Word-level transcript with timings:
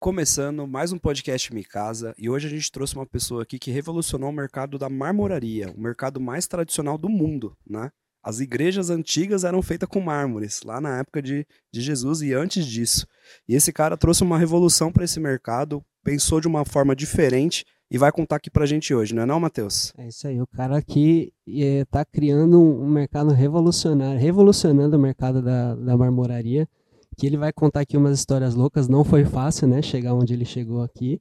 Começando 0.00 0.66
mais 0.66 0.92
um 0.92 0.98
podcast 0.98 1.52
Mi 1.54 1.62
Casa 1.62 2.14
e 2.16 2.30
hoje 2.30 2.46
a 2.46 2.50
gente 2.50 2.72
trouxe 2.72 2.96
uma 2.96 3.04
pessoa 3.04 3.42
aqui 3.42 3.58
que 3.58 3.70
revolucionou 3.70 4.30
o 4.30 4.32
mercado 4.32 4.78
da 4.78 4.88
marmoraria, 4.88 5.74
o 5.76 5.78
mercado 5.78 6.18
mais 6.18 6.46
tradicional 6.46 6.96
do 6.96 7.06
mundo, 7.06 7.54
né? 7.68 7.90
As 8.22 8.40
igrejas 8.40 8.88
antigas 8.88 9.44
eram 9.44 9.60
feitas 9.60 9.86
com 9.86 10.00
mármores, 10.00 10.62
lá 10.64 10.80
na 10.80 11.00
época 11.00 11.20
de, 11.20 11.46
de 11.70 11.82
Jesus 11.82 12.22
e 12.22 12.32
antes 12.32 12.64
disso. 12.64 13.06
E 13.46 13.54
esse 13.54 13.74
cara 13.74 13.94
trouxe 13.94 14.22
uma 14.22 14.38
revolução 14.38 14.90
para 14.90 15.04
esse 15.04 15.20
mercado, 15.20 15.84
pensou 16.02 16.40
de 16.40 16.48
uma 16.48 16.64
forma 16.64 16.96
diferente 16.96 17.66
e 17.90 17.98
vai 17.98 18.10
contar 18.10 18.36
aqui 18.36 18.50
pra 18.50 18.64
gente 18.64 18.94
hoje, 18.94 19.14
não 19.14 19.24
é 19.24 19.26
não, 19.26 19.38
Matheus? 19.38 19.92
É 19.98 20.08
isso 20.08 20.26
aí, 20.26 20.40
o 20.40 20.46
cara 20.46 20.78
aqui 20.78 21.30
está 21.46 22.06
criando 22.06 22.58
um 22.58 22.88
mercado 22.88 23.32
revolucionário, 23.32 24.18
revolucionando 24.18 24.96
o 24.96 25.00
mercado 25.00 25.42
da, 25.42 25.74
da 25.74 25.94
marmoraria 25.94 26.66
que 27.20 27.26
ele 27.26 27.36
vai 27.36 27.52
contar 27.52 27.80
aqui 27.80 27.98
umas 27.98 28.18
histórias 28.18 28.54
loucas. 28.54 28.88
Não 28.88 29.04
foi 29.04 29.26
fácil, 29.26 29.68
né? 29.68 29.82
Chegar 29.82 30.14
onde 30.14 30.32
ele 30.32 30.46
chegou 30.46 30.82
aqui. 30.82 31.20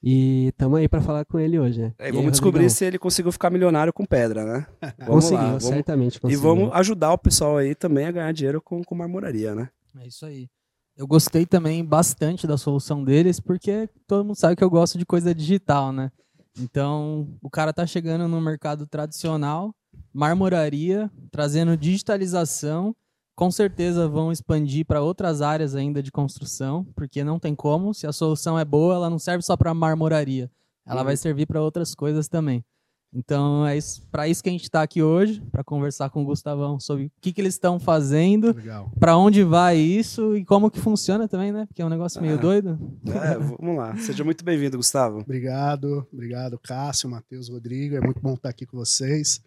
E 0.00 0.46
estamos 0.46 0.78
aí 0.78 0.88
para 0.88 1.02
falar 1.02 1.24
com 1.24 1.40
ele 1.40 1.58
hoje, 1.58 1.80
né? 1.80 1.92
É, 1.98 2.10
vamos 2.10 2.26
aí, 2.26 2.30
descobrir 2.30 2.60
Rodrigão? 2.60 2.76
se 2.76 2.84
ele 2.84 2.98
conseguiu 3.00 3.32
ficar 3.32 3.50
milionário 3.50 3.92
com 3.92 4.04
pedra, 4.06 4.44
né? 4.44 4.66
Vamos 5.00 5.24
conseguiu, 5.24 5.38
lá, 5.38 5.46
vamos... 5.48 5.64
certamente 5.64 6.20
conseguiu. 6.20 6.38
E 6.38 6.42
vamos 6.42 6.72
ajudar 6.72 7.12
o 7.12 7.18
pessoal 7.18 7.58
aí 7.58 7.74
também 7.74 8.06
a 8.06 8.12
ganhar 8.12 8.32
dinheiro 8.32 8.62
com, 8.62 8.82
com 8.82 8.94
marmoraria, 8.94 9.54
né? 9.54 9.68
É 9.98 10.06
isso 10.06 10.24
aí. 10.24 10.48
Eu 10.96 11.06
gostei 11.06 11.44
também 11.44 11.84
bastante 11.84 12.46
da 12.46 12.56
solução 12.56 13.02
deles, 13.04 13.40
porque 13.40 13.88
todo 14.06 14.24
mundo 14.24 14.36
sabe 14.36 14.54
que 14.54 14.62
eu 14.64 14.70
gosto 14.70 14.96
de 14.96 15.04
coisa 15.04 15.34
digital, 15.34 15.92
né? 15.92 16.12
Então, 16.58 17.28
o 17.42 17.50
cara 17.50 17.72
tá 17.72 17.84
chegando 17.86 18.28
no 18.28 18.40
mercado 18.40 18.86
tradicional, 18.86 19.74
marmoraria, 20.14 21.10
trazendo 21.30 21.76
digitalização 21.76 22.94
com 23.40 23.50
certeza 23.50 24.06
vão 24.06 24.30
expandir 24.30 24.84
para 24.84 25.00
outras 25.00 25.40
áreas 25.40 25.74
ainda 25.74 26.02
de 26.02 26.12
construção, 26.12 26.86
porque 26.94 27.24
não 27.24 27.38
tem 27.38 27.54
como. 27.54 27.94
Se 27.94 28.06
a 28.06 28.12
solução 28.12 28.58
é 28.58 28.66
boa, 28.66 28.96
ela 28.96 29.08
não 29.08 29.18
serve 29.18 29.42
só 29.42 29.56
para 29.56 29.72
marmoraria, 29.72 30.50
ela 30.84 31.00
uhum. 31.00 31.06
vai 31.06 31.16
servir 31.16 31.46
para 31.46 31.62
outras 31.62 31.94
coisas 31.94 32.28
também. 32.28 32.62
Então 33.10 33.66
é 33.66 33.78
para 34.12 34.28
isso 34.28 34.42
que 34.42 34.50
a 34.50 34.52
gente 34.52 34.64
está 34.64 34.82
aqui 34.82 35.02
hoje, 35.02 35.40
para 35.50 35.64
conversar 35.64 36.10
com 36.10 36.22
o 36.22 36.26
Gustavão 36.26 36.78
sobre 36.78 37.06
o 37.06 37.12
que, 37.18 37.32
que 37.32 37.40
eles 37.40 37.54
estão 37.54 37.80
fazendo, 37.80 38.54
para 38.98 39.16
onde 39.16 39.42
vai 39.42 39.78
isso 39.78 40.36
e 40.36 40.44
como 40.44 40.70
que 40.70 40.78
funciona 40.78 41.26
também, 41.26 41.50
né? 41.50 41.64
Porque 41.64 41.80
é 41.80 41.86
um 41.86 41.88
negócio 41.88 42.20
meio 42.20 42.34
é. 42.34 42.38
doido. 42.38 42.78
É, 43.06 43.38
vamos 43.38 43.74
lá. 43.74 43.96
Seja 43.96 44.22
muito 44.22 44.44
bem-vindo, 44.44 44.76
Gustavo. 44.76 45.20
Obrigado, 45.20 46.06
obrigado, 46.12 46.58
Cássio, 46.58 47.08
Matheus, 47.08 47.48
Rodrigo. 47.48 47.96
É 47.96 48.00
muito 48.02 48.20
bom 48.20 48.34
estar 48.34 48.50
aqui 48.50 48.66
com 48.66 48.76
vocês. 48.76 49.42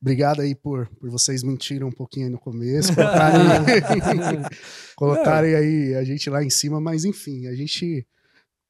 Obrigado 0.00 0.40
aí 0.40 0.54
por, 0.54 0.88
por 0.96 1.10
vocês 1.10 1.42
mentirem 1.42 1.84
um 1.84 1.92
pouquinho 1.92 2.26
aí 2.26 2.32
no 2.32 2.38
começo, 2.38 2.94
colocarem, 2.94 3.40
colocarem 4.94 5.54
aí 5.54 5.94
a 5.94 6.04
gente 6.04 6.30
lá 6.30 6.42
em 6.42 6.50
cima, 6.50 6.80
mas 6.80 7.04
enfim, 7.04 7.46
a 7.46 7.54
gente 7.54 8.06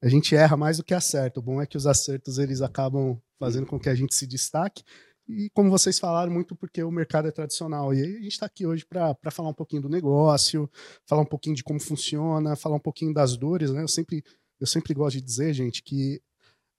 a 0.03 0.09
gente 0.09 0.35
erra 0.35 0.57
mais 0.57 0.77
do 0.77 0.85
que 0.85 0.95
acerta. 0.95 1.41
O 1.41 1.43
bom 1.43 1.61
é 1.61 1.67
que 1.67 1.77
os 1.77 1.87
acertos 1.87 2.39
eles 2.39 2.63
acabam 2.63 3.21
fazendo 3.39 3.67
com 3.67 3.79
que 3.79 3.89
a 3.89 3.95
gente 3.95 4.15
se 4.15 4.27
destaque. 4.27 4.83
E 5.29 5.51
como 5.51 5.71
vocês 5.71 5.99
falaram, 5.99 6.33
muito 6.33 6.57
porque 6.57 6.83
o 6.83 6.91
mercado 6.91 7.29
é 7.29 7.31
tradicional. 7.31 7.93
E 7.93 8.01
a 8.01 8.07
gente 8.07 8.29
está 8.29 8.47
aqui 8.47 8.65
hoje 8.65 8.87
para 8.87 9.31
falar 9.31 9.51
um 9.51 9.55
pouquinho 9.55 9.83
do 9.83 9.89
negócio, 9.89 10.71
falar 11.05 11.23
um 11.23 11.27
pouquinho 11.27 11.55
de 11.55 11.63
como 11.63 11.81
funciona, 11.81 12.57
falar 12.57 12.77
um 12.77 12.81
pouquinho 12.81 13.13
das 13.13 13.37
dores. 13.37 13.71
Né? 13.71 13.83
Eu, 13.83 13.89
sempre, 13.89 14.25
eu 14.61 14.67
sempre 14.67 14.95
gosto 14.95 15.17
de 15.17 15.23
dizer, 15.23 15.53
gente, 15.53 15.83
que 15.83 16.23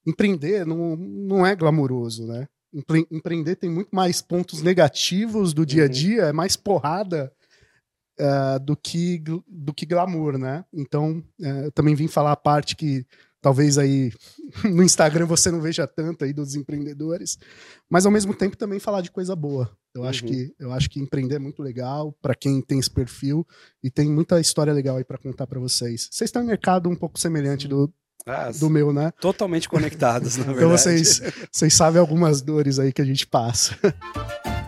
empreender 0.08 0.66
não, 0.66 0.96
não 0.96 1.46
é 1.46 1.56
glamouroso, 1.56 2.26
né? 2.26 2.48
Empre 2.74 3.08
empreender 3.12 3.56
tem 3.56 3.70
muito 3.70 3.96
mais 3.96 4.22
pontos 4.22 4.62
negativos 4.62 5.54
do 5.54 5.66
dia 5.66 5.84
a 5.84 5.86
uhum. 5.86 5.92
dia, 5.92 6.22
é 6.24 6.34
mais 6.34 6.56
porrada 6.56 7.32
uh, 8.20 8.60
do, 8.60 8.76
que, 8.76 9.24
do 9.48 9.74
que 9.74 9.86
glamour, 9.86 10.38
né? 10.38 10.64
Então, 10.74 11.24
uh, 11.40 11.66
eu 11.66 11.72
também 11.72 11.96
vim 11.96 12.08
falar 12.08 12.32
a 12.32 12.38
parte 12.38 12.76
que 12.76 13.06
talvez 13.42 13.78
aí 13.78 14.12
no 14.64 14.84
Instagram 14.84 15.26
você 15.26 15.50
não 15.50 15.62
veja 15.62 15.88
tanto 15.88 16.26
aí 16.26 16.34
dos 16.34 16.56
empreendedores, 16.56 17.38
mas 17.90 18.06
ao 18.06 18.12
mesmo 18.12 18.34
tempo 18.34 18.58
também 18.58 18.80
falar 18.80 19.02
de 19.02 19.12
coisa 19.12 19.36
boa. 19.36 19.72
Eu 19.94 20.02
uhum. 20.02 20.08
acho 20.08 20.24
que 20.24 20.54
eu 20.60 20.72
acho 20.72 20.90
que 20.90 21.00
empreender 21.00 21.36
é 21.36 21.40
muito 21.40 21.64
legal 21.64 22.16
para 22.22 22.36
quem 22.36 22.62
tem 22.62 22.80
esse 22.80 22.92
perfil 22.92 23.48
e 23.84 23.90
tem 23.90 24.10
muita 24.10 24.40
história 24.40 24.74
legal 24.74 24.98
aí 24.98 25.04
para 25.04 25.18
contar 25.18 25.48
para 25.48 25.60
vocês. 25.60 26.08
Vocês 26.12 26.28
estão 26.28 26.44
em 26.44 26.48
mercado 26.48 26.90
um 26.90 26.96
pouco 26.96 27.20
semelhante 27.20 27.66
uhum. 27.66 27.86
do, 27.86 27.94
ah, 28.26 28.52
do 28.52 28.70
meu, 28.70 28.94
né? 28.94 29.12
Totalmente 29.20 29.68
conectados, 29.68 30.38
na 30.38 30.46
verdade. 30.46 30.66
Então 30.66 30.78
vocês, 30.78 31.22
vocês 31.52 31.74
sabem 31.74 32.00
algumas 32.00 32.42
dores 32.42 32.80
aí 32.80 32.92
que 32.92 33.02
a 33.02 33.06
gente 33.06 33.26
passa. 33.26 33.78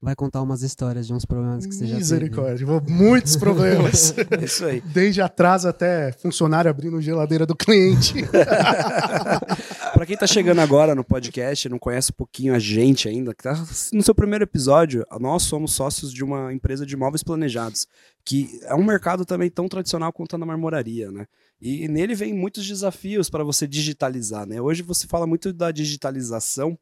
vai 0.00 0.14
contar 0.14 0.40
umas 0.42 0.62
histórias 0.62 1.06
de 1.06 1.12
uns 1.12 1.24
problemas 1.24 1.66
que 1.66 1.74
você 1.74 1.84
já 1.84 1.96
teve. 1.96 1.98
Misericórdia, 1.98 2.66
muitos 2.88 3.36
problemas. 3.36 4.14
Isso 4.40 4.64
aí. 4.64 4.80
Desde 4.80 5.20
atraso 5.20 5.68
até 5.68 6.12
funcionário 6.12 6.70
abrindo 6.70 7.00
geladeira 7.00 7.44
do 7.44 7.56
cliente. 7.56 8.14
para 9.92 10.06
quem 10.06 10.16
tá 10.16 10.26
chegando 10.26 10.60
agora 10.60 10.94
no 10.94 11.02
podcast, 11.02 11.68
não 11.68 11.78
conhece 11.78 12.12
um 12.12 12.16
pouquinho 12.16 12.54
a 12.54 12.60
gente 12.60 13.08
ainda, 13.08 13.34
que 13.34 13.42
tá 13.42 13.54
no 13.92 14.02
seu 14.02 14.14
primeiro 14.14 14.44
episódio, 14.44 15.04
nós 15.18 15.42
somos 15.42 15.72
sócios 15.72 16.12
de 16.12 16.22
uma 16.22 16.52
empresa 16.52 16.86
de 16.86 16.96
móveis 16.96 17.24
planejados, 17.24 17.88
que 18.24 18.60
é 18.64 18.74
um 18.74 18.84
mercado 18.84 19.24
também 19.24 19.50
tão 19.50 19.68
tradicional 19.68 20.12
quanto 20.12 20.36
a 20.36 20.38
marmoraria, 20.38 21.10
né? 21.10 21.26
E 21.60 21.88
nele 21.88 22.14
vem 22.14 22.32
muitos 22.32 22.64
desafios 22.64 23.28
para 23.28 23.42
você 23.42 23.66
digitalizar, 23.66 24.46
né? 24.46 24.60
Hoje 24.60 24.80
você 24.80 25.08
fala 25.08 25.26
muito 25.26 25.52
da 25.52 25.72
digitalização, 25.72 26.78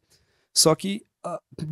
só 0.53 0.75
que 0.75 1.06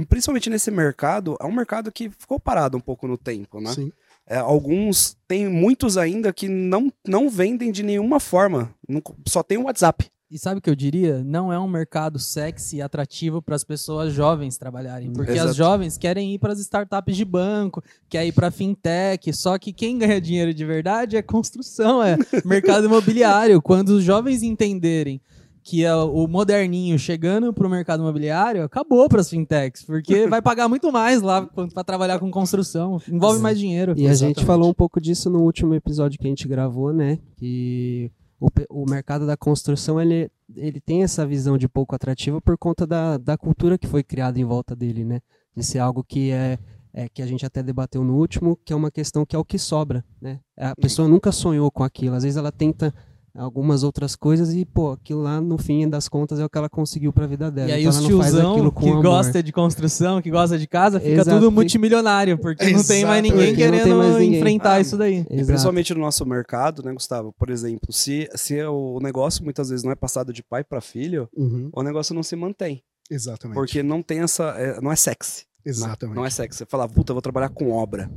principalmente 0.08 0.50
nesse 0.50 0.70
mercado, 0.70 1.36
é 1.40 1.44
um 1.44 1.54
mercado 1.54 1.92
que 1.92 2.10
ficou 2.10 2.38
parado 2.40 2.76
um 2.76 2.80
pouco 2.80 3.06
no 3.06 3.16
tempo, 3.16 3.60
né? 3.60 3.72
Sim. 3.72 3.92
É, 4.26 4.38
alguns, 4.38 5.16
tem 5.28 5.48
muitos 5.48 5.98
ainda 5.98 6.32
que 6.32 6.48
não, 6.48 6.90
não 7.06 7.28
vendem 7.28 7.70
de 7.70 7.82
nenhuma 7.82 8.18
forma, 8.18 8.74
não, 8.88 9.02
só 9.26 9.42
tem 9.42 9.58
o 9.58 9.64
WhatsApp. 9.64 10.10
E 10.30 10.38
sabe 10.38 10.58
o 10.58 10.60
que 10.60 10.70
eu 10.70 10.74
diria? 10.74 11.22
Não 11.22 11.52
é 11.52 11.58
um 11.60 11.68
mercado 11.68 12.18
sexy 12.18 12.78
e 12.78 12.82
atrativo 12.82 13.40
para 13.40 13.54
as 13.54 13.62
pessoas 13.62 14.12
jovens 14.12 14.56
trabalharem. 14.56 15.12
Porque 15.12 15.30
Exato. 15.30 15.50
as 15.50 15.54
jovens 15.54 15.96
querem 15.98 16.34
ir 16.34 16.40
para 16.40 16.52
as 16.52 16.58
startups 16.58 17.16
de 17.16 17.24
banco, 17.24 17.80
querem 18.08 18.30
ir 18.30 18.32
para 18.32 18.50
fintech. 18.50 19.32
Só 19.32 19.56
que 19.58 19.72
quem 19.72 19.96
ganha 19.96 20.20
dinheiro 20.20 20.52
de 20.52 20.64
verdade 20.64 21.16
é 21.16 21.22
construção, 21.22 22.02
é 22.02 22.16
mercado 22.44 22.86
imobiliário. 22.86 23.62
Quando 23.62 23.90
os 23.90 24.02
jovens 24.02 24.42
entenderem 24.42 25.20
que 25.64 25.82
é 25.82 25.94
o 25.94 26.28
moderninho 26.28 26.98
chegando 26.98 27.50
para 27.50 27.66
o 27.66 27.70
mercado 27.70 28.02
imobiliário, 28.02 28.62
acabou 28.62 29.08
para 29.08 29.22
as 29.22 29.30
fintechs, 29.30 29.82
porque 29.82 30.26
vai 30.28 30.42
pagar 30.42 30.68
muito 30.68 30.92
mais 30.92 31.22
lá 31.22 31.40
para 31.46 31.82
trabalhar 31.82 32.18
com 32.18 32.30
construção, 32.30 33.00
envolve 33.10 33.40
mais 33.40 33.58
dinheiro. 33.58 33.94
E 33.96 34.04
Exatamente. 34.04 34.24
a 34.24 34.28
gente 34.28 34.46
falou 34.46 34.68
um 34.68 34.74
pouco 34.74 35.00
disso 35.00 35.30
no 35.30 35.40
último 35.40 35.74
episódio 35.74 36.18
que 36.18 36.26
a 36.26 36.28
gente 36.28 36.46
gravou, 36.46 36.92
né? 36.92 37.18
Que 37.38 38.12
o, 38.38 38.48
o 38.68 38.84
mercado 38.88 39.26
da 39.26 39.38
construção 39.38 39.98
ele, 39.98 40.30
ele 40.54 40.82
tem 40.82 41.02
essa 41.02 41.26
visão 41.26 41.56
de 41.56 41.66
pouco 41.66 41.94
atrativa 41.94 42.42
por 42.42 42.58
conta 42.58 42.86
da, 42.86 43.16
da 43.16 43.38
cultura 43.38 43.78
que 43.78 43.86
foi 43.86 44.02
criada 44.02 44.38
em 44.38 44.44
volta 44.44 44.76
dele, 44.76 45.02
né? 45.02 45.20
De 45.56 45.64
ser 45.64 45.78
algo 45.78 46.04
que 46.04 46.30
é, 46.30 46.58
é, 46.92 47.08
que 47.08 47.22
a 47.22 47.26
gente 47.26 47.46
até 47.46 47.62
debateu 47.62 48.04
no 48.04 48.18
último, 48.18 48.58
que 48.66 48.72
é 48.74 48.76
uma 48.76 48.90
questão 48.90 49.24
que 49.24 49.34
é 49.34 49.38
o 49.38 49.44
que 49.44 49.58
sobra, 49.58 50.04
né? 50.20 50.40
A 50.58 50.76
pessoa 50.76 51.08
nunca 51.08 51.32
sonhou 51.32 51.70
com 51.70 51.82
aquilo, 51.82 52.16
às 52.16 52.22
vezes 52.22 52.36
ela 52.36 52.52
tenta 52.52 52.94
algumas 53.36 53.82
outras 53.82 54.14
coisas 54.14 54.54
e, 54.54 54.64
pô, 54.64 54.92
aquilo 54.92 55.22
lá 55.22 55.40
no 55.40 55.58
fim 55.58 55.88
das 55.88 56.08
contas 56.08 56.38
é 56.38 56.44
o 56.44 56.48
que 56.48 56.56
ela 56.56 56.68
conseguiu 56.68 57.12
pra 57.12 57.26
vida 57.26 57.50
dela. 57.50 57.68
E 57.68 57.72
aí 57.72 57.84
então 57.84 57.98
os 57.98 58.06
tiozão 58.06 58.70
que 58.70 58.88
amor. 58.88 59.02
gosta 59.02 59.42
de 59.42 59.52
construção, 59.52 60.22
que 60.22 60.30
gosta 60.30 60.58
de 60.58 60.66
casa, 60.66 61.00
fica 61.00 61.20
Exato. 61.20 61.38
tudo 61.38 61.50
multimilionário, 61.50 62.38
porque 62.38 62.70
não 62.70 62.84
tem 62.84 63.04
mais 63.04 63.22
ninguém 63.22 63.54
querendo 63.54 63.96
mais 63.96 64.14
ninguém. 64.14 64.38
enfrentar 64.38 64.74
ah, 64.74 64.80
isso 64.80 64.96
daí. 64.96 65.26
E 65.28 65.44
principalmente 65.44 65.92
no 65.92 66.00
nosso 66.00 66.24
mercado, 66.24 66.82
né, 66.82 66.92
Gustavo? 66.92 67.32
Por 67.32 67.50
exemplo, 67.50 67.92
se, 67.92 68.28
se 68.34 68.62
o 68.62 69.00
negócio 69.02 69.42
muitas 69.42 69.68
vezes 69.68 69.84
não 69.84 69.92
é 69.92 69.96
passado 69.96 70.32
de 70.32 70.42
pai 70.42 70.62
para 70.62 70.80
filho, 70.80 71.28
uhum. 71.36 71.70
o 71.72 71.82
negócio 71.82 72.14
não 72.14 72.22
se 72.22 72.36
mantém. 72.36 72.82
Exatamente. 73.10 73.56
Porque 73.56 73.82
não 73.82 74.02
tem 74.02 74.20
essa. 74.20 74.44
É, 74.56 74.80
não 74.80 74.90
é 74.90 74.96
sexy. 74.96 75.44
Exatamente. 75.64 76.14
Não, 76.14 76.22
não 76.22 76.26
é 76.26 76.30
sexy. 76.30 76.58
Você 76.58 76.66
fala, 76.66 76.88
puta, 76.88 77.12
vou 77.12 77.22
trabalhar 77.22 77.48
com 77.48 77.70
obra. 77.70 78.10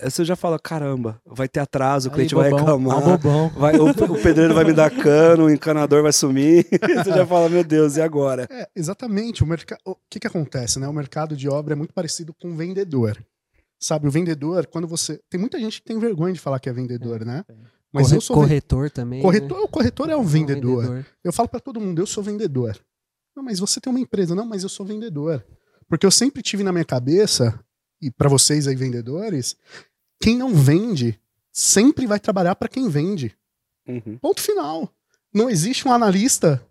Aí 0.00 0.10
você 0.10 0.24
já 0.24 0.36
fala, 0.36 0.58
caramba, 0.58 1.20
vai 1.26 1.48
ter 1.48 1.60
atraso, 1.60 2.08
o 2.08 2.12
cliente 2.12 2.34
Aí, 2.34 2.40
vai 2.40 2.52
reclamar. 2.52 3.02
Ah, 3.02 3.58
vai, 3.58 3.76
o, 3.76 3.88
o, 3.90 4.22
pedreiro 4.22 4.54
vai 4.54 4.64
me 4.64 4.72
dar 4.72 4.90
cano, 4.90 5.46
o 5.46 5.50
encanador 5.50 6.02
vai 6.02 6.12
sumir. 6.12 6.66
você 7.02 7.10
já 7.10 7.26
fala, 7.26 7.48
meu 7.48 7.64
Deus, 7.64 7.96
e 7.96 8.00
agora? 8.00 8.46
É, 8.50 8.68
exatamente. 8.76 9.42
O, 9.42 9.46
merc... 9.46 9.72
o 9.84 9.96
que, 10.08 10.20
que 10.20 10.26
acontece? 10.26 10.78
Né? 10.78 10.86
O 10.86 10.92
mercado 10.92 11.36
de 11.36 11.48
obra 11.48 11.74
é 11.74 11.76
muito 11.76 11.92
parecido 11.92 12.32
com 12.32 12.50
o 12.52 12.54
vendedor. 12.54 13.18
Sabe, 13.80 14.06
o 14.08 14.10
vendedor, 14.10 14.66
quando 14.66 14.86
você. 14.86 15.20
Tem 15.28 15.38
muita 15.38 15.58
gente 15.58 15.80
que 15.80 15.86
tem 15.86 15.98
vergonha 15.98 16.32
de 16.32 16.40
falar 16.40 16.58
que 16.58 16.68
é 16.68 16.72
vendedor, 16.72 17.22
é, 17.22 17.24
né? 17.24 17.44
Mas 17.92 18.06
Corre... 18.06 18.16
eu 18.16 18.20
sou 18.20 18.36
corretor 18.36 18.90
também. 18.90 19.22
Corretor, 19.22 19.58
né? 19.58 19.64
O 19.64 19.68
corretor 19.68 20.10
é 20.10 20.16
o 20.16 20.22
vendedor. 20.22 20.82
vendedor. 20.82 21.06
Eu 21.24 21.32
falo 21.32 21.48
para 21.48 21.60
todo 21.60 21.80
mundo, 21.80 22.00
eu 22.00 22.06
sou 22.06 22.22
vendedor. 22.22 22.78
Não, 23.36 23.42
mas 23.42 23.58
você 23.58 23.80
tem 23.80 23.90
uma 23.90 24.00
empresa. 24.00 24.34
Não, 24.34 24.46
mas 24.46 24.62
eu 24.62 24.68
sou 24.68 24.84
vendedor. 24.84 25.44
Porque 25.88 26.04
eu 26.04 26.10
sempre 26.10 26.42
tive 26.42 26.62
na 26.62 26.72
minha 26.72 26.84
cabeça, 26.84 27.58
e 28.00 28.10
para 28.10 28.28
vocês 28.28 28.66
aí 28.66 28.76
vendedores, 28.76 29.56
quem 30.20 30.36
não 30.36 30.54
vende 30.54 31.18
sempre 31.52 32.06
vai 32.06 32.20
trabalhar 32.20 32.54
para 32.54 32.68
quem 32.68 32.88
vende. 32.88 33.34
Uhum. 33.86 34.18
Ponto 34.20 34.40
final. 34.40 34.92
Não 35.32 35.48
existe 35.50 35.86
um 35.86 35.92
analista 35.92 36.62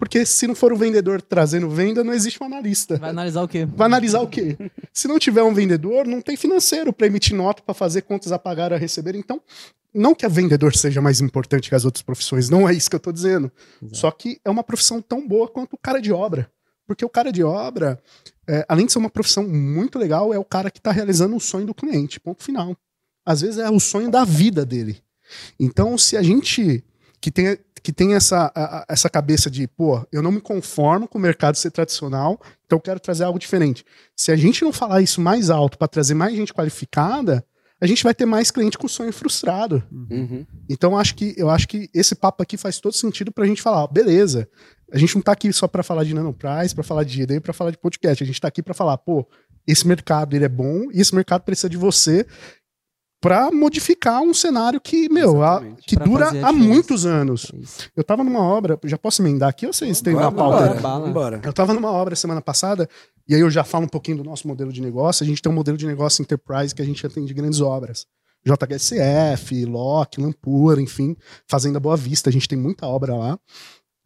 Porque 0.00 0.24
se 0.24 0.46
não 0.46 0.54
for 0.54 0.72
o 0.72 0.76
vendedor 0.76 1.20
trazendo 1.20 1.68
venda, 1.68 2.02
não 2.02 2.14
existe 2.14 2.42
um 2.42 2.46
analista. 2.46 2.96
Vai 2.96 3.10
analisar 3.10 3.42
o 3.42 3.48
quê? 3.48 3.66
Vai 3.66 3.84
analisar 3.84 4.20
o 4.20 4.26
quê? 4.26 4.56
Se 4.94 5.06
não 5.06 5.18
tiver 5.18 5.42
um 5.42 5.52
vendedor, 5.52 6.06
não 6.06 6.22
tem 6.22 6.38
financeiro 6.38 6.90
para 6.90 7.06
emitir 7.06 7.36
nota, 7.36 7.62
para 7.62 7.74
fazer 7.74 8.00
contas 8.00 8.32
a 8.32 8.38
pagar, 8.38 8.72
a 8.72 8.78
receber. 8.78 9.14
Então, 9.14 9.42
não 9.92 10.14
que 10.14 10.24
a 10.24 10.28
vendedor 10.28 10.74
seja 10.74 11.02
mais 11.02 11.20
importante 11.20 11.68
que 11.68 11.74
as 11.74 11.84
outras 11.84 12.02
profissões, 12.02 12.48
não 12.48 12.66
é 12.66 12.72
isso 12.72 12.88
que 12.88 12.96
eu 12.96 12.98
estou 12.98 13.12
dizendo. 13.12 13.52
Exato. 13.82 13.96
Só 13.98 14.10
que 14.10 14.40
é 14.42 14.48
uma 14.48 14.64
profissão 14.64 15.02
tão 15.02 15.28
boa 15.28 15.46
quanto 15.46 15.74
o 15.74 15.78
cara 15.78 16.00
de 16.00 16.10
obra. 16.10 16.50
Porque 16.86 17.04
o 17.04 17.08
cara 17.10 17.30
de 17.30 17.44
obra, 17.44 18.02
é, 18.48 18.64
além 18.66 18.86
de 18.86 18.92
ser 18.92 18.98
uma 18.98 19.10
profissão 19.10 19.46
muito 19.46 19.98
legal, 19.98 20.32
é 20.32 20.38
o 20.38 20.44
cara 20.46 20.70
que 20.70 20.78
está 20.78 20.90
realizando 20.90 21.36
o 21.36 21.40
sonho 21.40 21.66
do 21.66 21.74
cliente, 21.74 22.18
ponto 22.18 22.42
final. 22.42 22.74
Às 23.30 23.42
vezes 23.42 23.58
é 23.58 23.70
o 23.70 23.78
sonho 23.78 24.10
da 24.10 24.24
vida 24.24 24.66
dele. 24.66 25.00
Então, 25.58 25.96
se 25.96 26.16
a 26.16 26.22
gente 26.22 26.84
que 27.20 27.30
tem, 27.30 27.56
que 27.80 27.92
tem 27.92 28.14
essa, 28.14 28.50
a, 28.52 28.84
essa 28.88 29.08
cabeça 29.08 29.48
de, 29.48 29.68
pô, 29.68 30.04
eu 30.10 30.20
não 30.20 30.32
me 30.32 30.40
conformo 30.40 31.06
com 31.06 31.16
o 31.16 31.20
mercado 31.20 31.54
ser 31.54 31.70
tradicional, 31.70 32.40
então 32.66 32.78
eu 32.78 32.82
quero 32.82 32.98
trazer 32.98 33.22
algo 33.22 33.38
diferente. 33.38 33.84
Se 34.16 34.32
a 34.32 34.36
gente 34.36 34.64
não 34.64 34.72
falar 34.72 35.00
isso 35.00 35.20
mais 35.20 35.48
alto 35.48 35.78
para 35.78 35.86
trazer 35.86 36.14
mais 36.14 36.34
gente 36.34 36.52
qualificada, 36.52 37.44
a 37.80 37.86
gente 37.86 38.02
vai 38.02 38.12
ter 38.12 38.26
mais 38.26 38.50
cliente 38.50 38.76
com 38.76 38.88
sonho 38.88 39.12
frustrado. 39.12 39.80
Uhum. 39.92 40.44
Então 40.68 40.98
acho 40.98 41.14
que 41.14 41.32
eu 41.36 41.48
acho 41.48 41.68
que 41.68 41.88
esse 41.94 42.16
papo 42.16 42.42
aqui 42.42 42.56
faz 42.56 42.80
todo 42.80 42.94
sentido 42.94 43.30
para 43.30 43.44
a 43.44 43.46
gente 43.46 43.62
falar, 43.62 43.86
beleza. 43.86 44.48
A 44.92 44.98
gente 44.98 45.14
não 45.14 45.20
está 45.20 45.32
aqui 45.32 45.52
só 45.52 45.68
para 45.68 45.84
falar 45.84 46.02
de 46.02 46.12
nanoprice, 46.12 46.74
para 46.74 46.82
falar 46.82 47.04
de 47.04 47.22
ID, 47.22 47.40
para 47.40 47.52
falar 47.52 47.70
de 47.70 47.78
podcast. 47.78 48.24
A 48.24 48.26
gente 48.26 48.34
está 48.34 48.48
aqui 48.48 48.60
para 48.60 48.74
falar, 48.74 48.98
pô, 48.98 49.24
esse 49.66 49.86
mercado 49.86 50.34
ele 50.34 50.44
é 50.44 50.48
bom 50.48 50.90
e 50.92 51.00
esse 51.00 51.14
mercado 51.14 51.42
precisa 51.42 51.70
de 51.70 51.76
você 51.76 52.26
para 53.20 53.50
modificar 53.50 54.22
um 54.22 54.32
cenário 54.32 54.80
que, 54.80 55.08
meu, 55.10 55.42
a, 55.42 55.62
que 55.86 55.94
pra 55.94 56.06
dura 56.06 56.30
há 56.42 56.52
muitos 56.52 57.04
anos. 57.04 57.52
É 57.84 58.00
eu 58.00 58.02
tava 58.02 58.24
numa 58.24 58.40
obra, 58.40 58.78
já 58.84 58.96
posso 58.96 59.20
emendar 59.20 59.50
aqui 59.50 59.66
ou 59.66 59.72
vocês 59.72 60.00
têm 60.00 60.14
uma 60.14 60.32
pauta? 60.32 60.68
Bora, 60.68 60.70
Eu 61.44 61.52
tava 61.52 61.74
numa 61.74 61.90
obra 61.90 62.16
semana 62.16 62.40
passada, 62.40 62.88
e 63.28 63.34
aí 63.34 63.40
eu 63.40 63.50
já 63.50 63.62
falo 63.62 63.84
um 63.84 63.88
pouquinho 63.88 64.18
do 64.18 64.24
nosso 64.24 64.48
modelo 64.48 64.72
de 64.72 64.80
negócio. 64.80 65.22
A 65.22 65.26
gente 65.26 65.42
tem 65.42 65.52
um 65.52 65.54
modelo 65.54 65.76
de 65.76 65.86
negócio 65.86 66.22
enterprise 66.22 66.74
que 66.74 66.80
a 66.80 66.84
gente 66.84 67.04
atende 67.06 67.34
grandes 67.34 67.60
obras. 67.60 68.06
JHSF, 68.42 69.66
Lock, 69.66 70.18
Lampura, 70.18 70.80
enfim, 70.80 71.14
Fazenda 71.46 71.78
Boa 71.78 71.96
Vista, 71.96 72.30
a 72.30 72.32
gente 72.32 72.48
tem 72.48 72.58
muita 72.58 72.86
obra 72.86 73.14
lá. 73.14 73.38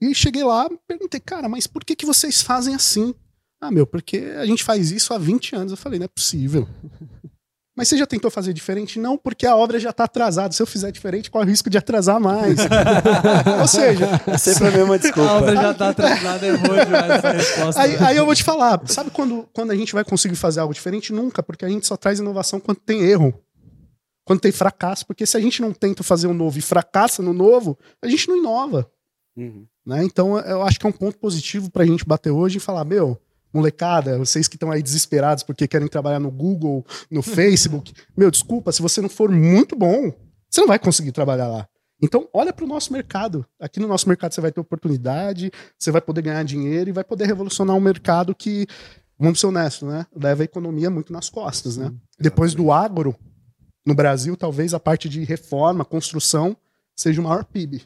E 0.00 0.12
cheguei 0.12 0.42
lá, 0.42 0.68
perguntei, 0.88 1.20
cara, 1.20 1.48
mas 1.48 1.68
por 1.68 1.84
que, 1.84 1.94
que 1.94 2.04
vocês 2.04 2.42
fazem 2.42 2.74
assim? 2.74 3.14
Ah, 3.60 3.70
meu, 3.70 3.86
porque 3.86 4.18
a 4.36 4.44
gente 4.44 4.64
faz 4.64 4.90
isso 4.90 5.14
há 5.14 5.18
20 5.18 5.54
anos. 5.54 5.70
Eu 5.70 5.78
falei, 5.78 6.00
não 6.00 6.04
é 6.04 6.08
possível. 6.08 6.68
Mas 7.76 7.88
você 7.88 7.96
já 7.96 8.06
tentou 8.06 8.30
fazer 8.30 8.52
diferente? 8.52 9.00
Não, 9.00 9.18
porque 9.18 9.44
a 9.44 9.56
obra 9.56 9.80
já 9.80 9.90
está 9.90 10.04
atrasada. 10.04 10.54
Se 10.54 10.62
eu 10.62 10.66
fizer 10.66 10.92
diferente, 10.92 11.28
qual 11.28 11.42
é 11.42 11.46
o 11.46 11.48
risco 11.48 11.68
de 11.68 11.76
atrasar 11.76 12.20
mais? 12.20 12.58
Ou 13.60 13.66
seja, 13.66 14.08
é 14.28 14.38
sempre 14.38 14.68
a 14.68 14.70
mesma 14.70 14.98
desculpa. 14.98 15.28
A 15.28 15.34
obra 15.34 15.56
já 15.56 15.70
está 15.72 15.88
atrasada, 15.88 16.46
é 16.46 16.56
demais 16.56 17.10
essa 17.10 17.30
resposta. 17.32 17.82
Aí, 17.82 17.96
aí, 17.98 18.16
eu 18.16 18.24
vou 18.24 18.34
te 18.34 18.44
falar, 18.44 18.80
sabe 18.86 19.10
quando, 19.10 19.48
quando 19.52 19.72
a 19.72 19.76
gente 19.76 19.92
vai 19.92 20.04
conseguir 20.04 20.36
fazer 20.36 20.60
algo 20.60 20.72
diferente? 20.72 21.12
Nunca, 21.12 21.42
porque 21.42 21.64
a 21.64 21.68
gente 21.68 21.84
só 21.84 21.96
traz 21.96 22.20
inovação 22.20 22.60
quando 22.60 22.78
tem 22.78 23.02
erro. 23.02 23.34
Quando 24.24 24.40
tem 24.40 24.52
fracasso. 24.52 25.04
Porque 25.04 25.26
se 25.26 25.36
a 25.36 25.40
gente 25.40 25.60
não 25.60 25.72
tenta 25.72 26.04
fazer 26.04 26.28
um 26.28 26.34
novo 26.34 26.56
e 26.56 26.62
fracassa 26.62 27.22
no 27.22 27.32
novo, 27.32 27.76
a 28.00 28.06
gente 28.06 28.28
não 28.28 28.36
inova. 28.36 28.88
Uhum. 29.36 29.66
Né? 29.84 30.04
Então 30.04 30.38
eu 30.38 30.62
acho 30.62 30.78
que 30.78 30.86
é 30.86 30.88
um 30.88 30.92
ponto 30.92 31.18
positivo 31.18 31.70
para 31.70 31.82
a 31.82 31.86
gente 31.86 32.04
bater 32.04 32.30
hoje 32.30 32.58
e 32.58 32.60
falar, 32.60 32.84
meu, 32.84 33.20
molecada, 33.54 34.18
vocês 34.18 34.48
que 34.48 34.56
estão 34.56 34.70
aí 34.70 34.82
desesperados 34.82 35.44
porque 35.44 35.68
querem 35.68 35.86
trabalhar 35.86 36.18
no 36.18 36.30
Google, 36.30 36.84
no 37.08 37.22
Facebook, 37.22 37.94
meu, 38.16 38.30
desculpa, 38.30 38.72
se 38.72 38.82
você 38.82 39.00
não 39.00 39.08
for 39.08 39.30
muito 39.30 39.76
bom, 39.76 40.12
você 40.50 40.60
não 40.60 40.68
vai 40.68 40.78
conseguir 40.78 41.12
trabalhar 41.12 41.46
lá. 41.46 41.68
Então, 42.02 42.28
olha 42.34 42.52
para 42.52 42.64
o 42.64 42.68
nosso 42.68 42.92
mercado. 42.92 43.46
Aqui 43.58 43.78
no 43.78 43.86
nosso 43.86 44.08
mercado 44.08 44.34
você 44.34 44.40
vai 44.40 44.50
ter 44.50 44.60
oportunidade, 44.60 45.50
você 45.78 45.90
vai 45.90 46.00
poder 46.00 46.22
ganhar 46.22 46.42
dinheiro 46.42 46.90
e 46.90 46.92
vai 46.92 47.04
poder 47.04 47.26
revolucionar 47.26 47.76
um 47.76 47.80
mercado 47.80 48.34
que, 48.34 48.66
vamos 49.18 49.40
ser 49.40 49.46
honestos, 49.46 49.88
né? 49.88 50.06
Leva 50.14 50.42
a 50.42 50.44
economia 50.44 50.90
muito 50.90 51.12
nas 51.12 51.30
costas, 51.30 51.76
né? 51.76 51.88
Sim, 51.88 52.00
Depois 52.18 52.54
do 52.54 52.72
agro, 52.72 53.16
no 53.86 53.94
Brasil, 53.94 54.36
talvez 54.36 54.74
a 54.74 54.80
parte 54.80 55.08
de 55.08 55.24
reforma, 55.24 55.84
construção, 55.84 56.56
seja 56.96 57.20
o 57.20 57.24
maior 57.24 57.44
PIB. 57.44 57.82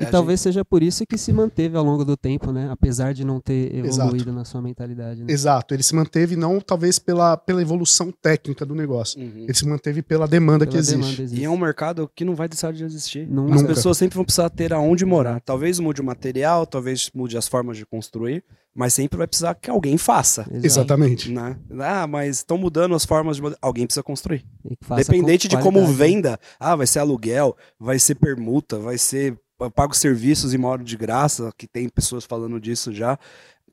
E 0.00 0.04
é, 0.04 0.06
talvez 0.06 0.40
gente... 0.40 0.44
seja 0.44 0.64
por 0.64 0.82
isso 0.82 1.06
que 1.06 1.18
se 1.18 1.32
manteve 1.32 1.76
ao 1.76 1.84
longo 1.84 2.04
do 2.04 2.16
tempo, 2.16 2.50
né? 2.50 2.68
Apesar 2.70 3.12
de 3.12 3.24
não 3.24 3.40
ter 3.40 3.74
evoluído 3.74 4.16
Exato. 4.16 4.32
na 4.32 4.44
sua 4.44 4.62
mentalidade. 4.62 5.22
Né? 5.22 5.32
Exato. 5.32 5.74
Ele 5.74 5.82
se 5.82 5.94
manteve 5.94 6.34
não 6.34 6.60
talvez 6.60 6.98
pela, 6.98 7.36
pela 7.36 7.60
evolução 7.60 8.10
técnica 8.10 8.64
do 8.64 8.74
negócio. 8.74 9.20
Uhum. 9.20 9.44
Ele 9.44 9.54
se 9.54 9.66
manteve 9.66 10.02
pela 10.02 10.26
demanda, 10.26 10.60
pela 10.60 10.72
que, 10.72 10.78
existe. 10.78 10.96
demanda 10.96 11.22
existe. 11.22 11.40
E 11.40 11.44
é 11.44 11.50
um 11.50 11.58
mercado 11.58 12.10
que 12.14 12.24
não 12.24 12.34
vai 12.34 12.48
deixar 12.48 12.72
de 12.72 12.82
existir. 12.84 13.26
Nunca. 13.28 13.56
As 13.56 13.62
pessoas 13.62 13.98
sempre 13.98 14.16
vão 14.16 14.24
precisar 14.24 14.48
ter 14.50 14.72
aonde 14.72 15.04
morar. 15.04 15.40
Talvez 15.40 15.78
mude 15.78 16.00
o 16.00 16.04
material, 16.04 16.66
talvez 16.66 17.10
mude 17.14 17.36
as 17.36 17.46
formas 17.46 17.76
de 17.76 17.84
construir, 17.84 18.42
mas 18.74 18.94
sempre 18.94 19.18
vai 19.18 19.26
precisar 19.26 19.54
que 19.54 19.70
alguém 19.70 19.98
faça. 19.98 20.46
Exatamente. 20.50 21.30
Né? 21.30 21.56
Ah, 21.78 22.06
mas 22.06 22.38
estão 22.38 22.56
mudando 22.56 22.94
as 22.94 23.04
formas 23.04 23.36
de. 23.36 23.42
Alguém 23.60 23.86
precisa 23.86 24.02
construir. 24.02 24.44
Dependente 24.96 25.48
com 25.48 25.56
de 25.56 25.62
como 25.62 25.86
venda, 25.86 26.40
ah, 26.58 26.74
vai 26.74 26.86
ser 26.86 27.00
aluguel, 27.00 27.56
vai 27.78 27.98
ser 27.98 28.14
permuta, 28.14 28.78
vai 28.78 28.96
ser 28.96 29.38
pago 29.70 29.94
serviços 29.94 30.52
e 30.54 30.58
moro 30.58 30.82
de 30.82 30.96
graça, 30.96 31.52
que 31.56 31.66
tem 31.66 31.88
pessoas 31.88 32.24
falando 32.24 32.60
disso 32.60 32.92
já. 32.92 33.18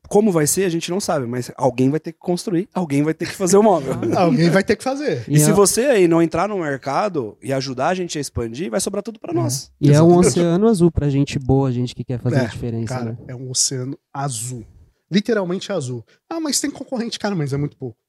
Como 0.08 0.32
vai 0.32 0.46
ser, 0.46 0.64
a 0.64 0.68
gente 0.68 0.90
não 0.90 0.98
sabe, 0.98 1.26
mas 1.26 1.52
alguém 1.56 1.90
vai 1.90 2.00
ter 2.00 2.12
que 2.12 2.18
construir, 2.18 2.68
alguém 2.72 3.02
vai 3.02 3.12
ter 3.12 3.26
que 3.26 3.34
fazer 3.34 3.58
o 3.58 3.62
móvel. 3.62 3.94
alguém 4.16 4.48
vai 4.48 4.64
ter 4.64 4.74
que 4.74 4.82
fazer. 4.82 5.24
E, 5.28 5.34
e 5.34 5.38
se 5.38 5.52
você 5.52 5.82
aí 5.82 6.08
não 6.08 6.22
entrar 6.22 6.48
no 6.48 6.58
mercado 6.58 7.36
e 7.42 7.52
ajudar 7.52 7.88
a 7.88 7.94
gente 7.94 8.16
a 8.16 8.20
expandir, 8.20 8.70
vai 8.70 8.80
sobrar 8.80 9.02
tudo 9.02 9.20
para 9.20 9.32
é. 9.32 9.34
nós. 9.34 9.70
E 9.80 9.90
Exatamente. 9.90 10.12
é 10.12 10.16
um 10.16 10.18
oceano 10.18 10.68
azul 10.68 10.90
pra 10.90 11.08
gente 11.08 11.38
boa, 11.38 11.70
gente 11.70 11.94
que 11.94 12.02
quer 12.02 12.18
fazer 12.18 12.36
é, 12.36 12.40
a 12.40 12.44
diferença. 12.44 12.94
Cara, 12.94 13.10
né? 13.12 13.18
é 13.28 13.36
um 13.36 13.50
oceano 13.50 13.96
azul. 14.12 14.64
Literalmente 15.10 15.70
azul. 15.72 16.04
Ah, 16.28 16.40
mas 16.40 16.60
tem 16.60 16.70
concorrente, 16.70 17.18
cara, 17.18 17.34
mas 17.34 17.52
é 17.52 17.56
muito 17.56 17.76
pouco. 17.76 17.99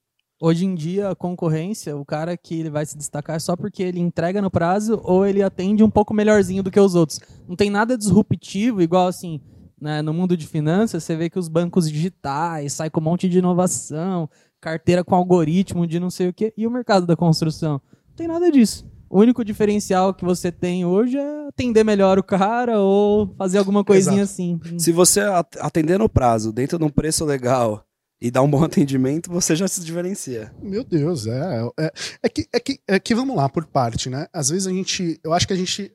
Hoje 0.43 0.65
em 0.65 0.73
dia, 0.73 1.09
a 1.09 1.15
concorrência, 1.15 1.95
o 1.95 2.03
cara 2.03 2.35
que 2.35 2.59
ele 2.59 2.71
vai 2.71 2.83
se 2.83 2.97
destacar 2.97 3.35
é 3.35 3.39
só 3.39 3.55
porque 3.55 3.83
ele 3.83 3.99
entrega 3.99 4.41
no 4.41 4.49
prazo 4.49 4.99
ou 5.03 5.23
ele 5.23 5.43
atende 5.43 5.83
um 5.83 5.89
pouco 5.89 6.15
melhorzinho 6.15 6.63
do 6.63 6.71
que 6.71 6.79
os 6.79 6.95
outros. 6.95 7.19
Não 7.47 7.55
tem 7.55 7.69
nada 7.69 7.95
disruptivo, 7.95 8.81
igual 8.81 9.07
assim, 9.07 9.39
né, 9.79 10.01
no 10.01 10.11
mundo 10.11 10.35
de 10.35 10.47
finanças, 10.47 11.03
você 11.03 11.15
vê 11.15 11.29
que 11.29 11.37
os 11.37 11.47
bancos 11.47 11.87
digitais 11.87 12.73
saem 12.73 12.89
com 12.89 12.99
um 12.99 13.03
monte 13.03 13.29
de 13.29 13.37
inovação, 13.37 14.27
carteira 14.59 15.03
com 15.03 15.13
algoritmo 15.13 15.85
de 15.85 15.99
não 15.99 16.09
sei 16.09 16.29
o 16.29 16.33
quê, 16.33 16.51
e 16.57 16.65
o 16.65 16.71
mercado 16.71 17.05
da 17.05 17.15
construção. 17.15 17.73
Não 18.09 18.15
tem 18.15 18.27
nada 18.27 18.49
disso. 18.49 18.83
O 19.07 19.19
único 19.19 19.45
diferencial 19.45 20.11
que 20.11 20.25
você 20.25 20.51
tem 20.51 20.83
hoje 20.83 21.19
é 21.19 21.47
atender 21.49 21.83
melhor 21.83 22.17
o 22.17 22.23
cara 22.23 22.79
ou 22.79 23.31
fazer 23.37 23.59
alguma 23.59 23.83
coisinha 23.83 24.23
Exato. 24.23 24.41
assim. 24.41 24.59
Se 24.79 24.91
você 24.91 25.19
atender 25.59 25.99
no 25.99 26.09
prazo, 26.09 26.51
dentro 26.51 26.79
de 26.79 26.83
um 26.83 26.89
preço 26.89 27.25
legal, 27.25 27.85
e 28.21 28.29
dá 28.29 28.41
um 28.41 28.49
bom 28.49 28.63
atendimento, 28.63 29.31
você 29.31 29.55
já 29.55 29.67
se 29.67 29.81
diferencia. 29.81 30.53
Meu 30.61 30.83
Deus, 30.83 31.25
é. 31.25 31.61
É, 31.79 31.91
é, 32.23 32.29
que, 32.29 32.47
é, 32.53 32.59
que, 32.59 32.79
é 32.87 32.99
que 32.99 33.15
vamos 33.15 33.35
lá, 33.35 33.49
por 33.49 33.65
parte, 33.65 34.09
né? 34.09 34.27
Às 34.31 34.49
vezes 34.49 34.67
a 34.67 34.71
gente. 34.71 35.19
Eu 35.23 35.33
acho 35.33 35.47
que 35.47 35.53
a 35.53 35.57
gente. 35.57 35.91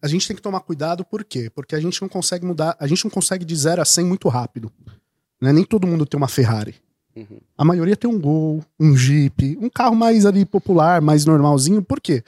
A 0.00 0.08
gente 0.08 0.28
tem 0.28 0.36
que 0.36 0.42
tomar 0.42 0.60
cuidado, 0.60 1.04
por 1.04 1.24
quê? 1.24 1.50
Porque 1.50 1.74
a 1.74 1.80
gente 1.80 2.00
não 2.00 2.08
consegue 2.08 2.46
mudar. 2.46 2.76
A 2.78 2.86
gente 2.86 3.04
não 3.04 3.10
consegue 3.10 3.44
de 3.44 3.56
0 3.56 3.82
a 3.82 3.84
100 3.84 4.04
muito 4.04 4.28
rápido. 4.28 4.70
Né? 5.40 5.52
Nem 5.52 5.64
todo 5.64 5.86
mundo 5.86 6.06
tem 6.06 6.16
uma 6.16 6.28
Ferrari. 6.28 6.76
Uhum. 7.16 7.40
A 7.56 7.64
maioria 7.64 7.96
tem 7.96 8.08
um 8.08 8.20
Gol, 8.20 8.62
um 8.78 8.94
Jeep, 8.94 9.58
um 9.60 9.70
carro 9.70 9.96
mais 9.96 10.26
ali 10.26 10.44
popular, 10.44 11.00
mais 11.00 11.24
normalzinho. 11.24 11.82
Por 11.82 11.98
quê? 11.98 12.22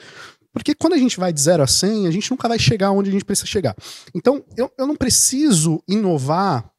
Porque 0.51 0.73
quando 0.73 0.93
a 0.93 0.97
gente 0.97 1.19
vai 1.19 1.31
de 1.31 1.39
0 1.39 1.61
a 1.61 1.67
100, 1.67 2.07
a 2.07 2.11
gente 2.11 2.29
nunca 2.31 2.47
vai 2.47 2.57
chegar 2.57 2.91
onde 2.91 3.09
a 3.09 3.13
gente 3.13 3.23
precisa 3.23 3.45
chegar. 3.45 3.75
Então, 4.15 4.43
eu, 4.57 4.71
eu 4.77 4.87
não 4.87 4.95
preciso 4.95 5.81
inovar 5.87 6.69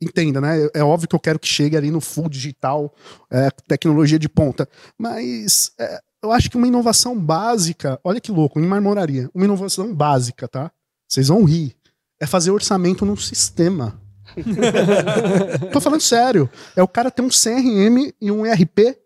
entenda, 0.00 0.40
né? 0.40 0.68
É 0.74 0.82
óbvio 0.82 1.08
que 1.08 1.14
eu 1.14 1.20
quero 1.20 1.38
que 1.38 1.48
chegue 1.48 1.76
ali 1.76 1.90
no 1.90 2.00
full 2.00 2.28
digital, 2.28 2.94
é, 3.30 3.50
tecnologia 3.66 4.18
de 4.18 4.28
ponta, 4.28 4.68
mas 4.98 5.72
é, 5.78 6.00
eu 6.22 6.32
acho 6.32 6.50
que 6.50 6.56
uma 6.56 6.66
inovação 6.66 7.18
básica, 7.18 8.00
olha 8.02 8.20
que 8.20 8.32
louco, 8.32 8.58
em 8.58 8.66
marmoraria, 8.66 9.30
uma 9.34 9.44
inovação 9.44 9.94
básica, 9.94 10.48
tá? 10.48 10.70
Vocês 11.06 11.28
vão 11.28 11.44
rir. 11.44 11.76
É 12.20 12.26
fazer 12.26 12.50
orçamento 12.50 13.04
num 13.04 13.16
sistema. 13.16 14.00
Tô 15.72 15.80
falando 15.80 16.00
sério. 16.00 16.48
É 16.74 16.82
o 16.82 16.88
cara 16.88 17.10
ter 17.10 17.20
um 17.20 17.28
CRM 17.28 18.10
e 18.20 18.30
um 18.30 18.46
ERP 18.46 18.96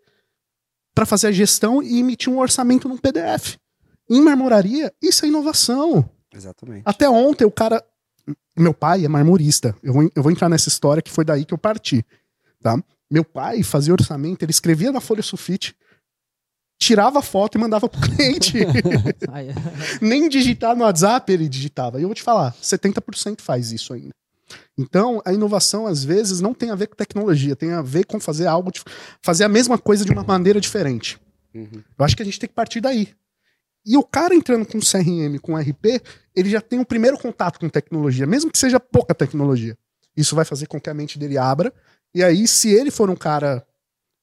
para 0.95 1.05
fazer 1.05 1.27
a 1.27 1.31
gestão 1.31 1.83
e 1.83 1.99
emitir 1.99 2.31
um 2.31 2.39
orçamento 2.39 2.87
num 2.87 2.97
PDF. 2.97 3.57
Em 4.09 4.21
marmoraria, 4.21 4.93
isso 5.01 5.25
é 5.25 5.27
inovação. 5.27 6.09
Exatamente. 6.33 6.83
Até 6.85 7.09
ontem 7.09 7.45
o 7.45 7.51
cara 7.51 7.83
meu 8.57 8.73
pai 8.73 9.05
é 9.05 9.07
marmorista. 9.07 9.75
Eu 9.81 9.93
vou, 9.93 10.11
eu 10.15 10.23
vou 10.23 10.31
entrar 10.31 10.49
nessa 10.49 10.69
história 10.69 11.01
que 11.01 11.11
foi 11.11 11.23
daí 11.23 11.45
que 11.45 11.53
eu 11.53 11.57
parti. 11.57 12.05
Tá? 12.61 12.81
Meu 13.09 13.23
pai 13.23 13.63
fazia 13.63 13.93
orçamento, 13.93 14.43
ele 14.43 14.51
escrevia 14.51 14.91
na 14.91 14.99
folha 14.99 15.23
sulfite, 15.23 15.75
tirava 16.77 17.19
a 17.19 17.21
foto 17.21 17.57
e 17.57 17.61
mandava 17.61 17.89
pro 17.89 18.01
cliente. 18.01 18.57
Nem 20.01 20.29
digitar 20.29 20.75
no 20.75 20.83
WhatsApp 20.83 21.31
ele 21.31 21.49
digitava. 21.49 21.99
E 21.99 22.03
eu 22.03 22.07
vou 22.07 22.15
te 22.15 22.23
falar, 22.23 22.53
70% 22.61 23.41
faz 23.41 23.71
isso 23.71 23.93
ainda. 23.93 24.11
Então, 24.77 25.21
a 25.25 25.33
inovação, 25.33 25.85
às 25.85 26.03
vezes, 26.03 26.39
não 26.39 26.53
tem 26.53 26.71
a 26.71 26.75
ver 26.75 26.87
com 26.87 26.95
tecnologia, 26.95 27.55
tem 27.55 27.71
a 27.71 27.81
ver 27.81 28.05
com 28.05 28.19
fazer 28.19 28.47
algo, 28.47 28.71
fazer 29.21 29.43
a 29.43 29.49
mesma 29.49 29.77
coisa 29.77 30.05
de 30.05 30.11
uma 30.11 30.23
maneira 30.23 30.59
diferente. 30.59 31.19
Uhum. 31.53 31.83
Eu 31.97 32.05
acho 32.05 32.15
que 32.15 32.21
a 32.21 32.25
gente 32.25 32.39
tem 32.39 32.47
que 32.47 32.55
partir 32.55 32.79
daí. 32.79 33.09
E 33.85 33.97
o 33.97 34.03
cara 34.03 34.35
entrando 34.35 34.65
com 34.65 34.79
CRM, 34.79 35.39
com 35.41 35.57
RP, 35.57 36.01
ele 36.35 36.49
já 36.49 36.61
tem 36.61 36.79
o 36.79 36.81
um 36.83 36.85
primeiro 36.85 37.17
contato 37.17 37.59
com 37.59 37.69
tecnologia, 37.69 38.27
mesmo 38.27 38.51
que 38.51 38.57
seja 38.57 38.79
pouca 38.79 39.15
tecnologia. 39.15 39.77
Isso 40.15 40.35
vai 40.35 40.45
fazer 40.45 40.67
com 40.67 40.79
que 40.79 40.89
a 40.89 40.93
mente 40.93 41.17
dele 41.17 41.37
abra. 41.37 41.73
E 42.13 42.23
aí, 42.23 42.47
se 42.47 42.69
ele 42.69 42.91
for 42.91 43.09
um 43.09 43.15
cara 43.15 43.65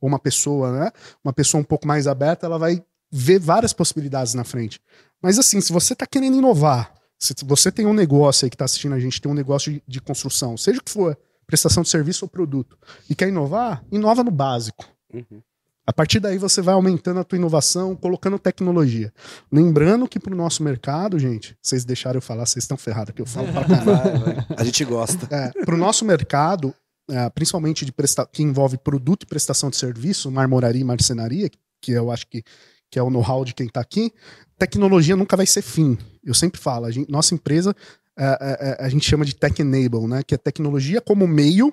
ou 0.01 0.09
uma 0.09 0.19
pessoa, 0.19 0.73
né? 0.73 0.91
Uma 1.25 1.33
pessoa 1.33 1.61
um 1.61 1.65
pouco 1.65 1.87
mais 1.87 2.07
aberta, 2.07 2.47
ela 2.47 2.59
vai 2.59 2.83
ver 3.11 3.39
várias 3.39 3.73
possibilidades 3.73 4.35
na 4.35 4.45
frente. 4.45 4.81
Mas 5.23 5.39
assim, 5.39 5.61
se 5.61 5.73
você 5.73 5.95
está 5.95 6.07
querendo 6.07 6.37
inovar, 6.37 6.93
se 7.19 7.35
você 7.45 7.73
tem 7.73 7.87
um 7.87 7.95
negócio 7.95 8.45
aí 8.45 8.51
que 8.51 8.55
está 8.55 8.65
assistindo 8.65 8.95
a 8.95 9.01
gente, 9.01 9.21
tem 9.21 9.31
um 9.31 9.35
negócio 9.35 9.73
de, 9.73 9.83
de, 9.87 10.01
construção, 10.01 10.57
seja 10.57 10.81
o 10.81 10.83
que 10.83 10.91
for, 10.91 11.17
prestação 11.47 11.83
de 11.83 11.89
serviço 11.89 12.25
ou 12.25 12.29
produto, 12.29 12.79
e 13.09 13.15
quer 13.15 13.29
inovar, 13.29 13.83
inova 13.91 14.23
no 14.23 14.31
básico. 14.31 14.85
Uhum. 15.13 15.41
A 15.87 15.93
partir 15.93 16.19
daí 16.19 16.37
você 16.37 16.61
vai 16.61 16.75
aumentando 16.75 17.21
a 17.21 17.25
tua 17.25 17.39
inovação, 17.39 17.95
colocando 17.95 18.39
tecnologia. 18.39 19.13
Lembrando 19.53 20.09
que 20.09 20.19
para 20.19 20.35
o 20.35 20.37
nosso 20.37 20.63
mercado, 20.63 21.19
gente, 21.19 21.57
vocês 21.63 21.85
deixaram 21.85 22.19
eu 22.19 22.23
falar, 22.23 22.45
vocês 22.45 22.65
estão 22.65 22.77
ferrados 22.77 23.15
que 23.15 23.23
eu 23.23 23.27
falo 23.27 23.53
pra 23.53 23.65
caralho. 23.69 24.47
a 24.57 24.65
gente 24.65 24.85
gosta. 24.85 25.29
É, 25.31 25.65
para 25.65 25.75
o 25.75 25.79
nosso 25.79 26.05
mercado, 26.05 26.75
é, 27.09 27.31
principalmente 27.31 27.85
de 27.85 27.93
presta 27.93 28.27
que 28.27 28.43
envolve 28.43 28.77
produto 28.77 29.23
e 29.23 29.27
prestação 29.27 29.71
de 29.71 29.77
serviço, 29.77 30.31
marmoraria 30.31 30.81
e 30.81 30.85
marcenaria, 30.85 31.49
que 31.81 31.93
eu 31.93 32.11
acho 32.11 32.27
que, 32.27 32.43
que 32.91 32.99
é 32.99 33.03
o 33.03 33.11
know-how 33.11 33.45
de 33.45 33.55
quem 33.55 33.67
está 33.67 33.81
aqui, 33.81 34.13
tecnologia 34.59 35.15
nunca 35.15 35.37
vai 35.37 35.47
ser 35.47 35.63
fim. 35.63 35.97
Eu 36.25 36.35
sempre 36.35 36.61
falo, 36.61 36.87
a 36.87 36.91
gente, 36.91 37.09
nossa 37.09 37.33
empresa 37.33 37.75
é, 38.19 38.25
é, 38.25 38.69
é, 38.83 38.85
a 38.85 38.89
gente 38.89 39.09
chama 39.09 39.25
de 39.25 39.35
tech 39.35 39.61
enable, 39.61 40.09
né? 40.09 40.23
Que 40.27 40.35
é 40.35 40.39
tecnologia 40.39 41.01
como 41.01 41.27
meio 41.29 41.73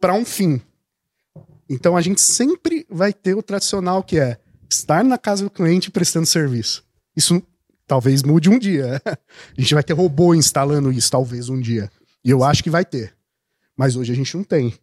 para 0.00 0.14
um 0.14 0.24
fim. 0.24 0.60
Então 1.68 1.96
a 1.96 2.00
gente 2.00 2.20
sempre 2.20 2.86
vai 2.88 3.12
ter 3.12 3.34
o 3.34 3.42
tradicional 3.42 4.02
que 4.02 4.18
é 4.18 4.38
estar 4.70 5.04
na 5.04 5.18
casa 5.18 5.44
do 5.44 5.50
cliente 5.50 5.90
prestando 5.90 6.26
serviço. 6.26 6.84
Isso 7.16 7.42
talvez 7.86 8.22
mude 8.22 8.50
um 8.50 8.58
dia. 8.58 9.00
A 9.56 9.60
gente 9.60 9.74
vai 9.74 9.82
ter 9.82 9.92
robô 9.92 10.34
instalando 10.34 10.92
isso, 10.92 11.10
talvez 11.10 11.48
um 11.48 11.60
dia. 11.60 11.90
E 12.24 12.30
eu 12.30 12.42
acho 12.42 12.62
que 12.62 12.70
vai 12.70 12.84
ter. 12.84 13.16
Mas 13.76 13.94
hoje 13.94 14.12
a 14.12 14.16
gente 14.16 14.36
não 14.36 14.42
tem. 14.42 14.74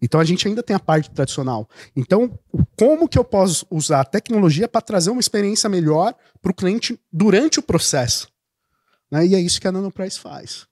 Então 0.00 0.20
a 0.20 0.24
gente 0.24 0.46
ainda 0.46 0.62
tem 0.62 0.76
a 0.76 0.80
parte 0.80 1.10
tradicional. 1.10 1.68
Então, 1.96 2.38
como 2.78 3.08
que 3.08 3.18
eu 3.18 3.24
posso 3.24 3.66
usar 3.70 4.00
a 4.00 4.04
tecnologia 4.04 4.68
para 4.68 4.80
trazer 4.80 5.10
uma 5.10 5.20
experiência 5.20 5.68
melhor 5.68 6.14
para 6.42 6.52
o 6.52 6.54
cliente 6.54 7.00
durante 7.12 7.58
o 7.58 7.62
processo? 7.62 8.28
Né? 9.10 9.26
E 9.26 9.34
é 9.34 9.40
isso 9.40 9.60
que 9.60 9.66
a 9.66 9.72
NanoPrice 9.72 10.20
faz. 10.20 10.66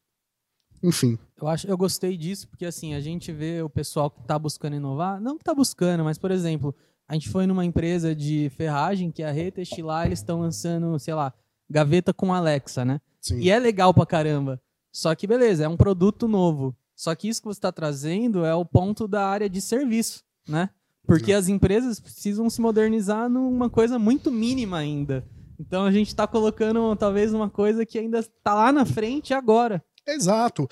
Enfim. 0.82 1.18
Eu 1.40 1.48
acho, 1.48 1.66
eu 1.66 1.76
gostei 1.76 2.16
disso 2.16 2.48
porque 2.48 2.66
assim 2.66 2.94
a 2.94 3.00
gente 3.00 3.32
vê 3.32 3.62
o 3.62 3.70
pessoal 3.70 4.10
que 4.10 4.20
está 4.20 4.38
buscando 4.38 4.76
inovar, 4.76 5.20
não 5.20 5.36
que 5.36 5.42
está 5.42 5.54
buscando, 5.54 6.04
mas 6.04 6.18
por 6.18 6.30
exemplo, 6.30 6.74
a 7.08 7.14
gente 7.14 7.28
foi 7.28 7.46
numa 7.46 7.64
empresa 7.64 8.14
de 8.14 8.50
ferragem 8.56 9.10
que 9.10 9.22
é 9.22 9.28
a 9.28 9.32
Retest 9.32 9.78
lá 9.78 10.06
eles 10.06 10.18
estão 10.18 10.40
lançando, 10.40 10.98
sei 10.98 11.14
lá, 11.14 11.32
gaveta 11.68 12.12
com 12.12 12.34
Alexa, 12.34 12.84
né? 12.84 13.00
Sim. 13.20 13.38
E 13.38 13.50
é 13.50 13.58
legal 13.58 13.94
pra 13.94 14.06
caramba. 14.06 14.60
Só 14.90 15.14
que 15.14 15.26
beleza, 15.26 15.64
é 15.64 15.68
um 15.68 15.76
produto 15.76 16.26
novo. 16.26 16.76
Só 16.94 17.14
que 17.14 17.28
isso 17.28 17.40
que 17.40 17.48
você 17.48 17.58
está 17.58 17.72
trazendo 17.72 18.44
é 18.44 18.54
o 18.54 18.64
ponto 18.64 19.08
da 19.08 19.26
área 19.26 19.48
de 19.48 19.60
serviço, 19.60 20.22
né? 20.48 20.70
Porque 21.04 21.32
as 21.32 21.48
empresas 21.48 21.98
precisam 21.98 22.48
se 22.48 22.60
modernizar 22.60 23.28
numa 23.28 23.68
coisa 23.68 23.98
muito 23.98 24.30
mínima 24.30 24.78
ainda. 24.78 25.26
Então 25.58 25.84
a 25.84 25.92
gente 25.92 26.08
está 26.08 26.26
colocando 26.26 26.94
talvez 26.96 27.32
uma 27.34 27.50
coisa 27.50 27.84
que 27.84 27.98
ainda 27.98 28.20
está 28.20 28.54
lá 28.54 28.72
na 28.72 28.84
frente 28.84 29.34
agora. 29.34 29.82
Exato. 30.06 30.68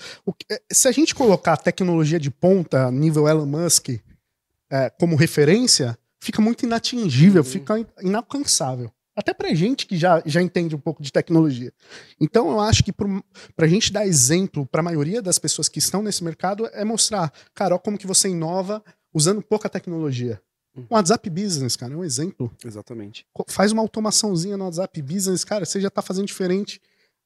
É, 0.49 0.61
se 0.71 0.87
a 0.87 0.91
gente 0.91 1.15
colocar 1.15 1.53
a 1.53 1.57
tecnologia 1.57 2.19
de 2.19 2.29
ponta, 2.29 2.91
nível 2.91 3.27
Elon 3.27 3.45
Musk, 3.45 3.89
é, 4.69 4.89
como 4.89 5.15
referência, 5.15 5.97
fica 6.19 6.41
muito 6.41 6.65
inatingível, 6.65 7.41
uhum. 7.41 7.49
fica 7.49 7.85
inalcançável. 8.01 8.91
Até 9.15 9.33
pra 9.33 9.53
gente 9.53 9.85
que 9.85 9.97
já, 9.97 10.21
já 10.25 10.41
entende 10.41 10.75
um 10.75 10.79
pouco 10.79 11.03
de 11.03 11.11
tecnologia. 11.11 11.73
Então, 12.19 12.49
eu 12.49 12.61
acho 12.61 12.83
que 12.83 12.93
para 12.93 13.65
a 13.65 13.67
gente 13.67 13.91
dar 13.91 14.07
exemplo 14.07 14.65
para 14.65 14.79
a 14.79 14.83
maioria 14.83 15.21
das 15.21 15.37
pessoas 15.37 15.67
que 15.67 15.79
estão 15.79 16.01
nesse 16.01 16.23
mercado 16.23 16.65
é 16.71 16.85
mostrar, 16.85 17.31
cara, 17.53 17.75
ó, 17.75 17.77
como 17.77 17.97
que 17.97 18.07
você 18.07 18.29
inova 18.29 18.81
usando 19.13 19.41
pouca 19.41 19.69
tecnologia. 19.69 20.41
Uhum. 20.73 20.85
O 20.89 20.95
WhatsApp 20.95 21.29
Business, 21.29 21.75
cara, 21.75 21.93
é 21.93 21.97
um 21.97 22.03
exemplo. 22.05 22.49
Exatamente. 22.63 23.25
Faz 23.47 23.73
uma 23.73 23.81
automaçãozinha 23.81 24.55
no 24.55 24.63
WhatsApp 24.63 25.01
Business, 25.01 25.43
cara, 25.43 25.65
você 25.65 25.81
já 25.81 25.89
está 25.89 26.01
fazendo 26.01 26.27
diferente 26.27 26.79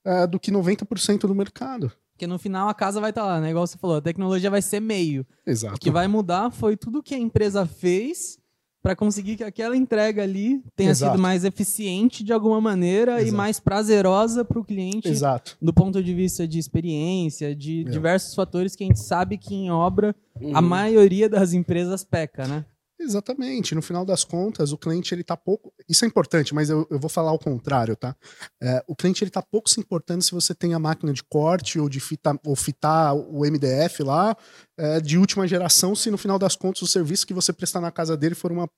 uh, 0.05 0.27
do 0.27 0.39
que 0.39 0.51
90% 0.51 1.21
do 1.21 1.35
mercado. 1.35 1.91
Porque 2.13 2.27
no 2.27 2.39
final 2.39 2.69
a 2.69 2.74
casa 2.74 3.01
vai 3.01 3.09
estar 3.09 3.21
tá 3.21 3.27
lá, 3.27 3.41
né? 3.41 3.50
Igual 3.50 3.67
você 3.67 3.77
falou, 3.77 3.97
a 3.97 4.01
tecnologia 4.01 4.50
vai 4.50 4.62
ser 4.62 4.79
meio. 4.79 5.25
Exato. 5.45 5.75
O 5.75 5.79
que 5.79 5.91
vai 5.91 6.07
mudar 6.07 6.50
foi 6.50 6.77
tudo 6.77 7.03
que 7.03 7.13
a 7.13 7.19
empresa 7.19 7.65
fez 7.65 8.38
para 8.81 8.95
conseguir 8.95 9.35
que 9.35 9.43
aquela 9.43 9.75
entrega 9.75 10.21
ali 10.21 10.63
tenha 10.75 10.91
Exato. 10.91 11.13
sido 11.13 11.21
mais 11.21 11.43
eficiente 11.43 12.24
de 12.24 12.31
alguma 12.31 12.62
maneira 12.62 13.13
Exato. 13.13 13.27
e 13.27 13.31
mais 13.31 13.59
prazerosa 13.59 14.45
para 14.45 14.59
o 14.59 14.63
cliente 14.63 15.09
Exato. 15.09 15.57
do 15.59 15.74
ponto 15.74 16.03
de 16.03 16.13
vista 16.13 16.47
de 16.47 16.59
experiência, 16.59 17.55
de 17.55 17.81
é. 17.81 17.89
diversos 17.89 18.35
fatores 18.35 18.75
que 18.75 18.83
a 18.83 18.88
gente 18.88 19.00
sabe 19.00 19.39
que 19.39 19.55
em 19.55 19.71
obra 19.71 20.15
uhum. 20.39 20.55
a 20.55 20.62
maioria 20.62 21.27
das 21.27 21.51
empresas 21.51 22.03
peca, 22.03 22.47
né? 22.47 22.63
Exatamente. 23.00 23.75
No 23.75 23.82
final 23.82 24.06
das 24.06 24.24
contas, 24.24 24.72
o 24.72 24.78
cliente 24.78 25.14
ele 25.14 25.24
tá 25.24 25.36
pouco. 25.36 25.74
Isso 25.88 26.06
é 26.06 26.08
importante, 26.08 26.54
mas 26.54 26.70
eu, 26.70 26.88
eu 26.90 26.98
vou 26.98 27.10
falar 27.10 27.32
o 27.34 27.40
contrário, 27.40 27.96
tá? 27.96 28.16
É, 28.62 28.84
o 28.88 28.96
cliente 28.96 29.24
ele 29.24 29.32
tá 29.32 29.42
pouco 29.42 29.70
se 29.70 29.80
importando 29.80 30.24
se 30.24 30.32
você 30.32 30.56
tem 30.56 30.74
a 30.74 30.80
máquina 30.80 31.12
de 31.12 31.24
corte 31.24 31.80
ou 31.80 31.90
de 31.90 32.00
fita, 32.00 32.40
ou 32.46 32.56
fitar 32.56 33.14
o 33.14 33.42
MDF 33.42 34.02
lá 34.04 34.36
é, 34.78 35.00
de 35.02 35.18
última 35.18 35.48
geração, 35.48 35.94
se 35.96 36.10
no 36.10 36.18
final 36.18 36.40
das 36.40 36.56
contas 36.56 36.82
o 36.82 36.88
serviço 36.88 37.28
que 37.28 37.34
você 37.34 37.52
prestar 37.52 37.82
na 37.82 37.92
casa 37.92 38.16
dele 38.16 38.36
for 38.36 38.52
uma 38.52 38.70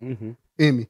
uhum. 0.00 0.36
M. 0.58 0.88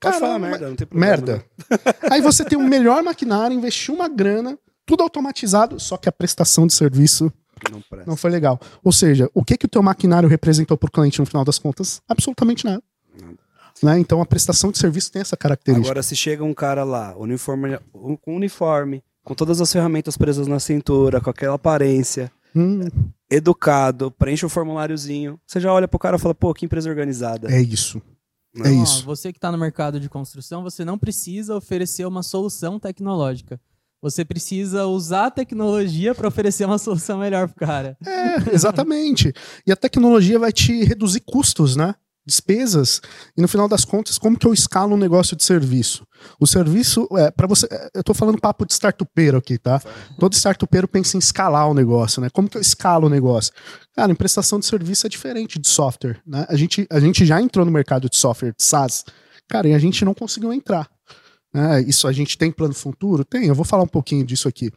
Pode 0.00 0.18
falar 0.18 0.38
merda, 0.38 0.68
não 0.68 0.76
tem 0.76 0.86
problema. 0.86 1.10
Merda. 1.10 1.44
Aí 2.10 2.22
você 2.22 2.44
tem 2.44 2.58
o 2.58 2.66
melhor 2.66 3.02
maquinário, 3.02 3.56
investiu 3.56 3.94
uma 3.94 4.08
grana, 4.08 4.58
tudo 4.86 5.02
automatizado, 5.02 5.78
só 5.78 5.96
que 5.96 6.08
a 6.08 6.12
prestação 6.12 6.66
de 6.66 6.72
serviço 6.72 7.30
não, 7.70 7.82
não 8.06 8.16
foi 8.16 8.30
legal. 8.30 8.60
Ou 8.82 8.92
seja, 8.92 9.30
o 9.34 9.44
que, 9.44 9.56
que 9.56 9.66
o 9.66 9.68
teu 9.68 9.82
maquinário 9.82 10.28
representou 10.28 10.76
para 10.76 10.88
o 10.88 10.90
cliente 10.90 11.18
no 11.18 11.26
final 11.26 11.44
das 11.44 11.58
contas? 11.58 12.00
Absolutamente 12.08 12.64
nada. 12.64 12.82
Né? 13.82 13.98
Então 13.98 14.20
a 14.20 14.26
prestação 14.26 14.70
de 14.70 14.78
serviço 14.78 15.10
tem 15.10 15.22
essa 15.22 15.36
característica. 15.36 15.88
Agora, 15.88 16.02
se 16.02 16.14
chega 16.14 16.44
um 16.44 16.54
cara 16.54 16.84
lá, 16.84 17.16
uniforme, 17.16 17.78
com 18.20 18.36
uniforme, 18.36 19.02
com 19.24 19.34
todas 19.34 19.60
as 19.60 19.72
ferramentas 19.72 20.16
presas 20.16 20.46
na 20.46 20.60
cintura, 20.60 21.20
com 21.20 21.30
aquela 21.30 21.54
aparência, 21.54 22.30
hum. 22.54 22.86
educado, 23.30 24.10
preenche 24.10 24.44
o 24.44 24.48
formuláriozinho, 24.48 25.40
você 25.46 25.60
já 25.60 25.72
olha 25.72 25.88
pro 25.88 25.98
cara 25.98 26.16
e 26.16 26.20
fala, 26.20 26.34
pô, 26.34 26.52
que 26.52 26.64
empresa 26.64 26.88
organizada. 26.88 27.50
É 27.50 27.60
isso. 27.60 28.02
É 28.64 28.70
isso. 28.70 29.04
Você 29.04 29.32
que 29.32 29.38
está 29.38 29.52
no 29.52 29.58
mercado 29.58 30.00
de 30.00 30.08
construção, 30.08 30.62
você 30.62 30.84
não 30.84 30.98
precisa 30.98 31.54
oferecer 31.54 32.04
uma 32.04 32.22
solução 32.22 32.80
tecnológica. 32.80 33.60
Você 34.02 34.24
precisa 34.24 34.86
usar 34.86 35.26
a 35.26 35.30
tecnologia 35.30 36.14
para 36.14 36.28
oferecer 36.28 36.64
uma 36.64 36.78
solução 36.78 37.18
melhor 37.18 37.48
pro 37.48 37.66
cara. 37.66 37.96
É, 38.06 38.54
exatamente. 38.54 39.32
e 39.66 39.72
a 39.72 39.76
tecnologia 39.76 40.38
vai 40.38 40.52
te 40.52 40.84
reduzir 40.84 41.20
custos, 41.20 41.76
né? 41.76 41.94
Despesas. 42.26 43.00
E 43.36 43.42
no 43.42 43.48
final 43.48 43.68
das 43.68 43.84
contas, 43.84 44.16
como 44.16 44.38
que 44.38 44.46
eu 44.46 44.54
escalo 44.54 44.94
um 44.94 44.98
negócio 44.98 45.36
de 45.36 45.42
serviço? 45.44 46.06
O 46.38 46.46
serviço, 46.46 47.08
é, 47.12 47.30
para 47.30 47.46
você. 47.46 47.66
É, 47.70 47.90
eu 47.94 48.00
estou 48.00 48.14
falando 48.14 48.40
papo 48.40 48.64
de 48.64 48.72
startupeiro 48.72 49.38
aqui, 49.38 49.58
tá? 49.58 49.82
Todo 50.18 50.34
startupeiro 50.34 50.86
pensa 50.88 51.16
em 51.16 51.18
escalar 51.18 51.68
o 51.68 51.74
negócio, 51.74 52.22
né? 52.22 52.28
Como 52.30 52.48
que 52.48 52.56
eu 52.56 52.60
escalo 52.60 53.06
o 53.06 53.10
negócio? 53.10 53.52
Cara, 53.94 54.12
em 54.12 54.14
prestação 54.14 54.58
de 54.58 54.66
serviço 54.66 55.06
é 55.06 55.10
diferente 55.10 55.58
de 55.58 55.68
software, 55.68 56.20
né? 56.26 56.46
A 56.48 56.56
gente, 56.56 56.86
a 56.90 57.00
gente 57.00 57.26
já 57.26 57.40
entrou 57.40 57.66
no 57.66 57.72
mercado 57.72 58.08
de 58.08 58.16
software, 58.16 58.54
de 58.56 58.62
SaaS, 58.62 59.04
cara, 59.48 59.68
e 59.68 59.74
a 59.74 59.78
gente 59.78 60.04
não 60.04 60.14
conseguiu 60.14 60.52
entrar. 60.52 60.88
Né? 61.52 61.82
Isso 61.82 62.06
a 62.06 62.12
gente 62.12 62.38
tem 62.38 62.52
plano 62.52 62.74
futuro? 62.74 63.24
Tem, 63.24 63.46
eu 63.46 63.54
vou 63.54 63.64
falar 63.64 63.82
um 63.82 63.88
pouquinho 63.88 64.24
disso 64.24 64.48
aqui. 64.48 64.70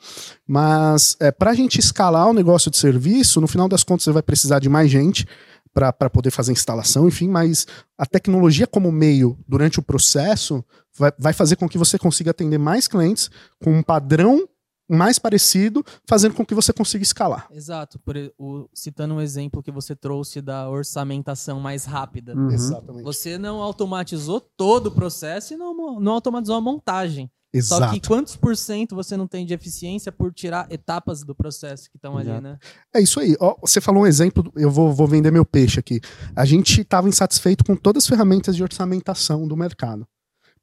Mas 0.47 1.15
é, 1.19 1.31
para 1.31 1.51
a 1.51 1.53
gente 1.53 1.79
escalar 1.79 2.29
o 2.29 2.33
negócio 2.33 2.71
de 2.71 2.77
serviço, 2.77 3.39
no 3.39 3.47
final 3.47 3.67
das 3.67 3.83
contas 3.83 4.03
você 4.03 4.11
vai 4.11 4.23
precisar 4.23 4.59
de 4.59 4.69
mais 4.69 4.89
gente 4.89 5.27
para 5.73 6.09
poder 6.09 6.29
fazer 6.29 6.51
instalação, 6.51 7.07
enfim, 7.07 7.27
mas 7.27 7.65
a 7.97 8.05
tecnologia 8.05 8.67
como 8.67 8.91
meio 8.91 9.35
durante 9.47 9.79
o 9.79 9.83
processo 9.83 10.63
vai, 10.95 11.11
vai 11.17 11.33
fazer 11.33 11.55
com 11.55 11.67
que 11.67 11.79
você 11.79 11.97
consiga 11.97 12.29
atender 12.29 12.59
mais 12.59 12.87
clientes 12.87 13.29
com 13.59 13.71
um 13.71 13.81
padrão 13.81 14.47
mais 14.89 15.17
parecido, 15.17 15.83
fazendo 16.07 16.33
com 16.33 16.45
que 16.45 16.55
você 16.55 16.73
consiga 16.73 17.03
escalar. 17.03 17.47
Exato. 17.51 17.99
Por, 17.99 18.15
o, 18.37 18.69
citando 18.73 19.15
um 19.15 19.21
exemplo 19.21 19.63
que 19.63 19.71
você 19.71 19.95
trouxe 19.95 20.41
da 20.41 20.69
orçamentação 20.69 21.59
mais 21.59 21.85
rápida. 21.85 22.35
Uhum. 22.35 22.51
Exatamente. 22.51 23.03
Você 23.03 23.37
não 23.37 23.61
automatizou 23.61 24.41
todo 24.57 24.87
o 24.87 24.91
processo 24.91 25.53
e 25.53 25.57
não, 25.57 25.99
não 25.99 26.13
automatizou 26.13 26.55
a 26.55 26.61
montagem. 26.61 27.31
Exato. 27.53 27.85
Só 27.85 27.91
que 27.91 28.07
quantos 28.07 28.35
por 28.35 28.57
cento 28.57 28.95
você 28.95 29.15
não 29.15 29.27
tem 29.27 29.45
de 29.45 29.53
eficiência 29.53 30.11
por 30.11 30.33
tirar 30.33 30.65
etapas 30.71 31.23
do 31.23 31.35
processo 31.35 31.87
que 31.87 31.97
estão 31.97 32.17
ali, 32.17 32.41
né? 32.41 32.57
É 32.93 32.99
isso 32.99 33.19
aí. 33.19 33.35
Ó, 33.39 33.55
você 33.61 33.79
falou 33.79 34.03
um 34.03 34.07
exemplo, 34.07 34.51
eu 34.55 34.71
vou, 34.71 34.91
vou 34.91 35.07
vender 35.07 35.31
meu 35.31 35.45
peixe 35.45 35.79
aqui. 35.79 36.01
A 36.35 36.45
gente 36.45 36.81
estava 36.81 37.07
insatisfeito 37.07 37.63
com 37.63 37.75
todas 37.75 38.03
as 38.03 38.09
ferramentas 38.09 38.55
de 38.55 38.63
orçamentação 38.63 39.47
do 39.47 39.55
mercado. 39.55 40.07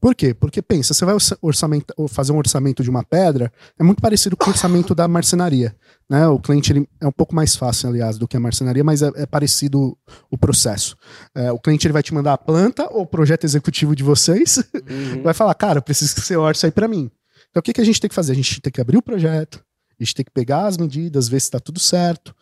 Por 0.00 0.14
quê? 0.14 0.32
Porque 0.32 0.62
pensa, 0.62 0.94
você 0.94 1.04
vai 1.04 1.14
fazer 2.08 2.32
um 2.32 2.38
orçamento 2.38 2.82
de 2.82 2.88
uma 2.88 3.04
pedra, 3.04 3.52
é 3.78 3.82
muito 3.82 4.00
parecido 4.00 4.34
com 4.34 4.46
o 4.46 4.48
orçamento 4.48 4.94
da 4.94 5.06
marcenaria. 5.06 5.76
Né? 6.08 6.26
O 6.26 6.38
cliente 6.38 6.72
ele, 6.72 6.88
é 7.00 7.06
um 7.06 7.12
pouco 7.12 7.34
mais 7.34 7.54
fácil, 7.54 7.90
aliás, 7.90 8.16
do 8.16 8.26
que 8.26 8.36
a 8.36 8.40
marcenaria, 8.40 8.82
mas 8.82 9.02
é, 9.02 9.10
é 9.14 9.26
parecido 9.26 9.96
o 10.30 10.38
processo. 10.38 10.96
É, 11.34 11.52
o 11.52 11.58
cliente 11.58 11.86
ele 11.86 11.92
vai 11.92 12.02
te 12.02 12.14
mandar 12.14 12.32
a 12.32 12.38
planta 12.38 12.88
ou 12.90 13.02
o 13.02 13.06
projeto 13.06 13.44
executivo 13.44 13.94
de 13.94 14.02
vocês, 14.02 14.56
uhum. 14.74 15.22
vai 15.22 15.34
falar, 15.34 15.54
cara, 15.54 15.78
eu 15.78 15.82
preciso 15.82 16.14
que 16.14 16.22
você 16.22 16.34
orce 16.34 16.64
aí 16.64 16.72
para 16.72 16.88
mim. 16.88 17.10
Então 17.50 17.60
o 17.60 17.62
que, 17.62 17.74
que 17.74 17.80
a 17.80 17.84
gente 17.84 18.00
tem 18.00 18.08
que 18.08 18.14
fazer? 18.14 18.32
A 18.32 18.36
gente 18.36 18.60
tem 18.60 18.72
que 18.72 18.80
abrir 18.80 18.96
o 18.96 19.02
projeto, 19.02 19.62
a 20.00 20.02
gente 20.02 20.14
tem 20.14 20.24
que 20.24 20.30
pegar 20.30 20.66
as 20.66 20.78
medidas, 20.78 21.28
ver 21.28 21.40
se 21.40 21.48
está 21.48 21.60
tudo 21.60 21.78
certo, 21.78 22.34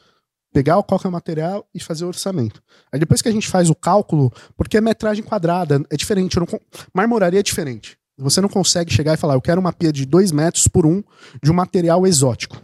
pegar 0.59 0.83
qual 0.83 1.01
é 1.05 1.07
o 1.07 1.13
material 1.13 1.65
e 1.73 1.79
fazer 1.79 2.05
o 2.05 2.09
orçamento. 2.09 2.61
Aí 2.93 2.99
depois 2.99 3.23
que 3.23 3.29
a 3.29 3.33
gente 3.33 3.47
faz 3.47 3.71
o 3.71 3.77
cálculo, 3.77 4.33
porque 4.57 4.77
é 4.77 4.81
metragem 4.81 5.23
quadrada, 5.23 5.81
é 5.89 5.97
diferente. 5.97 6.37
Não, 6.37 6.49
marmoraria 6.93 7.39
é 7.39 7.43
diferente. 7.45 7.97
Você 8.19 8.41
não 8.41 8.49
consegue 8.49 8.93
chegar 8.93 9.15
e 9.15 9.17
falar, 9.17 9.35
eu 9.35 9.41
quero 9.41 9.61
uma 9.61 9.73
pia 9.73 9.93
de 9.93 10.05
2 10.05 10.33
metros 10.33 10.67
por 10.67 10.85
um 10.85 11.01
de 11.41 11.53
um 11.53 11.55
material 11.55 12.05
exótico. 12.05 12.61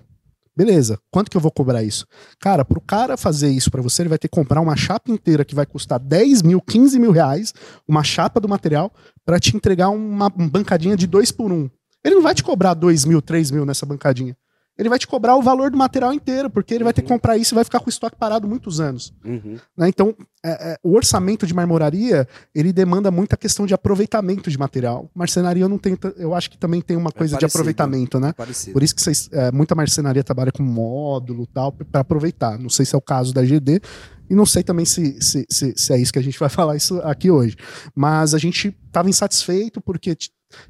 Beleza, 0.56 0.98
quanto 1.08 1.30
que 1.30 1.36
eu 1.36 1.40
vou 1.40 1.52
cobrar 1.52 1.84
isso? 1.84 2.04
Cara, 2.40 2.64
pro 2.64 2.80
cara 2.80 3.16
fazer 3.16 3.48
isso 3.50 3.70
pra 3.70 3.80
você, 3.80 4.02
ele 4.02 4.08
vai 4.08 4.18
ter 4.18 4.26
que 4.26 4.34
comprar 4.34 4.60
uma 4.60 4.74
chapa 4.74 5.12
inteira 5.12 5.44
que 5.44 5.54
vai 5.54 5.64
custar 5.64 6.00
10 6.00 6.42
mil, 6.42 6.60
15 6.60 6.98
mil 6.98 7.12
reais, 7.12 7.54
uma 7.86 8.02
chapa 8.02 8.40
do 8.40 8.48
material, 8.48 8.92
pra 9.24 9.38
te 9.38 9.56
entregar 9.56 9.90
uma 9.90 10.28
bancadinha 10.28 10.96
de 10.96 11.06
2 11.06 11.30
por 11.30 11.52
1. 11.52 11.54
Um. 11.54 11.70
Ele 12.04 12.16
não 12.16 12.22
vai 12.22 12.34
te 12.34 12.42
cobrar 12.42 12.74
2 12.74 13.04
mil, 13.04 13.22
3 13.22 13.52
mil 13.52 13.64
nessa 13.64 13.86
bancadinha. 13.86 14.36
Ele 14.76 14.88
vai 14.88 14.98
te 14.98 15.06
cobrar 15.06 15.36
o 15.36 15.42
valor 15.42 15.70
do 15.70 15.78
material 15.78 16.12
inteiro, 16.12 16.50
porque 16.50 16.74
ele 16.74 16.82
vai 16.82 16.92
ter 16.92 17.02
que 17.02 17.08
comprar 17.08 17.36
isso 17.36 17.54
e 17.54 17.56
vai 17.56 17.64
ficar 17.64 17.78
com 17.78 17.86
o 17.86 17.90
estoque 17.90 18.16
parado 18.16 18.48
muitos 18.48 18.80
anos. 18.80 19.14
Uhum. 19.24 19.56
né? 19.76 19.88
Então, 19.88 20.14
é, 20.44 20.72
é, 20.72 20.78
o 20.82 20.94
orçamento 20.96 21.46
de 21.46 21.54
marmoraria, 21.54 22.26
ele 22.54 22.72
demanda 22.72 23.10
muita 23.10 23.36
questão 23.36 23.66
de 23.66 23.74
aproveitamento 23.74 24.50
de 24.50 24.58
material. 24.58 25.08
Marcenaria 25.14 25.62
eu 25.62 25.68
não 25.68 25.78
tenho, 25.78 25.96
eu 26.16 26.34
acho 26.34 26.50
que 26.50 26.58
também 26.58 26.80
tem 26.80 26.96
uma 26.96 27.12
coisa 27.12 27.36
de 27.36 27.40
parecido. 27.40 27.58
aproveitamento, 27.58 28.18
né? 28.18 28.32
Por 28.72 28.82
isso 28.82 28.94
que 28.94 29.02
vocês, 29.02 29.28
é, 29.32 29.52
muita 29.52 29.74
marcenaria 29.74 30.24
trabalha 30.24 30.50
com 30.50 30.62
módulo 30.62 31.46
tal, 31.46 31.70
para 31.72 32.00
aproveitar. 32.00 32.58
Não 32.58 32.68
sei 32.68 32.84
se 32.84 32.94
é 32.94 32.98
o 32.98 33.02
caso 33.02 33.32
da 33.32 33.44
GD, 33.44 33.80
e 34.28 34.34
não 34.34 34.46
sei 34.46 34.62
também 34.62 34.84
se, 34.84 35.20
se, 35.22 35.46
se, 35.48 35.74
se 35.76 35.92
é 35.92 35.98
isso 35.98 36.12
que 36.12 36.18
a 36.18 36.22
gente 36.22 36.38
vai 36.38 36.48
falar 36.50 36.76
isso 36.76 37.00
aqui 37.02 37.30
hoje. 37.30 37.56
Mas 37.94 38.34
a 38.34 38.38
gente 38.38 38.74
estava 38.86 39.08
insatisfeito 39.08 39.80
porque 39.80 40.16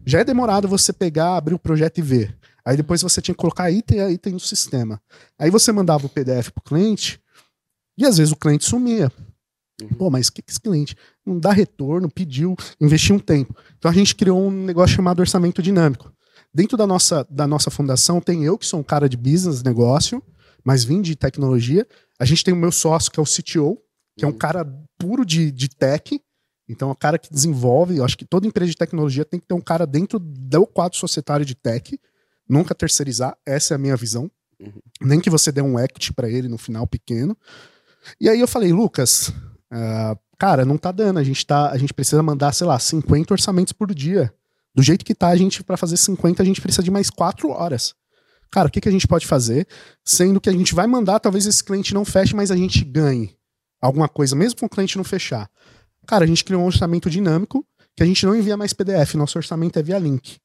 já 0.04 0.20
é 0.20 0.25
demorado 0.25 0.68
você 0.68 0.92
pegar, 0.92 1.37
abrir 1.37 1.54
o 1.54 1.58
projeto 1.58 1.99
e 1.99 2.02
ver. 2.02 2.37
Aí 2.64 2.76
depois 2.76 3.02
você 3.02 3.21
tinha 3.21 3.35
que 3.35 3.40
colocar 3.40 3.71
item 3.71 4.00
a 4.00 4.11
item 4.11 4.35
no 4.35 4.40
sistema. 4.40 5.00
Aí 5.38 5.50
você 5.50 5.71
mandava 5.71 6.06
o 6.06 6.09
PDF 6.09 6.50
pro 6.50 6.64
cliente 6.64 7.21
e 7.99 8.04
às 8.06 8.16
vezes 8.16 8.33
o 8.33 8.37
cliente 8.37 8.64
sumia. 8.64 9.12
Pô, 9.99 10.09
mas 10.09 10.28
o 10.28 10.33
que, 10.33 10.40
que 10.40 10.50
esse 10.50 10.61
cliente 10.61 10.97
não 11.26 11.38
dá 11.38 11.52
retorno, 11.52 12.09
pediu, 12.09 12.56
investiu 12.80 13.16
um 13.16 13.18
tempo. 13.18 13.54
Então 13.76 13.90
a 13.90 13.94
gente 13.94 14.14
criou 14.14 14.49
um 14.49 14.50
negócio 14.50 14.97
chamado 14.97 15.21
orçamento 15.21 15.61
dinâmico. 15.61 16.12
Dentro 16.54 16.76
da 16.76 16.87
nossa, 16.87 17.26
da 17.28 17.47
nossa 17.47 17.71
fundação 17.71 18.21
tem 18.21 18.44
eu, 18.44 18.56
que 18.56 18.64
sou 18.64 18.78
um 18.78 18.85
cara 18.85 19.09
de 19.09 19.16
business, 19.16 19.62
negócio, 19.62 20.23
mas 20.62 20.85
vim 20.85 21.02
de 21.02 21.16
tecnologia. 21.16 21.87
A 22.18 22.25
gente 22.25 22.44
tem 22.44 22.54
o 22.54 22.56
meu 22.56 22.71
sócio, 22.71 23.11
que 23.11 23.18
é 23.18 23.23
o 23.23 23.26
CTO, 23.26 23.78
que 24.16 24.25
é 24.25 24.28
um 24.28 24.33
cara 24.33 24.64
puro 24.99 25.25
de, 25.25 25.50
de 25.50 25.68
tech. 25.68 26.21
Então, 26.68 26.88
é 26.88 26.92
o 26.92 26.97
cara 26.97 27.18
que 27.18 27.30
desenvolve. 27.30 27.97
Eu 27.97 28.04
acho 28.04 28.16
que 28.16 28.25
toda 28.25 28.47
empresa 28.47 28.71
de 28.71 28.76
tecnologia 28.76 29.25
tem 29.25 29.40
que 29.40 29.47
ter 29.47 29.54
um 29.54 29.61
cara 29.61 29.87
dentro 29.87 30.18
do 30.18 30.66
quadro 30.66 30.97
societário 30.97 31.44
de 31.44 31.54
tech. 31.54 31.99
Nunca 32.49 32.75
terceirizar. 32.75 33.37
Essa 33.45 33.75
é 33.75 33.77
a 33.77 33.79
minha 33.79 33.97
visão. 33.97 34.31
Nem 35.01 35.21
que 35.21 35.31
você 35.31 35.51
dê 35.51 35.61
um 35.61 35.79
equity 35.79 36.13
para 36.13 36.29
ele 36.29 36.49
no 36.49 36.59
final 36.59 36.87
pequeno. 36.87 37.37
E 38.21 38.29
aí 38.29 38.41
eu 38.41 38.49
falei, 38.49 38.73
Lucas, 38.73 39.33
ah, 39.71 40.17
cara, 40.39 40.65
não 40.65 40.77
tá 40.77 40.93
dando. 40.93 41.19
A 41.19 41.25
gente, 41.25 41.45
tá, 41.47 41.71
a 41.71 41.79
gente 41.79 41.93
precisa 41.95 42.23
mandar, 42.23 42.53
sei 42.53 42.67
lá, 42.67 42.79
50 42.79 43.35
orçamentos 43.35 43.73
por 43.73 43.93
dia. 43.95 44.33
Do 44.75 44.83
jeito 44.83 45.05
que 45.05 45.15
tá, 45.15 45.29
a 45.29 45.37
gente, 45.37 45.63
para 45.63 45.77
fazer 45.77 45.97
50, 45.97 46.43
a 46.43 46.47
gente 46.47 46.61
precisa 46.61 46.83
de 46.83 46.91
mais 46.91 47.11
4 47.11 47.49
horas. 47.51 47.95
Cara, 48.51 48.69
o 48.69 48.71
que, 48.71 48.81
que 48.81 48.89
a 48.89 48.93
gente 48.93 49.07
pode 49.07 49.27
fazer? 49.27 49.67
Sendo 50.05 50.41
que 50.41 50.49
a 50.49 50.53
gente 50.53 50.75
vai 50.75 50.87
mandar, 50.87 51.19
talvez 51.21 51.47
esse 51.47 51.63
cliente 51.63 51.95
não 51.95 52.05
feche, 52.05 52.37
mas 52.37 52.51
a 52.51 52.57
gente 52.57 52.85
ganhe 52.85 53.37
alguma 53.81 54.09
coisa, 54.09 54.35
mesmo 54.35 54.61
com 54.61 54.67
o 54.67 54.69
cliente 54.69 54.97
não 54.97 55.05
fechar. 55.05 55.51
Cara, 56.07 56.25
a 56.25 56.27
gente 56.27 56.45
criou 56.45 56.63
um 56.63 56.67
orçamento 56.67 57.11
dinâmico 57.11 57.67
que 57.97 58.03
a 58.03 58.07
gente 58.07 58.25
não 58.27 58.35
envia 58.35 58.57
mais 58.57 58.73
PDF, 58.73 59.15
nosso 59.15 59.39
orçamento 59.39 59.79
é 59.79 59.83
via 59.83 59.99
link. 59.99 60.39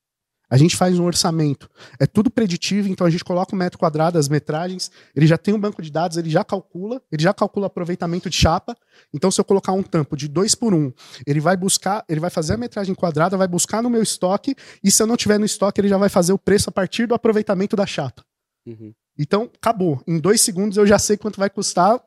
A 0.50 0.58
gente 0.58 0.76
faz 0.76 0.98
um 0.98 1.06
orçamento. 1.06 1.70
É 2.00 2.08
tudo 2.08 2.30
preditivo, 2.32 2.88
então 2.88 3.06
a 3.06 3.10
gente 3.10 3.24
coloca 3.24 3.54
o 3.54 3.58
metro 3.58 3.78
quadrado, 3.78 4.18
as 4.18 4.28
metragens, 4.28 4.92
ele 5.16 5.28
já 5.28 5.38
tem 5.38 5.54
um 5.54 5.60
banco 5.60 5.82
de 5.82 5.92
dados, 5.92 6.18
ele 6.18 6.30
já 6.30 6.44
calcula, 6.44 7.02
ele 7.12 7.22
já 7.22 7.34
calcula 7.34 7.68
aproveitamento 7.68 8.30
de 8.30 8.36
chapa. 8.36 8.76
Então, 9.14 9.30
se 9.30 9.40
eu 9.40 9.46
colocar 9.46 9.74
um 9.74 9.84
tampo 9.84 10.18
de 10.18 10.28
2 10.28 10.56
por 10.56 10.74
1, 10.74 10.78
um, 10.78 10.94
ele 11.26 11.40
vai 11.40 11.56
buscar, 11.56 12.04
ele 12.10 12.20
vai 12.20 12.30
fazer 12.30 12.54
a 12.54 12.58
metragem 12.58 12.96
quadrada, 12.96 13.38
vai 13.38 13.48
buscar 13.48 13.84
no 13.84 13.90
meu 13.90 14.02
estoque, 14.02 14.56
e 14.84 14.90
se 14.90 15.04
eu 15.04 15.08
não 15.08 15.16
tiver 15.16 15.38
no 15.38 15.46
estoque, 15.46 15.80
ele 15.80 15.88
já 15.88 15.98
vai 15.98 16.10
fazer 16.10 16.34
o 16.34 16.40
preço 16.40 16.70
a 16.70 16.72
partir 16.72 17.06
do 17.06 17.14
aproveitamento 17.14 17.76
da 17.76 17.86
chapa. 17.86 18.24
Uhum. 18.66 18.94
Então, 19.18 19.52
acabou. 19.56 20.02
Em 20.08 20.18
dois 20.20 20.42
segundos 20.42 20.78
eu 20.78 20.88
já 20.88 20.98
sei 20.98 21.18
quanto 21.18 21.40
vai 21.40 21.50
custar 21.50 22.02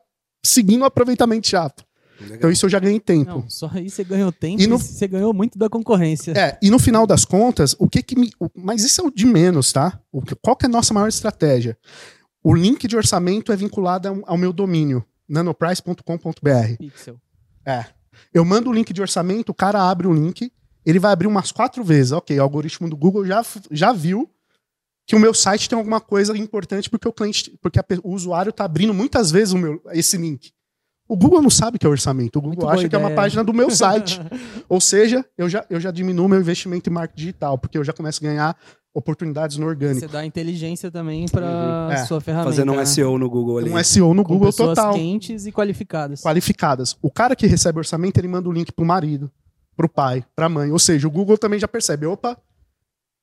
seguindo 0.44 0.82
o 0.82 0.86
aproveitamento 0.86 1.42
de 1.42 1.50
chapa. 1.50 1.84
Legal. 2.22 2.36
Então, 2.36 2.50
isso 2.50 2.66
eu 2.66 2.70
já 2.70 2.78
ganhei 2.78 2.98
tempo. 3.00 3.30
Não, 3.30 3.48
só 3.50 3.70
aí 3.72 3.88
você 3.90 4.02
ganhou 4.04 4.30
tempo 4.32 4.60
E 4.60 4.64
e, 4.64 4.66
no- 4.66 4.78
você 4.78 5.06
ganhou 5.08 5.32
muito 5.34 5.58
da 5.58 5.68
concorrência. 5.68 6.32
É, 6.32 6.58
e 6.62 6.70
no 6.70 6.78
final 6.78 7.06
das 7.06 7.24
contas, 7.24 7.74
o 7.78 7.88
que 7.88 8.02
que 8.02 8.18
me. 8.18 8.30
mas 8.54 8.82
isso 8.84 9.00
é 9.00 9.04
o 9.04 9.10
de 9.10 9.26
menos, 9.26 9.72
tá? 9.72 10.00
Qual 10.40 10.56
que 10.56 10.66
é 10.66 10.68
a 10.68 10.72
nossa 10.72 10.92
maior 10.94 11.08
estratégia? 11.08 11.76
O 12.42 12.54
link 12.54 12.88
de 12.88 12.96
orçamento 12.96 13.52
é 13.52 13.56
vinculado 13.56 14.22
ao, 14.26 14.36
meu 14.36 14.52
domínio, 14.52 15.04
nanoprice.com.br. 15.28 16.76
Pixel. 16.78 17.16
É. 17.64 17.84
Eu 18.32 18.44
mando 18.44 18.70
o 18.70 18.72
link 18.72 18.92
de 18.92 19.00
orçamento, 19.00 19.50
o 19.50 19.54
cara 19.54 19.82
abre 19.88 20.06
o 20.06 20.12
link, 20.12 20.50
ele 20.84 20.98
vai 20.98 21.12
abrir 21.12 21.26
umas 21.26 21.52
quatro 21.52 21.82
vezes. 21.84 22.12
Ok, 22.12 22.36
o 22.38 22.42
algoritmo 22.42 22.88
do 22.88 22.96
Google 22.96 23.24
já, 23.24 23.44
já 23.70 23.92
viu 23.92 24.28
que 25.06 25.16
o 25.16 25.18
meu 25.18 25.34
site 25.34 25.68
tem 25.68 25.76
alguma 25.76 26.00
coisa 26.00 26.36
importante 26.36 26.88
porque 26.88 27.08
o 27.08 27.12
cliente, 27.12 27.56
porque 27.60 27.78
a 27.78 27.84
o 28.02 28.12
usuário 28.14 28.50
está 28.50 28.64
abrindo 28.64 28.94
muitas 28.94 29.30
vezes 29.30 29.52
o 29.52 29.58
meu, 29.58 29.80
esse 29.92 30.16
link. 30.16 30.52
O 31.08 31.16
Google 31.16 31.42
não 31.42 31.50
sabe 31.50 31.76
o 31.76 31.78
que 31.80 31.86
é 31.86 31.90
orçamento, 31.90 32.38
o 32.38 32.42
Google 32.42 32.68
acha 32.68 32.88
que 32.88 32.94
é 32.94 32.98
uma 32.98 33.08
ideia. 33.08 33.16
página 33.16 33.44
do 33.44 33.52
meu 33.52 33.68
site. 33.74 34.20
Ou 34.68 34.80
seja, 34.80 35.24
eu 35.36 35.48
já, 35.48 35.64
eu 35.68 35.78
já 35.80 35.90
diminuo 35.90 36.28
meu 36.28 36.40
investimento 36.40 36.88
em 36.88 36.92
marketing 36.92 37.18
digital, 37.20 37.58
porque 37.58 37.76
eu 37.76 37.84
já 37.84 37.92
começo 37.92 38.24
a 38.24 38.28
ganhar 38.28 38.56
oportunidades 38.94 39.56
no 39.56 39.66
orgânico. 39.66 40.00
Você 40.00 40.08
dá 40.08 40.24
inteligência 40.24 40.90
também 40.90 41.26
para 41.26 41.88
É. 41.92 42.04
sua 42.04 42.20
ferramenta. 42.20 42.50
Fazendo 42.50 42.72
um 42.72 42.76
né? 42.76 42.84
SEO 42.84 43.18
no 43.18 43.28
Google 43.28 43.58
ali. 43.58 43.70
Um 43.70 43.82
SEO 43.82 44.14
no 44.14 44.22
Com 44.22 44.34
Google 44.34 44.48
pessoas 44.48 44.76
total. 44.76 44.94
quentes 44.94 45.46
e 45.46 45.52
qualificadas. 45.52 46.20
qualificadas. 46.22 46.96
O 47.02 47.10
cara 47.10 47.34
que 47.34 47.46
recebe 47.46 47.78
orçamento, 47.78 48.18
ele 48.18 48.28
manda 48.28 48.48
o 48.48 48.52
link 48.52 48.70
pro 48.72 48.84
marido, 48.84 49.30
pro 49.76 49.88
pai, 49.88 50.24
pra 50.36 50.48
mãe. 50.48 50.70
Ou 50.70 50.78
seja, 50.78 51.08
o 51.08 51.10
Google 51.10 51.36
também 51.38 51.58
já 51.58 51.66
percebe, 51.68 52.06
opa, 52.06 52.36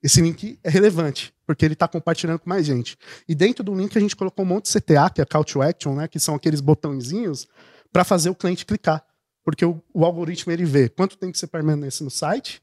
esse 0.01 0.21
link 0.21 0.57
é 0.63 0.69
relevante, 0.69 1.33
porque 1.45 1.65
ele 1.65 1.75
tá 1.75 1.87
compartilhando 1.87 2.39
com 2.39 2.49
mais 2.49 2.65
gente. 2.65 2.97
E 3.27 3.35
dentro 3.35 3.63
do 3.63 3.75
link 3.75 3.97
a 3.97 4.01
gente 4.01 4.15
colocou 4.15 4.45
um 4.45 4.47
monte 4.47 4.71
de 4.71 4.79
CTA, 4.79 5.09
que 5.09 5.21
é 5.21 5.25
Call 5.25 5.43
to 5.43 5.61
Action, 5.61 5.95
né, 5.95 6.07
que 6.07 6.19
são 6.19 6.35
aqueles 6.35 6.61
botõezinhos 6.61 7.47
para 7.91 8.03
fazer 8.03 8.29
o 8.29 8.35
cliente 8.35 8.65
clicar. 8.65 9.03
Porque 9.43 9.65
o, 9.65 9.81
o 9.93 10.05
algoritmo 10.05 10.53
ele 10.53 10.63
vê 10.63 10.87
quanto 10.87 11.17
tempo 11.17 11.37
você 11.37 11.47
permanece 11.47 12.03
no 12.03 12.09
site, 12.09 12.61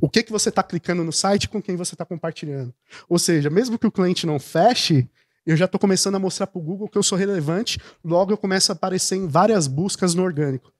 o 0.00 0.08
que 0.08 0.22
que 0.22 0.30
você 0.30 0.48
está 0.50 0.62
clicando 0.62 1.02
no 1.02 1.12
site 1.12 1.48
com 1.48 1.60
quem 1.60 1.74
você 1.74 1.94
está 1.94 2.04
compartilhando. 2.04 2.72
Ou 3.08 3.18
seja, 3.18 3.50
mesmo 3.50 3.78
que 3.78 3.86
o 3.86 3.90
cliente 3.90 4.26
não 4.26 4.38
feche, 4.38 5.08
eu 5.44 5.56
já 5.56 5.64
estou 5.64 5.80
começando 5.80 6.14
a 6.14 6.18
mostrar 6.18 6.46
para 6.46 6.58
o 6.60 6.62
Google 6.62 6.88
que 6.88 6.98
eu 6.98 7.02
sou 7.02 7.18
relevante, 7.18 7.80
logo 8.04 8.32
eu 8.32 8.36
começo 8.36 8.70
a 8.70 8.74
aparecer 8.74 9.16
em 9.16 9.26
várias 9.26 9.66
buscas 9.66 10.14
no 10.14 10.22
orgânico. 10.22 10.72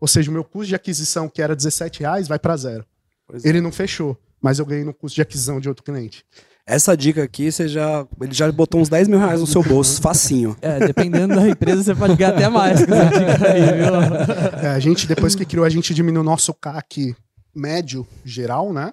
Ou 0.00 0.08
seja, 0.08 0.30
o 0.30 0.34
meu 0.34 0.44
custo 0.44 0.68
de 0.68 0.74
aquisição, 0.74 1.28
que 1.28 1.42
era 1.42 1.54
17 1.54 2.00
reais, 2.00 2.28
vai 2.28 2.38
para 2.38 2.56
zero. 2.56 2.86
Pois 3.26 3.44
é. 3.44 3.48
Ele 3.48 3.60
não 3.60 3.70
fechou, 3.70 4.18
mas 4.42 4.58
eu 4.58 4.66
ganhei 4.66 4.84
no 4.84 4.92
custo 4.92 5.14
de 5.14 5.22
aquisição 5.22 5.60
de 5.60 5.68
outro 5.68 5.84
cliente. 5.84 6.24
Essa 6.66 6.96
dica 6.96 7.22
aqui, 7.22 7.50
você 7.50 7.66
já. 7.66 8.06
Ele 8.20 8.32
já 8.32 8.50
botou 8.52 8.80
uns 8.80 8.88
10 8.88 9.08
mil 9.08 9.18
reais 9.18 9.40
no 9.40 9.46
seu 9.46 9.62
bolso, 9.62 10.00
facinho. 10.00 10.56
É, 10.62 10.78
dependendo 10.78 11.34
da 11.34 11.48
empresa, 11.48 11.82
você 11.82 11.94
pode 11.94 12.14
ganhar 12.14 12.30
até 12.30 12.48
mais 12.48 12.84
com 12.86 12.94
essa 12.94 13.18
dica 13.18 13.52
aí, 13.52 13.62
viu? 13.62 14.62
É, 14.62 14.68
a 14.68 14.78
gente, 14.78 15.06
depois 15.06 15.34
que 15.34 15.44
criou, 15.44 15.64
a 15.64 15.70
gente 15.70 15.92
diminuiu 15.92 16.20
o 16.20 16.24
nosso 16.24 16.54
CAC 16.54 17.16
médio 17.54 18.06
geral, 18.24 18.72
né? 18.72 18.92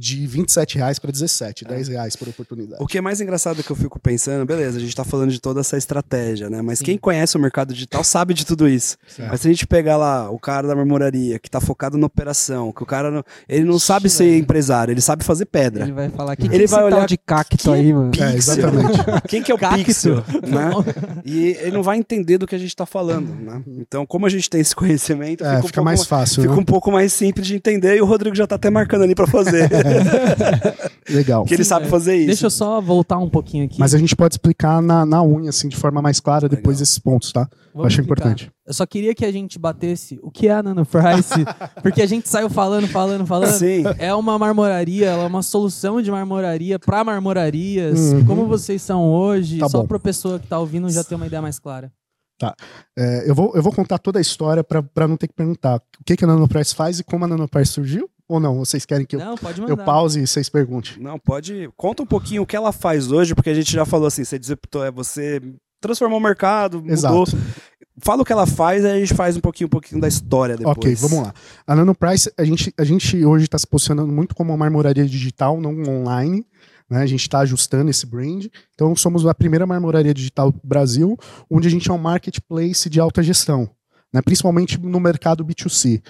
De 0.00 0.26
27 0.26 0.78
reais 0.78 0.98
para 0.98 1.12
17, 1.12 1.64
10 1.66 1.88
reais 1.88 2.16
por 2.16 2.26
oportunidade. 2.26 2.82
O 2.82 2.86
que 2.86 2.96
é 2.96 3.00
mais 3.02 3.20
engraçado 3.20 3.62
que 3.62 3.70
eu 3.70 3.76
fico 3.76 4.00
pensando, 4.00 4.46
beleza, 4.46 4.78
a 4.78 4.80
gente 4.80 4.96
tá 4.96 5.04
falando 5.04 5.30
de 5.30 5.38
toda 5.38 5.60
essa 5.60 5.76
estratégia, 5.76 6.48
né? 6.48 6.62
Mas 6.62 6.78
Sim. 6.78 6.86
quem 6.86 6.96
conhece 6.98 7.36
o 7.36 7.40
mercado 7.40 7.74
digital 7.74 8.02
sabe 8.02 8.32
de 8.32 8.46
tudo 8.46 8.66
isso. 8.66 8.96
Sim. 9.06 9.24
Mas 9.28 9.42
se 9.42 9.48
a 9.48 9.50
gente 9.50 9.66
pegar 9.66 9.98
lá 9.98 10.30
o 10.30 10.38
cara 10.38 10.66
da 10.66 10.74
marmoraria, 10.74 11.38
que 11.38 11.50
tá 11.50 11.60
focado 11.60 11.98
na 11.98 12.06
operação, 12.06 12.72
que 12.72 12.82
o 12.82 12.86
cara 12.86 13.10
não, 13.10 13.22
ele 13.46 13.64
não 13.64 13.78
sabe 13.78 14.06
Ixi, 14.06 14.16
ser 14.16 14.24
velho. 14.24 14.36
empresário, 14.38 14.92
ele 14.92 15.02
sabe 15.02 15.22
fazer 15.22 15.44
pedra. 15.44 15.82
Ele 15.84 15.92
vai 15.92 16.08
falar 16.08 16.34
que 16.34 16.46
Ele 16.46 16.54
ele 16.54 16.66
vai 16.66 16.82
vai 16.82 16.92
olhar 16.94 17.06
de 17.06 17.18
cacto 17.18 17.58
que 17.58 17.70
aí, 17.70 17.92
mano. 17.92 18.10
É, 18.18 18.36
exatamente. 18.36 18.98
Quem 19.28 19.42
que 19.42 19.52
é 19.52 19.54
o 19.54 19.58
Cacto. 19.58 19.84
pixel, 19.84 20.16
né? 20.48 20.70
E 21.26 21.48
ele 21.60 21.72
não 21.72 21.82
vai 21.82 21.98
entender 21.98 22.38
do 22.38 22.46
que 22.46 22.54
a 22.54 22.58
gente 22.58 22.74
tá 22.74 22.86
falando, 22.86 23.34
né? 23.34 23.62
Então, 23.78 24.06
como 24.06 24.24
a 24.24 24.30
gente 24.30 24.48
tem 24.48 24.62
esse 24.62 24.74
conhecimento, 24.74 25.44
É, 25.44 25.56
fica, 25.56 25.64
um 25.64 25.66
fica 25.68 25.82
mais 25.82 26.00
ma- 26.00 26.06
fácil. 26.06 26.40
fica 26.42 26.54
né? 26.54 26.60
um 26.60 26.64
pouco 26.64 26.90
mais 26.90 27.12
simples 27.12 27.46
de 27.46 27.54
entender 27.54 27.96
e 27.96 28.00
o 28.00 28.06
Rodrigo 28.06 28.34
já 28.34 28.46
tá 28.46 28.54
até 28.54 28.70
marcando 28.70 29.02
ali 29.02 29.14
pra 29.14 29.26
fazer. 29.26 29.68
Legal. 31.08 31.44
que 31.44 31.54
ele 31.54 31.64
Sim, 31.64 31.68
sabe 31.68 31.86
é. 31.86 31.88
fazer 31.88 32.16
isso. 32.16 32.26
Deixa 32.26 32.46
eu 32.46 32.50
só 32.50 32.80
voltar 32.80 33.18
um 33.18 33.28
pouquinho 33.28 33.64
aqui. 33.64 33.78
Mas 33.78 33.94
a 33.94 33.98
gente 33.98 34.14
pode 34.14 34.34
explicar 34.34 34.80
na, 34.80 35.04
na 35.04 35.22
unha, 35.22 35.50
assim, 35.50 35.68
de 35.68 35.76
forma 35.76 36.00
mais 36.00 36.20
clara, 36.20 36.48
depois 36.48 36.76
Legal. 36.76 36.80
desses 36.80 36.98
pontos, 36.98 37.32
tá? 37.32 37.48
Vamos 37.74 37.86
Acho 37.86 38.00
explicar. 38.00 38.30
importante. 38.30 38.52
Eu 38.66 38.74
só 38.74 38.86
queria 38.86 39.14
que 39.14 39.24
a 39.24 39.32
gente 39.32 39.58
batesse 39.58 40.18
o 40.22 40.30
que 40.30 40.48
é 40.48 40.52
a 40.52 40.62
Nanoprice, 40.62 41.44
porque 41.82 42.02
a 42.02 42.06
gente 42.06 42.28
saiu 42.28 42.48
falando, 42.50 42.86
falando, 42.88 43.26
falando. 43.26 43.52
Sim. 43.52 43.84
É 43.98 44.14
uma 44.14 44.38
marmoraria, 44.38 45.06
ela 45.06 45.24
é 45.24 45.26
uma 45.26 45.42
solução 45.42 46.00
de 46.00 46.10
marmoraria 46.10 46.78
para 46.78 47.02
marmorarias. 47.04 47.98
Uhum. 47.98 48.24
Como 48.24 48.46
vocês 48.46 48.82
são 48.82 49.04
hoje, 49.04 49.58
Tá 49.58 49.68
só 49.68 49.84
para 49.84 49.98
pessoa 49.98 50.38
que 50.38 50.46
tá 50.46 50.58
ouvindo 50.58 50.88
já 50.90 51.02
ter 51.02 51.14
uma 51.14 51.26
ideia 51.26 51.42
mais 51.42 51.58
clara. 51.58 51.92
É, 52.96 53.28
eu, 53.28 53.34
vou, 53.34 53.52
eu 53.54 53.62
vou 53.62 53.72
contar 53.72 53.98
toda 53.98 54.18
a 54.18 54.22
história 54.22 54.64
para 54.64 55.06
não 55.06 55.16
ter 55.16 55.28
que 55.28 55.34
perguntar 55.34 55.76
o 55.76 56.04
que, 56.04 56.16
que 56.16 56.24
a 56.24 56.26
Nanoprice 56.26 56.74
faz 56.74 56.98
e 56.98 57.04
como 57.04 57.24
a 57.24 57.28
Nanoprice 57.28 57.72
surgiu? 57.72 58.08
Ou 58.30 58.38
não? 58.38 58.58
Vocês 58.58 58.86
querem 58.86 59.04
que 59.04 59.16
eu, 59.16 59.20
Não, 59.20 59.36
pode 59.36 59.60
eu 59.60 59.68
mandar. 59.68 59.84
pause 59.84 60.20
e 60.20 60.26
vocês 60.26 60.48
perguntem? 60.48 61.02
Não, 61.02 61.18
pode. 61.18 61.68
Conta 61.76 62.04
um 62.04 62.06
pouquinho 62.06 62.42
o 62.42 62.46
que 62.46 62.54
ela 62.54 62.70
faz 62.70 63.10
hoje, 63.10 63.34
porque 63.34 63.50
a 63.50 63.54
gente 63.54 63.72
já 63.72 63.84
falou 63.84 64.06
assim, 64.06 64.22
você 64.22 64.38
disruptou, 64.38 64.84
é 64.84 64.90
você 64.90 65.42
transformou 65.80 66.18
o 66.18 66.22
mercado, 66.22 66.78
mudou. 66.78 66.92
Exato. 66.92 67.36
Fala 68.02 68.22
o 68.22 68.24
que 68.24 68.32
ela 68.32 68.46
faz, 68.46 68.84
aí 68.84 68.92
a 68.92 69.00
gente 69.00 69.14
faz 69.14 69.36
um 69.36 69.40
pouquinho, 69.40 69.66
um 69.66 69.70
pouquinho 69.70 70.00
da 70.00 70.06
história 70.06 70.56
depois. 70.56 70.76
Ok, 70.76 70.94
vamos 70.94 71.26
lá. 71.26 71.34
A 71.66 71.74
Nano 71.74 71.92
Price, 71.92 72.32
a 72.38 72.44
gente, 72.44 72.72
a 72.78 72.84
gente 72.84 73.24
hoje 73.24 73.46
está 73.46 73.58
se 73.58 73.66
posicionando 73.66 74.12
muito 74.12 74.32
como 74.32 74.52
uma 74.52 74.56
marmoraria 74.56 75.04
digital, 75.04 75.60
não 75.60 75.72
online. 75.82 76.46
Né? 76.88 77.02
A 77.02 77.06
gente 77.06 77.22
está 77.22 77.40
ajustando 77.40 77.90
esse 77.90 78.06
brand. 78.06 78.46
Então, 78.74 78.94
somos 78.94 79.26
a 79.26 79.34
primeira 79.34 79.66
marmoraria 79.66 80.14
digital 80.14 80.52
do 80.52 80.60
Brasil, 80.62 81.18
onde 81.50 81.66
a 81.66 81.70
gente 81.70 81.90
é 81.90 81.92
um 81.92 81.98
marketplace 81.98 82.88
de 82.88 83.00
alta 83.00 83.22
gestão, 83.22 83.68
né? 84.12 84.22
principalmente 84.22 84.78
no 84.78 85.00
mercado 85.00 85.44
B2C. 85.44 86.00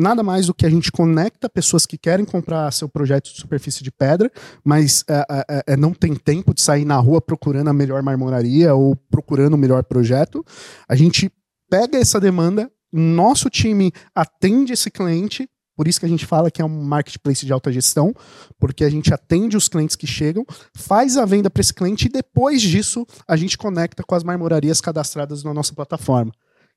Nada 0.00 0.22
mais 0.22 0.46
do 0.46 0.54
que 0.54 0.64
a 0.64 0.70
gente 0.70 0.90
conecta 0.90 1.46
pessoas 1.46 1.84
que 1.84 1.98
querem 1.98 2.24
comprar 2.24 2.72
seu 2.72 2.88
projeto 2.88 3.30
de 3.30 3.38
superfície 3.38 3.84
de 3.84 3.92
pedra, 3.92 4.32
mas 4.64 5.04
é, 5.06 5.26
é, 5.30 5.64
é, 5.74 5.76
não 5.76 5.92
tem 5.92 6.14
tempo 6.14 6.54
de 6.54 6.62
sair 6.62 6.86
na 6.86 6.96
rua 6.96 7.20
procurando 7.20 7.68
a 7.68 7.72
melhor 7.74 8.02
marmoraria 8.02 8.74
ou 8.74 8.96
procurando 8.96 9.54
o 9.54 9.58
melhor 9.58 9.84
projeto. 9.84 10.42
A 10.88 10.96
gente 10.96 11.30
pega 11.68 11.98
essa 11.98 12.18
demanda, 12.18 12.70
nosso 12.90 13.50
time 13.50 13.92
atende 14.14 14.72
esse 14.72 14.90
cliente, 14.90 15.46
por 15.76 15.86
isso 15.86 16.00
que 16.00 16.06
a 16.06 16.08
gente 16.08 16.24
fala 16.24 16.50
que 16.50 16.62
é 16.62 16.64
um 16.64 16.82
marketplace 16.82 17.44
de 17.44 17.52
alta 17.52 17.70
gestão, 17.70 18.14
porque 18.58 18.84
a 18.84 18.90
gente 18.90 19.12
atende 19.12 19.54
os 19.54 19.68
clientes 19.68 19.96
que 19.96 20.06
chegam, 20.06 20.46
faz 20.74 21.18
a 21.18 21.26
venda 21.26 21.50
para 21.50 21.60
esse 21.60 21.74
cliente 21.74 22.06
e 22.06 22.10
depois 22.10 22.62
disso 22.62 23.06
a 23.28 23.36
gente 23.36 23.58
conecta 23.58 24.02
com 24.02 24.14
as 24.14 24.24
marmorarias 24.24 24.80
cadastradas 24.80 25.44
na 25.44 25.52
nossa 25.52 25.74
plataforma. 25.74 26.32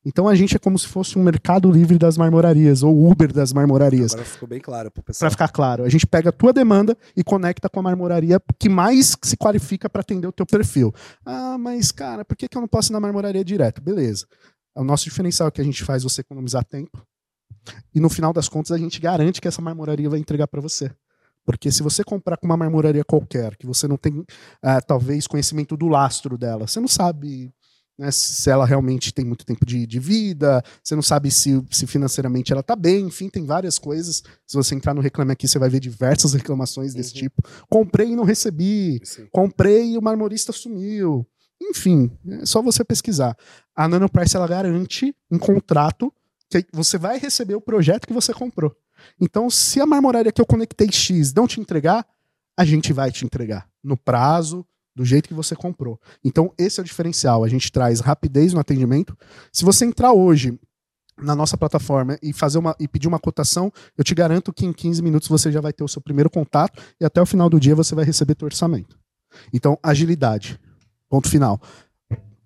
Então 0.05 0.27
a 0.27 0.35
gente 0.35 0.55
é 0.55 0.59
como 0.59 0.77
se 0.77 0.87
fosse 0.87 1.17
um 1.17 1.23
mercado 1.23 1.71
livre 1.71 1.97
das 1.97 2.17
marmorarias, 2.17 2.83
ou 2.83 3.09
Uber 3.09 3.31
das 3.31 3.53
marmorarias. 3.53 4.13
Agora 4.13 4.27
ficou 4.27 4.49
bem 4.49 4.59
claro 4.59 4.91
pro 4.91 5.01
pessoal. 5.01 5.21
Para 5.21 5.31
ficar 5.31 5.47
claro, 5.47 5.83
a 5.83 5.89
gente 5.89 6.05
pega 6.05 6.29
a 6.29 6.31
tua 6.31 6.51
demanda 6.51 6.97
e 7.15 7.23
conecta 7.23 7.69
com 7.69 7.79
a 7.79 7.83
marmoraria 7.83 8.41
que 8.59 8.67
mais 8.67 9.15
se 9.21 9.37
qualifica 9.37 9.89
para 9.89 10.01
atender 10.01 10.27
o 10.27 10.31
teu 10.31 10.45
perfil. 10.45 10.93
Ah, 11.25 11.57
mas 11.57 11.91
cara, 11.91 12.25
por 12.25 12.35
que, 12.35 12.49
que 12.49 12.57
eu 12.57 12.61
não 12.61 12.67
posso 12.67 12.91
ir 12.91 12.93
na 12.93 12.99
marmoraria 12.99 13.45
direto? 13.45 13.81
Beleza. 13.81 14.27
O 14.75 14.83
nosso 14.83 15.05
diferencial 15.05 15.47
é 15.47 15.51
que 15.51 15.61
a 15.61 15.63
gente 15.63 15.83
faz 15.83 16.03
você 16.03 16.21
economizar 16.21 16.65
tempo. 16.65 17.01
E 17.95 17.99
no 17.99 18.09
final 18.09 18.33
das 18.33 18.49
contas 18.49 18.71
a 18.71 18.77
gente 18.77 18.99
garante 18.99 19.39
que 19.39 19.47
essa 19.47 19.61
marmoraria 19.61 20.09
vai 20.09 20.19
entregar 20.19 20.47
para 20.47 20.59
você. 20.59 20.91
Porque 21.45 21.71
se 21.71 21.83
você 21.83 22.03
comprar 22.03 22.37
com 22.37 22.45
uma 22.45 22.57
marmoraria 22.57 23.03
qualquer, 23.03 23.55
que 23.57 23.65
você 23.65 23.87
não 23.87 23.97
tem 23.97 24.25
ah, 24.61 24.81
talvez 24.81 25.27
conhecimento 25.27 25.75
do 25.75 25.87
lastro 25.87 26.37
dela, 26.37 26.67
você 26.67 26.79
não 26.79 26.87
sabe 26.87 27.53
né, 27.97 28.09
se 28.11 28.49
ela 28.49 28.65
realmente 28.65 29.13
tem 29.13 29.23
muito 29.23 29.45
tempo 29.45 29.65
de, 29.65 29.85
de 29.85 29.99
vida, 29.99 30.63
você 30.83 30.95
não 30.95 31.01
sabe 31.03 31.29
se, 31.29 31.63
se 31.69 31.85
financeiramente 31.85 32.51
ela 32.51 32.61
está 32.61 32.75
bem, 32.75 33.05
enfim, 33.05 33.29
tem 33.29 33.45
várias 33.45 33.77
coisas. 33.77 34.23
Se 34.47 34.55
você 34.55 34.73
entrar 34.75 34.93
no 34.93 35.01
Reclame 35.01 35.31
Aqui, 35.31 35.47
você 35.47 35.59
vai 35.59 35.69
ver 35.69 35.79
diversas 35.79 36.33
reclamações 36.33 36.93
desse 36.93 37.13
Uhum. 37.13 37.19
tipo. 37.21 37.43
Comprei 37.69 38.09
e 38.09 38.15
não 38.15 38.23
recebi, 38.23 38.99
Sim. 39.03 39.27
comprei 39.31 39.93
e 39.93 39.97
o 39.97 40.01
marmorista 40.01 40.51
sumiu. 40.51 41.25
Enfim, 41.61 42.11
é 42.27 42.45
só 42.45 42.61
você 42.61 42.83
pesquisar. 42.83 43.37
A 43.75 43.87
NanoPrice, 43.87 44.35
ela 44.35 44.47
garante 44.47 45.15
um 45.31 45.37
contrato 45.39 46.11
que 46.49 46.65
você 46.73 46.97
vai 46.97 47.17
receber 47.17 47.55
o 47.55 47.61
projeto 47.61 48.05
que 48.07 48.13
você 48.13 48.33
comprou. 48.33 48.75
Então, 49.19 49.49
se 49.49 49.79
a 49.79 49.85
marmoraria 49.85 50.31
que 50.31 50.41
eu 50.41 50.45
conectei 50.45 50.91
X 50.91 51.33
não 51.33 51.47
te 51.47 51.59
entregar, 51.61 52.05
a 52.57 52.65
gente 52.65 52.91
vai 52.93 53.11
te 53.11 53.23
entregar 53.25 53.67
no 53.83 53.95
prazo, 53.97 54.65
do 54.95 55.03
jeito 55.03 55.27
que 55.27 55.33
você 55.33 55.55
comprou. 55.55 55.99
Então, 56.23 56.53
esse 56.57 56.79
é 56.79 56.81
o 56.81 56.85
diferencial. 56.85 57.43
A 57.43 57.47
gente 57.47 57.71
traz 57.71 57.99
rapidez 57.99 58.53
no 58.53 58.59
atendimento. 58.59 59.17
Se 59.51 59.65
você 59.65 59.85
entrar 59.85 60.13
hoje 60.13 60.57
na 61.17 61.35
nossa 61.35 61.57
plataforma 61.57 62.17
e 62.21 62.33
fazer 62.33 62.57
uma 62.57 62.75
e 62.79 62.87
pedir 62.87 63.07
uma 63.07 63.19
cotação, 63.19 63.71
eu 63.97 64.03
te 64.03 64.15
garanto 64.15 64.51
que 64.51 64.65
em 64.65 64.73
15 64.73 65.01
minutos 65.01 65.27
você 65.27 65.51
já 65.51 65.61
vai 65.61 65.71
ter 65.71 65.83
o 65.83 65.87
seu 65.87 66.01
primeiro 66.01 66.29
contato 66.29 66.81
e 66.99 67.05
até 67.05 67.21
o 67.21 67.25
final 67.25 67.49
do 67.49 67.59
dia 67.59 67.75
você 67.75 67.93
vai 67.95 68.05
receber 68.05 68.35
teu 68.35 68.45
orçamento. 68.45 68.97
Então, 69.51 69.77
agilidade. 69.81 70.59
Ponto 71.09 71.29
final. 71.29 71.59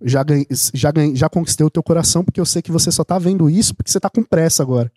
Já 0.02 0.24
ganhei, 0.24 0.48
já 0.74 0.92
ganhei, 0.92 1.16
já 1.16 1.30
conquistei 1.30 1.66
o 1.66 1.70
teu 1.70 1.82
coração 1.82 2.24
porque 2.24 2.40
eu 2.40 2.46
sei 2.46 2.62
que 2.62 2.72
você 2.72 2.92
só 2.92 3.04
tá 3.04 3.18
vendo 3.18 3.50
isso 3.50 3.74
porque 3.76 3.90
você 3.90 4.00
tá 4.00 4.10
com 4.10 4.24
pressa 4.24 4.62
agora. 4.62 4.92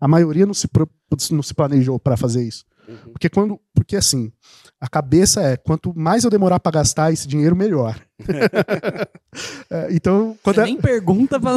A 0.00 0.08
maioria 0.08 0.46
não 0.46 0.54
se, 0.54 0.68
não 1.32 1.42
se 1.42 1.54
planejou 1.54 1.98
para 1.98 2.16
fazer 2.16 2.46
isso. 2.46 2.64
Uhum. 2.88 3.12
Porque 3.12 3.28
quando, 3.28 3.60
porque 3.74 3.96
assim, 3.96 4.32
a 4.80 4.88
cabeça 4.88 5.42
é 5.42 5.56
quanto 5.58 5.92
mais 5.94 6.24
eu 6.24 6.30
demorar 6.30 6.58
para 6.58 6.72
gastar 6.72 7.12
esse 7.12 7.28
dinheiro, 7.28 7.54
melhor. 7.54 8.00
É, 9.70 9.88
então, 9.92 10.36
quando 10.42 10.56
Você 10.56 10.62
é- 10.62 10.64
nem 10.64 10.80
pergunta 10.80 11.38
pra. 11.38 11.52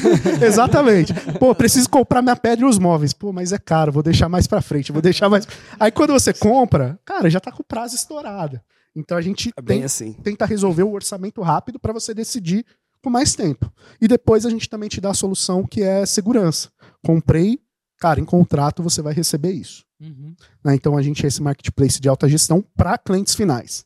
Exatamente. 0.46 1.12
Pô, 1.38 1.54
preciso 1.54 1.90
comprar 1.90 2.22
minha 2.22 2.36
pedra 2.36 2.64
e 2.64 2.68
os 2.68 2.78
móveis. 2.78 3.12
Pô, 3.12 3.32
mas 3.32 3.52
é 3.52 3.58
caro, 3.58 3.90
vou 3.92 4.02
deixar 4.02 4.28
mais 4.28 4.46
pra 4.46 4.62
frente, 4.62 4.92
vou 4.92 5.02
deixar 5.02 5.28
mais. 5.28 5.46
Aí 5.78 5.90
quando 5.90 6.12
você 6.12 6.32
compra, 6.32 6.98
cara, 7.04 7.28
já 7.28 7.40
tá 7.40 7.50
com 7.50 7.62
o 7.62 7.66
prazo 7.66 7.94
estourado. 7.96 8.60
Então 8.94 9.18
a 9.18 9.20
gente 9.20 9.50
É 9.56 9.60
tem- 9.62 9.82
assim. 9.84 10.12
tenta 10.12 10.46
resolver 10.46 10.84
o 10.84 10.92
orçamento 10.92 11.42
rápido 11.42 11.78
para 11.78 11.92
você 11.92 12.14
decidir 12.14 12.64
com 13.02 13.10
mais 13.10 13.34
tempo. 13.34 13.70
E 14.00 14.08
depois 14.08 14.46
a 14.46 14.50
gente 14.50 14.68
também 14.68 14.88
te 14.88 15.00
dá 15.00 15.10
a 15.10 15.14
solução 15.14 15.66
que 15.66 15.82
é 15.82 16.06
segurança. 16.06 16.70
Comprei, 17.04 17.58
cara, 17.98 18.20
em 18.20 18.24
contrato 18.24 18.82
você 18.82 19.02
vai 19.02 19.12
receber 19.12 19.50
isso. 19.52 19.84
Uhum. 20.00 20.34
né? 20.62 20.74
Então 20.74 20.96
a 20.96 21.02
gente 21.02 21.24
é 21.24 21.28
esse 21.28 21.42
marketplace 21.42 22.00
de 22.00 22.08
alta 22.08 22.28
gestão 22.28 22.62
para 22.76 22.98
clientes 22.98 23.34
finais. 23.34 23.84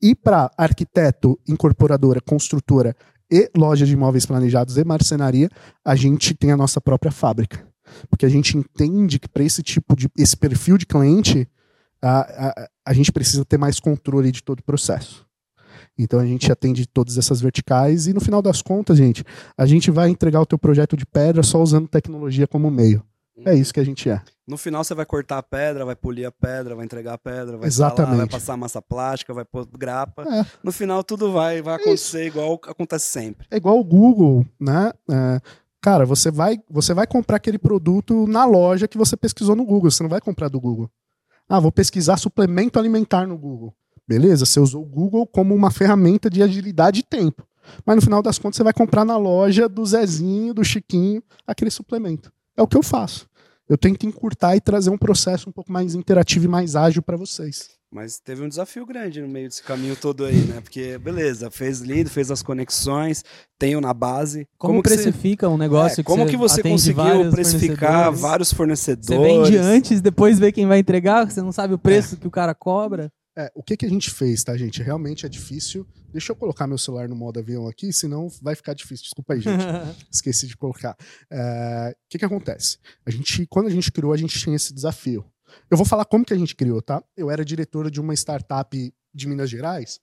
E 0.00 0.14
para 0.14 0.50
arquiteto, 0.56 1.38
incorporadora, 1.46 2.20
construtora 2.20 2.96
e 3.30 3.50
loja 3.56 3.86
de 3.86 3.92
imóveis 3.92 4.26
planejados 4.26 4.76
e 4.76 4.84
marcenaria, 4.84 5.48
a 5.84 5.94
gente 5.94 6.34
tem 6.34 6.50
a 6.50 6.56
nossa 6.56 6.80
própria 6.80 7.12
fábrica. 7.12 7.66
Porque 8.10 8.26
a 8.26 8.28
gente 8.28 8.56
entende 8.56 9.18
que 9.18 9.28
para 9.28 9.44
esse 9.44 9.62
tipo 9.62 9.94
de 9.94 10.10
esse 10.18 10.36
perfil 10.36 10.76
de 10.76 10.86
cliente, 10.86 11.48
a, 12.00 12.20
a, 12.20 12.68
a 12.86 12.92
gente 12.92 13.12
precisa 13.12 13.44
ter 13.44 13.58
mais 13.58 13.78
controle 13.78 14.32
de 14.32 14.42
todo 14.42 14.60
o 14.60 14.64
processo. 14.64 15.24
Então 15.96 16.18
a 16.18 16.26
gente 16.26 16.50
atende 16.50 16.86
todas 16.86 17.18
essas 17.18 17.40
verticais 17.40 18.06
e 18.06 18.12
no 18.12 18.20
final 18.20 18.42
das 18.42 18.62
contas, 18.62 18.98
gente, 18.98 19.24
a 19.56 19.66
gente 19.66 19.90
vai 19.90 20.08
entregar 20.08 20.40
o 20.40 20.46
teu 20.46 20.58
projeto 20.58 20.96
de 20.96 21.06
pedra 21.06 21.42
só 21.42 21.62
usando 21.62 21.88
tecnologia 21.88 22.46
como 22.46 22.70
meio. 22.70 23.04
É 23.44 23.54
isso 23.54 23.72
que 23.72 23.80
a 23.80 23.84
gente 23.84 24.08
é. 24.08 24.20
No 24.46 24.58
final 24.58 24.84
você 24.84 24.94
vai 24.94 25.06
cortar 25.06 25.38
a 25.38 25.42
pedra, 25.42 25.84
vai 25.84 25.96
polir 25.96 26.26
a 26.26 26.32
pedra, 26.32 26.74
vai 26.74 26.84
entregar 26.84 27.14
a 27.14 27.18
pedra, 27.18 27.56
vai 27.56 27.68
instalar, 27.68 28.16
vai 28.16 28.28
passar 28.28 28.56
massa 28.56 28.82
plástica, 28.82 29.32
vai 29.32 29.44
pôr 29.44 29.66
grapa. 29.66 30.22
É. 30.22 30.44
No 30.62 30.70
final 30.70 31.02
tudo 31.02 31.32
vai, 31.32 31.62
vai 31.62 31.76
acontecer 31.76 32.26
igual 32.26 32.60
acontece 32.66 33.06
sempre. 33.06 33.46
É 33.50 33.56
igual 33.56 33.78
o 33.78 33.84
Google, 33.84 34.44
né? 34.60 34.92
É, 35.10 35.40
cara, 35.80 36.04
você 36.04 36.30
vai, 36.30 36.58
você 36.68 36.92
vai 36.92 37.06
comprar 37.06 37.36
aquele 37.36 37.58
produto 37.58 38.26
na 38.26 38.44
loja 38.44 38.86
que 38.86 38.98
você 38.98 39.16
pesquisou 39.16 39.56
no 39.56 39.64
Google. 39.64 39.90
Você 39.90 40.02
não 40.02 40.10
vai 40.10 40.20
comprar 40.20 40.48
do 40.48 40.60
Google. 40.60 40.90
Ah, 41.48 41.60
vou 41.60 41.72
pesquisar 41.72 42.16
suplemento 42.18 42.78
alimentar 42.78 43.26
no 43.26 43.38
Google. 43.38 43.74
Beleza, 44.06 44.44
você 44.44 44.60
usou 44.60 44.82
o 44.82 44.86
Google 44.86 45.26
como 45.26 45.54
uma 45.54 45.70
ferramenta 45.70 46.28
de 46.28 46.42
agilidade 46.42 47.00
e 47.00 47.02
tempo. 47.02 47.46
Mas 47.86 47.96
no 47.96 48.02
final 48.02 48.22
das 48.22 48.38
contas, 48.38 48.56
você 48.56 48.64
vai 48.64 48.72
comprar 48.72 49.04
na 49.04 49.16
loja 49.16 49.68
do 49.68 49.84
Zezinho, 49.86 50.52
do 50.52 50.64
Chiquinho, 50.64 51.22
aquele 51.46 51.70
suplemento. 51.70 52.32
É 52.56 52.62
o 52.62 52.66
que 52.66 52.76
eu 52.76 52.82
faço. 52.82 53.26
Eu 53.68 53.78
tento 53.78 54.04
encurtar 54.06 54.56
e 54.56 54.60
trazer 54.60 54.90
um 54.90 54.98
processo 54.98 55.48
um 55.48 55.52
pouco 55.52 55.72
mais 55.72 55.94
interativo 55.94 56.44
e 56.44 56.48
mais 56.48 56.76
ágil 56.76 57.02
para 57.02 57.16
vocês. 57.16 57.70
Mas 57.94 58.18
teve 58.18 58.42
um 58.42 58.48
desafio 58.48 58.86
grande 58.86 59.20
no 59.20 59.28
meio 59.28 59.48
desse 59.48 59.62
caminho 59.62 59.94
todo 59.94 60.24
aí, 60.24 60.36
né? 60.46 60.60
Porque, 60.62 60.96
beleza, 60.98 61.50
fez 61.50 61.80
lindo, 61.80 62.08
fez 62.08 62.30
as 62.30 62.42
conexões, 62.42 63.22
tenho 63.58 63.80
na 63.82 63.92
base. 63.92 64.48
Como, 64.58 64.82
que 64.82 64.88
você- 64.88 64.94
precifica 65.04 65.48
um 65.48 65.58
negócio 65.58 66.00
É, 66.00 66.04
como 66.04 66.26
que 66.26 66.36
você 66.36 66.62
conseguiu 66.62 67.04
vários 67.04 67.34
precificar 67.34 67.78
fornecedores? 67.90 68.20
vários 68.20 68.48
Você 68.48 68.54
fornecedores? 68.56 69.22
vende 69.48 69.56
antes, 69.58 70.00
depois 70.00 70.38
vê 70.38 70.50
quem 70.50 70.66
vai 70.66 70.78
entregar, 70.78 71.30
você 71.30 71.42
não 71.42 71.52
sabe 71.52 71.74
o 71.74 71.78
preço 71.78 72.16
que 72.16 72.26
o 72.26 72.30
cara 72.30 72.54
cobra. 72.54 73.12
É, 73.36 73.50
o 73.54 73.62
que, 73.62 73.76
que 73.76 73.86
a 73.86 73.88
gente 73.88 74.10
fez, 74.10 74.44
tá, 74.44 74.56
gente? 74.56 74.82
Realmente 74.82 75.24
é 75.24 75.28
difícil. 75.28 75.86
Deixa 76.12 76.32
eu 76.32 76.36
colocar 76.36 76.66
meu 76.66 76.76
celular 76.76 77.08
no 77.08 77.16
modo 77.16 77.40
avião 77.40 77.66
aqui, 77.66 77.90
senão 77.92 78.28
vai 78.42 78.54
ficar 78.54 78.74
difícil. 78.74 79.04
Desculpa 79.04 79.32
aí, 79.32 79.40
gente. 79.40 79.62
Esqueci 80.12 80.46
de 80.46 80.56
colocar. 80.56 80.96
É, 81.30 81.96
O 81.96 82.08
que, 82.10 82.18
que 82.18 82.24
acontece? 82.24 82.78
A 83.06 83.10
gente, 83.10 83.46
quando 83.46 83.68
a 83.68 83.70
gente 83.70 83.90
criou, 83.90 84.12
a 84.12 84.16
gente 84.16 84.38
tinha 84.38 84.54
esse 84.54 84.74
desafio. 84.74 85.24
Eu 85.70 85.76
vou 85.76 85.86
falar 85.86 86.04
como 86.04 86.24
que 86.24 86.34
a 86.34 86.36
gente 86.36 86.54
criou, 86.54 86.82
tá? 86.82 87.02
Eu 87.16 87.30
era 87.30 87.44
diretor 87.44 87.90
de 87.90 88.00
uma 88.00 88.14
startup 88.14 88.94
de 89.14 89.28
Minas 89.28 89.48
Gerais. 89.48 89.98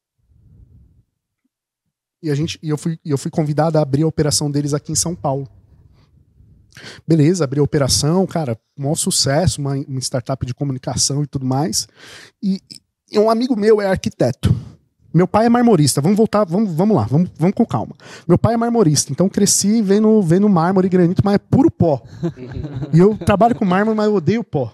E, 2.22 2.30
a 2.30 2.36
gente, 2.36 2.60
e 2.62 2.70
eu, 2.70 2.78
fui, 2.78 3.00
eu 3.06 3.18
fui 3.18 3.32
convidado 3.32 3.78
a 3.78 3.82
abrir 3.82 4.04
a 4.04 4.08
operação 4.08 4.50
deles 4.50 4.74
aqui 4.74 4.92
em 4.92 4.96
São 4.96 5.16
Paulo. 5.16 5.48
Beleza, 7.08 7.44
abri 7.44 7.60
a 7.60 7.64
operação, 7.64 8.26
cara, 8.26 8.60
maior 8.78 8.96
sucesso, 8.96 9.60
uma, 9.62 9.74
uma 9.74 10.00
startup 10.00 10.46
de 10.46 10.54
comunicação 10.54 11.24
e 11.24 11.28
tudo 11.28 11.46
mais. 11.46 11.88
E 12.42 12.62
um 13.18 13.30
amigo 13.30 13.56
meu 13.56 13.80
é 13.82 13.88
arquiteto. 13.88 14.54
Meu 15.12 15.28
pai 15.28 15.48
é 15.48 15.50
marmorista. 15.50 16.02
Vamos 16.02 16.18
voltar, 16.18 16.44
vamos, 16.46 16.72
vamos 16.74 16.96
lá, 16.96 17.04
vamos, 17.10 17.32
vamos 17.38 17.56
com 17.56 17.66
calma. 17.66 17.96
Meu 18.28 18.38
pai 18.38 18.54
é 18.54 18.58
marmorista, 18.58 19.12
então 19.12 19.28
cresci 19.28 19.82
vendo, 19.82 20.22
vendo 20.22 20.48
mármore 20.48 20.86
e 20.86 20.90
granito, 20.90 21.22
mas 21.26 21.36
é 21.36 21.38
puro 21.40 21.72
pó. 21.72 22.04
E 22.94 23.00
eu 23.00 23.18
trabalho 23.18 23.56
com 23.56 23.66
mármore, 23.66 23.98
mas 23.98 24.06
eu 24.06 24.14
odeio 24.16 24.44
pó. 24.44 24.72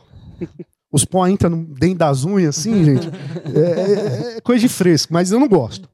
Os 0.92 1.06
pó 1.06 1.26
entram 1.28 1.64
dentro 1.64 2.00
das 2.00 2.26
unhas, 2.26 2.58
assim, 2.58 2.84
gente. 2.84 3.08
É, 3.54 4.34
é- 4.34 4.38
é 4.38 4.42
coisa 4.42 4.60
de 4.60 4.68
fresco, 4.70 5.14
mas 5.14 5.32
eu 5.32 5.40
não 5.40 5.48
gosto. 5.48 5.88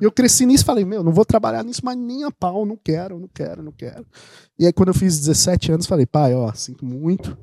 Eu 0.00 0.10
cresci 0.10 0.44
nisso 0.44 0.64
e 0.64 0.66
falei, 0.66 0.84
meu, 0.84 1.04
não 1.04 1.12
vou 1.12 1.24
trabalhar 1.24 1.62
nisso, 1.62 1.80
mas 1.84 1.96
nem 1.96 2.24
a 2.24 2.30
pau, 2.32 2.66
não 2.66 2.76
quero, 2.76 3.16
não 3.20 3.28
quero, 3.32 3.62
não 3.62 3.70
quero. 3.70 4.04
E 4.58 4.66
aí, 4.66 4.72
quando 4.72 4.88
eu 4.88 4.94
fiz 4.94 5.18
17 5.20 5.70
anos, 5.70 5.86
falei, 5.86 6.04
pai, 6.04 6.34
ó, 6.34 6.52
sinto 6.52 6.84
muito, 6.84 7.38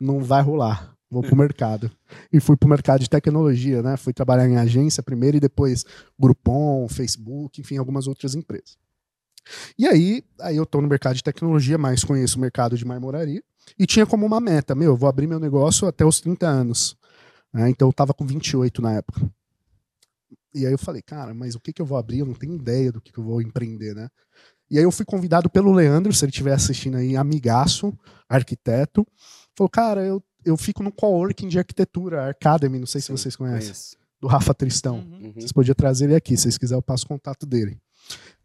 não 0.00 0.18
vai 0.20 0.42
rolar. 0.42 0.95
Vou 1.10 1.22
pro 1.22 1.36
mercado. 1.36 1.90
E 2.32 2.40
fui 2.40 2.56
pro 2.56 2.68
mercado 2.68 3.00
de 3.00 3.10
tecnologia, 3.10 3.82
né? 3.82 3.96
Fui 3.96 4.12
trabalhar 4.12 4.48
em 4.48 4.56
agência 4.56 5.02
primeiro 5.02 5.36
e 5.36 5.40
depois 5.40 5.84
Groupon, 6.18 6.88
Facebook, 6.88 7.60
enfim, 7.60 7.76
algumas 7.76 8.06
outras 8.06 8.34
empresas. 8.34 8.76
E 9.78 9.86
aí, 9.86 10.24
aí 10.40 10.56
eu 10.56 10.66
tô 10.66 10.80
no 10.80 10.88
mercado 10.88 11.14
de 11.14 11.22
tecnologia, 11.22 11.78
mas 11.78 12.02
conheço 12.02 12.36
o 12.38 12.40
mercado 12.40 12.76
de 12.76 12.84
marmoraria 12.84 13.42
e 13.78 13.86
tinha 13.86 14.06
como 14.06 14.26
uma 14.26 14.40
meta, 14.40 14.74
meu, 14.74 14.92
eu 14.92 14.96
vou 14.96 15.08
abrir 15.08 15.26
meu 15.26 15.40
negócio 15.40 15.86
até 15.86 16.04
os 16.04 16.20
30 16.20 16.46
anos. 16.46 16.96
Né? 17.52 17.70
Então 17.70 17.88
eu 17.88 17.92
tava 17.92 18.12
com 18.12 18.26
28 18.26 18.82
na 18.82 18.94
época. 18.94 19.20
E 20.54 20.66
aí 20.66 20.72
eu 20.72 20.78
falei, 20.78 21.02
cara, 21.02 21.34
mas 21.34 21.54
o 21.54 21.60
que 21.60 21.72
que 21.72 21.82
eu 21.82 21.86
vou 21.86 21.98
abrir? 21.98 22.20
Eu 22.20 22.26
não 22.26 22.34
tenho 22.34 22.54
ideia 22.54 22.90
do 22.90 23.00
que, 23.00 23.12
que 23.12 23.18
eu 23.18 23.24
vou 23.24 23.42
empreender, 23.42 23.94
né? 23.94 24.08
E 24.70 24.78
aí 24.78 24.84
eu 24.84 24.90
fui 24.90 25.04
convidado 25.04 25.48
pelo 25.48 25.72
Leandro, 25.72 26.12
se 26.12 26.24
ele 26.24 26.30
estiver 26.30 26.52
assistindo 26.52 26.96
aí, 26.96 27.16
amigaço, 27.16 27.96
arquiteto. 28.28 29.06
Falou, 29.54 29.68
cara, 29.68 30.04
eu, 30.04 30.22
eu 30.46 30.56
fico 30.56 30.82
no 30.82 30.92
coworking 30.92 31.48
de 31.48 31.58
arquitetura, 31.58 32.30
Academy, 32.30 32.78
não 32.78 32.86
sei 32.86 33.00
se 33.00 33.08
Sim, 33.08 33.16
vocês 33.16 33.36
conhecem, 33.36 33.68
Conheço. 33.68 33.96
do 34.20 34.28
Rafa 34.28 34.54
Tristão. 34.54 34.98
Uhum. 34.98 35.26
Uhum. 35.26 35.32
Vocês 35.34 35.52
podiam 35.52 35.74
trazer 35.74 36.06
ele 36.06 36.14
aqui, 36.14 36.36
se 36.36 36.44
vocês 36.44 36.56
quiserem 36.56 36.78
eu 36.78 36.82
passo 36.82 37.04
o 37.04 37.08
contato 37.08 37.44
dele. 37.44 37.78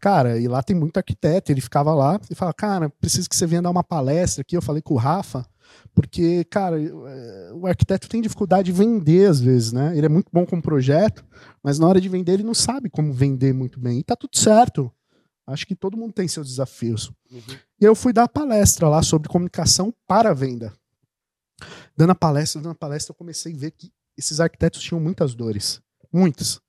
Cara, 0.00 0.38
e 0.38 0.48
lá 0.48 0.62
tem 0.62 0.74
muito 0.74 0.96
arquiteto, 0.96 1.52
ele 1.52 1.60
ficava 1.60 1.94
lá 1.94 2.20
e 2.28 2.34
falava, 2.34 2.54
cara, 2.54 2.90
preciso 2.90 3.28
que 3.28 3.36
você 3.36 3.46
venha 3.46 3.62
dar 3.62 3.70
uma 3.70 3.84
palestra 3.84 4.42
aqui. 4.42 4.56
Eu 4.56 4.62
falei 4.62 4.82
com 4.82 4.94
o 4.94 4.96
Rafa, 4.96 5.46
porque, 5.94 6.44
cara, 6.44 6.76
eh, 6.82 7.52
o 7.54 7.66
arquiteto 7.68 8.08
tem 8.08 8.20
dificuldade 8.20 8.72
de 8.72 8.72
vender 8.72 9.30
às 9.30 9.40
vezes, 9.40 9.72
né? 9.72 9.96
Ele 9.96 10.06
é 10.06 10.08
muito 10.08 10.28
bom 10.32 10.44
como 10.44 10.60
projeto, 10.60 11.24
mas 11.62 11.78
na 11.78 11.86
hora 11.86 12.00
de 12.00 12.08
vender 12.08 12.32
ele 12.32 12.42
não 12.42 12.54
sabe 12.54 12.90
como 12.90 13.12
vender 13.12 13.54
muito 13.54 13.78
bem. 13.78 14.00
E 14.00 14.02
tá 14.02 14.16
tudo 14.16 14.36
certo. 14.36 14.90
Acho 15.46 15.66
que 15.66 15.76
todo 15.76 15.96
mundo 15.96 16.12
tem 16.12 16.26
seus 16.26 16.48
desafios. 16.48 17.12
Uhum. 17.30 17.40
E 17.80 17.84
eu 17.84 17.94
fui 17.94 18.12
dar 18.12 18.28
palestra 18.28 18.88
lá 18.88 19.02
sobre 19.02 19.28
comunicação 19.28 19.94
para 20.06 20.30
a 20.30 20.34
venda. 20.34 20.72
Dando 21.96 22.10
a 22.10 22.14
palestra, 22.14 22.60
dando 22.60 22.72
a 22.72 22.76
palestra, 22.76 23.12
eu 23.12 23.16
comecei 23.16 23.54
a 23.54 23.56
ver 23.56 23.70
que 23.72 23.92
esses 24.16 24.40
arquitetos 24.40 24.82
tinham 24.82 25.00
muitas 25.00 25.34
dores. 25.34 25.80
Muitas. 26.12 26.60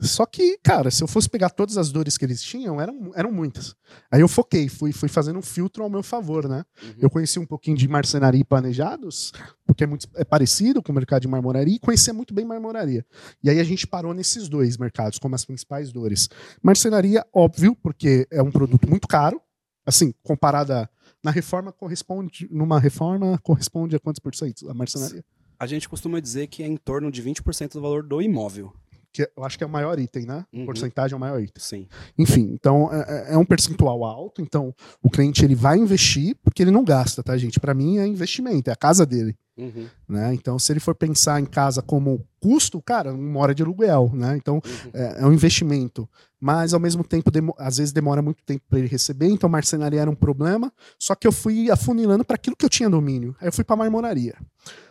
Só 0.00 0.24
que, 0.24 0.58
cara, 0.62 0.92
se 0.92 1.02
eu 1.02 1.08
fosse 1.08 1.28
pegar 1.28 1.50
todas 1.50 1.76
as 1.76 1.90
dores 1.90 2.16
que 2.16 2.24
eles 2.24 2.40
tinham, 2.40 2.80
eram, 2.80 3.10
eram 3.16 3.32
muitas. 3.32 3.74
Aí 4.10 4.20
eu 4.20 4.28
foquei, 4.28 4.68
fui, 4.68 4.92
fui 4.92 5.08
fazendo 5.08 5.40
um 5.40 5.42
filtro 5.42 5.82
ao 5.82 5.90
meu 5.90 6.04
favor, 6.04 6.48
né? 6.48 6.64
Uhum. 6.80 6.94
Eu 7.00 7.10
conheci 7.10 7.40
um 7.40 7.44
pouquinho 7.44 7.76
de 7.76 7.88
marcenaria 7.88 8.40
e 8.40 8.44
planejados, 8.44 9.32
porque 9.66 9.82
é, 9.82 9.86
muito, 9.88 10.08
é 10.14 10.24
parecido 10.24 10.80
com 10.80 10.92
o 10.92 10.94
mercado 10.94 11.22
de 11.22 11.28
marmoraria, 11.28 11.74
e 11.74 11.78
conhecia 11.80 12.14
muito 12.14 12.32
bem 12.32 12.44
marmoraria. 12.44 13.04
E 13.42 13.50
aí 13.50 13.58
a 13.58 13.64
gente 13.64 13.88
parou 13.88 14.14
nesses 14.14 14.48
dois 14.48 14.76
mercados 14.76 15.18
como 15.18 15.34
as 15.34 15.44
principais 15.44 15.90
dores. 15.90 16.28
Marcenaria, 16.62 17.26
óbvio, 17.34 17.74
porque 17.74 18.24
é 18.30 18.40
um 18.40 18.52
produto 18.52 18.88
muito 18.88 19.08
caro, 19.08 19.42
assim, 19.84 20.14
comparada 20.22 20.88
na 21.22 21.30
reforma 21.30 21.72
corresponde, 21.72 22.48
numa 22.50 22.78
reforma 22.78 23.38
corresponde 23.42 23.96
a 23.96 24.00
quantos 24.00 24.20
por 24.20 24.34
cento 24.34 24.68
a 24.70 24.74
marcenaria? 24.74 25.24
A 25.58 25.66
gente 25.66 25.88
costuma 25.88 26.20
dizer 26.20 26.46
que 26.46 26.62
é 26.62 26.66
em 26.66 26.76
torno 26.76 27.10
de 27.10 27.22
20% 27.22 27.72
do 27.72 27.80
valor 27.80 28.02
do 28.04 28.22
imóvel. 28.22 28.72
Que 29.12 29.28
eu 29.36 29.44
acho 29.44 29.56
que 29.56 29.64
é 29.64 29.66
o 29.66 29.70
maior 29.70 29.98
item, 29.98 30.26
né? 30.26 30.44
Uhum. 30.52 30.66
Porcentagem 30.66 31.14
é 31.14 31.16
o 31.16 31.20
maior 31.20 31.40
item. 31.40 31.62
Sim. 31.62 31.88
Enfim, 32.18 32.50
então 32.52 32.92
é, 32.92 33.34
é 33.34 33.38
um 33.38 33.44
percentual 33.44 34.04
alto, 34.04 34.42
então 34.42 34.74
o 35.02 35.08
cliente 35.10 35.44
ele 35.44 35.54
vai 35.54 35.78
investir 35.78 36.36
porque 36.42 36.62
ele 36.62 36.70
não 36.70 36.84
gasta, 36.84 37.22
tá, 37.22 37.36
gente? 37.36 37.58
Para 37.58 37.74
mim 37.74 37.98
é 37.98 38.06
investimento, 38.06 38.70
é 38.70 38.72
a 38.72 38.76
casa 38.76 39.06
dele. 39.06 39.36
Uhum. 39.56 39.88
Né? 40.08 40.34
Então, 40.34 40.56
se 40.56 40.72
ele 40.72 40.78
for 40.78 40.94
pensar 40.94 41.40
em 41.40 41.44
casa 41.44 41.82
como 41.82 42.24
custo, 42.38 42.80
cara, 42.80 43.12
uma 43.12 43.40
hora 43.40 43.52
de 43.52 43.60
aluguel, 43.62 44.08
né? 44.14 44.36
Então, 44.36 44.56
Uhum. 44.64 44.90
é, 44.94 45.20
é 45.22 45.26
um 45.26 45.32
investimento. 45.32 46.08
Mas, 46.40 46.72
ao 46.72 46.78
mesmo 46.78 47.02
tempo, 47.02 47.28
às 47.58 47.78
vezes 47.78 47.92
demora 47.92 48.22
muito 48.22 48.44
tempo 48.44 48.62
para 48.68 48.78
ele 48.78 48.86
receber, 48.86 49.26
então 49.26 49.48
marcenaria 49.50 50.00
era 50.02 50.10
um 50.10 50.14
problema. 50.14 50.72
Só 50.96 51.16
que 51.16 51.26
eu 51.26 51.32
fui 51.32 51.68
afunilando 51.72 52.24
para 52.24 52.36
aquilo 52.36 52.54
que 52.54 52.64
eu 52.64 52.70
tinha 52.70 52.88
domínio. 52.88 53.34
Aí 53.40 53.48
eu 53.48 53.52
fui 53.52 53.64
para 53.64 53.74
marmoraria. 53.74 54.36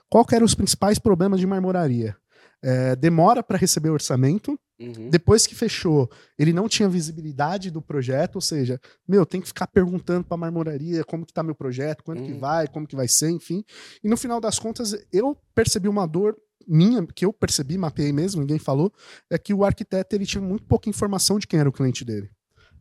Qual 0.09 0.25
que 0.25 0.35
eram 0.35 0.45
os 0.45 0.53
principais 0.55 0.99
problemas 0.99 1.39
de 1.39 1.47
marmoraria? 1.47 2.15
É, 2.63 2.95
demora 2.95 3.43
para 3.43 3.57
receber 3.57 3.89
orçamento. 3.89 4.59
Uhum. 4.79 5.09
Depois 5.09 5.47
que 5.47 5.55
fechou, 5.55 6.09
ele 6.37 6.53
não 6.53 6.67
tinha 6.69 6.87
visibilidade 6.87 7.71
do 7.71 7.81
projeto, 7.81 8.35
ou 8.35 8.41
seja, 8.41 8.79
meu, 9.07 9.25
tem 9.25 9.41
que 9.41 9.47
ficar 9.47 9.65
perguntando 9.67 10.23
para 10.23 10.35
a 10.35 10.37
marmoraria 10.37 11.03
como 11.03 11.25
que 11.25 11.33
tá 11.33 11.41
meu 11.41 11.55
projeto, 11.55 12.03
quando 12.03 12.23
que 12.23 12.33
Uhum. 12.33 12.39
vai, 12.39 12.67
como 12.67 12.85
que 12.87 12.95
vai 12.95 13.07
ser, 13.07 13.29
enfim. 13.31 13.63
E 14.03 14.07
no 14.07 14.15
final 14.17 14.39
das 14.39 14.59
contas, 14.59 14.95
eu 15.11 15.35
percebi 15.55 15.87
uma 15.87 16.05
dor 16.07 16.37
minha, 16.67 17.05
que 17.07 17.25
eu 17.25 17.31
percebi, 17.33 17.77
mapeei 17.77 18.11
mesmo, 18.11 18.41
ninguém 18.41 18.59
falou, 18.59 18.93
é 19.31 19.37
que 19.37 19.53
o 19.53 19.63
arquiteto 19.63 20.15
ele 20.15 20.25
tinha 20.25 20.41
muito 20.41 20.65
pouca 20.65 20.89
informação 20.89 21.39
de 21.39 21.47
quem 21.47 21.59
era 21.59 21.69
o 21.69 21.71
cliente 21.73 22.03
dele. 22.05 22.29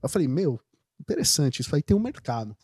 Eu 0.02 0.08
falei, 0.08 0.26
meu, 0.28 0.60
interessante, 1.00 1.60
isso 1.60 1.74
aí 1.74 1.82
tem 1.82 1.96
um 1.96 2.00
mercado. 2.00 2.54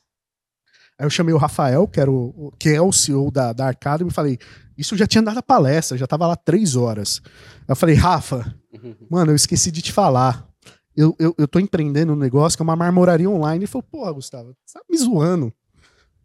Aí 1.02 1.06
eu 1.06 1.10
chamei 1.10 1.34
o 1.34 1.38
Rafael, 1.38 1.88
que, 1.88 1.98
era 1.98 2.08
o, 2.10 2.26
o- 2.36 2.52
que 2.56 2.68
é 2.68 2.80
o 2.80 2.92
CEO 2.92 3.28
da, 3.28 3.52
da 3.52 3.66
Arcada, 3.66 4.02
e 4.04 4.06
me 4.06 4.12
falei, 4.12 4.38
isso 4.78 4.96
já 4.96 5.04
tinha 5.04 5.20
dado 5.20 5.38
a 5.38 5.42
palestra, 5.42 5.98
já 5.98 6.06
tava 6.06 6.28
lá 6.28 6.36
três 6.36 6.76
horas. 6.76 7.20
Eu 7.66 7.74
falei, 7.74 7.94
Rafa, 7.96 8.54
Uhum. 8.72 8.94
Mano, 9.10 9.32
eu 9.32 9.36
esqueci 9.36 9.70
de 9.70 9.82
te 9.82 9.92
falar. 9.92 10.48
Eu, 10.96 11.14
eu, 11.18 11.34
eu 11.36 11.48
tô 11.48 11.58
empreendendo 11.58 12.12
um 12.12 12.16
negócio 12.16 12.56
que 12.56 12.62
é 12.62 12.64
uma 12.64 12.76
marmoraria 12.76 13.28
online. 13.28 13.64
Ele 13.64 13.66
falou, 13.66 13.82
porra, 13.82 14.12
Gustavo, 14.12 14.54
você 14.64 14.78
tá 14.78 14.84
me 14.90 14.96
zoando. 14.96 15.52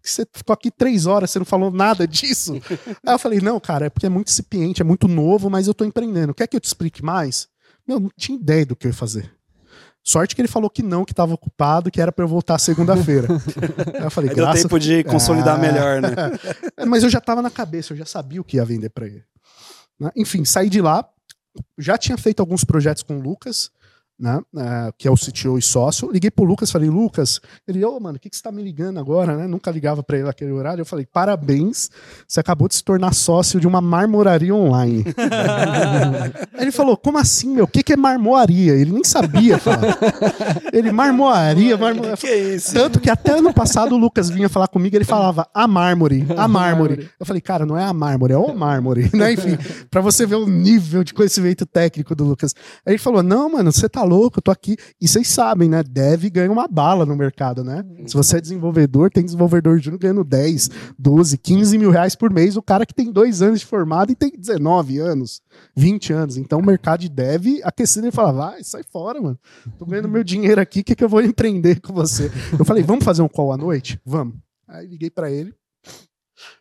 Você 0.02 0.26
ficou 0.32 0.54
aqui 0.54 0.70
três 0.72 1.06
horas, 1.08 1.32
você 1.32 1.40
não 1.40 1.46
falou 1.46 1.70
nada 1.72 2.08
disso. 2.08 2.54
Aí 3.06 3.14
eu 3.14 3.20
falei, 3.20 3.42
não, 3.42 3.60
cara, 3.60 3.88
é 3.88 3.90
porque 3.90 4.06
é 4.06 4.10
muito 4.10 4.30
incipiente, 4.30 4.82
é 4.82 4.86
muito 4.86 5.08
novo, 5.08 5.50
mas 5.50 5.68
eu 5.68 5.74
tô 5.74 5.84
empreendendo. 5.84 6.34
Quer 6.34 6.48
que 6.48 6.56
eu 6.56 6.62
te 6.62 6.66
explique 6.66 7.04
mais? 7.04 7.48
Meu, 7.88 8.00
não 8.00 8.10
tinha 8.16 8.38
ideia 8.38 8.66
do 8.66 8.76
que 8.76 8.88
eu 8.88 8.92
ia 8.92 8.96
fazer. 8.96 9.30
Sorte 10.10 10.34
que 10.34 10.40
ele 10.42 10.48
falou 10.48 10.70
que 10.70 10.82
não, 10.82 11.04
que 11.04 11.14
tava 11.14 11.34
ocupado, 11.34 11.92
que 11.92 12.00
era 12.00 12.14
pra 12.14 12.24
eu 12.24 12.30
voltar 12.30 12.58
segunda-feira. 12.60 13.28
Eu 14.02 14.10
falei, 14.10 14.30
Aí 14.30 14.36
deu 14.38 14.46
graças 14.46 14.62
tempo 14.62 14.80
de 14.80 15.04
consolidar 15.04 15.56
Ah. 15.58 15.62
melhor, 15.62 16.02
né? 16.02 16.10
é, 16.78 16.86
mas 16.86 17.04
eu 17.04 17.10
já 17.10 17.20
tava 17.20 17.42
na 17.42 17.50
cabeça, 17.50 17.92
eu 17.92 17.98
já 17.98 18.06
sabia 18.06 18.40
o 18.40 18.44
que 18.44 18.56
ia 18.56 18.64
vender 18.64 18.90
pra 18.90 19.06
ele. 19.06 19.26
Né? 20.00 20.10
Enfim, 20.16 20.46
saí 20.46 20.70
de 20.70 20.82
lá, 20.82 21.06
já 21.78 21.98
tinha 21.98 22.18
feito 22.18 22.40
alguns 22.40 22.64
projetos 22.64 23.04
com 23.04 23.18
o 23.18 23.22
Lucas, 23.22 23.70
né? 24.20 24.42
eh, 24.58 24.92
que 24.98 25.08
é 25.08 25.12
o 25.12 25.16
CTO 25.16 25.58
e 25.58 25.62
sócio. 25.62 26.10
Liguei 26.12 26.32
pro 26.32 26.44
Lucas, 26.44 26.72
falei, 26.72 26.90
Lucas, 26.90 27.40
ele, 27.68 27.84
ô, 27.86 28.00
mano, 28.00 28.18
o 28.18 28.20
que, 28.20 28.30
que 28.30 28.36
você 28.36 28.42
tá 28.42 28.52
me 28.52 28.64
ligando 28.64 29.00
agora, 29.00 29.36
né? 29.38 29.48
Nunca 29.48 29.70
ligava 29.70 30.02
pra 30.02 30.18
ele 30.18 30.26
naquele 30.26 30.52
horário. 30.52 30.82
Eu 30.82 30.86
falei, 30.86 31.06
parabéns, 31.06 31.90
você 32.28 32.40
acabou 32.40 32.68
de 32.68 32.76
se 32.76 32.84
tornar 32.84 33.14
sócio 33.14 33.60
de 33.60 33.68
uma 33.68 33.82
marmoraria 33.82 34.54
online. 34.54 35.06
Aí 36.54 36.62
ele 36.62 36.72
falou, 36.72 36.98
como 36.98 37.18
assim, 37.18 37.54
meu? 37.54 37.66
O 37.66 37.68
que, 37.68 37.84
que 37.84 37.94
é 37.94 37.98
marmoaria? 37.98 38.74
Ele 38.74 38.92
nem 38.92 39.04
sabia 39.04 39.58
falar. 39.60 39.98
Ele, 40.74 40.92
marmoaria, 40.92 41.78
marmoaria. 41.78 42.18
que 42.18 42.28
é 42.28 42.56
isso? 42.56 42.74
Tanto 42.74 43.00
que 43.00 43.10
até 43.10 43.38
ano 43.38 43.54
passado 43.54 43.94
o 43.94 43.98
Lucas 43.98 44.30
vinha 44.30 44.50
falar 44.50 44.68
comigo, 44.68 44.96
ele 44.96 45.06
falava 45.06 45.48
a 45.54 45.68
mármore, 45.68 46.26
a 46.36 46.48
mármore. 46.48 47.10
Eu 47.20 47.26
falei, 47.26 47.42
cara, 47.42 47.66
não 47.66 47.78
é 47.78 47.84
a 47.84 47.94
mármore, 47.94 48.34
é 48.34 48.38
o 48.38 48.56
mármore, 48.56 49.10
né? 49.14 49.34
Enfim, 49.34 49.58
pra 49.90 50.02
você 50.02 50.26
ver 50.26 50.36
o 50.36 50.48
nível 50.48 51.04
de 51.04 51.14
conhecimento 51.14 51.66
técnico 51.66 52.16
do 52.16 52.24
Lucas. 52.24 52.56
Aí 52.86 52.94
ele 52.94 52.98
falou, 52.98 53.22
não, 53.22 53.50
mano, 53.52 53.72
você 53.72 53.88
tá 53.88 54.04
louco, 54.08 54.40
eu 54.40 54.42
tô 54.42 54.52
aqui. 54.52 54.76
E 55.00 55.08
vocês 55.08 55.28
sabem, 55.28 55.70
né? 55.70 55.84
Deve 55.84 56.30
ganha 56.30 56.52
uma 56.52 56.68
bala 56.68 57.06
no 57.06 57.16
mercado, 57.16 57.64
né? 57.64 57.84
Se 58.06 58.14
você 58.14 58.38
é 58.38 58.42
desenvolvedor, 58.42 59.12
tem 59.12 59.24
desenvolvedor 59.24 59.80
júnior 59.80 60.00
ganhando 60.00 60.24
10, 60.24 60.70
12, 60.98 61.38
15 61.38 61.78
mil 61.78 61.92
reais 61.92 62.16
por 62.16 62.32
mês, 62.32 62.58
o 62.58 62.62
cara 62.62 62.86
que 62.86 62.94
tem 62.94 63.12
dois 63.12 63.42
anos 63.42 63.60
de 63.60 63.66
formado 63.66 64.12
e 64.12 64.16
tem 64.16 64.32
19 64.32 65.00
anos, 65.00 65.42
20 65.76 66.14
anos. 66.14 66.38
Então 66.38 66.60
o 66.60 66.66
mercado 66.66 67.02
de 67.02 67.10
dev 67.10 67.60
aquecido, 67.64 68.06
ele 68.06 68.12
fala, 68.12 68.32
vai, 68.32 68.64
sai 68.64 68.84
fora, 68.84 69.22
mano. 69.22 69.38
Tô 69.78 69.86
ganhando 69.86 70.10
meu 70.10 70.24
dinheiro 70.24 70.60
aqui, 70.62 70.80
o 70.80 70.84
que, 70.84 70.96
que 70.96 71.04
eu 71.04 71.10
vou 71.10 71.22
empreender 71.22 71.82
com 71.82 71.94
você? 71.94 72.32
Eu 72.58 72.66
falei, 72.66 72.84
vamos 72.84 73.06
fazer 73.06 73.22
um 73.22 73.28
call 73.28 73.52
à 73.52 73.58
noite? 73.58 74.00
Vamos. 74.06 74.36
Aí 74.68 74.86
liguei 74.86 75.10
pra 75.10 75.32
ele. 75.32 75.54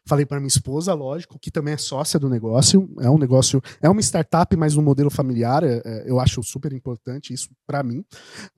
Falei 0.07 0.25
pra 0.27 0.39
minha 0.39 0.49
esposa, 0.49 0.95
lógico, 0.95 1.39
que 1.39 1.51
também 1.51 1.75
é 1.75 1.77
sócia 1.77 2.19
do 2.19 2.29
negócio. 2.29 2.89
É 3.01 3.11
um 3.11 3.19
negócio, 3.19 3.62
é 3.81 3.89
uma 3.89 4.01
startup, 4.01 4.57
mas 4.57 4.77
um 4.77 4.83
modelo 4.83 5.11
familiar. 5.11 5.62
é- 5.65 5.83
é, 5.85 6.11
eu 6.11 6.19
acho 6.21 6.43
super 6.43 6.73
importante 6.73 7.33
isso 7.33 7.49
pra 7.67 7.83
mim. 7.83 8.05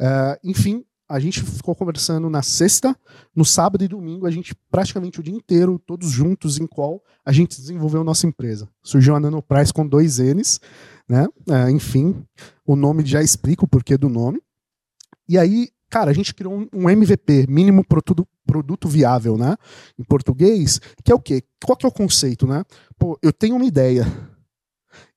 É, 0.01 0.39
enfim, 0.45 0.85
a 1.09 1.19
gente 1.19 1.43
ficou 1.43 1.75
conversando 1.75 2.29
na 2.29 2.43
sexta, 2.43 2.95
no 3.35 3.45
sábado 3.45 3.83
e 3.83 3.89
domingo, 3.89 4.27
a 4.27 4.31
gente 4.31 4.55
praticamente 4.71 5.21
o 5.21 5.23
dia 5.23 5.35
inteiro, 5.35 5.79
todos 5.79 6.11
juntos 6.11 6.59
em 6.59 6.67
call, 6.67 7.03
a 7.25 7.33
gente 7.33 7.59
desenvolveu 7.61 8.05
nossa 8.05 8.27
empresa. 8.27 8.69
Surgiu 8.83 9.17
a 9.17 9.21
Nanoprice 9.21 9.73
com 9.73 9.87
dois 9.87 10.19
N's, 10.19 10.61
né? 11.09 11.27
É, 11.49 11.71
enfim, 11.71 12.23
o 12.67 12.77
nome 12.77 13.05
já 13.07 13.23
explica 13.23 13.65
o 13.65 13.69
porquê 13.69 13.97
do 13.97 14.09
nome. 14.11 14.41
E 15.29 15.39
aí, 15.39 15.69
cara, 15.89 16.11
a 16.11 16.15
gente 16.15 16.35
criou 16.35 16.67
um, 16.73 16.91
MVP, 16.91 17.47
mínimo 17.49 17.85
produto, 17.85 18.27
produto 18.47 18.89
viável, 18.89 19.37
né? 19.37 19.57
Em 19.99 20.05
português, 20.05 20.81
que 21.05 21.13
é 21.13 21.15
o 21.15 21.21
quê? 21.21 21.43
Qual 21.65 21.77
que 21.77 21.87
é 21.87 21.89
o 21.89 21.93
conceito, 21.93 22.47
né? 22.47 22.65
Pô, 22.99 23.19
eu 23.23 23.33
tenho 23.33 23.57
uma 23.57 23.65
ideia. 23.65 24.07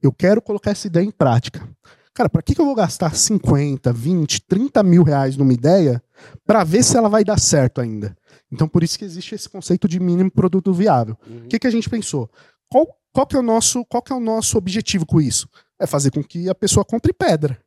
Eu 0.02 0.12
quero 0.12 0.42
colocar 0.42 0.72
essa 0.72 0.88
ideia 0.88 1.06
em 1.06 1.12
prática. 1.12 1.68
Cara, 2.14 2.30
para 2.30 2.42
que, 2.42 2.54
que 2.54 2.62
eu 2.62 2.66
vou 2.66 2.76
gastar 2.76 3.16
50, 3.16 3.92
20, 3.94 4.42
30 4.42 4.84
mil 4.84 5.04
reais 5.04 5.38
numa 5.38 5.54
ideia 5.54 6.04
para 6.46 6.64
ver 6.64 6.84
se 6.84 6.98
ela 6.98 7.08
vai 7.08 7.24
dar 7.24 7.40
certo 7.40 7.80
ainda? 7.80 8.16
Então, 8.52 8.68
por 8.68 8.84
isso 8.84 9.00
que 9.00 9.06
existe 9.06 9.34
esse 9.34 9.48
conceito 9.48 9.88
de 9.88 10.00
mínimo 10.00 10.30
produto 10.30 10.74
viável. 10.74 11.18
Uhum. 11.26 11.46
O 11.46 11.48
que, 11.48 11.58
que 11.58 11.68
a 11.68 11.72
gente 11.72 11.90
pensou? 11.90 12.30
Qual, 12.70 12.88
qual, 13.14 13.26
que 13.26 13.36
é 13.36 13.40
o 13.40 13.44
nosso, 13.44 13.86
qual 13.86 14.04
que 14.04 14.12
é 14.12 14.16
o 14.16 14.20
nosso 14.20 14.58
objetivo 14.58 15.06
com 15.06 15.22
isso? 15.22 15.48
É 15.80 15.88
fazer 15.88 16.12
com 16.12 16.22
que 16.22 16.50
a 16.50 16.56
pessoa 16.56 16.84
compre 16.84 17.14
pedra. 17.14 17.58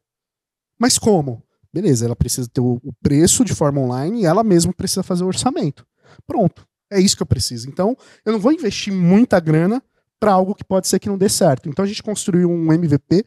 Mas 0.79 0.99
como? 0.99 1.43
Beleza, 1.75 2.05
ela 2.05 2.15
precisa 2.15 2.49
ter 2.49 2.61
o, 2.61 2.81
preço 3.03 3.45
de 3.45 3.53
forma 3.53 3.81
online 3.81 4.23
e 4.23 4.25
ela 4.25 4.45
mesma 4.45 4.73
precisa 4.73 5.03
fazer 5.03 5.25
o 5.25 5.27
orçamento. 5.27 5.85
Pronto. 6.25 6.65
É 6.89 7.01
isso 7.01 7.17
que 7.17 7.23
eu 7.25 7.27
preciso. 7.27 7.69
Então, 7.69 7.97
eu 8.25 8.33
não 8.33 8.39
vou 8.39 8.53
investir 8.53 8.93
muita 8.93 9.41
grana 9.41 9.83
para 10.21 10.31
algo 10.31 10.55
que 10.55 10.63
pode 10.63 10.87
ser 10.87 11.01
que 11.01 11.09
não 11.09 11.19
dê 11.19 11.29
certo. 11.29 11.69
Então 11.69 11.85
a 11.85 11.89
gente 11.89 12.01
construiu 12.01 12.49
um 12.49 12.73
MVP, 12.73 13.25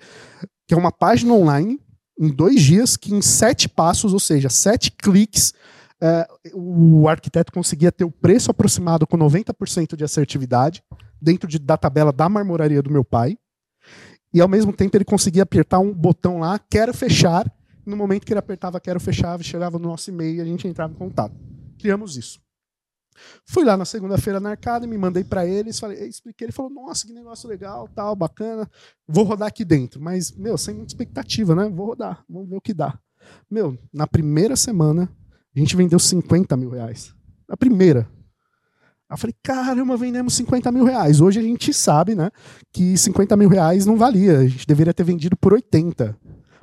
que 0.66 0.74
é 0.74 0.78
uma 0.78 0.94
página 0.94 1.34
online, 1.34 1.78
em 2.18 2.30
dois 2.30 2.62
dias, 2.62 2.96
que 2.96 3.14
em 3.14 3.22
sete 3.22 3.68
passos, 3.68 4.14
ou 4.14 4.20
seja, 4.20 4.48
sete 4.48 4.92
cliques, 4.92 5.54
é, 6.02 6.26
o 6.54 7.10
arquiteto 7.10 7.52
conseguia 7.52 7.92
ter 7.92 8.06
o 8.06 8.12
preço 8.12 8.50
aproximado 8.50 9.06
com 9.06 9.18
90% 9.18 9.98
de 9.98 10.06
assertividade, 10.06 10.82
dentro 11.22 11.50
de, 11.50 11.60
da 11.60 11.76
tabela 11.76 12.14
da 12.14 12.30
marmoraria 12.30 12.82
do 12.82 12.90
meu 12.90 13.04
pai. 13.04 13.38
E 14.34 14.40
ao 14.40 14.48
mesmo 14.48 14.72
tempo 14.72 14.96
ele 14.96 15.04
conseguia 15.04 15.44
apertar 15.44 15.80
um 15.80 15.94
botão 15.94 16.40
lá, 16.40 16.58
quero 16.58 16.94
fechar. 16.94 17.52
No 17.88 17.95
momento 17.95 18.26
que 18.26 18.34
ele 18.34 18.39
apertava 18.39 18.82
quero 18.82 19.00
fechar, 19.00 19.41
chegava 19.41 19.80
no 19.80 19.88
nosso 19.88 20.10
e-mail 20.10 20.36
e 20.36 20.41
a 20.41 20.45
gente 20.45 20.67
entrava 20.67 20.91
em 20.91 20.95
contato. 20.97 21.34
Criamos 21.80 22.17
isso. 22.17 22.41
Fui 23.45 23.63
lá 23.63 23.78
na 23.78 23.86
segunda-feira 23.86 24.41
na 24.41 24.50
arcada, 24.50 24.86
me 24.86 24.97
mandei 24.97 25.23
para 25.23 25.45
eles, 25.45 25.80
falei, 25.80 26.06
expliquei, 26.06 26.45
ele 26.45 26.52
falou: 26.52 26.69
"Nossa, 26.69 27.08
que 27.08 27.13
negócio 27.13 27.47
legal, 27.47 27.88
tal, 27.95 28.13
bacana. 28.13 28.69
Vou 29.08 29.23
rodar 29.23 29.47
aqui 29.47 29.63
dentro". 29.63 30.02
Mas, 30.02 30.32
meu, 30.32 30.58
sem 30.58 30.76
muita 30.76 30.91
expectativa, 30.91 31.56
né? 31.56 31.69
Vou 31.69 31.88
rodar, 31.88 32.26
vamos 32.30 32.50
ver 32.50 32.58
o 32.58 32.62
que 32.62 32.73
dá. 32.73 33.00
Meu, 33.50 33.78
na 33.91 34.06
primeira 34.06 34.58
semana, 34.58 35.10
a 35.56 35.60
gente 35.60 35.76
vendeu 35.76 35.97
50 35.97 36.58
mil 36.58 36.71
reais. 36.71 37.15
Na 37.47 37.56
primeira. 37.56 38.08
Eu 39.10 39.17
falei, 39.17 39.34
caramba, 39.41 39.95
vendemos 39.95 40.34
50 40.34 40.69
mil 40.73 40.84
reais. 40.84 41.21
Hoje 41.21 41.39
a 41.39 41.41
gente 41.41 41.73
sabe, 41.73 42.13
né, 42.13 42.30
que 42.73 42.97
50 42.97 43.38
mil 43.38 43.47
reais 43.47 43.86
não 43.86 43.95
valia. 43.95 44.39
A 44.39 44.47
gente 44.47 44.67
deveria 44.67 44.93
ter 44.93 45.06
vendido 45.06 45.38
por 45.38 45.54
80. 45.54 46.17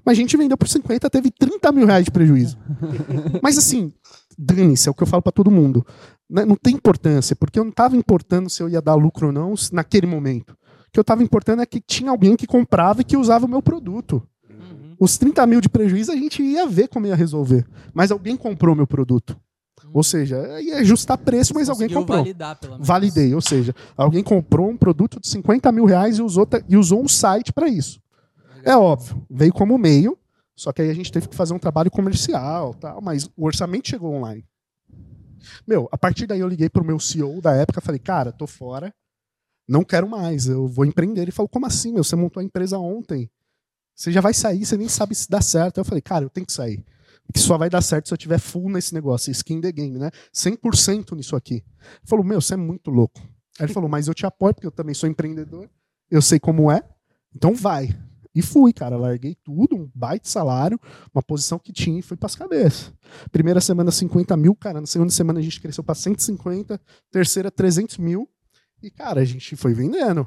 Mas 0.05 0.19
a 0.19 0.21
gente 0.21 0.37
vendeu 0.37 0.57
por 0.57 0.69
50, 0.69 1.09
teve 1.09 1.31
30 1.31 1.73
mil 1.73 1.87
reais 1.87 2.05
de 2.05 2.11
prejuízo. 2.11 2.59
Mas 3.43 3.57
assim, 3.57 3.93
dane-se, 4.39 4.89
é 4.89 4.91
o 4.91 4.95
que 4.95 5.03
eu 5.03 5.07
falo 5.07 5.23
para 5.23 5.33
todo 5.33 5.51
mundo. 5.51 5.85
Né, 6.29 6.45
não 6.45 6.57
tem 6.57 6.75
importância, 6.75 7.35
porque 7.35 7.59
eu 7.59 7.65
não 7.65 7.71
estava 7.71 7.97
importando 7.97 8.51
se 8.51 8.63
eu 8.63 8.69
ia 8.69 8.83
dar 8.83 8.95
lucro 8.95 9.29
ou 9.29 9.33
não 9.33 9.55
naquele 9.73 10.07
momento. 10.07 10.51
O 10.53 10.93
que 10.93 10.99
eu 10.99 11.03
estava 11.03 11.23
importando 11.23 11.63
é 11.63 11.67
que 11.67 11.81
tinha 11.81 12.11
alguém 12.11 12.37
que 12.37 12.47
comprava 12.47 13.01
e 13.01 13.05
que 13.05 13.17
usava 13.17 13.47
o 13.47 13.49
meu 13.49 13.63
produto. 13.63 14.23
Uhum. 14.49 14.95
Os 15.01 15.19
30 15.19 15.47
mil 15.47 15.61
de 15.61 15.69
prejuízo 15.69 16.13
a 16.13 16.17
gente 16.17 16.43
ia 16.43 16.67
ver 16.67 16.89
como 16.89 17.07
ia 17.07 17.17
resolver. 17.17 17.67
Mas 17.93 18.11
alguém 18.11 18.37
comprou 18.37 18.77
meu 18.77 18.87
produto. 18.87 19.37
Ou 19.93 20.03
seja, 20.03 20.61
ia 20.61 20.79
ajustar 20.79 21.17
preço, 21.19 21.55
mas 21.55 21.69
alguém 21.69 21.89
comprou. 21.89 22.19
Validar, 22.19 22.59
pelo 22.59 22.73
menos. 22.73 22.87
Validei, 22.87 23.35
ou 23.35 23.41
seja, 23.41 23.73
alguém 23.97 24.25
comprou 24.25 24.69
um 24.69 24.77
produto 24.77 25.21
de 25.21 25.29
50 25.29 25.71
mil 25.71 25.85
reais 25.85 26.19
e 26.19 26.23
usou, 26.23 26.49
e 26.69 26.77
usou 26.77 27.01
um 27.01 27.07
site 27.07 27.53
para 27.53 27.69
isso. 27.69 28.01
É 28.65 28.77
óbvio, 28.77 29.25
veio 29.31 29.53
como 29.53 29.77
meio, 29.77 30.19
só 30.57 30.73
que 30.73 30.83
aí 30.83 30.91
a 30.91 30.95
gente 30.95 31.13
teve 31.13 31.29
que 31.29 31.37
fazer 31.37 31.53
um 31.53 31.59
trabalho 31.59 31.91
comercial, 31.91 32.75
tal, 32.75 33.01
mas 33.01 33.25
o 33.37 33.45
orçamento 33.45 33.89
chegou 33.89 34.15
online. 34.15 34.45
Meu, 35.67 35.89
a 35.93 35.99
partir 35.99 36.27
daí 36.27 36.41
eu 36.41 36.49
liguei 36.49 36.71
pro 36.71 36.85
meu 36.85 36.99
CEO 36.99 37.41
da 37.41 37.55
época, 37.55 37.81
falei, 37.81 37.99
cara, 37.99 38.33
tô 38.33 38.47
fora, 38.47 38.95
não 39.69 39.85
quero 39.85 40.09
mais, 40.09 40.47
eu 40.47 40.67
vou 40.67 40.85
empreender. 40.85 41.23
Ele 41.23 41.31
falou, 41.31 41.49
como 41.49 41.67
assim, 41.67 41.93
meu? 41.93 42.03
Você 42.03 42.17
montou 42.17 42.41
a 42.41 42.45
empresa 42.45 42.79
ontem. 42.79 43.31
Você 43.95 44.11
já 44.11 44.21
vai 44.21 44.33
sair, 44.33 44.65
você 44.65 44.77
nem 44.77 44.89
sabe 44.89 45.15
se 45.15 45.29
dá 45.29 45.41
certo. 45.41 45.79
Eu 45.79 45.85
falei, 45.85 46.01
cara, 46.01 46.25
eu 46.25 46.31
tenho 46.31 46.47
que 46.47 46.53
sair 46.53 46.85
que 47.33 47.41
só 47.41 47.57
vai 47.57 47.71
dar 47.71 47.81
certo 47.81 48.09
se 48.09 48.15
eu 48.15 48.19
tiver 48.19 48.39
full 48.39 48.69
nesse 48.69 48.93
negócio, 48.93 49.31
skin 49.31 49.61
the 49.61 49.73
game, 49.73 49.99
né? 49.99 50.11
100% 50.33 51.17
nisso 51.17 51.37
aqui. 51.37 51.55
Ele 51.55 51.65
falou, 52.05 52.25
meu, 52.25 52.41
você 52.41 52.55
é 52.55 52.57
muito 52.57 52.91
louco. 52.91 53.21
Aí 53.59 53.67
ele 53.67 53.73
falou, 53.73 53.89
mas 53.89 54.09
eu 54.09 54.15
te 54.15 54.27
apoio, 54.27 54.55
porque 54.55 54.67
eu 54.67 54.73
também 54.73 54.95
sou 54.95 55.09
empreendedor, 55.09 55.71
eu 56.11 56.21
sei 56.21 56.39
como 56.39 56.71
é, 56.71 56.83
então 57.35 57.55
vai. 57.55 57.97
E 58.35 58.43
fui, 58.43 58.73
cara, 58.73 58.97
larguei 58.97 59.37
tudo, 59.45 59.77
um 59.77 59.91
baita 59.95 60.29
salário, 60.29 60.79
uma 61.15 61.23
posição 61.23 61.59
que 61.59 61.73
tinha 61.73 61.99
e 61.99 62.03
fui 62.03 62.17
para 62.17 62.27
as 62.27 62.35
cabeças. 62.35 62.93
Primeira 63.31 63.61
semana 63.61 63.91
50 63.91 64.37
mil, 64.37 64.55
cara, 64.57 64.81
na 64.81 64.87
segunda 64.87 65.13
semana 65.13 65.39
a 65.39 65.43
gente 65.43 65.61
cresceu 65.61 65.85
para 65.85 65.95
150, 65.95 66.81
terceira 67.13 67.51
300 67.51 67.99
mil, 67.99 68.29
e 68.83 68.91
cara, 68.91 69.21
a 69.21 69.25
gente 69.25 69.55
foi 69.57 69.73
vendendo. 69.73 70.27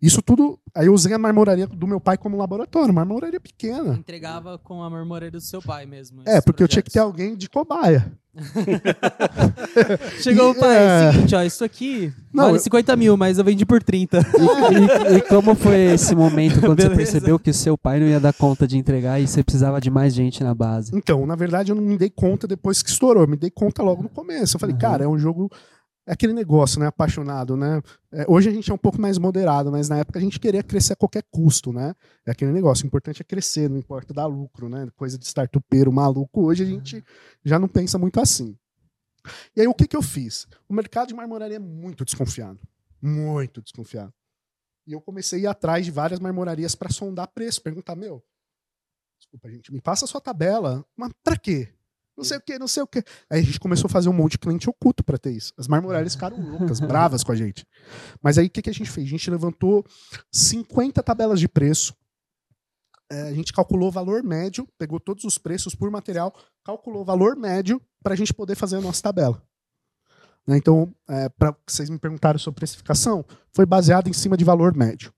Isso 0.00 0.20
tudo. 0.20 0.58
Aí 0.74 0.86
eu 0.86 0.92
usei 0.92 1.12
a 1.14 1.18
marmoraria 1.18 1.66
do 1.66 1.86
meu 1.86 2.00
pai 2.00 2.18
como 2.18 2.36
laboratório, 2.36 2.92
marmoraria 2.92 3.40
pequena. 3.40 3.94
Entregava 3.94 4.58
com 4.58 4.82
a 4.82 4.90
marmoraria 4.90 5.30
do 5.30 5.40
seu 5.40 5.62
pai 5.62 5.86
mesmo. 5.86 6.22
É, 6.26 6.40
porque 6.40 6.58
projetos. 6.58 6.60
eu 6.60 6.68
tinha 6.68 6.82
que 6.82 6.90
ter 6.90 6.98
alguém 6.98 7.36
de 7.36 7.48
cobaia. 7.48 8.12
Chegou 10.20 10.48
e, 10.48 10.50
o 10.50 10.54
pai, 10.58 10.76
é... 10.76 11.12
seguinte, 11.12 11.34
ó, 11.36 11.42
isso 11.44 11.64
aqui 11.64 12.12
Não, 12.32 12.46
vale 12.46 12.58
50 12.58 12.96
mil, 12.96 13.16
mas 13.16 13.38
eu 13.38 13.44
vendi 13.44 13.64
por 13.64 13.80
30. 13.80 14.18
E, 14.18 15.14
e, 15.14 15.16
e 15.18 15.20
como 15.22 15.54
foi 15.54 15.92
esse 15.94 16.16
momento 16.16 16.60
quando 16.60 16.76
Beleza. 16.76 16.94
você 16.94 16.96
percebeu 16.96 17.38
que 17.38 17.50
o 17.50 17.54
seu 17.54 17.78
pai 17.78 18.00
não 18.00 18.08
ia 18.08 18.18
dar 18.18 18.32
conta 18.32 18.66
de 18.66 18.76
entregar 18.76 19.20
e 19.20 19.28
você 19.28 19.44
precisava 19.44 19.80
de 19.80 19.88
mais 19.88 20.12
gente 20.12 20.42
na 20.42 20.52
base? 20.52 20.90
Então, 20.94 21.24
na 21.24 21.36
verdade, 21.36 21.70
eu 21.70 21.76
não 21.76 21.82
me 21.82 21.96
dei 21.96 22.10
conta 22.10 22.48
depois 22.48 22.82
que 22.82 22.90
estourou, 22.90 23.22
eu 23.22 23.28
me 23.28 23.36
dei 23.36 23.50
conta 23.50 23.82
logo 23.82 24.02
no 24.02 24.08
começo. 24.08 24.56
Eu 24.56 24.60
falei, 24.60 24.74
uhum. 24.74 24.80
cara, 24.80 25.04
é 25.04 25.08
um 25.08 25.18
jogo 25.18 25.48
é 26.06 26.12
aquele 26.12 26.32
negócio, 26.32 26.78
né? 26.78 26.86
Apaixonado, 26.86 27.56
né? 27.56 27.82
É, 28.12 28.24
hoje 28.28 28.48
a 28.48 28.52
gente 28.52 28.70
é 28.70 28.74
um 28.74 28.78
pouco 28.78 29.00
mais 29.00 29.18
moderado, 29.18 29.70
mas 29.70 29.88
na 29.88 29.98
época 29.98 30.18
a 30.18 30.22
gente 30.22 30.38
queria 30.38 30.62
crescer 30.62 30.92
a 30.92 30.96
qualquer 30.96 31.22
custo, 31.30 31.72
né? 31.72 31.94
É 32.26 32.30
aquele 32.30 32.52
negócio, 32.52 32.84
o 32.84 32.86
importante 32.86 33.22
é 33.22 33.24
crescer, 33.24 33.70
não 33.70 33.78
importa 33.78 34.12
dar 34.12 34.26
lucro, 34.26 34.68
né? 34.68 34.86
Coisa 34.96 35.18
de 35.18 35.24
startupeiro 35.26 35.92
maluco. 35.92 36.42
Hoje 36.42 36.62
a 36.62 36.66
gente 36.66 37.02
já 37.44 37.58
não 37.58 37.68
pensa 37.68 37.98
muito 37.98 38.20
assim. 38.20 38.56
E 39.56 39.60
aí 39.62 39.66
o 39.66 39.74
que, 39.74 39.88
que 39.88 39.96
eu 39.96 40.02
fiz? 40.02 40.46
O 40.68 40.74
mercado 40.74 41.08
de 41.08 41.14
marmoraria 41.14 41.56
é 41.56 41.60
muito 41.60 42.04
desconfiado. 42.04 42.60
Muito 43.00 43.62
desconfiado. 43.62 44.12
E 44.86 44.92
eu 44.92 45.00
comecei 45.00 45.40
a 45.40 45.42
ir 45.42 45.46
atrás 45.46 45.84
de 45.84 45.90
várias 45.90 46.20
marmorarias 46.20 46.74
para 46.74 46.90
sondar 46.90 47.28
preço, 47.28 47.62
perguntar, 47.62 47.96
meu, 47.96 48.22
desculpa, 49.18 49.50
gente, 49.50 49.72
me 49.72 49.80
passa 49.80 50.04
a 50.04 50.08
sua 50.08 50.20
tabela. 50.20 50.84
Mas 50.94 51.10
para 51.22 51.38
quê? 51.38 51.72
Não 52.16 52.24
sei 52.24 52.36
o 52.38 52.40
que, 52.40 52.58
não 52.58 52.68
sei 52.68 52.82
o 52.82 52.86
que. 52.86 53.02
Aí 53.30 53.40
a 53.40 53.42
gente 53.42 53.58
começou 53.58 53.86
a 53.86 53.90
fazer 53.90 54.08
um 54.08 54.12
monte 54.12 54.32
de 54.32 54.38
cliente 54.38 54.70
oculto 54.70 55.02
para 55.02 55.18
ter 55.18 55.32
isso. 55.32 55.52
As 55.58 55.66
marmorárias 55.66 56.14
ficaram 56.14 56.38
loucas, 56.38 56.78
bravas 56.80 57.24
com 57.24 57.32
a 57.32 57.36
gente. 57.36 57.66
Mas 58.22 58.38
aí 58.38 58.46
o 58.46 58.50
que, 58.50 58.62
que 58.62 58.70
a 58.70 58.74
gente 58.74 58.90
fez? 58.90 59.06
A 59.06 59.10
gente 59.10 59.30
levantou 59.30 59.84
50 60.32 61.02
tabelas 61.02 61.40
de 61.40 61.48
preço. 61.48 61.94
É, 63.10 63.22
a 63.22 63.34
gente 63.34 63.52
calculou 63.52 63.88
o 63.88 63.92
valor 63.92 64.22
médio, 64.22 64.66
pegou 64.78 64.98
todos 64.98 65.24
os 65.24 65.36
preços 65.38 65.74
por 65.74 65.90
material, 65.90 66.34
calculou 66.64 67.02
o 67.02 67.04
valor 67.04 67.36
médio 67.36 67.80
para 68.02 68.14
a 68.14 68.16
gente 68.16 68.32
poder 68.32 68.54
fazer 68.54 68.76
a 68.76 68.80
nossa 68.80 69.02
tabela. 69.02 69.42
Né, 70.46 70.56
então, 70.56 70.94
é, 71.08 71.28
para 71.28 71.56
vocês 71.66 71.90
me 71.90 71.98
perguntaram 71.98 72.38
sobre 72.38 72.60
precificação, 72.60 73.24
foi 73.52 73.66
baseado 73.66 74.08
em 74.08 74.12
cima 74.12 74.36
de 74.36 74.44
valor 74.44 74.74
médio. 74.74 75.12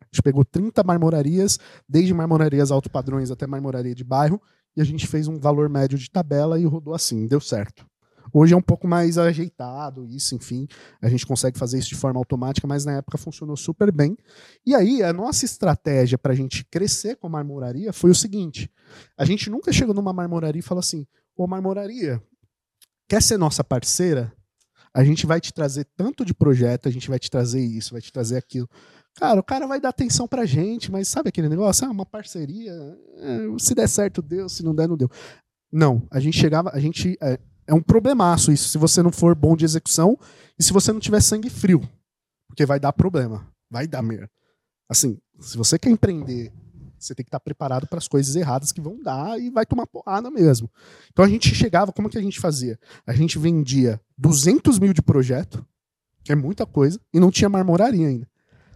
A 0.00 0.04
gente 0.06 0.22
pegou 0.22 0.44
30 0.44 0.82
marmorarias, 0.82 1.58
desde 1.88 2.12
marmorarias 2.12 2.70
alto 2.70 2.90
padrões 2.90 3.30
até 3.30 3.46
marmoraria 3.46 3.94
de 3.94 4.02
bairro, 4.02 4.40
e 4.76 4.80
a 4.80 4.84
gente 4.84 5.06
fez 5.06 5.28
um 5.28 5.38
valor 5.38 5.68
médio 5.68 5.98
de 5.98 6.10
tabela 6.10 6.58
e 6.58 6.64
rodou 6.64 6.94
assim, 6.94 7.26
deu 7.26 7.40
certo. 7.40 7.86
Hoje 8.32 8.54
é 8.54 8.56
um 8.56 8.62
pouco 8.62 8.86
mais 8.86 9.18
ajeitado, 9.18 10.06
isso, 10.06 10.36
enfim, 10.36 10.68
a 11.02 11.08
gente 11.08 11.26
consegue 11.26 11.58
fazer 11.58 11.78
isso 11.78 11.88
de 11.88 11.96
forma 11.96 12.18
automática, 12.20 12.66
mas 12.66 12.84
na 12.84 12.92
época 12.98 13.18
funcionou 13.18 13.56
super 13.56 13.90
bem. 13.90 14.16
E 14.64 14.74
aí, 14.74 15.02
a 15.02 15.12
nossa 15.12 15.44
estratégia 15.44 16.16
para 16.16 16.32
a 16.32 16.36
gente 16.36 16.64
crescer 16.64 17.16
com 17.16 17.26
a 17.26 17.30
marmoraria 17.30 17.92
foi 17.92 18.10
o 18.10 18.14
seguinte: 18.14 18.70
a 19.18 19.24
gente 19.24 19.50
nunca 19.50 19.72
chegou 19.72 19.94
numa 19.94 20.12
marmoraria 20.12 20.60
e 20.60 20.62
falou 20.62 20.80
assim, 20.80 21.06
ô 21.36 21.46
marmoraria, 21.46 22.22
quer 23.08 23.20
ser 23.20 23.36
nossa 23.36 23.64
parceira? 23.64 24.32
A 24.92 25.04
gente 25.04 25.24
vai 25.26 25.40
te 25.40 25.52
trazer 25.52 25.86
tanto 25.96 26.24
de 26.24 26.34
projeto, 26.34 26.88
a 26.88 26.92
gente 26.92 27.08
vai 27.08 27.18
te 27.18 27.30
trazer 27.30 27.60
isso, 27.60 27.92
vai 27.92 28.00
te 28.00 28.12
trazer 28.12 28.36
aquilo. 28.36 28.68
Cara, 29.16 29.40
o 29.40 29.44
cara 29.44 29.66
vai 29.66 29.80
dar 29.80 29.90
atenção 29.90 30.26
pra 30.26 30.46
gente, 30.46 30.90
mas 30.90 31.08
sabe 31.08 31.28
aquele 31.28 31.48
negócio? 31.48 31.86
Ah, 31.86 31.90
uma 31.90 32.06
parceria. 32.06 32.72
É, 33.18 33.58
se 33.58 33.74
der 33.74 33.88
certo, 33.88 34.22
deu. 34.22 34.48
Se 34.48 34.62
não 34.62 34.74
der, 34.74 34.88
não 34.88 34.96
deu. 34.96 35.10
Não, 35.72 36.06
a 36.10 36.18
gente 36.20 36.38
chegava, 36.38 36.70
a 36.72 36.80
gente. 36.80 37.16
É, 37.20 37.38
é 37.66 37.74
um 37.74 37.82
problemaço 37.82 38.50
isso, 38.50 38.68
se 38.68 38.78
você 38.78 39.02
não 39.02 39.12
for 39.12 39.34
bom 39.34 39.56
de 39.56 39.64
execução 39.64 40.18
e 40.58 40.62
se 40.62 40.72
você 40.72 40.92
não 40.92 40.98
tiver 40.98 41.20
sangue 41.20 41.48
frio. 41.48 41.80
Porque 42.48 42.66
vai 42.66 42.80
dar 42.80 42.92
problema. 42.92 43.46
Vai 43.70 43.86
dar 43.86 44.02
merda. 44.02 44.28
Assim, 44.88 45.18
se 45.38 45.56
você 45.56 45.78
quer 45.78 45.90
empreender, 45.90 46.52
você 46.98 47.14
tem 47.14 47.24
que 47.24 47.28
estar 47.28 47.40
preparado 47.40 47.86
para 47.86 47.98
as 47.98 48.08
coisas 48.08 48.34
erradas 48.34 48.72
que 48.72 48.80
vão 48.80 49.00
dar 49.00 49.40
e 49.40 49.50
vai 49.50 49.64
tomar 49.64 49.86
porrada 49.86 50.30
mesmo. 50.30 50.68
Então 51.12 51.24
a 51.24 51.28
gente 51.28 51.54
chegava, 51.54 51.92
como 51.92 52.10
que 52.10 52.18
a 52.18 52.22
gente 52.22 52.40
fazia? 52.40 52.78
A 53.06 53.12
gente 53.12 53.38
vendia 53.38 54.00
200 54.18 54.78
mil 54.78 54.92
de 54.92 55.00
projeto, 55.00 55.64
que 56.24 56.32
é 56.32 56.34
muita 56.34 56.66
coisa, 56.66 57.00
e 57.14 57.20
não 57.20 57.30
tinha 57.30 57.48
marmoraria 57.48 58.08
ainda. 58.08 58.28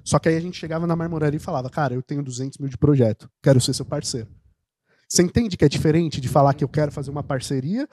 Só 0.04 0.18
que 0.18 0.28
aí 0.28 0.36
a 0.36 0.40
gente 0.40 0.58
chegava 0.58 0.86
na 0.86 0.94
marmoraria 0.94 1.38
e 1.38 1.40
falava, 1.40 1.70
cara, 1.70 1.94
eu 1.94 2.02
tenho 2.02 2.22
200 2.22 2.58
mil 2.58 2.68
de 2.68 2.76
projeto, 2.76 3.28
quero 3.42 3.60
ser 3.60 3.72
seu 3.72 3.86
parceiro. 3.86 4.28
Você 5.08 5.22
entende 5.22 5.56
que 5.56 5.64
é 5.64 5.68
diferente 5.68 6.20
de 6.20 6.28
falar 6.28 6.54
que 6.54 6.62
eu 6.62 6.68
quero 6.68 6.92
fazer 6.92 7.10
uma 7.10 7.22
parceria 7.22 7.88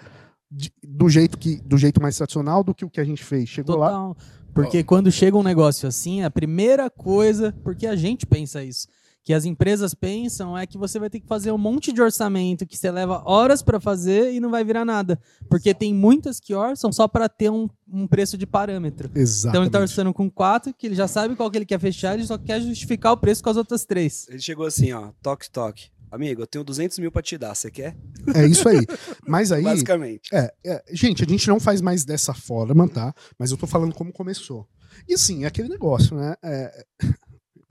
de, 0.52 0.74
do, 0.84 1.08
jeito 1.08 1.38
que, 1.38 1.62
do 1.62 1.78
jeito 1.78 2.02
mais 2.02 2.18
tradicional 2.18 2.64
do 2.64 2.76
que 2.76 2.84
o 2.84 2.90
que 2.90 3.00
a 3.00 3.04
gente 3.04 3.24
fez? 3.24 3.48
Chegou 3.48 3.78
Total. 3.78 4.10
lá. 4.10 4.16
Porque 4.54 4.80
oh. 4.80 4.86
quando 4.86 5.12
chega 5.12 5.38
um 5.38 5.44
negócio 5.44 5.88
assim, 5.88 6.24
a 6.24 6.30
primeira 6.30 6.90
coisa, 6.90 7.56
porque 7.64 7.88
a 7.88 7.96
gente 7.96 8.26
pensa 8.26 8.62
isso, 8.62 8.88
que 9.24 9.34
as 9.34 9.46
empresas 9.46 9.94
pensam 9.94 10.58
é 10.58 10.66
que 10.66 10.78
você 10.78 10.98
vai 10.98 11.10
ter 11.10 11.20
que 11.20 11.28
fazer 11.28 11.52
um 11.52 11.58
monte 11.58 11.92
de 11.92 12.02
orçamento 12.02 12.66
que 12.66 12.78
você 12.78 12.90
leva 12.90 13.22
horas 13.26 13.62
para 13.62 13.80
fazer 13.80 14.34
e 14.34 14.40
não 14.40 14.50
vai 14.50 14.64
virar 14.64 14.84
nada. 14.84 15.20
Porque 15.50 15.74
tem 15.74 15.94
muitas 15.94 16.40
que 16.40 16.54
orçam 16.54 16.92
só 16.92 17.08
para 17.08 17.30
ter 17.30 17.50
um, 17.52 17.70
um, 17.92 18.08
preço 18.08 18.38
de 18.38 18.48
parâmetro. 18.48 19.12
Exatamente. 19.14 19.50
Então 19.50 19.62
ele 19.62 19.70
está 19.70 19.80
orçando 19.80 20.14
com 20.14 20.30
quatro, 20.30 20.74
que 20.74 20.88
ele 20.88 20.96
já 20.96 21.08
sabe 21.08 21.36
qual 21.36 21.52
que 21.52 21.58
ele 21.58 21.66
quer 21.66 21.80
fechar, 21.80 22.16
ele 22.16 22.26
só 22.26 22.38
quer 22.38 22.62
justificar 22.62 23.14
o 23.14 23.18
preço 23.18 23.44
com 23.44 23.50
as 23.50 23.58
outras 23.58 23.86
três. 23.86 24.28
Ele 24.30 24.40
chegou 24.40 24.66
assim, 24.66 24.92
ó, 24.92 25.12
toque, 25.22 25.50
toque. 25.50 25.90
Amigo, 26.12 26.42
eu 26.42 26.48
tenho 26.48 26.64
200 26.64 27.00
mil 27.00 27.10
para 27.10 27.22
te 27.22 27.38
dar, 27.38 27.56
você 27.56 27.72
quer? 27.72 27.96
É 28.36 28.46
isso 28.46 28.68
aí. 28.68 28.86
Mas 29.26 29.50
aí. 29.52 29.64
Basicamente. 29.64 30.30
É, 30.34 30.54
é, 30.66 30.84
gente, 30.92 31.24
a 31.24 31.28
gente 31.28 31.48
não 31.48 31.58
faz 31.58 31.80
mais 31.80 32.04
dessa 32.04 32.34
forma, 32.34 32.88
tá? 32.90 33.14
Mas 33.40 33.50
eu 33.50 33.58
tô 33.58 33.66
falando 33.66 33.96
como 33.96 34.12
começou. 34.12 34.68
E 35.08 35.14
assim, 35.14 35.46
é 35.46 35.48
aquele 35.48 35.70
negócio, 35.70 36.18
né? 36.18 36.36
É, 36.44 36.86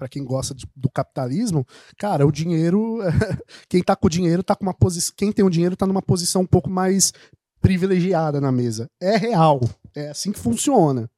para 0.00 0.08
quem 0.08 0.24
gosta 0.24 0.54
de, 0.54 0.66
do 0.74 0.88
capitalismo, 0.88 1.66
cara, 1.98 2.26
o 2.26 2.32
dinheiro, 2.32 3.00
quem 3.68 3.82
tá 3.82 3.94
com 3.94 4.06
o 4.06 4.10
dinheiro 4.10 4.42
tá 4.42 4.56
com 4.56 4.62
uma 4.62 4.72
posição, 4.72 5.12
quem 5.14 5.30
tem 5.30 5.44
o 5.44 5.50
dinheiro 5.50 5.76
tá 5.76 5.86
numa 5.86 6.00
posição 6.00 6.40
um 6.40 6.46
pouco 6.46 6.70
mais 6.70 7.12
privilegiada 7.60 8.40
na 8.40 8.50
mesa. 8.50 8.88
É 8.98 9.18
real, 9.18 9.60
é 9.94 10.08
assim 10.08 10.32
que 10.32 10.38
funciona. 10.38 11.10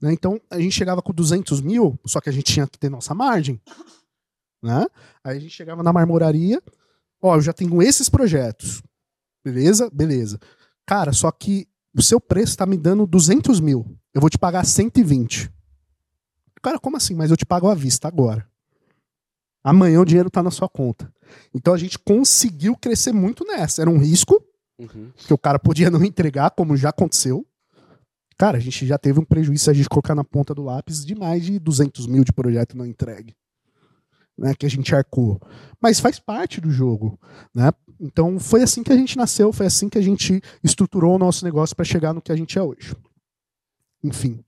Né? 0.00 0.14
Então, 0.14 0.40
a 0.50 0.58
gente 0.58 0.72
chegava 0.72 1.02
com 1.02 1.12
200 1.12 1.60
mil, 1.60 2.00
só 2.06 2.22
que 2.22 2.30
a 2.30 2.32
gente 2.32 2.50
tinha 2.50 2.66
que 2.66 2.78
ter 2.78 2.88
nossa 2.88 3.14
margem. 3.14 3.60
Né? 4.62 4.86
Aí 5.22 5.36
a 5.36 5.40
gente 5.40 5.52
chegava 5.52 5.82
na 5.82 5.92
marmoraria, 5.92 6.62
ó, 7.20 7.36
eu 7.36 7.42
já 7.42 7.52
tenho 7.52 7.82
esses 7.82 8.08
projetos. 8.08 8.82
Beleza? 9.44 9.90
Beleza. 9.92 10.40
Cara, 10.86 11.12
só 11.12 11.30
que 11.30 11.68
o 11.94 12.00
seu 12.00 12.18
preço 12.18 12.52
está 12.52 12.64
me 12.64 12.78
dando 12.78 13.06
200 13.06 13.60
mil. 13.60 13.84
Eu 14.14 14.22
vou 14.22 14.30
te 14.30 14.38
pagar 14.38 14.64
120. 14.64 15.52
Cara, 16.62 16.78
como 16.78 16.96
assim? 16.96 17.14
Mas 17.14 17.30
eu 17.30 17.36
te 17.36 17.44
pago 17.44 17.68
à 17.68 17.74
vista 17.74 18.06
agora. 18.06 18.46
Amanhã 19.64 20.00
o 20.00 20.04
dinheiro 20.04 20.28
está 20.28 20.42
na 20.42 20.50
sua 20.50 20.68
conta. 20.68 21.12
Então 21.54 21.72
a 21.72 21.78
gente 21.78 21.98
conseguiu 21.98 22.76
crescer 22.76 23.12
muito 23.12 23.44
nessa. 23.44 23.82
Era 23.82 23.90
um 23.90 23.98
risco, 23.98 24.42
uhum. 24.78 25.10
que 25.16 25.32
o 25.32 25.38
cara 25.38 25.58
podia 25.58 25.90
não 25.90 26.04
entregar, 26.04 26.50
como 26.50 26.76
já 26.76 26.90
aconteceu. 26.90 27.46
Cara, 28.36 28.58
a 28.58 28.60
gente 28.60 28.86
já 28.86 28.98
teve 28.98 29.20
um 29.20 29.24
prejuízo 29.24 29.64
se 29.64 29.70
a 29.70 29.72
gente 29.72 29.88
colocar 29.88 30.14
na 30.14 30.24
ponta 30.24 30.54
do 30.54 30.62
lápis 30.62 31.04
de 31.04 31.14
mais 31.14 31.44
de 31.44 31.58
200 31.58 32.06
mil 32.06 32.24
de 32.24 32.32
projeto 32.32 32.76
não 32.76 32.86
entregue. 32.86 33.36
Né, 34.36 34.54
que 34.54 34.64
a 34.64 34.68
gente 34.68 34.94
arcou. 34.94 35.40
Mas 35.80 36.00
faz 36.00 36.18
parte 36.18 36.60
do 36.60 36.70
jogo. 36.70 37.20
Né? 37.54 37.70
Então 38.00 38.40
foi 38.40 38.62
assim 38.62 38.82
que 38.82 38.90
a 38.90 38.96
gente 38.96 39.16
nasceu, 39.16 39.52
foi 39.52 39.66
assim 39.66 39.88
que 39.88 39.98
a 39.98 40.02
gente 40.02 40.40
estruturou 40.64 41.14
o 41.14 41.18
nosso 41.18 41.44
negócio 41.44 41.76
para 41.76 41.84
chegar 41.84 42.12
no 42.12 42.22
que 42.22 42.32
a 42.32 42.36
gente 42.36 42.58
é 42.58 42.62
hoje. 42.62 42.96
Enfim. 44.02 44.42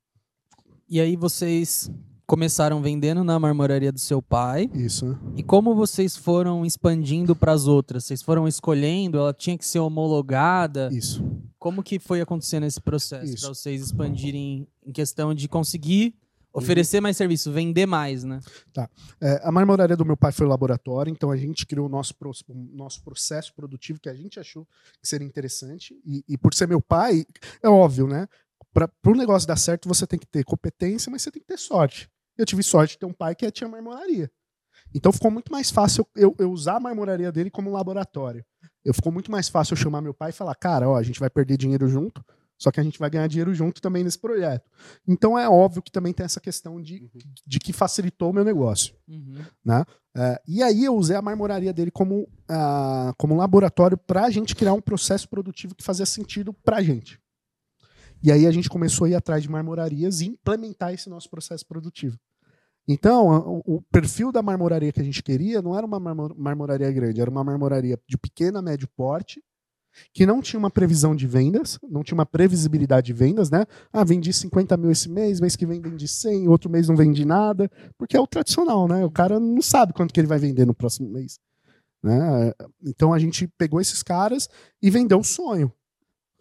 E 0.88 1.00
aí 1.00 1.16
vocês 1.16 1.90
começaram 2.26 2.80
vendendo 2.80 3.22
na 3.22 3.38
marmoraria 3.38 3.92
do 3.92 3.98
seu 3.98 4.22
pai. 4.22 4.70
Isso. 4.74 5.06
Né? 5.06 5.18
E 5.36 5.42
como 5.42 5.74
vocês 5.74 6.16
foram 6.16 6.64
expandindo 6.64 7.36
para 7.36 7.52
as 7.52 7.66
outras? 7.66 8.04
Vocês 8.04 8.22
foram 8.22 8.48
escolhendo? 8.48 9.18
Ela 9.18 9.34
tinha 9.34 9.58
que 9.58 9.66
ser 9.66 9.78
homologada? 9.78 10.88
Isso. 10.92 11.24
Como 11.58 11.82
que 11.82 11.98
foi 11.98 12.20
acontecendo 12.20 12.66
esse 12.66 12.80
processo 12.80 13.40
para 13.40 13.48
vocês 13.48 13.82
expandirem 13.82 14.66
em 14.84 14.92
questão 14.92 15.34
de 15.34 15.48
conseguir 15.48 16.14
oferecer 16.54 17.00
mais 17.00 17.16
serviço, 17.16 17.50
vender 17.50 17.84
mais, 17.84 18.22
né? 18.22 18.38
Tá. 18.72 18.88
É, 19.20 19.40
a 19.42 19.50
marmoraria 19.50 19.96
do 19.96 20.04
meu 20.04 20.16
pai 20.16 20.30
foi 20.30 20.46
o 20.46 20.48
laboratório, 20.48 21.10
então 21.10 21.32
a 21.32 21.36
gente 21.36 21.66
criou 21.66 21.86
o 21.86 21.88
nosso, 21.88 22.14
pro, 22.14 22.30
nosso 22.72 23.02
processo 23.02 23.52
produtivo 23.54 23.98
que 23.98 24.08
a 24.08 24.14
gente 24.14 24.38
achou 24.38 24.64
que 25.02 25.08
seria 25.08 25.26
interessante. 25.26 26.00
E, 26.06 26.24
e 26.28 26.38
por 26.38 26.54
ser 26.54 26.68
meu 26.68 26.80
pai, 26.80 27.26
é 27.60 27.68
óbvio, 27.68 28.06
né? 28.06 28.28
Para 28.74 28.90
o 29.06 29.14
negócio 29.14 29.46
dar 29.46 29.56
certo, 29.56 29.88
você 29.88 30.04
tem 30.04 30.18
que 30.18 30.26
ter 30.26 30.44
competência, 30.44 31.10
mas 31.10 31.22
você 31.22 31.30
tem 31.30 31.40
que 31.40 31.46
ter 31.46 31.58
sorte. 31.58 32.10
Eu 32.36 32.44
tive 32.44 32.62
sorte 32.64 32.94
de 32.94 32.98
ter 32.98 33.06
um 33.06 33.12
pai 33.12 33.34
que 33.36 33.48
tinha 33.52 33.68
marmoraria. 33.68 34.28
Então 34.92 35.12
ficou 35.12 35.30
muito 35.30 35.50
mais 35.52 35.70
fácil 35.70 36.06
eu, 36.16 36.34
eu 36.38 36.50
usar 36.50 36.76
a 36.76 36.80
marmoraria 36.80 37.30
dele 37.30 37.50
como 37.50 37.70
laboratório. 37.70 38.44
Eu 38.84 38.92
ficou 38.92 39.12
muito 39.12 39.30
mais 39.30 39.48
fácil 39.48 39.74
eu 39.74 39.76
chamar 39.76 40.02
meu 40.02 40.12
pai 40.12 40.30
e 40.30 40.32
falar, 40.32 40.54
cara, 40.56 40.88
ó, 40.88 40.96
a 40.96 41.02
gente 41.02 41.20
vai 41.20 41.30
perder 41.30 41.56
dinheiro 41.56 41.88
junto, 41.88 42.24
só 42.58 42.70
que 42.70 42.80
a 42.80 42.82
gente 42.82 42.98
vai 42.98 43.08
ganhar 43.08 43.26
dinheiro 43.26 43.54
junto 43.54 43.80
também 43.80 44.02
nesse 44.02 44.18
projeto. 44.18 44.68
Então 45.06 45.38
é 45.38 45.48
óbvio 45.48 45.82
que 45.82 45.92
também 45.92 46.12
tem 46.12 46.24
essa 46.24 46.40
questão 46.40 46.80
de, 46.82 47.02
uhum. 47.02 47.20
de 47.46 47.60
que 47.60 47.72
facilitou 47.72 48.30
o 48.30 48.32
meu 48.32 48.44
negócio. 48.44 48.94
Uhum. 49.08 49.44
Né? 49.64 49.84
Uh, 50.16 50.38
e 50.46 50.62
aí 50.62 50.84
eu 50.84 50.96
usei 50.96 51.16
a 51.16 51.22
marmoraria 51.22 51.72
dele 51.72 51.90
como, 51.90 52.22
uh, 52.22 53.14
como 53.16 53.36
laboratório 53.36 53.96
para 53.96 54.24
a 54.24 54.30
gente 54.30 54.54
criar 54.54 54.72
um 54.72 54.80
processo 54.80 55.28
produtivo 55.28 55.74
que 55.74 55.84
fazia 55.84 56.06
sentido 56.06 56.52
para 56.52 56.78
a 56.78 56.82
gente. 56.82 57.20
E 58.24 58.32
aí 58.32 58.46
a 58.46 58.50
gente 58.50 58.70
começou 58.70 59.04
a 59.04 59.10
ir 59.10 59.14
atrás 59.14 59.42
de 59.42 59.50
marmorarias 59.50 60.22
e 60.22 60.28
implementar 60.28 60.94
esse 60.94 61.10
nosso 61.10 61.28
processo 61.28 61.66
produtivo. 61.66 62.18
Então, 62.88 63.62
o, 63.66 63.82
perfil 63.92 64.32
da 64.32 64.42
marmoraria 64.42 64.92
que 64.92 65.00
a 65.00 65.04
gente 65.04 65.22
queria 65.22 65.60
não 65.60 65.76
era 65.76 65.86
uma 65.86 66.00
marmoraria 66.00 66.90
grande, 66.90 67.20
era 67.20 67.30
uma 67.30 67.44
marmoraria 67.44 67.98
de 68.08 68.16
pequena, 68.16 68.62
médio 68.62 68.88
porte, 68.96 69.42
que 70.12 70.24
não 70.24 70.40
tinha 70.40 70.58
uma 70.58 70.70
previsão 70.70 71.14
de 71.14 71.26
vendas, 71.26 71.78
não 71.82 72.02
tinha 72.02 72.16
uma 72.16 72.24
previsibilidade 72.24 73.06
de 73.08 73.12
vendas, 73.12 73.50
né? 73.50 73.66
Ah, 73.92 74.04
vendi 74.04 74.32
50 74.32 74.74
mil 74.78 74.90
esse 74.90 75.08
mês, 75.10 75.38
mês 75.38 75.54
que 75.54 75.66
vem 75.66 75.80
vendi 75.80 76.08
100, 76.08 76.48
outro 76.48 76.70
mês 76.70 76.88
não 76.88 76.96
vendi 76.96 77.26
nada, 77.26 77.70
porque 77.98 78.16
é 78.16 78.20
o 78.20 78.26
tradicional, 78.26 78.88
né? 78.88 79.04
O 79.04 79.10
cara 79.10 79.38
não 79.38 79.60
sabe 79.60 79.92
quanto 79.92 80.14
que 80.14 80.20
ele 80.20 80.26
vai 80.26 80.38
vender 80.38 80.66
no 80.66 80.74
próximo 80.74 81.10
mês. 81.10 81.38
Né? 82.02 82.52
Então 82.84 83.12
a 83.12 83.18
gente 83.18 83.46
pegou 83.58 83.80
esses 83.80 84.02
caras 84.02 84.48
e 84.82 84.90
vendeu 84.90 85.18
o 85.18 85.24
sonho. 85.24 85.70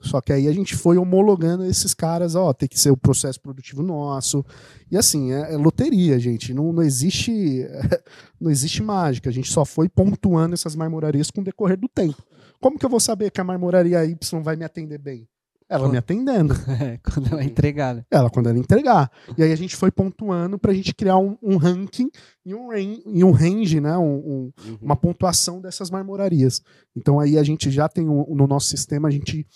Só 0.04 0.20
que 0.20 0.34
aí 0.34 0.48
a 0.48 0.52
gente 0.52 0.76
foi 0.76 0.98
homologando 0.98 1.66
esses 1.66 1.94
caras, 1.94 2.36
ó, 2.36 2.52
tem 2.54 2.68
que 2.68 2.80
ser 2.80 2.92
o 2.92 2.98
processo 2.98 3.40
produtivo 3.40 3.82
nosso. 3.82 4.46
E 4.92 4.98
assim, 4.98 5.32
é, 5.32 5.54
é 5.54 5.58
loteria, 5.58 6.20
gente. 6.20 6.54
Não, 6.54 6.74
não 6.74 6.84
existe 6.84 7.66
não 8.40 8.52
existe 8.52 8.84
mágica. 8.84 9.30
A 9.30 9.34
gente 9.34 9.50
só 9.52 9.64
foi 9.64 9.88
pontuando 9.88 10.54
essas 10.54 10.76
marmorarias 10.76 11.32
com 11.32 11.42
o 11.42 11.44
decorrer 11.44 11.80
do 11.80 11.88
tempo. 11.88 12.22
Como 12.60 12.78
que 12.78 12.86
eu 12.86 12.90
vou 12.90 13.00
saber 13.00 13.32
que 13.32 13.42
a 13.42 13.44
marmoraria 13.44 14.06
Y 14.06 14.42
vai 14.42 14.56
me 14.56 14.66
atender 14.66 14.98
bem? 14.98 15.28
Ela 15.70 15.90
me 15.90 15.98
atendendo. 15.98 16.54
É, 16.84 16.98
quando 16.98 17.32
ela 17.32 17.44
entregar. 17.44 17.96
Né? 17.96 18.06
Ela, 18.12 18.30
quando 18.30 18.50
ela 18.50 18.58
entregar. 18.58 19.12
E 19.38 19.44
aí 19.44 19.52
a 19.52 19.56
gente 19.56 19.76
foi 19.76 19.92
pontuando 19.92 20.58
para 20.58 20.72
a 20.72 20.74
gente 20.74 20.94
criar 20.94 21.18
um, 21.18 21.38
um, 21.42 21.56
ranking 21.58 22.10
e 22.46 22.54
um, 22.54 22.70
e 22.74 23.24
um 23.24 23.32
range, 23.32 23.80
né? 23.80 23.98
Um, 23.98 24.04
um, 24.04 24.54
uhum. 24.66 24.78
uma 24.82 24.96
pontuação 24.96 25.62
dessas 25.62 25.90
marmorarias. 25.90 26.62
Então 26.96 27.20
aí 27.20 27.38
a 27.38 27.44
gente 27.44 27.72
já 27.72 27.88
tem 27.88 28.06
no 28.06 28.48
nosso 28.48 28.68
sistema, 28.68 29.08
a 29.08 29.12
gente 29.12 29.48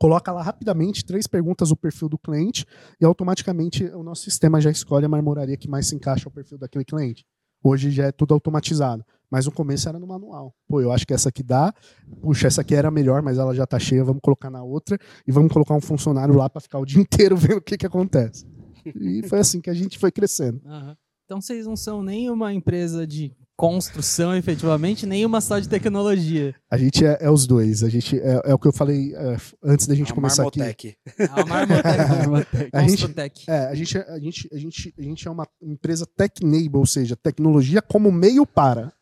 coloca 0.00 0.32
lá 0.32 0.42
rapidamente 0.42 1.04
três 1.04 1.26
perguntas 1.26 1.68
do 1.68 1.76
perfil 1.76 2.08
do 2.08 2.18
cliente 2.18 2.64
e 2.98 3.04
automaticamente 3.04 3.84
o 3.84 4.02
nosso 4.02 4.22
sistema 4.22 4.60
já 4.60 4.70
escolhe 4.70 5.04
a 5.04 5.08
marmoraria 5.08 5.58
que 5.58 5.68
mais 5.68 5.88
se 5.88 5.94
encaixa 5.94 6.26
ao 6.26 6.32
perfil 6.32 6.56
daquele 6.56 6.84
cliente. 6.84 7.24
Hoje 7.62 7.90
já 7.90 8.06
é 8.06 8.12
tudo 8.12 8.32
automatizado. 8.32 9.04
Mas 9.30 9.46
no 9.46 9.52
começo 9.52 9.88
era 9.88 9.96
no 9.96 10.08
manual. 10.08 10.52
Pô, 10.66 10.80
eu 10.80 10.90
acho 10.90 11.06
que 11.06 11.14
essa 11.14 11.28
aqui 11.28 11.42
dá. 11.42 11.72
Puxa, 12.20 12.48
essa 12.48 12.62
aqui 12.62 12.74
era 12.74 12.90
melhor, 12.90 13.22
mas 13.22 13.38
ela 13.38 13.54
já 13.54 13.64
tá 13.64 13.78
cheia. 13.78 14.02
Vamos 14.02 14.20
colocar 14.20 14.50
na 14.50 14.60
outra 14.60 14.98
e 15.24 15.30
vamos 15.30 15.52
colocar 15.52 15.74
um 15.74 15.80
funcionário 15.80 16.34
lá 16.34 16.50
para 16.50 16.60
ficar 16.60 16.80
o 16.80 16.84
dia 16.84 16.98
inteiro 17.00 17.36
vendo 17.36 17.58
o 17.58 17.62
que, 17.62 17.76
que 17.76 17.86
acontece. 17.86 18.44
E 18.84 19.22
foi 19.28 19.38
assim 19.38 19.60
que 19.60 19.70
a 19.70 19.74
gente 19.74 19.98
foi 19.98 20.10
crescendo. 20.10 20.60
Uhum. 20.64 20.96
Então 21.24 21.40
vocês 21.40 21.64
não 21.64 21.76
são 21.76 22.02
nem 22.02 22.28
uma 22.28 22.52
empresa 22.52 23.06
de 23.06 23.32
construção, 23.60 24.34
efetivamente, 24.34 25.04
nem 25.04 25.26
uma 25.26 25.38
só 25.38 25.58
de 25.58 25.68
tecnologia. 25.68 26.54
A 26.70 26.78
gente 26.78 27.04
é, 27.04 27.18
é 27.20 27.30
os 27.30 27.46
dois. 27.46 27.82
A 27.82 27.90
gente 27.90 28.18
é, 28.18 28.40
é, 28.42 28.54
o 28.54 28.58
que 28.58 28.66
eu 28.66 28.72
falei 28.72 29.14
é, 29.14 29.36
antes 29.62 29.86
da 29.86 29.94
gente 29.94 30.12
a 30.12 30.14
começar 30.14 30.44
Marmotec. 30.44 30.70
aqui. 30.70 30.96
A 31.30 31.44
Marmotec. 31.44 32.70
a, 32.72 32.82
gente, 32.88 33.04
é, 33.46 33.66
a, 33.66 33.74
gente, 33.74 33.98
a, 33.98 34.18
gente, 34.18 34.48
a, 34.50 34.56
gente, 34.56 34.94
a 34.98 35.02
gente 35.02 35.28
é 35.28 35.30
uma 35.30 35.46
empresa 35.60 36.06
tech-enable, 36.06 36.78
ou 36.78 36.86
seja, 36.86 37.14
tecnologia 37.14 37.82
como 37.82 38.10
meio 38.10 38.46
para. 38.46 38.94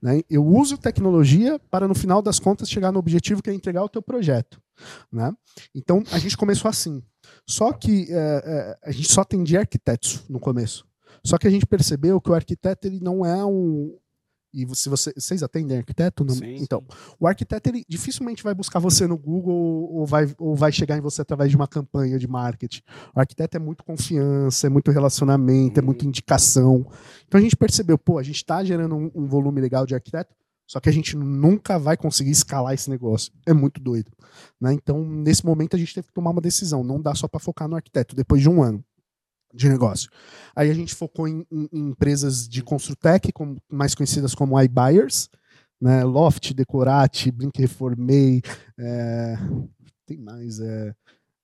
Né? 0.00 0.22
Eu 0.30 0.46
uso 0.46 0.78
tecnologia 0.78 1.60
para, 1.70 1.86
no 1.86 1.94
final 1.94 2.22
das 2.22 2.40
contas, 2.40 2.70
chegar 2.70 2.90
no 2.90 2.98
objetivo 2.98 3.42
que 3.42 3.50
é 3.50 3.52
entregar 3.52 3.84
o 3.84 3.88
teu 3.90 4.00
projeto. 4.00 4.58
Né? 5.12 5.30
Então, 5.74 6.02
a 6.10 6.18
gente 6.18 6.38
começou 6.38 6.70
assim. 6.70 7.02
Só 7.46 7.70
que 7.74 8.06
é, 8.08 8.16
é, 8.16 8.78
a 8.82 8.90
gente 8.92 9.12
só 9.12 9.20
atendia 9.20 9.60
arquitetos 9.60 10.24
no 10.26 10.40
começo. 10.40 10.87
Só 11.24 11.38
que 11.38 11.46
a 11.46 11.50
gente 11.50 11.66
percebeu 11.66 12.20
que 12.20 12.30
o 12.30 12.34
arquiteto 12.34 12.86
ele 12.86 13.00
não 13.00 13.24
é 13.24 13.44
um. 13.44 13.96
E 14.52 14.66
se 14.74 14.88
você, 14.88 15.12
vocês 15.14 15.42
atendem 15.42 15.76
arquiteto? 15.76 16.24
Não? 16.24 16.34
Sim, 16.34 16.56
então, 16.56 16.80
sim. 16.80 17.14
o 17.20 17.26
arquiteto 17.26 17.68
ele 17.68 17.84
dificilmente 17.86 18.42
vai 18.42 18.54
buscar 18.54 18.78
você 18.78 19.06
no 19.06 19.18
Google 19.18 19.54
ou 19.92 20.06
vai, 20.06 20.26
ou 20.38 20.56
vai 20.56 20.72
chegar 20.72 20.96
em 20.96 21.02
você 21.02 21.20
através 21.20 21.50
de 21.50 21.56
uma 21.56 21.68
campanha 21.68 22.18
de 22.18 22.26
marketing. 22.26 22.80
O 23.14 23.20
arquiteto 23.20 23.58
é 23.58 23.60
muito 23.60 23.84
confiança, 23.84 24.66
é 24.66 24.70
muito 24.70 24.90
relacionamento, 24.90 25.78
uhum. 25.78 25.84
é 25.84 25.86
muita 25.86 26.04
uhum. 26.04 26.08
indicação. 26.08 26.86
Então 27.26 27.38
a 27.38 27.42
gente 27.42 27.56
percebeu, 27.56 27.98
pô, 27.98 28.18
a 28.18 28.22
gente 28.22 28.36
está 28.36 28.64
gerando 28.64 28.96
um, 28.96 29.10
um 29.14 29.26
volume 29.26 29.60
legal 29.60 29.84
de 29.84 29.94
arquiteto, 29.94 30.34
só 30.66 30.80
que 30.80 30.88
a 30.88 30.92
gente 30.92 31.14
nunca 31.14 31.78
vai 31.78 31.96
conseguir 31.96 32.30
escalar 32.30 32.72
esse 32.72 32.88
negócio. 32.88 33.32
É 33.46 33.52
muito 33.52 33.80
doido. 33.80 34.10
Né? 34.60 34.72
Então, 34.72 35.02
nesse 35.04 35.44
momento, 35.44 35.76
a 35.76 35.78
gente 35.78 35.94
teve 35.94 36.08
que 36.08 36.12
tomar 36.12 36.30
uma 36.30 36.42
decisão. 36.42 36.84
Não 36.84 37.00
dá 37.00 37.14
só 37.14 37.26
para 37.26 37.40
focar 37.40 37.68
no 37.68 37.76
arquiteto 37.76 38.16
depois 38.16 38.42
de 38.42 38.48
um 38.48 38.62
ano 38.62 38.84
de 39.52 39.68
negócio. 39.68 40.10
Aí 40.54 40.70
a 40.70 40.74
gente 40.74 40.94
focou 40.94 41.26
em, 41.26 41.46
em, 41.50 41.68
em 41.72 41.88
empresas 41.88 42.48
de 42.48 42.62
Construtec, 42.62 43.32
como, 43.32 43.56
mais 43.70 43.94
conhecidas 43.94 44.34
como 44.34 44.60
iBuyers, 44.60 45.28
né? 45.80 46.04
Loft, 46.04 46.52
Decorate, 46.54 47.30
Blink 47.30 47.60
Reformei, 47.60 48.42
é, 48.78 49.36
tem 50.06 50.18
mais, 50.18 50.58
é, 50.60 50.94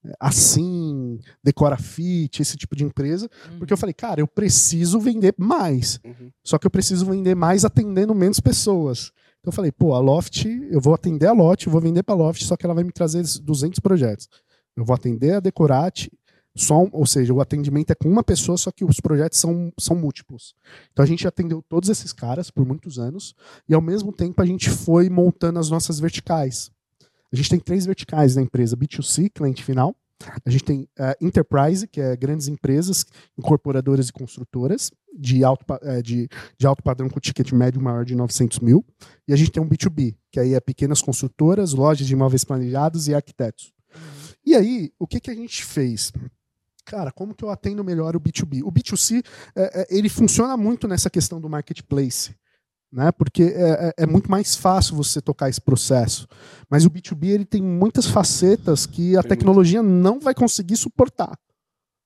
é 0.04 0.12
assim, 0.18 1.18
Decorafit, 1.42 2.42
esse 2.42 2.56
tipo 2.56 2.74
de 2.74 2.84
empresa, 2.84 3.28
uhum. 3.50 3.58
porque 3.58 3.72
eu 3.72 3.76
falei, 3.76 3.94
cara, 3.94 4.20
eu 4.20 4.26
preciso 4.26 4.98
vender 4.98 5.34
mais. 5.38 6.00
Uhum. 6.04 6.30
Só 6.42 6.58
que 6.58 6.66
eu 6.66 6.70
preciso 6.70 7.06
vender 7.06 7.34
mais 7.34 7.64
atendendo 7.64 8.14
menos 8.14 8.40
pessoas. 8.40 9.12
Então 9.40 9.50
eu 9.50 9.52
falei, 9.52 9.70
pô, 9.70 9.94
a 9.94 9.98
Loft, 9.98 10.46
eu 10.46 10.80
vou 10.80 10.94
atender 10.94 11.26
a 11.26 11.32
Loft, 11.32 11.66
vou 11.68 11.80
vender 11.80 12.02
para 12.02 12.14
a 12.14 12.18
Loft, 12.18 12.44
só 12.44 12.56
que 12.56 12.64
ela 12.64 12.74
vai 12.74 12.82
me 12.82 12.92
trazer 12.92 13.22
200 13.42 13.78
projetos. 13.78 14.28
Eu 14.76 14.84
vou 14.84 14.94
atender 14.94 15.34
a 15.34 15.40
Decorate 15.40 16.10
só, 16.56 16.86
ou 16.92 17.06
seja, 17.06 17.32
o 17.32 17.40
atendimento 17.40 17.90
é 17.90 17.94
com 17.94 18.08
uma 18.08 18.22
pessoa, 18.22 18.56
só 18.56 18.70
que 18.70 18.84
os 18.84 19.00
projetos 19.00 19.38
são, 19.38 19.72
são 19.78 19.96
múltiplos. 19.96 20.54
Então 20.92 21.02
a 21.02 21.08
gente 21.08 21.26
atendeu 21.26 21.62
todos 21.68 21.88
esses 21.88 22.12
caras 22.12 22.50
por 22.50 22.66
muitos 22.66 22.98
anos 22.98 23.34
e 23.68 23.74
ao 23.74 23.80
mesmo 23.80 24.12
tempo 24.12 24.40
a 24.40 24.46
gente 24.46 24.70
foi 24.70 25.10
montando 25.10 25.58
as 25.58 25.70
nossas 25.70 25.98
verticais. 25.98 26.70
A 27.32 27.36
gente 27.36 27.50
tem 27.50 27.58
três 27.58 27.84
verticais 27.84 28.36
na 28.36 28.42
empresa: 28.42 28.76
B2C, 28.76 29.30
cliente 29.34 29.64
final, 29.64 29.96
A 30.44 30.50
gente 30.50 30.64
tem 30.64 30.82
uh, 30.98 31.14
Enterprise, 31.20 31.86
que 31.86 32.00
é 32.00 32.16
grandes 32.16 32.48
empresas, 32.48 33.04
incorporadoras 33.36 34.08
e 34.08 34.12
construtoras 34.12 34.90
de 35.18 35.44
alto, 35.44 35.64
uh, 35.72 36.02
de, 36.02 36.28
de 36.58 36.66
alto 36.66 36.82
padrão 36.82 37.08
com 37.08 37.20
ticket 37.20 37.52
médio 37.52 37.80
maior 37.80 38.04
de 38.04 38.14
900 38.14 38.60
mil. 38.60 38.84
E 39.26 39.32
a 39.32 39.36
gente 39.36 39.50
tem 39.50 39.62
um 39.62 39.68
B2B, 39.68 40.16
que 40.30 40.40
aí 40.40 40.54
é 40.54 40.60
pequenas 40.60 41.02
construtoras, 41.02 41.72
lojas 41.72 42.06
de 42.06 42.12
imóveis 42.12 42.44
planejados 42.44 43.08
e 43.08 43.14
arquitetos. 43.14 43.72
E 44.46 44.54
aí, 44.54 44.92
o 44.98 45.06
que, 45.06 45.20
que 45.20 45.30
a 45.30 45.34
gente 45.34 45.64
fez? 45.64 46.12
Cara, 46.84 47.10
como 47.10 47.34
que 47.34 47.44
eu 47.44 47.50
atendo 47.50 47.82
melhor 47.82 48.14
o 48.14 48.20
B2B? 48.20 48.62
O 48.62 48.70
B2C, 48.70 49.24
é, 49.56 49.82
é, 49.82 49.86
ele 49.90 50.08
funciona 50.08 50.56
muito 50.56 50.86
nessa 50.86 51.08
questão 51.08 51.40
do 51.40 51.48
marketplace 51.48 52.34
né? 52.94 53.10
Porque 53.10 53.42
é, 53.42 53.88
é, 53.88 53.94
é, 54.04 54.06
muito 54.06 54.30
mais 54.30 54.54
fácil 54.54 54.94
você 54.94 55.20
tocar 55.20 55.48
esse 55.48 55.60
processo. 55.60 56.28
Mas 56.70 56.86
o 56.86 56.90
B2B 56.90 57.26
ele 57.26 57.44
tem 57.44 57.60
muitas 57.60 58.06
facetas 58.06 58.86
que 58.86 59.16
a 59.16 59.22
tecnologia 59.22 59.82
não 59.82 60.20
vai 60.20 60.32
conseguir 60.32 60.76
suportar 60.76 61.36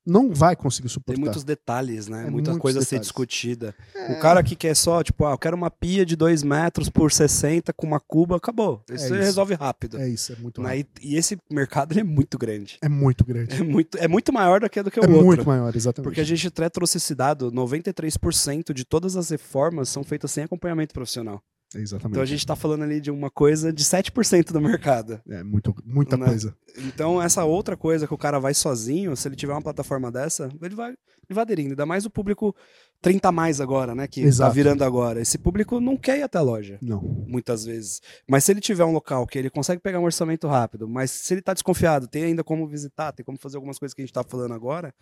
não 0.08 0.32
vai 0.32 0.56
conseguir 0.56 0.88
suportar. 0.88 1.14
Tem 1.14 1.22
muitos 1.22 1.44
detalhes, 1.44 2.08
né? 2.08 2.26
É 2.26 2.30
Muita 2.30 2.56
coisa 2.58 2.78
detalhes. 2.78 2.86
a 2.86 2.88
ser 2.88 2.98
discutida. 3.00 3.74
É... 3.94 4.12
O 4.12 4.20
cara 4.20 4.42
que 4.42 4.56
quer 4.56 4.74
só, 4.74 5.02
tipo, 5.02 5.26
ah, 5.26 5.32
eu 5.32 5.38
quero 5.38 5.54
uma 5.54 5.70
pia 5.70 6.04
de 6.06 6.16
2 6.16 6.42
metros 6.42 6.88
por 6.88 7.12
60 7.12 7.72
com 7.74 7.86
uma 7.86 8.00
cuba, 8.00 8.36
acabou. 8.36 8.82
Isso, 8.90 9.04
é 9.04 9.06
isso. 9.06 9.14
resolve 9.14 9.54
rápido. 9.54 9.98
É 9.98 10.08
isso, 10.08 10.32
é 10.32 10.36
muito 10.36 10.62
né? 10.62 10.68
rápido. 10.68 10.88
E, 11.02 11.16
esse 11.16 11.38
mercado 11.50 11.98
é 11.98 12.02
muito 12.02 12.38
grande. 12.38 12.78
É 12.80 12.88
muito 12.88 13.24
grande. 13.24 13.54
É 13.60 13.62
muito, 13.62 13.98
é 13.98 14.08
muito 14.08 14.32
maior 14.32 14.60
do 14.60 14.70
que, 14.70 14.82
do 14.82 14.90
que 14.90 14.98
o 14.98 15.04
é 15.04 15.06
outro. 15.06 15.20
É 15.20 15.24
muito 15.24 15.46
maior, 15.46 15.76
exatamente. 15.76 16.08
Porque 16.08 16.20
a 16.20 16.24
gente 16.24 16.46
até 16.46 16.68
trouxe 16.70 16.96
esse 16.96 17.14
dado, 17.14 17.52
93% 17.52 18.72
de 18.72 18.84
todas 18.84 19.16
as 19.16 19.28
reformas 19.28 19.90
são 19.90 20.02
feitas 20.02 20.30
sem 20.30 20.44
acompanhamento 20.44 20.94
profissional. 20.94 21.42
Exatamente. 21.74 22.12
Então 22.12 22.22
a 22.22 22.26
gente 22.26 22.38
está 22.38 22.56
falando 22.56 22.82
ali 22.82 23.00
de 23.00 23.10
uma 23.10 23.30
coisa 23.30 23.72
de 23.72 23.84
7% 23.84 24.52
do 24.52 24.60
mercado. 24.60 25.20
É, 25.28 25.42
muito, 25.42 25.74
muita 25.84 26.16
né? 26.16 26.26
coisa. 26.26 26.56
Então, 26.78 27.20
essa 27.20 27.44
outra 27.44 27.76
coisa 27.76 28.06
que 28.06 28.14
o 28.14 28.18
cara 28.18 28.38
vai 28.38 28.54
sozinho, 28.54 29.14
se 29.14 29.28
ele 29.28 29.36
tiver 29.36 29.52
uma 29.52 29.62
plataforma 29.62 30.10
dessa, 30.10 30.48
ele 30.62 30.74
vai, 30.74 30.90
ele 30.90 31.34
vai 31.34 31.42
aderindo. 31.42 31.70
Ainda 31.70 31.84
mais 31.84 32.06
o 32.06 32.10
público 32.10 32.56
30 33.02 33.30
mais 33.30 33.60
agora, 33.60 33.94
né? 33.94 34.06
Que 34.06 34.22
tá 34.22 34.28
Exato. 34.28 34.50
tá 34.50 34.54
virando 34.54 34.82
agora. 34.82 35.20
Esse 35.20 35.36
público 35.36 35.78
não 35.78 35.96
quer 35.96 36.18
ir 36.18 36.22
até 36.22 36.38
a 36.38 36.42
loja. 36.42 36.78
Não. 36.80 37.02
Muitas 37.26 37.64
vezes. 37.64 38.00
Mas 38.26 38.44
se 38.44 38.52
ele 38.52 38.60
tiver 38.60 38.84
um 38.84 38.92
local 38.92 39.26
que 39.26 39.38
ele 39.38 39.50
consegue 39.50 39.82
pegar 39.82 40.00
um 40.00 40.04
orçamento 40.04 40.48
rápido, 40.48 40.88
mas 40.88 41.10
se 41.10 41.34
ele 41.34 41.42
tá 41.42 41.52
desconfiado, 41.52 42.08
tem 42.08 42.24
ainda 42.24 42.42
como 42.42 42.66
visitar, 42.66 43.12
tem 43.12 43.24
como 43.24 43.38
fazer 43.38 43.56
algumas 43.56 43.78
coisas 43.78 43.94
que 43.94 44.00
a 44.00 44.04
gente 44.04 44.14
tá 44.14 44.24
falando 44.24 44.54
agora, 44.54 44.94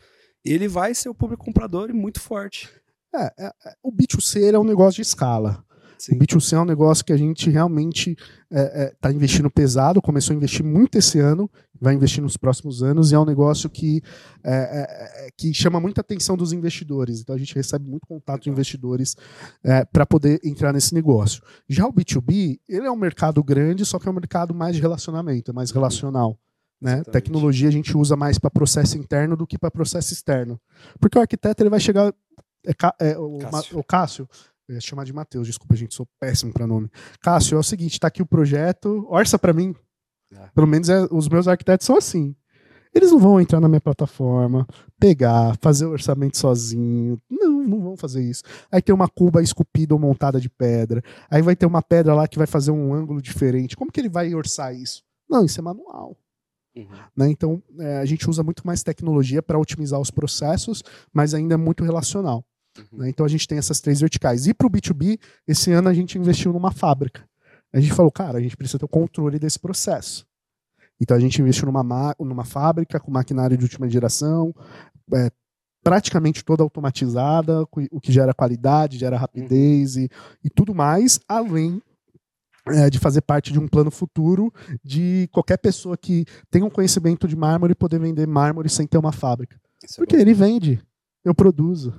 ele 0.44 0.66
vai 0.66 0.94
ser 0.94 1.08
o 1.08 1.14
público 1.14 1.44
comprador 1.44 1.90
e 1.90 1.92
muito 1.92 2.20
forte. 2.20 2.68
É, 3.14 3.32
é, 3.38 3.46
é 3.46 3.74
o 3.82 3.92
B2C 3.92 4.52
é 4.52 4.58
um 4.58 4.64
negócio 4.64 4.96
de 4.96 5.02
escala. 5.02 5.64
Sim. 5.98 6.16
O 6.16 6.18
B2C 6.18 6.52
é 6.54 6.60
um 6.60 6.64
negócio 6.64 7.04
que 7.04 7.12
a 7.12 7.16
gente 7.16 7.48
realmente 7.50 8.10
está 8.10 8.26
é, 8.50 8.84
é, 8.84 8.94
tá 9.00 9.12
investindo 9.12 9.50
pesado, 9.50 10.00
começou 10.02 10.34
a 10.34 10.36
investir 10.36 10.64
muito 10.64 10.98
esse 10.98 11.18
ano, 11.18 11.50
vai 11.80 11.94
investir 11.94 12.22
nos 12.22 12.36
próximos 12.36 12.82
anos, 12.82 13.10
e 13.10 13.14
é 13.14 13.18
um 13.18 13.24
negócio 13.24 13.68
que, 13.68 14.02
é, 14.44 14.54
é, 14.54 15.26
é 15.26 15.30
que 15.36 15.52
chama 15.52 15.80
muita 15.80 16.00
atenção 16.00 16.36
dos 16.36 16.52
investidores. 16.52 17.20
Então 17.20 17.34
a 17.34 17.38
gente 17.38 17.54
recebe 17.54 17.88
muito 17.88 18.06
contato 18.06 18.42
de 18.42 18.50
investidores 18.50 19.16
é, 19.64 19.84
para 19.84 20.06
poder 20.06 20.40
entrar 20.44 20.72
nesse 20.72 20.94
negócio. 20.94 21.42
Já 21.68 21.86
o 21.86 21.92
B2B, 21.92 22.58
ele 22.68 22.86
é 22.86 22.90
um 22.90 22.96
mercado 22.96 23.42
grande, 23.42 23.84
só 23.84 23.98
que 23.98 24.08
é 24.08 24.10
um 24.10 24.14
mercado 24.14 24.54
mais 24.54 24.76
de 24.76 24.82
relacionamento, 24.82 25.50
é 25.50 25.54
mais 25.54 25.70
relacional. 25.70 26.38
Né? 26.80 27.02
Tecnologia 27.04 27.68
a 27.68 27.72
gente 27.72 27.96
usa 27.96 28.16
mais 28.16 28.38
para 28.38 28.50
processo 28.50 28.98
interno 28.98 29.36
do 29.36 29.46
que 29.46 29.58
para 29.58 29.70
processo 29.70 30.12
externo. 30.12 30.60
Porque 31.00 31.18
o 31.18 31.20
arquiteto 31.20 31.62
ele 31.62 31.70
vai 31.70 31.80
chegar. 31.80 32.12
É, 32.66 33.12
é, 33.12 33.18
o, 33.18 33.38
Cássio. 33.38 33.78
o 33.78 33.84
Cássio 33.84 34.28
eu 34.68 34.74
ia 34.74 34.80
chamar 34.80 35.04
de 35.04 35.12
Matheus, 35.12 35.46
desculpa, 35.46 35.76
gente, 35.76 35.94
sou 35.94 36.06
péssimo 36.20 36.52
para 36.52 36.66
nome. 36.66 36.90
Cássio, 37.20 37.56
é 37.56 37.58
o 37.58 37.62
seguinte, 37.62 38.00
tá 38.00 38.08
aqui 38.08 38.22
o 38.22 38.26
projeto, 38.26 39.06
orça 39.08 39.38
para 39.38 39.52
mim. 39.52 39.74
É. 40.32 40.48
Pelo 40.54 40.66
menos 40.66 40.88
é, 40.88 41.06
os 41.10 41.28
meus 41.28 41.46
arquitetos 41.46 41.86
são 41.86 41.96
assim. 41.96 42.34
Eles 42.92 43.12
não 43.12 43.18
vão 43.18 43.38
entrar 43.38 43.60
na 43.60 43.68
minha 43.68 43.80
plataforma, 43.80 44.66
pegar, 44.98 45.56
fazer 45.60 45.84
o 45.84 45.90
orçamento 45.90 46.38
sozinho. 46.38 47.20
Não, 47.30 47.62
não 47.62 47.80
vão 47.80 47.96
fazer 47.96 48.22
isso. 48.22 48.42
Aí 48.72 48.80
tem 48.80 48.94
uma 48.94 49.06
cuba 49.06 49.42
esculpida 49.42 49.94
ou 49.94 50.00
montada 50.00 50.40
de 50.40 50.48
pedra. 50.48 51.02
Aí 51.30 51.42
vai 51.42 51.54
ter 51.54 51.66
uma 51.66 51.82
pedra 51.82 52.14
lá 52.14 52.26
que 52.26 52.38
vai 52.38 52.46
fazer 52.46 52.70
um 52.70 52.94
ângulo 52.94 53.20
diferente. 53.20 53.76
Como 53.76 53.92
que 53.92 54.00
ele 54.00 54.08
vai 54.08 54.34
orçar 54.34 54.74
isso? 54.74 55.02
Não, 55.28 55.44
isso 55.44 55.60
é 55.60 55.62
manual. 55.62 56.16
Uhum. 56.74 56.86
Né? 57.14 57.28
Então, 57.28 57.62
é, 57.78 57.98
a 57.98 58.04
gente 58.06 58.28
usa 58.30 58.42
muito 58.42 58.66
mais 58.66 58.82
tecnologia 58.82 59.42
para 59.42 59.58
otimizar 59.58 60.00
os 60.00 60.10
processos, 60.10 60.82
mas 61.12 61.34
ainda 61.34 61.54
é 61.54 61.58
muito 61.58 61.84
relacional. 61.84 62.44
Uhum. 62.78 62.98
Né? 62.98 63.08
Então 63.08 63.24
a 63.24 63.28
gente 63.28 63.46
tem 63.46 63.58
essas 63.58 63.80
três 63.80 64.00
verticais. 64.00 64.46
E 64.46 64.54
para 64.54 64.66
o 64.66 64.70
B2B, 64.70 65.18
esse 65.46 65.72
ano 65.72 65.88
a 65.88 65.94
gente 65.94 66.18
investiu 66.18 66.52
numa 66.52 66.72
fábrica. 66.72 67.28
A 67.72 67.80
gente 67.80 67.92
falou, 67.92 68.10
cara, 68.10 68.38
a 68.38 68.40
gente 68.40 68.56
precisa 68.56 68.78
ter 68.78 68.84
o 68.84 68.88
controle 68.88 69.38
desse 69.38 69.58
processo. 69.58 70.26
Então 71.00 71.16
a 71.16 71.20
gente 71.20 71.40
investiu 71.40 71.66
numa, 71.66 72.14
numa 72.18 72.44
fábrica 72.44 72.98
com 72.98 73.10
maquinário 73.10 73.56
de 73.56 73.64
última 73.64 73.88
geração, 73.88 74.54
é, 75.12 75.30
praticamente 75.82 76.44
toda 76.44 76.62
automatizada, 76.62 77.62
o 77.90 78.00
que 78.00 78.10
gera 78.12 78.34
qualidade, 78.34 78.98
gera 78.98 79.18
rapidez 79.18 79.96
uhum. 79.96 80.02
e, 80.02 80.10
e 80.44 80.50
tudo 80.50 80.74
mais, 80.74 81.20
além 81.28 81.80
é, 82.68 82.90
de 82.90 82.98
fazer 82.98 83.20
parte 83.20 83.52
de 83.52 83.58
um 83.58 83.68
plano 83.68 83.90
futuro 83.90 84.52
de 84.82 85.28
qualquer 85.30 85.56
pessoa 85.56 85.96
que 85.96 86.24
tenha 86.50 86.64
um 86.64 86.70
conhecimento 86.70 87.28
de 87.28 87.36
mármore 87.36 87.74
poder 87.74 88.00
vender 88.00 88.26
mármore 88.26 88.68
sem 88.68 88.86
ter 88.86 88.98
uma 88.98 89.12
fábrica. 89.12 89.56
Isso 89.84 89.94
é 89.94 89.96
Porque 89.98 90.16
é 90.16 90.20
ele 90.20 90.34
vende, 90.34 90.82
eu 91.24 91.34
produzo. 91.34 91.94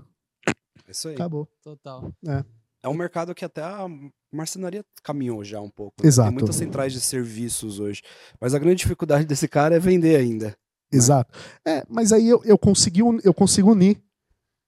Isso 0.87 1.07
aí. 1.09 1.15
Acabou. 1.15 1.47
Total. 1.61 2.11
É. 2.25 2.43
É 2.83 2.89
um 2.89 2.93
mercado 2.93 3.33
que 3.33 3.43
até 3.43 3.61
a 3.61 3.85
marcenaria 4.31 4.85
caminhou 5.03 5.43
já 5.43 5.59
um 5.59 5.69
pouco. 5.69 6.01
Né? 6.01 6.07
Exato. 6.07 6.29
Tem 6.29 6.37
muitas 6.37 6.55
centrais 6.55 6.93
de 6.93 6.99
serviços 6.99 7.79
hoje. 7.79 8.01
Mas 8.39 8.53
a 8.53 8.59
grande 8.59 8.77
dificuldade 8.77 9.25
desse 9.27 9.47
cara 9.47 9.75
é 9.75 9.79
vender 9.79 10.15
ainda. 10.15 10.47
Né? 10.47 10.53
Exato. 10.91 11.37
Né? 11.65 11.79
É, 11.79 11.83
mas 11.89 12.13
aí 12.13 12.27
eu, 12.29 12.41
eu, 12.45 12.57
consegui, 12.57 13.01
eu 13.23 13.33
consigo 13.33 13.71
unir. 13.71 14.01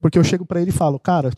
Porque 0.01 0.17
eu 0.17 0.23
chego 0.23 0.45
para 0.45 0.61
ele 0.61 0.69
e 0.69 0.73
falo, 0.73 0.97
cara, 0.97 1.31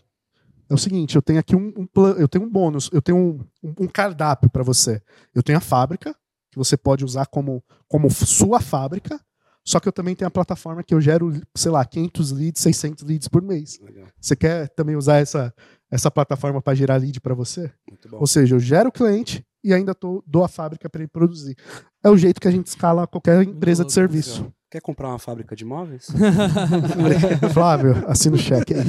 é 0.69 0.73
o 0.73 0.77
seguinte, 0.77 1.15
eu 1.15 1.21
tenho 1.21 1.39
aqui 1.39 1.55
um, 1.55 1.73
um 1.75 1.85
plano, 1.85 2.19
eu 2.19 2.27
tenho 2.27 2.45
um 2.45 2.49
bônus, 2.49 2.89
eu 2.93 3.01
tenho 3.01 3.17
um, 3.17 3.39
um, 3.61 3.73
um 3.81 3.87
cardápio 3.87 4.49
para 4.49 4.63
você. 4.63 5.01
Eu 5.33 5.41
tenho 5.43 5.57
a 5.57 5.61
fábrica, 5.61 6.15
que 6.51 6.57
você 6.57 6.77
pode 6.77 7.03
usar 7.03 7.25
como, 7.25 7.63
como 7.87 8.09
sua 8.09 8.59
fábrica, 8.59 9.19
só 9.63 9.79
que 9.79 9.87
eu 9.87 9.91
também 9.91 10.15
tenho 10.15 10.27
a 10.27 10.31
plataforma 10.31 10.83
que 10.83 10.93
eu 10.93 11.01
gero, 11.01 11.33
sei 11.55 11.71
lá, 11.71 11.85
500 11.85 12.31
leads, 12.31 12.61
600 12.61 13.03
leads 13.03 13.27
por 13.27 13.41
mês. 13.41 13.79
Legal. 13.79 14.07
Você 14.19 14.35
quer 14.35 14.69
também 14.69 14.95
usar 14.95 15.17
essa, 15.17 15.53
essa 15.89 16.09
plataforma 16.09 16.61
para 16.61 16.75
gerar 16.75 16.97
lead 16.97 17.19
para 17.21 17.35
você? 17.35 17.71
Ou 18.13 18.27
seja, 18.27 18.55
eu 18.55 18.59
gero 18.59 18.89
o 18.89 18.91
cliente 18.91 19.45
e 19.63 19.73
ainda 19.73 19.93
tô, 19.93 20.23
dou 20.25 20.43
a 20.43 20.47
fábrica 20.47 20.89
para 20.89 21.01
ele 21.01 21.09
produzir. 21.09 21.55
É 22.03 22.09
o 22.09 22.17
jeito 22.17 22.41
que 22.41 22.47
a 22.47 22.51
gente 22.51 22.67
escala 22.67 23.05
qualquer 23.05 23.41
empresa 23.43 23.85
de 23.85 23.93
serviço. 23.93 24.51
Quer 24.71 24.79
comprar 24.79 25.09
uma 25.09 25.19
fábrica 25.19 25.53
de 25.53 25.65
móveis? 25.65 26.07
Flávio, 27.53 28.05
assina 28.07 28.37
o 28.37 28.39
cheque 28.39 28.73
aí. 28.73 28.79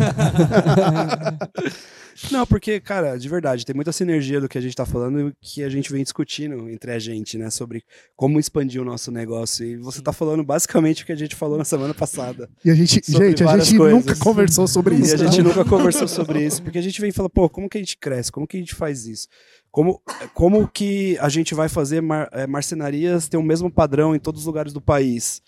Não, 2.30 2.46
porque, 2.46 2.78
cara, 2.78 3.16
de 3.16 3.28
verdade, 3.28 3.66
tem 3.66 3.74
muita 3.74 3.90
sinergia 3.90 4.40
do 4.40 4.48
que 4.48 4.56
a 4.56 4.60
gente 4.60 4.76
tá 4.76 4.86
falando 4.86 5.34
que 5.40 5.64
a 5.64 5.68
gente 5.68 5.90
vem 5.90 6.04
discutindo 6.04 6.70
entre 6.70 6.92
a 6.92 7.00
gente, 7.00 7.36
né? 7.36 7.50
Sobre 7.50 7.82
como 8.14 8.38
expandir 8.38 8.80
o 8.80 8.84
nosso 8.84 9.10
negócio. 9.10 9.66
E 9.66 9.76
você 9.76 10.00
tá 10.00 10.12
falando 10.12 10.44
basicamente 10.44 11.02
o 11.02 11.06
que 11.06 11.10
a 11.10 11.16
gente 11.16 11.34
falou 11.34 11.58
na 11.58 11.64
semana 11.64 11.92
passada. 11.92 12.48
E 12.64 12.70
a 12.70 12.76
gente, 12.76 13.02
gente, 13.04 13.42
a 13.42 13.58
gente 13.58 13.76
coisas. 13.76 13.98
nunca 13.98 14.16
conversou 14.16 14.68
sobre 14.68 14.94
isso. 14.94 15.10
E 15.10 15.14
a 15.14 15.16
gente 15.16 15.42
nunca 15.42 15.64
conversou 15.64 16.06
sobre 16.06 16.44
isso, 16.44 16.62
porque 16.62 16.78
a 16.78 16.82
gente 16.82 17.00
vem 17.00 17.10
e 17.10 17.12
fala, 17.12 17.28
pô, 17.28 17.48
como 17.48 17.68
que 17.68 17.78
a 17.78 17.80
gente 17.80 17.96
cresce? 17.96 18.30
Como 18.30 18.46
que 18.46 18.56
a 18.56 18.60
gente 18.60 18.76
faz 18.76 19.04
isso? 19.06 19.26
Como, 19.68 20.00
como 20.32 20.68
que 20.68 21.18
a 21.18 21.28
gente 21.28 21.54
vai 21.54 21.68
fazer 21.68 22.00
mar, 22.02 22.28
é, 22.30 22.46
marcenarias 22.46 23.28
ter 23.28 23.36
o 23.36 23.42
mesmo 23.42 23.68
padrão 23.68 24.14
em 24.14 24.20
todos 24.20 24.42
os 24.42 24.46
lugares 24.46 24.72
do 24.72 24.80
país? 24.80 25.42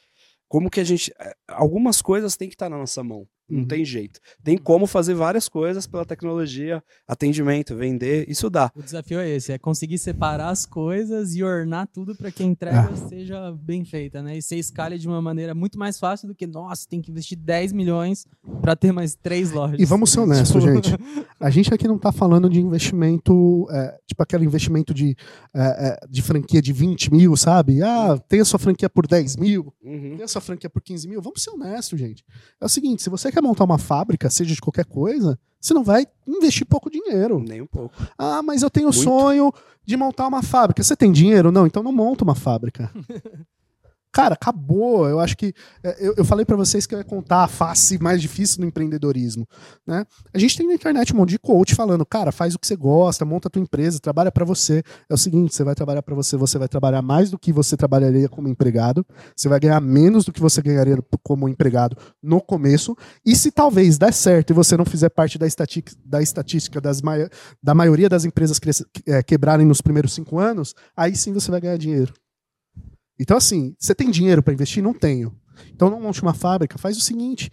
Como 0.49 0.71
que 0.71 0.81
a 0.81 0.85
gente. 0.85 1.13
Eh, 1.19 1.35
algumas 1.49 2.01
coisas 2.03 2.37
tem 2.37 2.49
que 2.49 2.55
estar 2.55 2.67
tá 2.67 2.71
na 2.71 2.79
nossa 2.79 3.03
mão. 3.03 3.27
Não 3.49 3.61
uhum. 3.61 3.67
tem 3.67 3.85
jeito. 3.85 4.21
Tem 4.43 4.57
como 4.57 4.87
fazer 4.87 5.15
várias 5.15 5.49
coisas 5.49 5.87
pela 5.87 6.05
tecnologia, 6.05 6.83
atendimento, 7.07 7.77
vender, 7.77 8.25
isso 8.29 8.49
dá. 8.49 8.71
O 8.75 8.83
desafio 8.83 9.21
é 9.21 9.29
esse, 9.29 9.53
é 9.53 9.59
conseguir 9.59 9.99
separar 9.99 10.49
as 10.49 10.65
coisas 10.65 11.35
e 11.35 11.43
ornar 11.43 11.87
tudo 11.87 12.15
para 12.17 12.31
que 12.31 12.43
a 12.43 12.47
entrega 12.47 12.91
ah. 12.91 12.97
seja 13.09 13.53
bem 13.53 13.85
feita, 13.85 14.23
né? 14.23 14.39
E 14.39 14.43
ser 14.43 14.57
escale 14.57 14.99
de 14.99 15.07
uma 15.07 15.21
maneira 15.21 15.55
muito 15.55 15.79
mais 15.79 15.99
fácil 15.99 16.27
do 16.27 16.35
que, 16.35 16.47
nossa, 16.47 16.89
tem 16.89 17.03
que 17.03 17.11
investir 17.11 17.39
10 17.39 17.73
milhões 17.73 18.27
para 18.63 18.75
ter 18.75 18.93
mais 18.93 19.15
três 19.15 19.53
lojas. 19.53 19.79
E 19.79 19.85
vamos 19.85 20.11
ser 20.11 20.21
honestos, 20.21 20.63
tipo... 20.65 20.75
gente. 20.75 20.97
A 21.39 21.51
gente 21.51 21.73
aqui 21.75 21.87
não 21.87 21.97
está 21.97 22.11
falando 22.11 22.49
de 22.49 22.61
investimento, 22.61 23.67
é, 23.71 23.99
tipo 24.07 24.23
aquele 24.23 24.47
investimento 24.47 24.95
de, 24.95 25.15
é, 25.55 25.89
é, 25.89 26.07
de 26.09 26.23
franquia 26.23 26.63
de 26.63 26.73
20 26.73 27.13
mil, 27.13 27.37
sabe? 27.37 27.83
Ah, 27.83 28.19
tem 28.27 28.41
a 28.41 28.45
sua 28.45 28.59
franquia 28.59 28.89
por 28.89 29.07
10 29.07 29.37
mil, 29.37 29.73
uhum. 29.83 30.15
tem 30.17 30.25
a 30.25 30.29
sua 30.29 30.41
franquia 30.41 30.71
por 30.71 30.81
15 30.81 31.07
mil. 31.09 31.21
Vamos 31.21 31.43
ser 31.43 31.51
honestos, 31.51 31.99
gente. 31.99 32.25
É 32.59 32.65
o 32.65 32.69
seguinte, 32.69 33.03
se 33.03 33.11
você 33.11 33.31
quer 33.35 33.43
montar 33.43 33.65
uma 33.65 33.79
fábrica, 33.79 34.31
seja 34.31 34.55
de 34.55 34.61
qualquer 34.61 34.85
coisa, 34.87 35.39
você 35.61 35.75
não 35.75 35.83
vai 35.83 36.07
investir 36.27 36.67
pouco 36.67 36.91
dinheiro. 36.91 37.39
Nem 37.41 37.61
um 37.61 37.67
pouco. 37.67 37.95
Ah, 38.17 38.43
mas 38.43 38.63
eu 38.63 38.71
tenho 38.71 38.89
o 38.89 38.93
sonho 38.93 39.53
de 39.85 39.97
montar 39.97 40.27
uma 40.27 40.43
fábrica. 40.43 40.83
Você 40.83 40.97
tem 40.97 41.11
dinheiro? 41.11 41.51
Não, 41.51 41.67
então 41.67 41.83
não 41.83 41.93
monta 41.93 42.25
uma 42.25 42.35
fábrica. 42.35 42.91
Cara, 44.15 44.35
acabou. 44.35 45.09
Eu 45.09 45.19
acho 45.19 45.37
que. 45.37 45.53
é, 45.83 45.97
Eu, 46.07 46.15
eu 46.19 46.25
falei 46.25 46.45
pra 46.47 46.57
vocês 46.57 46.87
que 46.87 46.95
eu 46.95 46.99
ia 46.99 47.05
contar 47.05 47.43
a 47.45 47.49
face 47.49 47.99
mais 48.01 48.23
difícil 48.23 48.61
do 48.61 48.67
empreendedorismo. 48.67 49.45
Né? 49.85 50.07
A 50.33 50.39
gente 50.39 50.57
tem 50.57 50.67
na 50.69 50.75
internet 50.75 51.13
um 51.13 51.17
monte 51.17 51.31
de 51.31 51.39
coach 51.39 51.75
falando, 51.75 52.07
cara, 52.07 52.31
faz 52.31 52.55
o 52.55 52.59
que 52.59 52.67
você 52.67 52.77
gosta, 52.77 53.25
monta 53.25 53.49
a 53.49 53.51
tua 53.51 53.61
empresa, 53.61 53.99
trabalha 53.99 54.31
pra 54.31 54.45
você. 54.45 54.85
É 55.11 55.15
o 55.15 55.19
seguinte, 55.19 55.53
você 55.55 55.65
vai 55.65 55.75
trabalhar 55.75 56.01
pra 56.03 56.15
você, 56.15 56.37
você 56.37 56.57
vai 56.59 56.69
trabalhar 56.69 57.03
mais 57.03 57.29
do 57.29 57.39
que 57.39 57.53
você 57.53 57.77
trabalharia 57.77 58.29
como 58.29 58.47
empregado, 58.49 59.05
você 59.37 59.49
vai 59.49 59.59
ganhar 59.59 59.81
menos 59.81 60.25
do 60.25 60.33
que 60.33 60.41
você 60.41 60.63
ganharia 60.63 60.97
como 61.25 61.49
empregado 61.49 61.97
no 62.23 62.41
começo. 62.41 62.97
E 63.27 63.35
se 63.35 63.51
talvez 63.51 63.99
der 63.99 64.13
certo 64.13 64.51
e 64.51 64.55
você 64.55 64.77
não 64.77 64.85
fizer 64.85 65.09
parte 65.09 65.37
da 65.39 65.47
estatística, 65.47 66.01
da, 66.05 66.23
estatística 66.23 66.81
das 66.81 67.03
mai- 67.03 67.29
da 67.61 67.75
maioria 67.75 68.09
das 68.09 68.25
empresas 68.25 68.61
cres- 68.61 68.85
é, 69.07 69.23
quebrarem 69.25 69.67
nos 69.67 69.81
primeiros 69.81 70.13
cinco 70.15 70.39
anos, 70.39 70.73
aí 70.97 71.17
sim 71.17 71.33
você 71.33 71.51
vai 71.51 71.61
ganhar 71.61 71.77
dinheiro. 71.77 72.15
Então, 73.19 73.37
assim, 73.37 73.75
você 73.79 73.95
tem 73.95 74.11
dinheiro 74.11 74.43
para 74.43 74.53
investir? 74.53 74.83
Não 74.83 74.95
tenho. 74.95 75.39
Então 75.73 75.91
não 75.91 76.01
monte 76.01 76.23
uma 76.23 76.35
fábrica. 76.35 76.79
Faz 76.79 76.97
o 76.97 77.01
seguinte: 77.01 77.51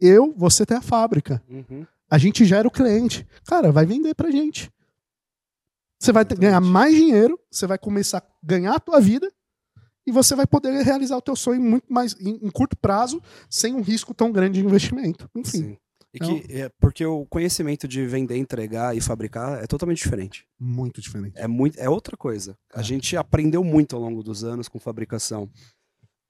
eu, 0.00 0.34
você 0.36 0.66
tem 0.66 0.76
a 0.76 0.82
fábrica. 0.82 1.42
Uhum. 1.48 1.86
A 2.10 2.18
gente 2.18 2.44
gera 2.44 2.66
o 2.66 2.70
cliente. 2.70 3.26
Cara, 3.46 3.72
vai 3.72 3.86
vender 3.86 4.14
pra 4.14 4.30
gente. 4.30 4.70
Você 5.98 6.12
vai 6.12 6.24
ganhar 6.24 6.60
mais 6.60 6.94
dinheiro, 6.94 7.38
você 7.50 7.66
vai 7.66 7.78
começar 7.78 8.18
a 8.18 8.22
ganhar 8.42 8.74
a 8.74 8.80
tua 8.80 9.00
vida 9.00 9.32
e 10.06 10.12
você 10.12 10.34
vai 10.34 10.46
poder 10.46 10.84
realizar 10.84 11.16
o 11.16 11.22
teu 11.22 11.34
sonho 11.34 11.62
muito 11.62 11.90
mais 11.90 12.14
em, 12.20 12.38
em 12.42 12.50
curto 12.50 12.76
prazo, 12.76 13.22
sem 13.48 13.74
um 13.74 13.80
risco 13.80 14.12
tão 14.12 14.30
grande 14.30 14.60
de 14.60 14.66
investimento. 14.66 15.30
Enfim, 15.34 15.58
Sim. 15.58 15.78
E 16.14 16.18
que, 16.20 16.44
é, 16.52 16.70
porque 16.80 17.04
o 17.04 17.26
conhecimento 17.26 17.88
de 17.88 18.06
vender, 18.06 18.36
entregar 18.36 18.96
e 18.96 19.00
fabricar 19.00 19.62
é 19.62 19.66
totalmente 19.66 19.98
diferente. 20.02 20.46
muito 20.60 21.00
diferente. 21.00 21.34
É, 21.36 21.48
muito, 21.48 21.76
é 21.78 21.90
outra 21.90 22.16
coisa. 22.16 22.56
A 22.72 22.80
É. 22.80 22.82
gente 22.84 23.16
aprendeu 23.16 23.64
muito 23.64 23.96
ao 23.96 24.00
longo 24.02 24.22
dos 24.22 24.44
anos 24.44 24.68
com 24.68 24.78
fabricação. 24.78 25.50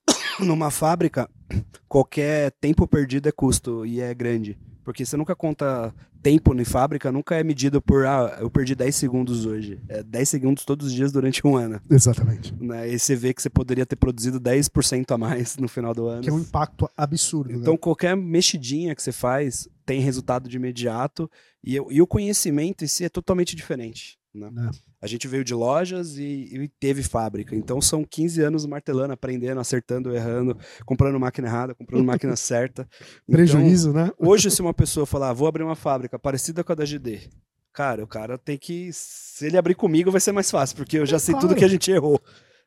Numa 0.39 0.71
fábrica, 0.71 1.29
qualquer 1.87 2.51
tempo 2.59 2.87
perdido 2.87 3.29
é 3.29 3.31
custo 3.31 3.85
e 3.85 4.01
é 4.01 4.13
grande. 4.13 4.57
Porque 4.85 5.03
você 5.03 5.17
nunca 5.17 5.35
conta 5.35 5.91
tempo 6.21 6.53
em 6.53 6.63
fábrica, 6.63 7.11
nunca 7.11 7.35
é 7.35 7.43
medido 7.43 7.81
por, 7.81 8.05
ah, 8.05 8.37
eu 8.39 8.49
perdi 8.51 8.75
10 8.75 8.95
segundos 8.95 9.45
hoje. 9.45 9.81
É 9.89 10.03
10 10.03 10.29
segundos 10.29 10.63
todos 10.63 10.87
os 10.87 10.93
dias 10.93 11.11
durante 11.11 11.45
um 11.45 11.57
ano. 11.57 11.81
Exatamente. 11.89 12.53
Né? 12.59 12.93
E 12.93 12.99
você 12.99 13.15
vê 13.15 13.33
que 13.33 13.41
você 13.41 13.49
poderia 13.49 13.85
ter 13.85 13.95
produzido 13.95 14.39
10% 14.39 15.11
a 15.11 15.17
mais 15.17 15.57
no 15.57 15.67
final 15.67 15.93
do 15.93 16.07
ano. 16.07 16.21
Que 16.21 16.29
é 16.29 16.33
um 16.33 16.39
impacto 16.39 16.87
absurdo. 16.95 17.51
Então, 17.51 17.73
né? 17.73 17.79
qualquer 17.79 18.15
mexidinha 18.15 18.95
que 18.95 19.01
você 19.01 19.11
faz 19.11 19.67
tem 19.85 19.99
resultado 20.01 20.47
de 20.47 20.55
imediato 20.55 21.29
e, 21.63 21.75
e 21.75 22.01
o 22.01 22.07
conhecimento 22.07 22.83
em 22.83 22.87
si 22.87 23.03
é 23.05 23.09
totalmente 23.09 23.55
diferente. 23.55 24.19
Né? 24.35 24.49
Né? 24.51 24.71
A 25.01 25.07
gente 25.07 25.27
veio 25.27 25.43
de 25.43 25.53
lojas 25.53 26.17
e, 26.17 26.23
e 26.23 26.67
teve 26.79 27.01
fábrica. 27.03 27.55
Então, 27.55 27.79
são 27.81 28.03
15 28.03 28.41
anos 28.41 28.65
martelando, 28.65 29.13
aprendendo, 29.13 29.59
acertando, 29.59 30.13
errando, 30.13 30.57
comprando 30.85 31.19
máquina 31.19 31.47
errada, 31.47 31.73
comprando 31.75 32.03
máquina 32.05 32.35
certa. 32.35 32.87
Então, 33.23 33.35
Prejuízo, 33.37 33.93
né? 33.93 34.11
hoje, 34.19 34.51
se 34.51 34.61
uma 34.61 34.73
pessoa 34.73 35.05
falar, 35.05 35.29
"Ah, 35.29 35.33
vou 35.33 35.47
abrir 35.47 35.63
uma 35.63 35.75
fábrica 35.75 36.19
parecida 36.19 36.63
com 36.63 36.71
a 36.71 36.75
da 36.75 36.85
GD, 36.85 37.29
cara, 37.73 38.03
o 38.03 38.07
cara 38.07 38.37
tem 38.37 38.57
que. 38.57 38.89
Se 38.93 39.45
ele 39.45 39.57
abrir 39.57 39.75
comigo, 39.75 40.11
vai 40.11 40.21
ser 40.21 40.31
mais 40.31 40.49
fácil, 40.51 40.75
porque 40.77 40.97
eu 40.97 41.05
já 41.05 41.19
sei 41.19 41.33
tudo 41.35 41.47
Claro. 41.47 41.59
que 41.59 41.65
a 41.65 41.69
gente 41.69 41.91
errou 41.91 42.19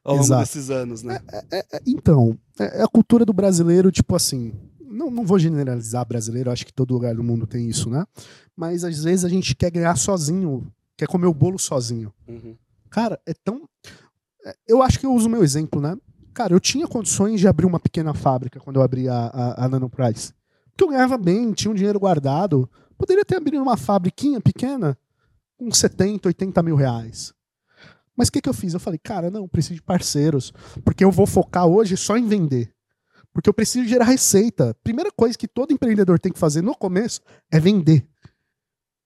ao 0.04 0.14
longo 0.14 0.24
Exato. 0.26 0.40
desses 0.42 0.70
anos, 0.70 1.02
né? 1.02 1.20
É, 1.52 1.58
é, 1.58 1.80
então, 1.86 2.38
é, 2.58 2.80
é 2.80 2.82
a 2.82 2.88
cultura 2.88 3.24
do 3.24 3.32
brasileiro, 3.32 3.90
tipo 3.90 4.14
assim. 4.16 4.52
Não, 4.90 5.10
não 5.10 5.24
vou 5.26 5.38
generalizar 5.38 6.06
brasileiro, 6.06 6.50
acho 6.50 6.64
que 6.64 6.72
todo 6.72 6.94
lugar 6.94 7.14
do 7.14 7.22
mundo 7.22 7.46
tem 7.46 7.68
isso, 7.68 7.90
né? 7.90 8.04
Mas 8.56 8.84
às 8.84 9.04
vezes 9.04 9.24
a 9.24 9.28
gente 9.28 9.54
quer 9.54 9.70
ganhar 9.70 9.94
sozinho, 9.96 10.66
quer 10.98 11.06
comer 11.06 11.26
o 11.26 11.32
bolo 11.32 11.58
sozinho. 11.58 12.12
Uhum. 12.26 12.56
Cara, 12.90 13.18
é 13.24 13.32
tão. 13.32 13.68
é, 14.44 14.54
Eu 14.66 14.82
acho 14.82 14.98
que 14.98 15.06
eu 15.06 15.14
uso 15.14 15.28
o 15.28 15.30
meu 15.30 15.44
exemplo, 15.44 15.80
né? 15.80 15.96
Cara, 16.34 16.52
eu 16.52 16.60
tinha 16.60 16.86
condições 16.86 17.40
de 17.40 17.48
abrir 17.48 17.66
uma 17.66 17.80
pequena 17.80 18.12
fábrica 18.12 18.60
quando 18.60 18.76
eu 18.76 18.82
abri 18.82 19.08
a, 19.08 19.14
a, 19.28 19.64
a 19.64 19.68
Nano 19.68 19.88
Price. 19.88 20.32
Porque 20.70 20.84
eu 20.84 20.88
ganhava 20.88 21.16
bem, 21.16 21.52
tinha 21.52 21.70
um 21.70 21.74
dinheiro 21.74 21.98
guardado. 21.98 22.68
Poderia 22.96 23.24
ter 23.24 23.36
abrido 23.36 23.62
uma 23.62 23.76
fabriquinha 23.76 24.40
pequena 24.40 24.98
com 25.56 25.70
70, 25.70 26.28
80 26.28 26.62
mil 26.62 26.76
reais. 26.76 27.32
Mas 28.16 28.28
o 28.28 28.32
que, 28.32 28.40
que 28.40 28.48
eu 28.48 28.54
fiz? 28.54 28.74
Eu 28.74 28.80
falei, 28.80 28.98
cara, 28.98 29.30
não, 29.30 29.48
preciso 29.48 29.74
de 29.74 29.82
parceiros. 29.82 30.52
Porque 30.84 31.04
eu 31.04 31.10
vou 31.10 31.26
focar 31.26 31.66
hoje 31.66 31.96
só 31.96 32.16
em 32.16 32.26
vender. 32.26 32.72
Porque 33.32 33.48
eu 33.48 33.54
preciso 33.54 33.86
gerar 33.88 34.04
receita. 34.06 34.74
Primeira 34.82 35.10
coisa 35.12 35.38
que 35.38 35.46
todo 35.46 35.72
empreendedor 35.72 36.18
tem 36.18 36.32
que 36.32 36.38
fazer 36.38 36.62
no 36.62 36.74
começo 36.74 37.20
é 37.52 37.60
vender. 37.60 38.08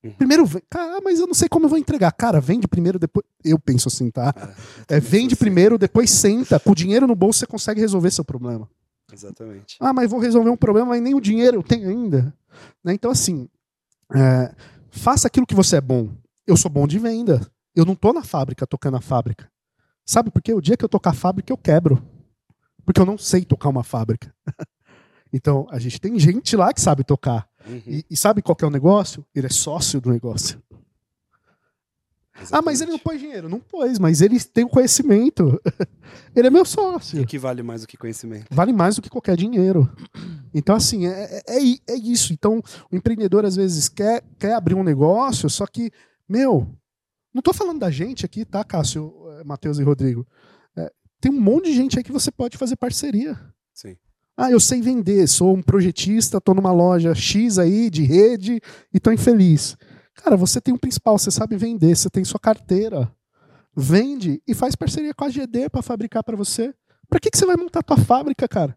Uhum. 0.05 0.13
Primeiro, 0.13 0.45
cara, 0.69 1.01
mas 1.01 1.21
eu 1.21 1.27
não 1.27 1.35
sei 1.35 1.49
como 1.49 1.67
eu 1.67 1.69
vou 1.69 1.79
entregar. 1.79 2.11
Cara, 2.13 2.41
vende 2.41 2.67
primeiro, 2.67 2.99
depois. 2.99 3.25
Eu 3.45 3.59
penso 3.59 3.89
assim, 3.89 4.11
tá? 4.11 4.35
É, 4.89 4.99
vende 4.99 5.37
primeiro, 5.37 5.79
depois 5.79 6.11
senta. 6.11 6.59
Com 6.59 6.73
o 6.73 6.75
dinheiro 6.75 7.07
no 7.07 7.15
bolso 7.15 7.41
você 7.41 7.47
consegue 7.47 7.81
resolver 7.81 8.11
seu 8.11 8.25
problema. 8.25 8.69
Exatamente. 9.13 9.77
Ah, 9.79 9.93
mas 9.93 10.11
vou 10.11 10.19
resolver 10.19 10.51
um 10.51 10.57
problema, 10.57 10.89
mas 10.89 11.03
nem 11.03 11.15
o 11.15 11.21
dinheiro 11.21 11.59
eu 11.59 11.63
tenho 11.63 11.89
ainda. 11.89 12.35
Né? 12.83 12.95
Então, 12.95 13.11
assim, 13.11 13.49
é, 14.15 14.55
faça 14.91 15.27
aquilo 15.29 15.47
que 15.47 15.55
você 15.55 15.77
é 15.77 15.81
bom. 15.81 16.09
Eu 16.47 16.57
sou 16.57 16.71
bom 16.71 16.87
de 16.87 16.99
venda. 16.99 17.47
Eu 17.75 17.85
não 17.85 17.95
tô 17.95 18.13
na 18.13 18.23
fábrica 18.23 18.67
tocando 18.67 18.97
a 18.97 19.01
fábrica. 19.01 19.51
Sabe 20.05 20.31
por 20.31 20.43
quê? 20.43 20.53
O 20.53 20.61
dia 20.61 20.77
que 20.77 20.85
eu 20.85 20.89
tocar 20.89 21.11
a 21.11 21.15
fábrica, 21.15 21.53
eu 21.53 21.57
quebro. 21.57 22.03
Porque 22.85 23.01
eu 23.01 23.07
não 23.07 23.17
sei 23.17 23.45
tocar 23.45 23.69
uma 23.69 23.85
fábrica. 23.85 24.35
então, 25.33 25.67
a 25.71 25.79
gente 25.79 26.01
tem 26.01 26.19
gente 26.19 26.57
lá 26.57 26.73
que 26.73 26.81
sabe 26.81 27.05
tocar. 27.05 27.49
Uhum. 27.67 27.83
E, 27.87 28.05
e 28.11 28.17
sabe 28.17 28.43
qual 28.43 28.57
é 28.61 28.67
o 28.67 28.71
negócio? 28.71 29.25
Ele 29.35 29.47
é 29.47 29.51
sócio 29.51 30.01
do 30.01 30.11
negócio. 30.11 30.63
Ah, 32.51 32.63
mas 32.63 32.81
ele 32.81 32.91
não 32.91 32.97
Exatamente. 32.97 33.03
pôs 33.03 33.21
dinheiro. 33.21 33.49
Não 33.49 33.61
pôs, 33.61 33.99
mas 33.99 34.21
ele 34.21 34.41
tem 34.41 34.65
o 34.65 34.69
conhecimento. 34.69 35.61
ele 36.35 36.47
é 36.47 36.51
meu 36.51 36.65
sócio. 36.65 37.21
E 37.21 37.27
que 37.27 37.39
vale 37.39 37.63
mais 37.63 37.83
do 37.83 37.87
que 37.87 37.97
conhecimento. 37.97 38.47
Vale 38.51 38.73
mais 38.73 38.97
do 38.97 39.03
que 39.03 39.11
qualquer 39.11 39.37
dinheiro. 39.37 39.91
Então, 40.55 40.75
assim, 40.75 41.07
é, 41.07 41.43
é, 41.47 41.59
é- 41.63 41.79
é 41.89 41.95
isso. 41.97 42.33
Então, 42.33 42.63
o 42.91 42.97
empreendedor 42.97 43.45
às 43.45 43.55
vezes 43.57 43.89
quer, 43.89 44.25
quer 44.39 44.55
abrir 44.55 44.75
um 44.75 44.83
negócio, 44.83 45.49
só 45.51 45.67
que, 45.67 45.91
meu, 46.29 46.67
não 47.35 47.43
tô 47.43 47.53
falando 47.53 47.81
da 47.81 47.91
gente 47.91 48.25
aqui, 48.25 48.45
tá, 48.45 48.65
Cássio, 48.65 49.15
eh, 49.39 49.45
Matheus 49.45 49.79
e 49.79 49.83
Rodrigo? 49.83 50.27
É, 50.77 50.91
tem 51.21 51.31
um 51.31 51.41
monte 51.41 51.67
de 51.67 51.75
gente 51.75 51.99
aí 51.99 52.03
que 52.05 52.13
você 52.13 52.31
pode 52.33 52.57
fazer 52.57 52.77
parceria. 52.77 53.39
Sim. 53.75 53.97
Ah, 54.37 54.51
eu 54.51 54.59
sei 54.59 54.81
vender, 54.81 55.27
sou 55.29 55.55
um 55.55 55.63
projetista, 55.63 56.41
tô 56.41 56.55
numa 56.55 56.73
loja 56.73 57.15
X 57.15 57.59
aí 57.59 57.91
de 57.91 58.03
rede 58.03 58.61
e 58.93 58.99
tô 58.99 59.13
infeliz. 59.13 59.77
Cara, 60.15 60.37
você 60.37 60.61
tem 60.61 60.73
um 60.73 60.79
principal, 60.79 61.19
você 61.19 61.31
sabe 61.31 61.57
vender, 61.57 61.97
você 61.97 62.09
tem 62.09 62.25
sua 62.25 62.41
carteira. 62.41 63.11
Vende 63.75 64.43
e 64.47 64.55
faz 64.55 64.75
parceria 64.75 65.15
com 65.15 65.25
a 65.25 65.29
GD 65.29 65.71
para 65.71 65.83
fabricar 65.83 66.23
para 66.23 66.37
você. 66.37 66.75
Para 67.09 67.21
que, 67.21 67.31
que 67.31 67.37
você 67.37 67.47
vai 67.47 67.57
montar 67.57 67.83
tua 67.83 67.97
fábrica, 67.97 68.49
cara? 68.49 68.77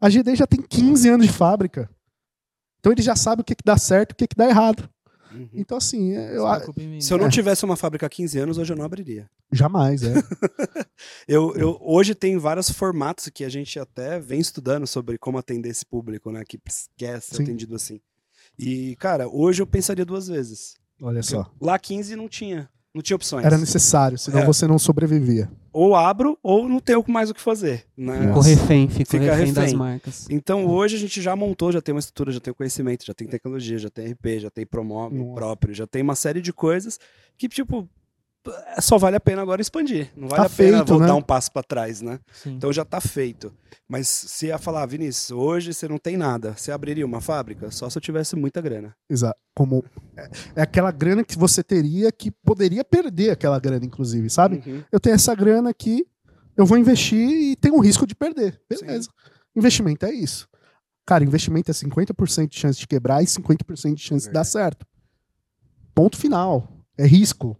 A 0.00 0.08
GD 0.08 0.36
já 0.36 0.46
tem 0.46 0.60
15 0.60 1.08
anos 1.08 1.26
de 1.26 1.32
fábrica. 1.32 1.90
Então 2.78 2.92
ele 2.92 3.02
já 3.02 3.14
sabe 3.14 3.42
o 3.42 3.44
que, 3.44 3.54
que 3.54 3.64
dá 3.64 3.76
certo 3.76 4.10
e 4.10 4.14
o 4.14 4.16
que, 4.16 4.26
que 4.28 4.36
dá 4.36 4.48
errado. 4.48 4.88
Uhum. 5.34 5.48
Então, 5.54 5.78
assim, 5.78 6.12
eu, 6.12 6.44
Se 7.00 7.12
eu 7.12 7.18
não 7.18 7.26
É. 7.26 7.30
tivesse 7.30 7.64
uma 7.64 7.76
fábrica 7.76 8.06
há 8.06 8.08
15 8.10 8.38
anos, 8.38 8.58
hoje 8.58 8.72
eu 8.72 8.76
não 8.76 8.84
abriria. 8.84 9.28
jamais, 9.50 10.02
é. 10.02 10.12
Eu, 11.26 11.54
eu, 11.56 11.78
hoje 11.80 12.14
tem 12.14 12.36
vários 12.38 12.70
formatos 12.70 13.28
que 13.28 13.44
a 13.44 13.48
gente 13.48 13.78
até 13.78 14.20
vem 14.20 14.38
estudando 14.40 14.86
sobre 14.86 15.18
como 15.18 15.36
atender 15.38 15.68
esse 15.68 15.84
público, 15.84 16.30
né? 16.30 16.44
Que 16.46 16.58
quer 16.96 17.20
ser 17.20 17.36
Sim. 17.36 17.42
atendido 17.42 17.74
assim. 17.74 18.00
E, 18.58 18.94
cara, 18.96 19.28
hoje 19.28 19.62
eu 19.62 19.66
pensaria 19.66 20.04
duas 20.04 20.28
vezes. 20.28 20.76
Olha 21.00 21.22
só. 21.22 21.50
Lá 21.60 21.78
15 21.78 22.14
não 22.16 22.28
tinha. 22.28 22.68
Não 22.94 23.00
tinha 23.00 23.16
opções. 23.16 23.44
Era 23.44 23.56
necessário, 23.56 24.18
senão 24.18 24.40
É. 24.40 24.44
você 24.44 24.66
não 24.66 24.78
sobrevivia. 24.78 25.50
Ou 25.72 25.94
abro, 25.96 26.38
ou 26.42 26.68
não 26.68 26.78
tenho 26.78 27.02
mais 27.08 27.30
o 27.30 27.34
que 27.34 27.40
fazer. 27.40 27.86
Né? 27.96 28.26
Fico 28.26 28.40
refém, 28.40 28.88
fico 28.90 29.10
Fica 29.10 29.34
refém, 29.34 29.52
das 29.54 29.64
refém. 29.64 29.78
marcas. 29.78 30.26
Então 30.28 30.66
hoje 30.66 30.96
a 30.96 30.98
gente 30.98 31.22
já 31.22 31.34
montou, 31.34 31.72
já 31.72 31.80
tem 31.80 31.94
uma 31.94 31.98
estrutura, 32.00 32.30
já 32.30 32.40
tem 32.40 32.52
conhecimento, 32.52 33.06
já 33.06 33.14
tem 33.14 33.26
tecnologia, 33.26 33.78
já 33.78 33.88
tem 33.88 34.12
RP, 34.12 34.38
já 34.40 34.50
tem 34.50 34.66
promove 34.66 35.16
Nossa. 35.16 35.34
próprio, 35.34 35.74
já 35.74 35.86
tem 35.86 36.02
uma 36.02 36.14
série 36.14 36.42
de 36.42 36.52
coisas 36.52 37.00
que, 37.38 37.48
tipo, 37.48 37.88
só 38.80 38.98
vale 38.98 39.16
a 39.16 39.20
pena 39.20 39.42
agora 39.42 39.60
expandir. 39.60 40.10
Não 40.16 40.28
vale 40.28 40.42
Tá 40.42 40.46
a 40.46 40.50
pena 40.50 40.78
feito, 40.78 40.88
voltar 40.88 41.06
né? 41.06 41.12
um 41.12 41.22
passo 41.22 41.52
para 41.52 41.62
trás, 41.62 42.00
né? 42.00 42.18
Sim. 42.32 42.54
Então 42.54 42.72
já 42.72 42.84
tá 42.84 43.00
feito. 43.00 43.52
Mas 43.88 44.08
se 44.08 44.46
ia 44.46 44.58
falar, 44.58 44.84
Vinícius, 44.86 45.30
hoje 45.30 45.72
você 45.72 45.86
não 45.86 45.98
tem 45.98 46.16
nada, 46.16 46.54
você 46.56 46.72
abriria 46.72 47.04
uma 47.06 47.20
fábrica? 47.20 47.70
Só 47.70 47.88
se 47.88 47.98
eu 47.98 48.02
tivesse 48.02 48.34
muita 48.34 48.60
grana. 48.60 48.94
Exato. 49.08 49.38
Como 49.54 49.84
é, 50.16 50.30
é 50.56 50.62
aquela 50.62 50.90
grana 50.90 51.22
que 51.22 51.38
você 51.38 51.62
teria 51.62 52.10
que 52.10 52.30
poderia 52.30 52.84
perder 52.84 53.30
aquela 53.30 53.60
grana, 53.60 53.84
inclusive, 53.84 54.28
sabe? 54.30 54.62
Uhum. 54.66 54.82
Eu 54.90 54.98
tenho 54.98 55.14
essa 55.14 55.34
grana 55.34 55.70
aqui, 55.70 56.06
eu 56.56 56.66
vou 56.66 56.78
investir 56.78 57.18
e 57.18 57.56
tenho 57.56 57.76
um 57.76 57.80
risco 57.80 58.06
de 58.06 58.14
perder. 58.14 58.60
Beleza. 58.68 59.08
Investimento 59.54 60.06
é 60.06 60.12
isso. 60.12 60.48
Cara, 61.04 61.22
investimento 61.24 61.70
é 61.70 61.74
50% 61.74 62.48
de 62.48 62.58
chance 62.58 62.78
de 62.78 62.86
quebrar 62.86 63.22
e 63.22 63.26
50% 63.26 63.94
de 63.94 64.02
chance 64.02 64.26
de 64.26 64.32
dar 64.32 64.44
certo. 64.44 64.86
Ponto 65.94 66.16
final. 66.16 66.68
É 66.96 67.06
risco. 67.06 67.56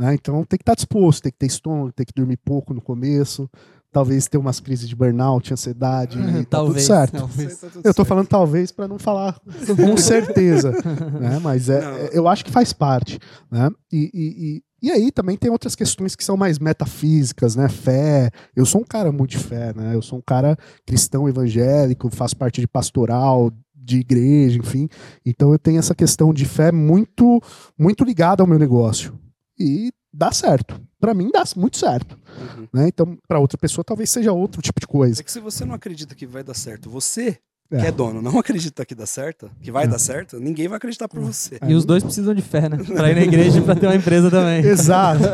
Né? 0.00 0.14
Então 0.14 0.42
tem 0.44 0.56
que 0.58 0.62
estar 0.62 0.74
disposto, 0.74 1.22
tem 1.24 1.32
que 1.32 1.38
ter 1.38 1.46
estômago, 1.46 1.92
tem 1.92 2.06
que 2.06 2.12
dormir 2.16 2.38
pouco 2.38 2.72
no 2.72 2.80
começo, 2.80 3.48
talvez 3.92 4.26
ter 4.28 4.38
umas 4.38 4.58
crises 4.60 4.88
de 4.88 4.96
burnout, 4.96 5.52
ansiedade, 5.52 6.16
e 6.18 6.20
tá 6.46 6.58
tudo 6.58 6.74
Talvez. 6.74 6.86
certo. 6.86 7.18
talvez. 7.18 7.56
Tá 7.58 7.66
tudo 7.68 7.78
Eu 7.80 7.82
tô 7.82 8.02
certo. 8.02 8.04
falando 8.08 8.26
talvez 8.28 8.72
para 8.72 8.88
não 8.88 8.98
falar 8.98 9.38
com 9.76 9.96
certeza, 9.96 10.70
né? 11.20 11.38
Mas 11.42 11.68
é, 11.68 11.80
Não. 11.82 11.90
é- 11.96 12.10
eu 12.14 12.26
acho 12.28 12.44
que 12.44 12.50
faz 12.50 12.72
parte, 12.72 13.18
né? 13.50 13.68
E, 13.92 14.10
e- 14.14 14.56
e 14.56 14.62
E 14.82 14.90
aí 14.90 15.12
também 15.12 15.36
tem 15.36 15.50
outras 15.50 15.74
questões 15.76 16.16
que 16.16 16.24
são 16.24 16.38
mais 16.38 16.58
metafísicas, 16.58 17.54
né? 17.54 17.68
Fé. 17.68 18.30
Eu 18.56 18.64
sou 18.64 18.80
um 18.80 18.84
cara 18.84 19.12
muito 19.12 19.32
de 19.32 19.38
fé, 19.38 19.74
né? 19.76 19.94
Eu 19.94 20.00
sou 20.00 20.18
um 20.18 20.22
cara 20.26 20.56
cristão 20.86 21.28
evangélico, 21.28 22.08
faço 22.10 22.34
parte 22.34 22.62
de 22.62 22.66
pastoral, 22.66 23.50
de 23.74 23.98
igreja, 23.98 24.56
enfim. 24.58 24.88
Então 25.26 25.52
eu 25.52 25.58
tenho 25.58 25.78
essa 25.78 25.94
questão 25.94 26.32
de 26.32 26.46
fé 26.46 26.72
muito 26.72 27.42
muito 27.78 28.04
ligada 28.04 28.42
ao 28.42 28.46
meu 28.46 28.58
negócio. 28.58 29.12
E 29.60 29.92
dá 30.10 30.32
certo. 30.32 30.80
Para 30.98 31.12
mim 31.12 31.30
dá 31.30 31.44
muito 31.54 31.76
certo. 31.76 32.18
Uhum. 32.38 32.68
Né? 32.72 32.88
Então, 32.88 33.18
para 33.28 33.38
outra 33.38 33.58
pessoa 33.58 33.84
talvez 33.84 34.10
seja 34.10 34.32
outro 34.32 34.62
tipo 34.62 34.80
de 34.80 34.86
coisa. 34.86 35.20
É 35.20 35.24
que 35.24 35.30
se 35.30 35.40
você 35.40 35.66
não 35.66 35.74
acredita 35.74 36.14
que 36.14 36.26
vai 36.26 36.42
dar 36.42 36.54
certo, 36.54 36.88
você. 36.88 37.38
Que 37.70 37.86
é 37.86 37.92
dono, 37.92 38.20
não 38.20 38.36
acredita 38.40 38.84
que 38.84 38.94
dá 38.94 39.06
certo, 39.06 39.50
que 39.62 39.70
vai 39.70 39.86
dar 39.86 39.98
certo, 39.98 40.38
ninguém 40.40 40.66
vai 40.68 40.76
acreditar 40.76 41.08
por 41.08 41.20
você. 41.20 41.58
E 41.66 41.72
os 41.74 41.84
dois 41.84 42.02
precisam 42.02 42.34
de 42.34 42.42
fé, 42.42 42.68
né? 42.68 42.76
Pra 42.84 43.10
ir 43.10 43.14
na 43.14 43.22
igreja 43.22 43.58
e 43.58 43.62
pra 43.62 43.74
ter 43.76 43.86
uma 43.86 43.94
empresa 43.94 44.30
também. 44.30 44.64
Exato. 44.64 45.22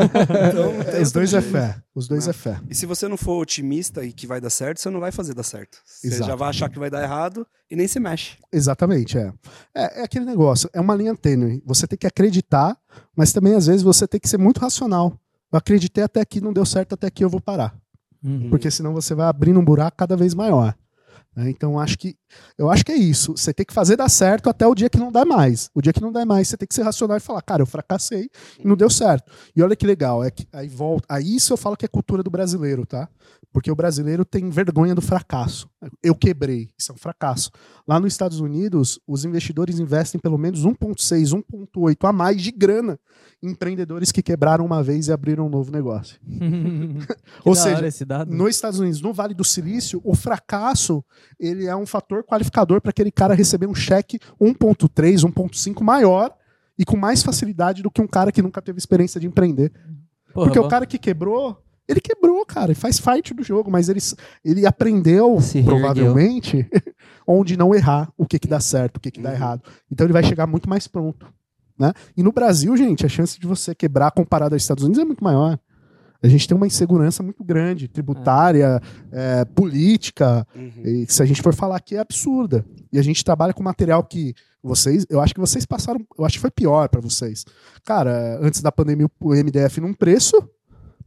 Então, 0.46 1.00
Os 1.02 1.12
dois 1.12 1.32
é 1.34 1.40
fé. 1.40 1.76
Os 1.94 2.06
dois 2.08 2.28
é 2.28 2.32
fé. 2.32 2.60
E 2.68 2.74
se 2.74 2.84
você 2.86 3.08
não 3.08 3.16
for 3.16 3.40
otimista 3.40 4.04
e 4.04 4.12
que 4.12 4.26
vai 4.26 4.40
dar 4.40 4.50
certo, 4.50 4.78
você 4.80 4.90
não 4.90 5.00
vai 5.00 5.10
fazer 5.10 5.34
dar 5.34 5.42
certo. 5.42 5.78
Você 5.84 6.08
Exato. 6.08 6.30
já 6.30 6.36
vai 6.36 6.48
achar 6.50 6.68
que 6.68 6.78
vai 6.78 6.90
dar 6.90 7.02
errado 7.02 7.46
e 7.70 7.74
nem 7.76 7.88
se 7.88 7.98
mexe. 7.98 8.36
Exatamente, 8.52 9.16
é. 9.18 9.32
é. 9.74 10.00
É 10.00 10.04
aquele 10.04 10.24
negócio, 10.24 10.68
é 10.72 10.80
uma 10.80 10.94
linha 10.94 11.14
tênue. 11.16 11.62
Você 11.64 11.86
tem 11.86 11.98
que 11.98 12.06
acreditar, 12.06 12.76
mas 13.16 13.32
também 13.32 13.54
às 13.54 13.66
vezes 13.66 13.82
você 13.82 14.06
tem 14.06 14.20
que 14.20 14.28
ser 14.28 14.38
muito 14.38 14.58
racional. 14.60 15.18
Eu 15.52 15.58
acreditei 15.58 16.04
até 16.04 16.20
aqui, 16.20 16.40
não 16.40 16.52
deu 16.52 16.66
certo, 16.66 16.94
até 16.94 17.06
aqui 17.06 17.24
eu 17.24 17.30
vou 17.30 17.40
parar. 17.40 17.74
Uhum. 18.22 18.50
Porque 18.50 18.70
senão 18.70 18.92
você 18.92 19.14
vai 19.14 19.26
abrindo 19.26 19.58
um 19.60 19.64
buraco 19.64 19.96
cada 19.96 20.16
vez 20.16 20.34
maior. 20.34 20.74
né? 21.34 21.48
Então 21.50 21.78
acho 21.78 21.96
que 21.98 22.16
eu 22.58 22.70
acho 22.70 22.84
que 22.84 22.92
é 22.92 22.96
isso. 22.96 23.36
Você 23.36 23.52
tem 23.52 23.64
que 23.64 23.72
fazer 23.72 23.96
dar 23.96 24.08
certo 24.08 24.48
até 24.48 24.66
o 24.66 24.74
dia 24.74 24.88
que 24.88 24.98
não 24.98 25.12
dá 25.12 25.24
mais. 25.24 25.70
O 25.74 25.80
dia 25.80 25.92
que 25.92 26.00
não 26.00 26.12
dá 26.12 26.24
mais, 26.24 26.48
você 26.48 26.56
tem 26.56 26.66
que 26.66 26.74
ser 26.74 26.82
racional 26.82 27.16
e 27.16 27.20
falar, 27.20 27.42
cara, 27.42 27.62
eu 27.62 27.66
fracassei 27.66 28.30
e 28.58 28.66
não 28.66 28.76
deu 28.76 28.90
certo. 28.90 29.30
E 29.54 29.62
olha 29.62 29.76
que 29.76 29.86
legal, 29.86 30.24
é 30.24 30.30
que 30.30 30.46
aí 30.52 30.68
volta. 30.68 31.06
Aí 31.08 31.36
isso 31.36 31.52
eu 31.52 31.56
falo 31.56 31.76
que 31.76 31.84
é 31.84 31.88
cultura 31.88 32.22
do 32.22 32.30
brasileiro, 32.30 32.86
tá? 32.86 33.08
Porque 33.52 33.70
o 33.70 33.74
brasileiro 33.74 34.24
tem 34.24 34.50
vergonha 34.50 34.94
do 34.94 35.00
fracasso. 35.00 35.68
Eu 36.02 36.14
quebrei, 36.14 36.68
isso 36.78 36.92
é 36.92 36.94
um 36.94 36.98
fracasso. 36.98 37.50
Lá 37.86 37.98
nos 37.98 38.12
Estados 38.12 38.40
Unidos, 38.40 39.00
os 39.06 39.24
investidores 39.24 39.78
investem 39.78 40.20
pelo 40.20 40.36
menos 40.36 40.64
1,6, 40.64 41.42
1,8 41.50 42.08
a 42.08 42.12
mais 42.12 42.42
de 42.42 42.50
grana 42.50 42.98
em 43.42 43.50
empreendedores 43.50 44.12
que 44.12 44.22
quebraram 44.22 44.64
uma 44.64 44.82
vez 44.82 45.08
e 45.08 45.12
abriram 45.12 45.46
um 45.46 45.48
novo 45.48 45.70
negócio. 45.70 46.18
Ou 47.44 47.54
seja. 47.54 47.80
Nos 48.28 48.50
Estados 48.50 48.78
Unidos, 48.78 49.00
no 49.00 49.12
Vale 49.12 49.34
do 49.34 49.44
Silício, 49.44 50.00
o 50.04 50.14
fracasso 50.14 51.04
ele 51.38 51.66
é 51.66 51.76
um 51.76 51.86
fator 51.86 52.15
qualificador 52.24 52.80
para 52.80 52.90
aquele 52.90 53.10
cara 53.10 53.34
receber 53.34 53.66
um 53.66 53.74
cheque 53.74 54.18
1,3, 54.40 55.24
1,5 55.24 55.82
maior 55.82 56.32
e 56.78 56.84
com 56.84 56.96
mais 56.96 57.22
facilidade 57.22 57.82
do 57.82 57.90
que 57.90 58.02
um 58.02 58.06
cara 58.06 58.30
que 58.30 58.42
nunca 58.42 58.60
teve 58.60 58.78
experiência 58.78 59.20
de 59.20 59.26
empreender. 59.26 59.72
Porra, 60.32 60.46
Porque 60.46 60.58
o 60.58 60.62
bom. 60.62 60.68
cara 60.68 60.84
que 60.84 60.98
quebrou, 60.98 61.56
ele 61.88 62.00
quebrou, 62.00 62.44
cara, 62.44 62.72
e 62.72 62.74
faz 62.74 63.00
parte 63.00 63.32
do 63.32 63.42
jogo, 63.42 63.70
mas 63.70 63.88
ele, 63.88 64.00
ele 64.44 64.66
aprendeu, 64.66 65.40
Se 65.40 65.62
provavelmente, 65.62 66.68
onde 67.26 67.56
não 67.56 67.74
errar, 67.74 68.12
o 68.16 68.26
que, 68.26 68.38
que 68.38 68.48
dá 68.48 68.60
certo, 68.60 68.98
o 68.98 69.00
que, 69.00 69.10
que 69.10 69.20
dá 69.20 69.30
Uhum. 69.30 69.34
errado. 69.34 69.62
Então 69.90 70.06
ele 70.06 70.12
vai 70.12 70.22
chegar 70.24 70.46
muito 70.46 70.68
mais 70.68 70.86
pronto. 70.86 71.32
Né? 71.78 71.92
E 72.16 72.22
no 72.22 72.32
Brasil, 72.32 72.74
gente, 72.76 73.04
a 73.04 73.08
chance 73.08 73.38
de 73.38 73.46
você 73.46 73.74
quebrar 73.74 74.10
comparado 74.10 74.54
aos 74.54 74.62
Estados 74.62 74.82
Unidos 74.84 75.00
é 75.00 75.04
muito 75.04 75.22
maior. 75.22 75.58
A 76.26 76.30
gente 76.30 76.48
tem 76.48 76.56
uma 76.56 76.66
insegurança 76.66 77.22
muito 77.22 77.44
grande, 77.44 77.86
tributária, 77.88 78.80
é, 79.12 79.44
política, 79.44 80.46
Uhum. 80.54 80.82
e 80.84 81.06
se 81.08 81.22
a 81.22 81.26
gente 81.26 81.40
for 81.42 81.54
falar 81.54 81.76
aqui 81.76 81.94
é 81.96 82.00
absurda. 82.00 82.64
E 82.92 82.98
a 82.98 83.02
gente 83.02 83.24
trabalha 83.24 83.54
com 83.54 83.62
material 83.62 84.02
que 84.02 84.34
vocês, 84.62 85.06
eu 85.08 85.20
acho 85.20 85.32
que 85.32 85.40
vocês 85.40 85.64
passaram, 85.64 86.00
eu 86.18 86.24
acho 86.24 86.34
que 86.34 86.40
foi 86.40 86.50
pior 86.50 86.88
para 86.88 87.00
vocês. 87.00 87.44
Cara, 87.84 88.38
antes 88.42 88.60
da 88.60 88.72
pandemia 88.72 89.06
o 89.20 89.30
MDF 89.34 89.80
num 89.80 89.94
preço, 89.94 90.36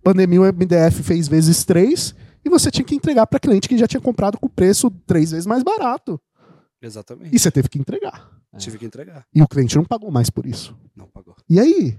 pandemia 0.01 0.41
o 0.41 0.45
MDF 0.45 1.03
fez 1.03 1.28
vezes 1.28 1.65
três 1.65 2.15
e 2.45 2.49
você 2.49 2.72
tinha 2.72 2.86
que 2.86 2.95
entregar 2.95 3.28
para 3.28 3.39
cliente 3.39 3.67
que 3.67 3.78
já 3.78 3.88
tinha 3.88 3.99
comprado 4.01 4.38
com 4.39 4.47
preço 4.47 4.89
três 5.05 5.32
vezes 5.32 5.45
mais 5.45 5.61
barato. 5.63 6.20
Exatamente. 6.82 7.36
E 7.36 7.39
você 7.39 7.51
teve 7.51 7.67
que 7.67 7.78
entregar. 7.78 8.30
Tive 8.57 8.78
que 8.78 8.86
entregar. 8.86 9.26
E 9.36 9.41
o 9.41 9.47
cliente 9.47 9.76
não 9.76 9.84
pagou 9.84 10.09
mais 10.09 10.30
por 10.30 10.45
isso. 10.45 10.76
Não 10.95 11.07
pagou. 11.07 11.36
E 11.49 11.59
aí? 11.59 11.97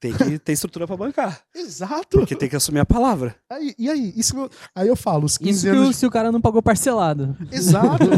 Tem 0.00 0.12
que 0.12 0.38
ter 0.38 0.52
estrutura 0.52 0.86
pra 0.86 0.96
bancar. 0.96 1.40
Exato. 1.54 2.18
Porque 2.18 2.36
tem 2.36 2.48
que 2.48 2.54
assumir 2.54 2.78
a 2.78 2.86
palavra. 2.86 3.34
Aí, 3.50 3.74
e 3.76 3.90
aí? 3.90 4.12
Isso, 4.16 4.36
eu- 4.36 4.48
aí 4.74 4.86
eu 4.86 4.94
falo, 4.94 5.24
os 5.24 5.36
15 5.36 5.66
Isso 5.66 5.76
anos. 5.76 5.88
o- 5.90 5.92
se 5.92 6.06
o 6.06 6.10
cara 6.10 6.30
não 6.30 6.40
pagou 6.40 6.62
parcelado. 6.62 7.36
Exato. 7.50 8.04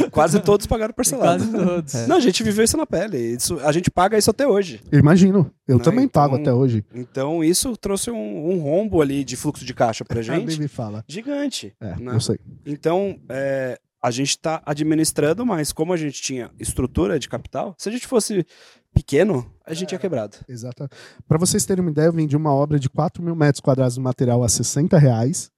Não, 0.00 0.10
quase 0.10 0.40
todos 0.40 0.66
pagaram 0.66 0.92
parcelado. 0.92 1.44
Quase 1.46 1.64
todos. 1.66 1.94
Não, 2.08 2.16
a 2.16 2.20
gente 2.20 2.42
viveu 2.42 2.64
isso 2.64 2.76
na 2.76 2.86
pele. 2.86 3.16
Isso, 3.18 3.58
a 3.60 3.72
gente 3.72 3.90
paga 3.90 4.18
isso 4.18 4.30
até 4.30 4.46
hoje. 4.46 4.80
Eu 4.90 4.98
imagino. 4.98 5.50
Eu 5.66 5.76
Não, 5.76 5.82
também 5.84 6.04
então- 6.04 6.22
pago 6.22 6.36
até 6.36 6.52
hoje. 6.52 6.84
Então 6.94 7.44
isso 7.44 7.76
trouxe 7.76 8.10
um, 8.10 8.50
um 8.50 8.58
rombo 8.60 9.00
ali 9.00 9.22
de 9.24 9.36
fluxo 9.36 9.64
de 9.64 9.72
caixa 9.74 10.04
pra 10.04 10.18
A 10.20 10.22
gente 10.22 10.46
Bibi 10.46 10.68
fala. 10.68 11.04
gigante. 11.08 11.72
É, 11.80 11.96
né? 11.96 12.14
eu 12.14 12.20
sei. 12.20 12.38
Então, 12.66 13.18
é, 13.28 13.78
a 14.02 14.10
gente 14.10 14.30
está 14.30 14.62
administrando, 14.64 15.44
mas 15.46 15.72
como 15.72 15.92
a 15.92 15.96
gente 15.96 16.20
tinha 16.20 16.50
estrutura 16.58 17.18
de 17.18 17.28
capital, 17.28 17.74
se 17.78 17.88
a 17.88 17.92
gente 17.92 18.06
fosse 18.06 18.44
pequeno, 18.92 19.50
a 19.64 19.72
gente 19.74 19.88
tinha 19.90 19.98
quebrado. 19.98 20.36
Exato. 20.48 20.88
Para 21.26 21.38
vocês 21.38 21.64
terem 21.64 21.82
uma 21.82 21.90
ideia, 21.90 22.06
eu 22.06 22.12
vendi 22.12 22.36
uma 22.36 22.52
obra 22.52 22.78
de 22.78 22.88
4 22.88 23.22
mil 23.22 23.34
metros 23.34 23.60
quadrados 23.60 23.94
de 23.94 24.00
material 24.00 24.42
a 24.42 24.48
60 24.48 24.98
reais 24.98 25.50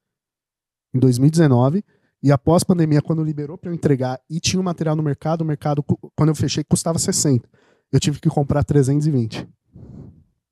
em 0.95 0.99
2019. 0.99 1.85
E 2.23 2.31
após 2.31 2.63
pandemia, 2.63 3.03
quando 3.03 3.25
liberou 3.25 3.59
para 3.59 3.71
eu 3.71 3.75
entregar 3.75 4.21
e 4.31 4.39
tinha 4.39 4.61
o 4.61 4.65
material 4.65 4.95
no 4.95 5.03
mercado, 5.03 5.41
o 5.41 5.45
mercado, 5.45 5.83
quando 6.17 6.29
eu 6.29 6.35
fechei, 6.37 6.63
custava 6.63 6.99
60. 6.99 7.49
Eu 7.91 7.99
tive 7.99 8.21
que 8.21 8.29
comprar 8.29 8.63
320. 8.63 9.49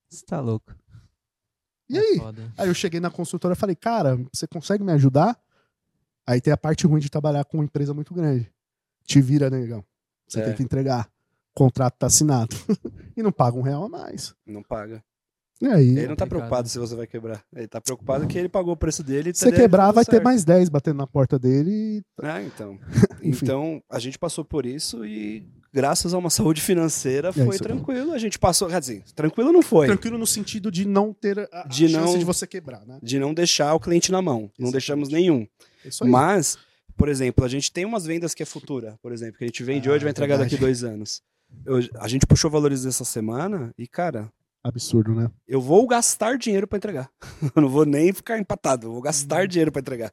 Você 0.08 0.24
tá 0.26 0.40
louco. 0.40 0.74
E 1.88 1.96
aí? 1.98 2.14
É 2.16 2.18
foda. 2.18 2.52
Aí 2.58 2.68
eu 2.68 2.74
cheguei 2.74 2.98
na 3.00 3.10
consultora 3.10 3.54
e 3.54 3.56
falei, 3.56 3.76
cara, 3.76 4.18
você 4.32 4.46
consegue 4.46 4.82
me 4.82 4.92
ajudar? 4.92 5.38
Aí 6.26 6.40
tem 6.40 6.52
a 6.52 6.56
parte 6.56 6.86
ruim 6.86 7.00
de 7.00 7.08
trabalhar 7.10 7.44
com 7.44 7.58
uma 7.58 7.64
empresa 7.64 7.94
muito 7.94 8.12
grande. 8.14 8.50
Te 9.04 9.20
vira, 9.20 9.48
negão. 9.50 9.84
Você 10.28 10.40
É. 10.40 10.44
tem 10.44 10.54
que 10.54 10.62
entregar. 10.62 11.08
O 11.54 11.58
contrato 11.58 11.94
tá 11.98 12.06
assinado. 12.06 12.54
e 13.16 13.22
não 13.22 13.32
paga 13.32 13.56
um 13.58 13.62
real 13.62 13.84
a 13.84 13.88
mais. 13.88 14.34
Não 14.46 14.62
paga. 14.62 15.02
E 15.62 15.66
aí, 15.66 15.90
Ele 15.90 16.08
não 16.08 16.16
tá 16.16 16.26
preocupado 16.26 16.66
se 16.70 16.78
você 16.78 16.94
vai 16.94 17.06
quebrar. 17.06 17.44
Ele 17.54 17.68
tá 17.68 17.82
preocupado 17.82 18.26
que 18.26 18.38
ele 18.38 18.48
pagou 18.48 18.72
o 18.72 18.76
preço 18.76 19.02
dele. 19.02 19.28
e 19.30 19.34
se 19.34 19.44
teria 19.44 19.58
quebrar, 19.60 19.92
vai 19.92 20.06
ter 20.06 20.12
certo. 20.12 20.24
mais 20.24 20.42
10 20.42 20.70
batendo 20.70 20.96
na 20.96 21.06
porta 21.06 21.38
dele. 21.38 21.70
e- 21.70 22.02
É, 22.26 22.42
então. 22.42 22.78
Então, 23.22 23.82
a 23.90 23.98
gente 23.98 24.18
passou 24.18 24.42
por 24.42 24.64
isso 24.64 25.04
e, 25.04 25.46
graças 25.70 26.14
a 26.14 26.18
uma 26.18 26.30
saúde 26.30 26.62
financeira, 26.62 27.30
foi 27.34 27.42
É 27.42 27.44
isso 27.48 27.52
aí. 27.52 27.58
tranquilo. 27.58 28.12
A 28.14 28.18
gente 28.18 28.38
passou. 28.38 28.68
Quer 28.68 28.80
dizer, 28.80 29.02
tranquilo 29.14 29.52
não 29.52 29.60
foi. 29.60 29.86
Tranquilo 29.88 30.16
no 30.16 30.26
sentido 30.26 30.70
de 30.70 30.86
não 30.88 31.12
ter 31.12 31.38
a, 31.52 31.64
a 31.64 31.68
De 31.68 31.86
chance 31.86 32.12
não- 32.12 32.18
de 32.18 32.24
você 32.24 32.46
quebrar, 32.46 32.86
né? 32.86 32.98
De 33.02 33.18
não 33.18 33.34
deixar 33.34 33.74
o 33.74 33.78
cliente 33.80 34.10
na 34.10 34.22
mão. 34.22 34.50
Não 34.58 34.68
Exatamente. 34.68 34.72
deixamos 34.72 35.08
nenhum. 35.10 35.46
É 35.84 35.88
Isso 35.88 36.02
aí. 36.04 36.08
Mas, 36.10 36.56
por 36.96 37.10
exemplo, 37.10 37.44
a 37.44 37.48
gente 37.48 37.70
tem 37.70 37.84
umas 37.84 38.06
vendas 38.06 38.32
que 38.32 38.42
é 38.42 38.46
futura, 38.46 38.98
por 39.02 39.12
exemplo, 39.12 39.36
que 39.36 39.44
a 39.44 39.46
gente 39.46 39.62
vende 39.62 39.90
Ah, 39.90 39.92
hoje 39.92 40.02
e 40.02 40.04
vai 40.04 40.10
entregar 40.12 40.36
verdade. 40.38 40.52
daqui 40.52 40.58
dois 40.64 40.82
anos. 40.82 41.20
Eu- 41.64 41.78
a 42.00 42.08
gente 42.08 42.26
puxou 42.26 42.50
valores 42.50 42.84
essa 42.84 43.04
semana 43.04 43.72
e, 43.78 43.86
cara, 43.86 44.30
Absurdo, 44.62 45.14
né? 45.14 45.30
eu 45.48 45.60
vou 45.60 45.86
gastar 45.86 46.36
dinheiro 46.38 46.66
pra 46.66 46.76
entregar. 46.76 47.10
eu 47.56 47.62
não 47.62 47.68
vou 47.68 47.84
nem 47.84 48.12
ficar 48.12 48.38
empatado, 48.38 48.86
eu 48.88 48.92
vou 48.92 49.02
gastar 49.02 49.46
dinheiro 49.46 49.72
pra 49.72 49.80
entregar. 49.80 50.12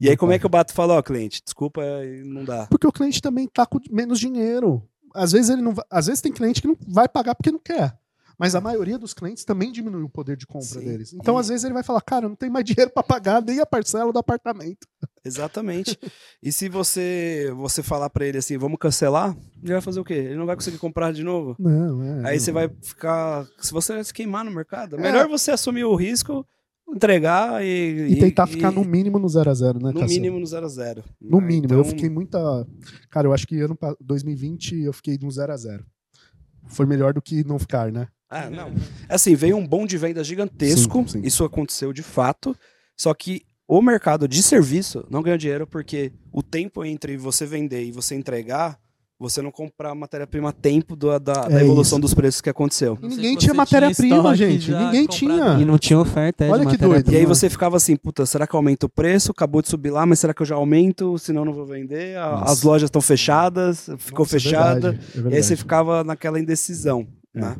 E 0.00 0.08
aí, 0.08 0.16
como 0.16 0.32
é 0.32 0.38
que 0.38 0.44
eu 0.44 0.50
bato 0.50 0.72
e 0.72 0.76
falo, 0.76 0.94
ó, 0.94 1.02
cliente, 1.02 1.40
desculpa, 1.44 1.80
não 2.24 2.44
dá. 2.44 2.66
Porque 2.66 2.86
o 2.86 2.92
cliente 2.92 3.22
também 3.22 3.46
tá 3.46 3.64
com 3.64 3.78
menos 3.90 4.18
dinheiro. 4.18 4.82
Às 5.14 5.30
vezes 5.30 5.50
ele 5.50 5.62
não 5.62 5.74
vai- 5.74 5.84
às 5.90 6.06
vezes 6.06 6.20
tem 6.20 6.32
cliente 6.32 6.60
que 6.60 6.66
não 6.66 6.76
vai 6.88 7.08
pagar 7.08 7.34
porque 7.36 7.52
não 7.52 7.58
quer. 7.60 7.96
Mas 8.42 8.56
a 8.56 8.60
maioria 8.60 8.98
dos 8.98 9.14
clientes 9.14 9.44
também 9.44 9.70
diminui 9.70 10.02
o 10.02 10.08
poder 10.08 10.36
de 10.36 10.46
compra 10.46 10.66
Sim. 10.66 10.80
deles. 10.84 11.12
Então, 11.12 11.36
E- 11.36 11.40
às 11.40 11.46
vezes, 11.48 11.62
ele 11.64 11.74
vai 11.74 11.84
falar, 11.84 12.00
cara, 12.00 12.28
não 12.28 12.34
tenho 12.34 12.50
mais 12.52 12.64
dinheiro 12.66 12.90
pra 12.92 13.02
pagar 13.02 13.40
nem 13.40 13.60
a 13.60 13.64
parcela 13.66 14.12
do 14.12 14.18
apartamento. 14.18 14.84
Exatamente. 15.24 15.96
e 16.42 16.50
se 16.50 16.68
você 16.68 17.52
você 17.56 17.80
falar 17.84 18.10
pra 18.10 18.26
ele 18.26 18.38
assim, 18.38 18.58
vamos 18.58 18.78
cancelar, 18.80 19.36
ele 19.62 19.72
vai 19.72 19.80
fazer 19.80 20.00
o 20.00 20.04
quê? 20.04 20.14
Ele 20.14 20.34
não 20.36 20.46
vai 20.46 20.56
conseguir 20.56 20.78
comprar 20.78 21.12
de 21.12 21.22
novo. 21.22 21.54
Não, 21.58 22.02
é. 22.02 22.30
Aí 22.30 22.40
você 22.40 22.50
vai 22.50 22.68
ficar. 22.82 23.46
Se 23.60 23.72
você 23.72 23.92
vai 23.94 24.02
se 24.04 24.12
queimar 24.12 24.44
no 24.44 24.50
mercado, 24.50 24.96
é 24.96 25.00
melhor 25.00 25.28
você 25.28 25.52
assumir 25.52 25.84
o 25.84 25.94
risco, 25.94 26.44
entregar 26.92 27.64
e. 27.64 28.08
E 28.10 28.18
tentar 28.18 28.48
e- 28.48 28.52
ficar 28.52 28.72
no 28.72 28.84
mínimo 28.84 29.20
no 29.20 29.28
0 29.28 29.48
a 29.50 29.54
0 29.54 29.74
né, 29.78 29.92
no 29.92 30.00
Cassiano? 30.00 30.08
mínimo 30.08 30.40
no 30.40 30.46
0 30.46 30.66
a 30.66 30.68
0 30.68 31.04
No 31.20 31.40
né? 31.40 31.46
mínimo. 31.46 31.66
Então, 31.66 31.78
Eu 31.78 31.84
fiquei 31.84 32.10
muita. 32.10 32.38
Cara, 33.08 33.28
eu 33.28 33.32
acho 33.32 33.46
que 33.46 33.60
ano 33.60 33.76
pa- 33.76 33.94
2020 34.00 34.82
eu 34.82 34.92
fiquei 34.92 35.16
no 35.22 35.30
0 35.30 35.52
a 35.52 35.56
0 35.56 35.84
Foi 36.66 36.84
melhor 36.86 37.12
do 37.14 37.22
que 37.22 37.44
não 37.44 37.58
ficar, 37.60 37.92
né? 37.92 38.08
Ah, 38.32 38.48
não. 38.50 38.72
Assim, 39.08 39.34
veio 39.34 39.56
um 39.56 39.66
bom 39.66 39.84
de 39.86 39.98
venda 39.98 40.24
gigantesco. 40.24 40.98
Sim, 41.06 41.20
sim. 41.20 41.20
Isso 41.22 41.44
aconteceu 41.44 41.92
de 41.92 42.02
fato. 42.02 42.56
Só 42.96 43.12
que 43.14 43.42
o 43.68 43.80
mercado 43.82 44.26
de 44.26 44.42
serviço 44.42 45.04
não 45.10 45.22
ganhou 45.22 45.38
dinheiro 45.38 45.66
porque 45.66 46.12
o 46.32 46.42
tempo 46.42 46.84
entre 46.84 47.16
você 47.16 47.44
vender 47.46 47.84
e 47.84 47.92
você 47.92 48.14
entregar, 48.14 48.78
você 49.18 49.40
não 49.40 49.52
comprar 49.52 49.94
matéria-prima 49.94 50.48
a 50.48 50.52
tempo 50.52 50.96
do- 50.96 51.16
da, 51.20 51.32
da 51.46 51.60
É 51.60 51.62
evolução 51.62 51.96
isso. 51.98 52.02
dos 52.02 52.12
preços 52.14 52.40
que 52.40 52.50
aconteceu. 52.50 52.98
Não 53.00 53.08
sei 53.08 53.16
Ninguém 53.18 53.36
tinha 53.36 53.54
matéria-prima, 53.54 54.34
gente. 54.34 54.70
Ninguém 54.72 55.06
comprado. 55.06 55.08
tinha. 55.18 55.58
E 55.60 55.64
não 55.64 55.78
tinha 55.78 55.98
oferta 55.98 56.44
é, 56.44 56.50
Olha 56.50 56.66
de 56.66 56.76
que 56.76 56.84
doido. 56.84 57.12
E 57.12 57.16
aí 57.16 57.24
você 57.24 57.48
ficava 57.48 57.76
assim, 57.76 57.94
puta, 57.96 58.26
será 58.26 58.46
que 58.48 58.56
aumenta 58.56 58.86
o 58.86 58.88
preço? 58.88 59.30
Acabou 59.30 59.62
de 59.62 59.68
subir 59.68 59.90
lá, 59.90 60.04
mas 60.04 60.18
será 60.18 60.34
que 60.34 60.42
eu 60.42 60.46
já 60.46 60.56
aumento? 60.56 61.16
Senão 61.18 61.42
eu 61.42 61.46
não 61.46 61.52
vou 61.52 61.64
vender. 61.66 62.16
Nossa. 62.18 62.52
As 62.52 62.62
lojas 62.62 62.88
estão 62.88 63.00
fechadas, 63.00 63.88
ficou 63.98 64.24
Nossa, 64.24 64.36
é 64.36 64.40
fechada. 64.40 64.90
verdade, 64.90 64.96
é 64.96 65.14
E 65.14 65.18
aí 65.18 65.22
verdade. 65.22 65.42
você 65.46 65.56
ficava 65.56 66.02
naquela 66.02 66.40
indecisão. 66.40 67.06
Né? 67.34 67.56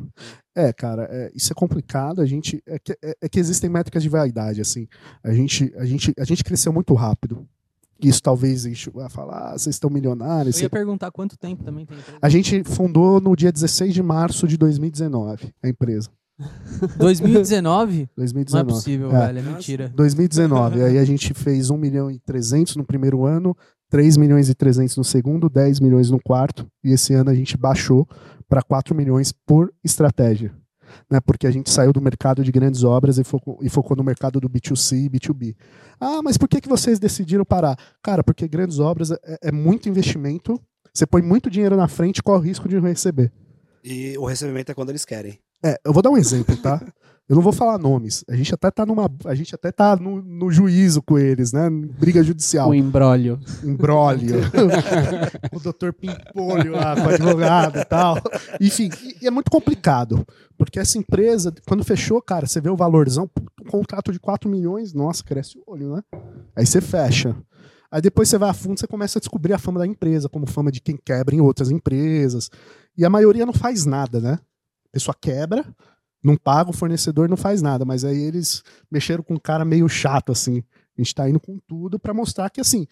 É, 0.55 0.71
cara, 0.71 1.07
é, 1.11 1.31
isso 1.33 1.51
é 1.51 1.55
complicado. 1.55 2.21
A 2.21 2.25
gente 2.25 2.61
é 2.67 2.77
que, 2.79 2.91
é, 3.03 3.15
é 3.21 3.29
que 3.29 3.39
existem 3.39 3.69
métricas 3.69 4.03
de 4.03 4.09
vaidade, 4.09 4.61
assim. 4.61 4.87
A 5.23 5.33
gente, 5.33 5.73
a 5.77 5.85
gente, 5.85 6.13
a 6.19 6.23
gente 6.23 6.43
cresceu 6.43 6.71
muito 6.71 6.93
rápido. 6.93 7.47
Isso 8.01 8.21
talvez 8.21 8.65
enche- 8.65 8.89
vai 8.91 9.09
falar, 9.09 9.51
ah, 9.53 9.57
vocês 9.57 9.75
estão 9.75 9.89
milionários. 9.89 10.57
Eu 10.57 10.63
ia 10.63 10.69
perguntar 10.69 11.09
quanto 11.11 11.37
tempo 11.37 11.63
também 11.63 11.85
tem. 11.85 11.97
A 12.21 12.27
gente 12.29 12.63
fundou 12.65 13.21
no 13.21 13.35
dia 13.35 13.51
16 13.51 13.93
de 13.93 14.03
março 14.03 14.47
de 14.47 14.57
2019, 14.57 15.53
a 15.63 15.69
empresa. 15.69 16.09
2019? 16.97 17.95
Não 18.17 18.23
é 18.23 18.27
2019. 18.33 18.69
possível, 18.73 19.11
É. 19.15 19.27
velho. 19.27 19.39
É 19.39 19.41
mentira. 19.41 19.91
2019. 19.95 20.83
Aí 20.83 20.97
a 20.97 21.05
gente 21.05 21.33
fez 21.33 21.69
1 21.69 21.77
milhão 21.77 22.11
e 22.11 22.19
300 22.19 22.75
no 22.75 22.83
primeiro 22.83 23.25
ano, 23.25 23.55
3 23.89 24.17
milhões 24.17 24.49
e 24.49 24.53
300 24.55 24.97
no 24.97 25.03
segundo, 25.03 25.49
10 25.49 25.79
milhões 25.79 26.09
no 26.09 26.19
quarto. 26.21 26.67
E 26.83 26.91
esse 26.91 27.13
ano 27.13 27.29
a 27.29 27.35
gente 27.35 27.55
baixou 27.57 28.07
para 28.53 28.61
4 28.61 28.93
milhões 28.93 29.31
por 29.31 29.73
estratégia. 29.83 30.53
Né, 31.09 31.19
porque 31.19 31.47
a 31.47 31.51
gente 31.51 31.71
saiu 31.71 31.91
do 31.91 31.99
mercado 31.99 32.43
de 32.43 32.51
grandes 32.51 32.83
obras 32.83 33.17
e 33.17 33.23
focou, 33.23 33.57
e 33.63 33.67
focou 33.67 33.97
no 33.97 34.03
mercado 34.03 34.39
do 34.39 34.47
B2C 34.47 35.05
e 35.05 35.09
B2B. 35.09 35.55
Ah, 35.99 36.21
mas 36.21 36.37
por 36.37 36.47
que, 36.47 36.61
que 36.61 36.69
vocês 36.69 36.99
decidiram 36.99 37.43
parar? 37.43 37.75
Cara, 38.03 38.23
porque 38.23 38.47
grandes 38.47 38.77
obras 38.77 39.09
é, 39.09 39.17
é 39.41 39.51
muito 39.51 39.89
investimento, 39.89 40.61
você 40.93 41.07
põe 41.07 41.23
muito 41.23 41.49
dinheiro 41.49 41.75
na 41.75 41.87
frente 41.87 42.21
corre 42.21 42.41
o 42.41 42.43
risco 42.43 42.69
de 42.69 42.75
não 42.75 42.87
receber. 42.87 43.31
E 43.83 44.15
o 44.19 44.25
recebimento 44.25 44.71
é 44.71 44.75
quando 44.75 44.89
eles 44.89 45.03
querem. 45.03 45.39
É, 45.65 45.79
eu 45.83 45.91
vou 45.91 46.03
dar 46.03 46.11
um 46.11 46.17
exemplo, 46.17 46.55
tá? 46.57 46.79
Eu 47.27 47.37
não 47.37 47.41
vou 47.41 47.53
falar 47.53 47.77
nomes. 47.77 48.23
A 48.29 48.35
gente 48.35 48.53
até 48.53 48.69
tá 48.69 48.85
numa. 48.85 49.09
A 49.25 49.33
gente 49.33 49.55
até 49.55 49.71
tá 49.71 49.95
no, 49.95 50.21
no 50.21 50.51
juízo 50.51 51.01
com 51.01 51.17
eles, 51.17 51.53
né? 51.53 51.69
Briga 51.69 52.21
judicial. 52.21 52.69
O 52.69 52.75
embrólio. 52.75 53.39
Embrólio. 53.63 54.41
o 55.53 55.59
doutor 55.59 55.93
Pimpolho 55.93 56.73
lá, 56.73 56.95
com 56.95 57.07
o 57.07 57.09
advogado 57.09 57.79
e 57.79 57.85
tal. 57.85 58.17
Enfim, 58.59 58.89
e, 59.21 59.25
é 59.25 59.31
muito 59.31 59.49
complicado. 59.49 60.25
Porque 60.57 60.79
essa 60.79 60.97
empresa, 60.97 61.53
quando 61.65 61.83
fechou, 61.83 62.21
cara, 62.21 62.45
você 62.45 62.59
vê 62.59 62.69
o 62.69 62.75
valorzão, 62.75 63.25
puta, 63.27 63.51
um 63.63 63.69
contrato 63.69 64.11
de 64.11 64.19
4 64.19 64.49
milhões, 64.49 64.93
nossa, 64.93 65.23
cresce 65.23 65.57
o 65.57 65.63
olho, 65.65 65.95
né? 65.95 66.03
Aí 66.55 66.65
você 66.65 66.81
fecha. 66.81 67.35
Aí 67.89 68.01
depois 68.01 68.27
você 68.27 68.37
vai 68.37 68.49
a 68.49 68.53
fundo, 68.53 68.79
você 68.79 68.87
começa 68.87 69.17
a 69.17 69.21
descobrir 69.21 69.53
a 69.53 69.57
fama 69.57 69.79
da 69.79 69.87
empresa, 69.87 70.27
como 70.27 70.45
fama 70.45 70.71
de 70.71 70.81
quem 70.81 70.97
quebra 70.97 71.33
em 71.33 71.39
outras 71.39 71.71
empresas. 71.71 72.49
E 72.97 73.05
a 73.05 73.09
maioria 73.09 73.45
não 73.45 73.53
faz 73.53 73.85
nada, 73.85 74.19
né? 74.19 74.39
A 74.87 74.89
pessoa 74.91 75.15
quebra, 75.19 75.65
não 76.23 76.37
paga, 76.37 76.69
o 76.69 76.73
fornecedor 76.73 77.27
não 77.27 77.37
faz 77.37 77.61
nada. 77.61 77.83
Mas 77.83 78.05
aí 78.05 78.21
eles 78.21 78.63
mexeram 78.89 79.23
com 79.23 79.35
um 79.35 79.39
cara 79.39 79.65
meio 79.65 79.87
chato, 79.89 80.31
assim. 80.31 80.63
A 80.97 81.01
gente 81.01 81.13
tá 81.13 81.29
indo 81.29 81.39
com 81.39 81.59
tudo 81.67 81.99
para 81.99 82.13
mostrar 82.13 82.49
que, 82.49 82.61
assim, 82.61 82.87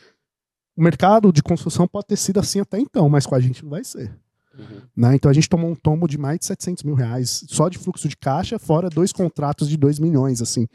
o 0.75 0.83
mercado 0.83 1.31
de 1.31 1.41
construção 1.41 1.87
pode 1.87 2.07
ter 2.07 2.17
sido 2.17 2.39
assim 2.39 2.59
até 2.59 2.79
então, 2.79 3.07
mas 3.09 3.25
com 3.25 3.35
a 3.35 3.39
gente 3.39 3.63
não 3.63 3.69
vai 3.69 3.83
ser. 3.83 4.13
Né? 4.95 5.15
Então 5.15 5.31
a 5.31 5.33
gente 5.33 5.49
tomou 5.49 5.69
um 5.69 5.75
tombo 5.75 6.07
de 6.07 6.17
mais 6.17 6.39
de 6.39 6.45
700 6.45 6.83
mil 6.83 6.95
reais 6.95 7.45
só 7.47 7.69
de 7.69 7.77
fluxo 7.77 8.07
de 8.07 8.17
caixa, 8.17 8.59
fora 8.59 8.89
dois 8.89 9.11
contratos 9.11 9.69
de 9.69 9.77
2 9.77 9.99
milhões, 9.99 10.41
assim. 10.41 10.67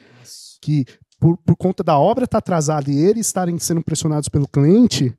Que 0.61 0.85
por, 1.19 1.37
por 1.39 1.57
conta 1.57 1.83
da 1.83 1.99
obra 1.99 2.25
estar 2.25 2.39
atrasada 2.39 2.91
e 2.91 2.99
eles 2.99 3.27
estarem 3.27 3.59
sendo 3.59 3.83
pressionados 3.83 4.29
pelo 4.29 4.49
cliente, 4.49 5.17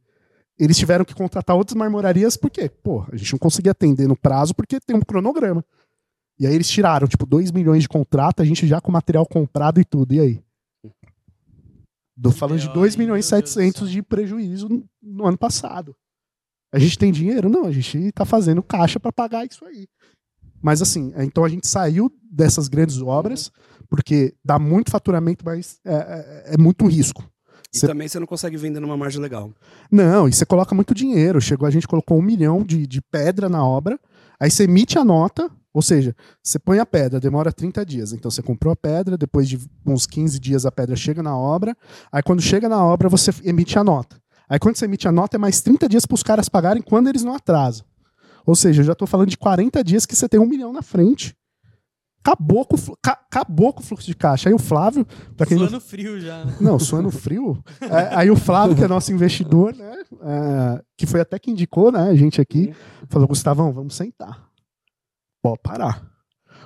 eles 0.57 0.77
tiveram 0.77 1.05
que 1.05 1.13
contratar 1.13 1.55
outras 1.55 1.75
marmorarias, 1.75 2.35
porque, 2.35 2.69
pô, 2.69 3.05
a 3.11 3.15
gente 3.15 3.33
não 3.33 3.39
conseguia 3.39 3.71
atender 3.71 4.07
no 4.07 4.15
prazo 4.15 4.55
porque 4.55 4.79
tem 4.79 4.95
um 4.95 5.01
cronograma. 5.01 5.63
E 6.39 6.45
aí 6.45 6.53
eles 6.53 6.69
tiraram, 6.69 7.07
tipo, 7.07 7.25
2 7.25 7.51
milhões 7.51 7.83
de 7.83 7.89
contrato, 7.89 8.41
a 8.41 8.45
gente 8.45 8.67
já 8.67 8.79
com 8.79 8.91
material 8.91 9.25
comprado 9.25 9.79
e 9.79 9.85
tudo. 9.85 10.13
E 10.13 10.19
aí? 10.19 10.41
Tô 12.21 12.31
falando 12.31 12.59
de 12.59 12.65
B.O. 12.67 12.73
2 12.75 12.93
aí, 12.93 12.99
milhões 12.99 13.27
e 13.27 13.31
meu 13.31 13.39
Deus 13.41 13.51
do 13.51 13.53
700 13.53 13.91
de 13.91 14.01
prejuízo 14.01 14.69
no, 14.69 14.83
no 15.01 15.25
ano 15.27 15.37
passado. 15.37 15.95
A 16.73 16.79
gente 16.79 16.97
tem 16.97 17.11
dinheiro? 17.11 17.49
Não, 17.49 17.65
a 17.65 17.71
gente 17.71 18.11
tá 18.11 18.25
fazendo 18.25 18.61
caixa 18.63 18.99
para 18.99 19.11
pagar 19.11 19.45
isso 19.45 19.63
aí. 19.65 19.87
Mas 20.61 20.81
assim, 20.81 21.13
é, 21.15 21.23
então 21.23 21.43
a 21.45 21.49
gente 21.49 21.67
saiu 21.67 22.11
dessas 22.29 22.67
grandes 22.67 23.01
obras, 23.01 23.51
porque 23.89 24.33
dá 24.43 24.57
muito 24.59 24.91
faturamento, 24.91 25.45
mas 25.45 25.79
é, 25.85 25.93
é- 25.93 26.53
é 26.55 26.57
muito 26.57 26.85
risco. 26.87 27.23
E 27.73 27.79
Cê- 27.79 27.87
também 27.87 28.07
você 28.07 28.19
não 28.19 28.27
consegue 28.27 28.57
vender 28.57 28.79
numa 28.79 28.97
margem 28.97 29.21
legal. 29.21 29.51
Não, 29.91 30.27
e 30.27 30.33
você 30.33 30.45
coloca 30.45 30.73
muito 30.73 30.93
dinheiro. 30.95 31.39
Chegou, 31.39 31.67
a 31.67 31.71
gente 31.71 31.87
colocou 31.87 32.17
um 32.17 32.21
milhão 32.21 32.63
de, 32.63 32.87
de 32.87 33.01
pedra 33.01 33.47
na 33.47 33.63
obra, 33.65 33.99
aí 34.39 34.49
você 34.49 34.63
emite 34.63 34.97
a 34.97 35.05
nota, 35.05 35.51
ou 35.77 35.81
seja, 35.83 36.15
você 36.41 36.57
põe 36.57 36.79
a 36.79 36.85
pedra, 36.87 37.19
demora 37.19 37.53
30 37.53 37.85
dias. 37.85 38.11
Então 38.11 38.31
você 38.31 38.41
comprou 38.41 38.73
a 38.73 38.75
pedra, 38.75 39.15
depois 39.15 39.47
de 39.47 39.59
uns 39.85 40.07
15 40.07 40.39
dias 40.39 40.65
a 40.65 40.71
pedra 40.71 40.95
chega 40.95 41.21
na 41.21 41.37
obra, 41.37 41.77
aí 42.11 42.23
quando 42.23 42.41
chega 42.41 42.67
na 42.67 42.83
obra 42.83 43.07
você 43.07 43.29
emite 43.43 43.77
a 43.77 43.83
nota. 43.83 44.19
Aí 44.49 44.57
quando 44.57 44.75
você 44.75 44.85
emite 44.85 45.07
a 45.07 45.11
nota 45.11 45.37
é 45.37 45.39
mais 45.39 45.61
30 45.61 45.87
dias 45.87 46.03
para 46.03 46.15
os 46.15 46.23
caras 46.23 46.49
pagarem 46.49 46.81
quando 46.81 47.09
eles 47.09 47.23
não 47.23 47.35
atrasam. 47.35 47.85
Ou 48.43 48.55
seja, 48.55 48.81
eu 48.81 48.85
já 48.87 48.93
estou 48.93 49.07
falando 49.07 49.29
de 49.29 49.37
40 49.37 49.83
dias 49.83 50.07
que 50.07 50.15
você 50.15 50.27
tem 50.27 50.39
um 50.39 50.47
milhão 50.47 50.73
na 50.73 50.81
frente. 50.81 51.37
Acabou 52.25 52.65
com, 52.65 52.75
acabou 53.05 53.71
com 53.71 53.81
o 53.81 53.83
fluxo 53.83 54.07
de 54.07 54.15
caixa. 54.15 54.49
Aí 54.49 54.55
o 54.55 54.57
Flávio, 54.57 55.05
quem 55.47 55.59
não 55.59 55.67
Suando 55.67 55.79
frio 55.79 56.19
já. 56.19 56.43
né? 56.43 56.55
não, 56.59 56.79
suando 56.79 57.11
frio. 57.11 57.63
É, 57.79 58.15
aí 58.15 58.31
o 58.31 58.35
Flávio, 58.35 58.75
que 58.75 58.83
é 58.83 58.87
nosso 58.87 59.13
investidor, 59.13 59.75
né? 59.75 60.01
é, 60.23 60.81
que 60.97 61.05
foi 61.05 61.21
até 61.21 61.37
que 61.37 61.51
indicou, 61.51 61.91
né? 61.91 62.09
A 62.09 62.15
gente 62.15 62.41
aqui, 62.41 62.73
falou: 63.09 63.27
Gustavão, 63.27 63.71
vamos 63.71 63.95
sentar. 63.95 64.46
Pode 65.49 65.61
parar. 65.63 66.05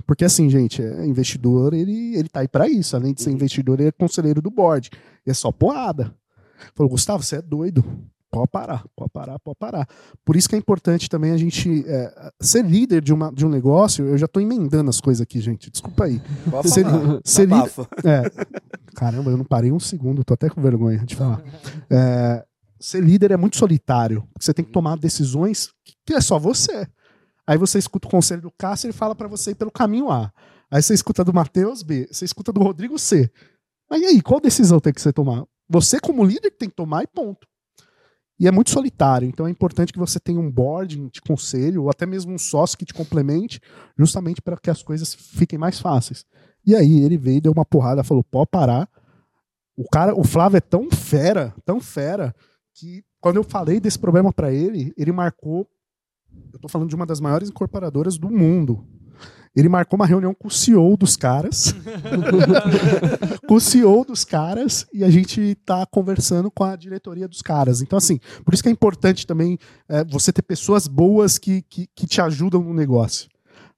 Porque 0.07 0.25
assim, 0.25 0.49
gente, 0.49 0.81
é, 0.81 1.05
investidor, 1.05 1.73
ele, 1.73 2.15
ele 2.15 2.27
tá 2.29 2.39
aí 2.39 2.47
pra 2.47 2.67
isso. 2.67 2.95
Além 2.95 3.13
de 3.13 3.21
ser 3.21 3.31
investidor, 3.31 3.79
ele 3.79 3.89
é 3.89 3.91
conselheiro 3.91 4.41
do 4.41 4.49
board. 4.49 4.89
E 5.25 5.29
é 5.29 5.33
só 5.33 5.51
porrada. 5.51 6.15
Falou, 6.75 6.89
Gustavo, 6.89 7.23
você 7.23 7.37
é 7.37 7.41
doido. 7.41 7.83
Pode 8.31 8.47
parar, 8.49 8.85
pode 8.95 9.11
parar, 9.11 9.37
pode 9.39 9.57
parar. 9.59 9.85
Por 10.23 10.37
isso 10.37 10.47
que 10.47 10.55
é 10.55 10.57
importante 10.57 11.09
também 11.09 11.31
a 11.31 11.37
gente 11.37 11.83
é, 11.85 12.31
ser 12.39 12.63
líder 12.63 13.01
de, 13.03 13.13
uma, 13.13 13.29
de 13.31 13.45
um 13.45 13.49
negócio. 13.49 14.05
Eu 14.07 14.17
já 14.17 14.25
tô 14.27 14.39
emendando 14.39 14.89
as 14.89 15.01
coisas 15.01 15.21
aqui, 15.21 15.41
gente. 15.41 15.69
Desculpa 15.69 16.05
aí. 16.05 16.21
Pode 16.49 16.69
Ser- 16.69 16.85
ser 17.25 17.41
líder- 17.41 17.55
Abafa. 17.55 17.87
é. 18.05 18.21
Caramba, 18.95 19.31
eu 19.31 19.37
não 19.37 19.43
parei 19.45 19.71
um 19.71 19.79
segundo, 19.79 20.23
tô 20.23 20.33
até 20.33 20.49
com 20.49 20.61
vergonha 20.61 20.99
de 21.05 21.15
falar. 21.15 21.41
É, 21.91 22.45
ser 22.79 23.03
líder 23.03 23.31
é 23.31 23.37
muito 23.37 23.57
solitário. 23.57 24.23
Você 24.39 24.53
tem 24.53 24.63
que 24.63 24.71
tomar 24.71 24.97
decisões 24.97 25.69
que 26.05 26.13
é 26.13 26.21
só 26.21 26.39
você. 26.39 26.87
Aí 27.47 27.57
você 27.57 27.79
escuta 27.79 28.07
o 28.07 28.11
conselho 28.11 28.41
do 28.41 28.51
Cássio, 28.51 28.87
ele 28.87 28.93
fala 28.93 29.15
pra 29.15 29.27
você 29.27 29.51
ir 29.51 29.55
pelo 29.55 29.71
caminho 29.71 30.11
A. 30.11 30.31
Aí 30.69 30.81
você 30.81 30.93
escuta 30.93 31.23
do 31.23 31.33
Matheus 31.33 31.83
B, 31.83 32.07
você 32.11 32.25
escuta 32.25 32.51
do 32.53 32.61
Rodrigo 32.61 32.97
C. 32.97 33.29
Mas 33.89 34.01
e 34.01 34.05
aí, 34.05 34.21
qual 34.21 34.39
decisão 34.39 34.79
tem 34.79 34.93
que 34.93 35.01
você 35.01 35.11
tomar? 35.11 35.45
Você, 35.69 35.99
como 35.99 36.23
líder, 36.23 36.51
tem 36.51 36.69
que 36.69 36.75
tomar 36.75 37.03
e 37.03 37.07
ponto. 37.07 37.45
E 38.39 38.47
é 38.47 38.51
muito 38.51 38.71
solitário, 38.71 39.27
então 39.27 39.45
é 39.45 39.51
importante 39.51 39.93
que 39.93 39.99
você 39.99 40.19
tenha 40.19 40.39
um 40.39 40.49
board 40.49 41.09
de 41.11 41.21
conselho, 41.21 41.83
ou 41.83 41.89
até 41.91 42.07
mesmo 42.07 42.33
um 42.33 42.39
sócio 42.39 42.77
que 42.77 42.85
te 42.85 42.93
complemente, 42.93 43.61
justamente 43.95 44.41
para 44.41 44.57
que 44.57 44.69
as 44.69 44.81
coisas 44.81 45.13
fiquem 45.13 45.59
mais 45.59 45.79
fáceis. 45.79 46.25
E 46.65 46.75
aí 46.75 47.03
ele 47.03 47.17
veio, 47.17 47.41
deu 47.41 47.51
uma 47.51 47.65
porrada, 47.65 48.03
falou: 48.03 48.23
pode 48.23 48.49
parar. 48.49 48.89
O 49.77 49.87
cara, 49.87 50.15
o 50.15 50.23
Flávio 50.23 50.57
é 50.57 50.61
tão 50.61 50.89
fera, 50.89 51.53
tão 51.65 51.79
fera, 51.79 52.33
que 52.73 53.03
quando 53.19 53.35
eu 53.35 53.43
falei 53.43 53.79
desse 53.79 53.99
problema 53.99 54.33
para 54.33 54.51
ele, 54.51 54.93
ele 54.97 55.11
marcou. 55.11 55.67
Eu 56.53 56.59
tô 56.59 56.67
falando 56.67 56.89
de 56.89 56.95
uma 56.95 57.05
das 57.05 57.19
maiores 57.19 57.49
incorporadoras 57.49 58.17
do 58.17 58.29
mundo. 58.29 58.85
Ele 59.53 59.67
marcou 59.67 59.97
uma 59.97 60.05
reunião 60.05 60.33
com 60.33 60.47
o 60.47 60.51
CEO 60.51 60.95
dos 60.95 61.17
caras. 61.17 61.75
com 63.47 63.55
o 63.55 63.59
CEO 63.59 64.05
dos 64.05 64.23
caras 64.23 64.87
e 64.93 65.03
a 65.03 65.09
gente 65.09 65.55
tá 65.65 65.85
conversando 65.85 66.49
com 66.49 66.63
a 66.63 66.75
diretoria 66.75 67.27
dos 67.27 67.41
caras. 67.41 67.81
Então, 67.81 67.97
assim, 67.97 68.17
por 68.45 68.53
isso 68.53 68.63
que 68.63 68.69
é 68.69 68.71
importante 68.71 69.27
também 69.27 69.57
é, 69.89 70.05
você 70.05 70.31
ter 70.31 70.41
pessoas 70.41 70.87
boas 70.87 71.37
que, 71.37 71.63
que, 71.63 71.87
que 71.93 72.07
te 72.07 72.21
ajudam 72.21 72.63
no 72.63 72.73
negócio. 72.73 73.29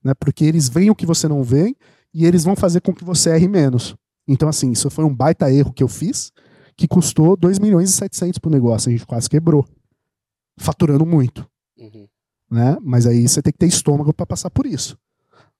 Né? 0.02 0.14
Porque 0.14 0.44
eles 0.44 0.68
veem 0.68 0.90
o 0.90 0.94
que 0.94 1.06
você 1.06 1.26
não 1.26 1.42
vê 1.42 1.74
e 2.12 2.24
eles 2.24 2.44
vão 2.44 2.54
fazer 2.54 2.80
com 2.80 2.94
que 2.94 3.04
você 3.04 3.30
erre 3.30 3.48
menos. 3.48 3.96
Então, 4.28 4.48
assim, 4.48 4.70
isso 4.70 4.88
foi 4.90 5.04
um 5.04 5.14
baita 5.14 5.52
erro 5.52 5.72
que 5.72 5.82
eu 5.82 5.88
fiz, 5.88 6.32
que 6.76 6.86
custou 6.86 7.36
2 7.36 7.58
milhões 7.58 7.90
e 7.90 7.92
700 7.92 8.38
pro 8.38 8.50
negócio. 8.50 8.88
A 8.88 8.92
gente 8.92 9.06
quase 9.06 9.28
quebrou. 9.28 9.66
Faturando 10.56 11.04
muito. 11.04 11.44
Uhum. 11.76 12.06
Né? 12.54 12.76
Mas 12.80 13.04
aí 13.04 13.26
você 13.26 13.42
tem 13.42 13.52
que 13.52 13.58
ter 13.58 13.66
estômago 13.66 14.14
para 14.14 14.24
passar 14.24 14.48
por 14.48 14.64
isso. 14.64 14.96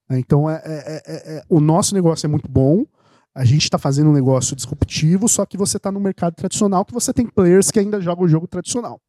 Então, 0.09 0.49
é, 0.49 0.61
é- 0.63 1.03
é- 1.05 1.37
é- 1.37 1.43
o 1.49 1.59
nosso 1.59 1.93
negócio 1.93 2.25
é 2.25 2.29
muito 2.29 2.49
bom. 2.49 2.85
A 3.33 3.43
gente 3.43 3.63
está 3.63 3.77
fazendo 3.77 4.11
um 4.11 4.13
negócio 4.13 4.55
disruptivo, 4.55 5.27
só 5.27 5.45
que 5.45 5.57
você 5.57 5.75
está 5.75 5.91
no 5.91 5.99
mercado 5.99 6.35
tradicional, 6.35 6.85
que 6.85 6.93
você 6.93 7.11
tem 7.11 7.27
players 7.27 7.69
que 7.69 7.79
ainda 7.79 7.99
jogam 7.99 8.23
o 8.23 8.29
jogo 8.29 8.47
tradicional. 8.47 9.01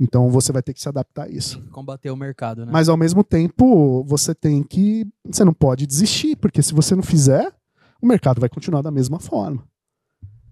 Então 0.00 0.30
você 0.30 0.50
vai 0.50 0.62
ter 0.62 0.72
que 0.72 0.80
se 0.80 0.88
adaptar 0.88 1.24
a 1.24 1.28
isso. 1.28 1.62
Combater 1.70 2.10
o 2.10 2.16
mercado, 2.16 2.64
né? 2.64 2.72
Mas 2.72 2.88
ao 2.88 2.96
mesmo 2.96 3.22
tempo, 3.22 4.02
você 4.04 4.34
tem 4.34 4.62
que. 4.62 5.06
Você 5.26 5.44
não 5.44 5.52
pode 5.52 5.86
desistir, 5.86 6.36
porque 6.36 6.62
se 6.62 6.72
você 6.72 6.96
não 6.96 7.02
fizer, 7.02 7.52
o 8.00 8.06
mercado 8.06 8.40
vai 8.40 8.48
continuar 8.48 8.80
da 8.80 8.90
mesma 8.90 9.20
forma. 9.20 9.62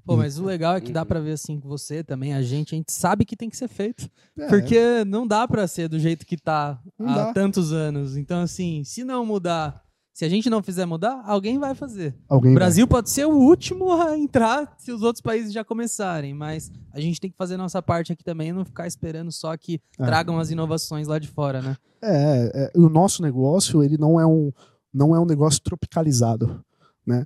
Pô, 0.05 0.17
mas 0.17 0.39
o 0.39 0.45
legal 0.45 0.75
é 0.77 0.81
que 0.81 0.93
dá 0.93 1.01
Uhum. 1.03 1.07
pra 1.07 1.21
ver 1.21 1.33
assim 1.33 1.61
que 1.61 1.67
você 1.67 2.03
também, 2.03 2.35
a 2.35 2.43
gente, 2.43 2.75
a 2.75 2.77
gente 2.77 2.93
sabe 2.93 3.25
que 3.25 3.37
tem 3.37 3.49
que 3.49 3.57
ser 3.57 3.69
feito. 3.69 4.09
É, 4.39 4.47
Porque 4.49 5.05
não 5.07 5.27
dá 5.27 5.47
pra 5.47 5.67
ser 5.69 5.89
do 5.89 5.99
jeito 5.99 6.27
que 6.27 6.37
tá 6.37 6.81
Não 6.99 7.09
há 7.09 7.15
dá. 7.27 7.33
tantos 7.33 7.73
anos. 7.73 8.17
Então, 8.17 8.41
assim, 8.43 8.83
se 8.85 9.05
não 9.05 9.25
mudar 9.25 9.81
Se 10.15 10.27
a 10.27 10.29
gente 10.29 10.51
não 10.51 10.63
fizer 10.63 10.85
mudar, 10.85 11.23
alguém 11.25 11.59
vai 11.59 11.75
fazer. 11.75 12.15
Alguém 12.29 12.51
O 12.51 12.55
vai. 12.55 12.61
Brasil 12.65 12.87
pode 12.87 13.09
ser 13.09 13.25
o 13.27 13.31
último 13.35 13.91
a 13.99 14.15
entrar 14.19 14.75
se 14.77 14.93
os 14.93 15.01
outros 15.03 15.23
países 15.23 15.51
já 15.55 15.65
começarem, 15.65 16.35
mas 16.35 16.71
a 16.93 17.01
gente 17.01 17.19
tem 17.19 17.31
que 17.31 17.37
fazer 17.37 17.57
nossa 17.57 17.81
parte 17.81 18.13
aqui 18.13 18.23
também 18.23 18.51
e 18.51 18.53
não 18.53 18.63
ficar 18.63 18.87
esperando 18.87 19.33
só 19.33 19.57
que 19.57 19.81
É. 19.99 20.05
tragam 20.05 20.39
as 20.39 20.51
inovações 20.51 21.09
lá 21.09 21.19
de 21.19 21.29
fora, 21.29 21.63
né? 21.63 21.77
É, 22.03 22.53
é, 22.55 22.79
o 22.79 22.91
nosso 22.91 23.23
negócio, 23.23 23.83
ele 23.83 23.97
não 23.97 24.21
é 24.21 24.27
um, 24.27 24.53
não 24.93 25.17
é 25.17 25.19
um 25.19 25.25
negócio 25.25 25.63
tropicalizado, 25.63 26.63
né? 27.07 27.25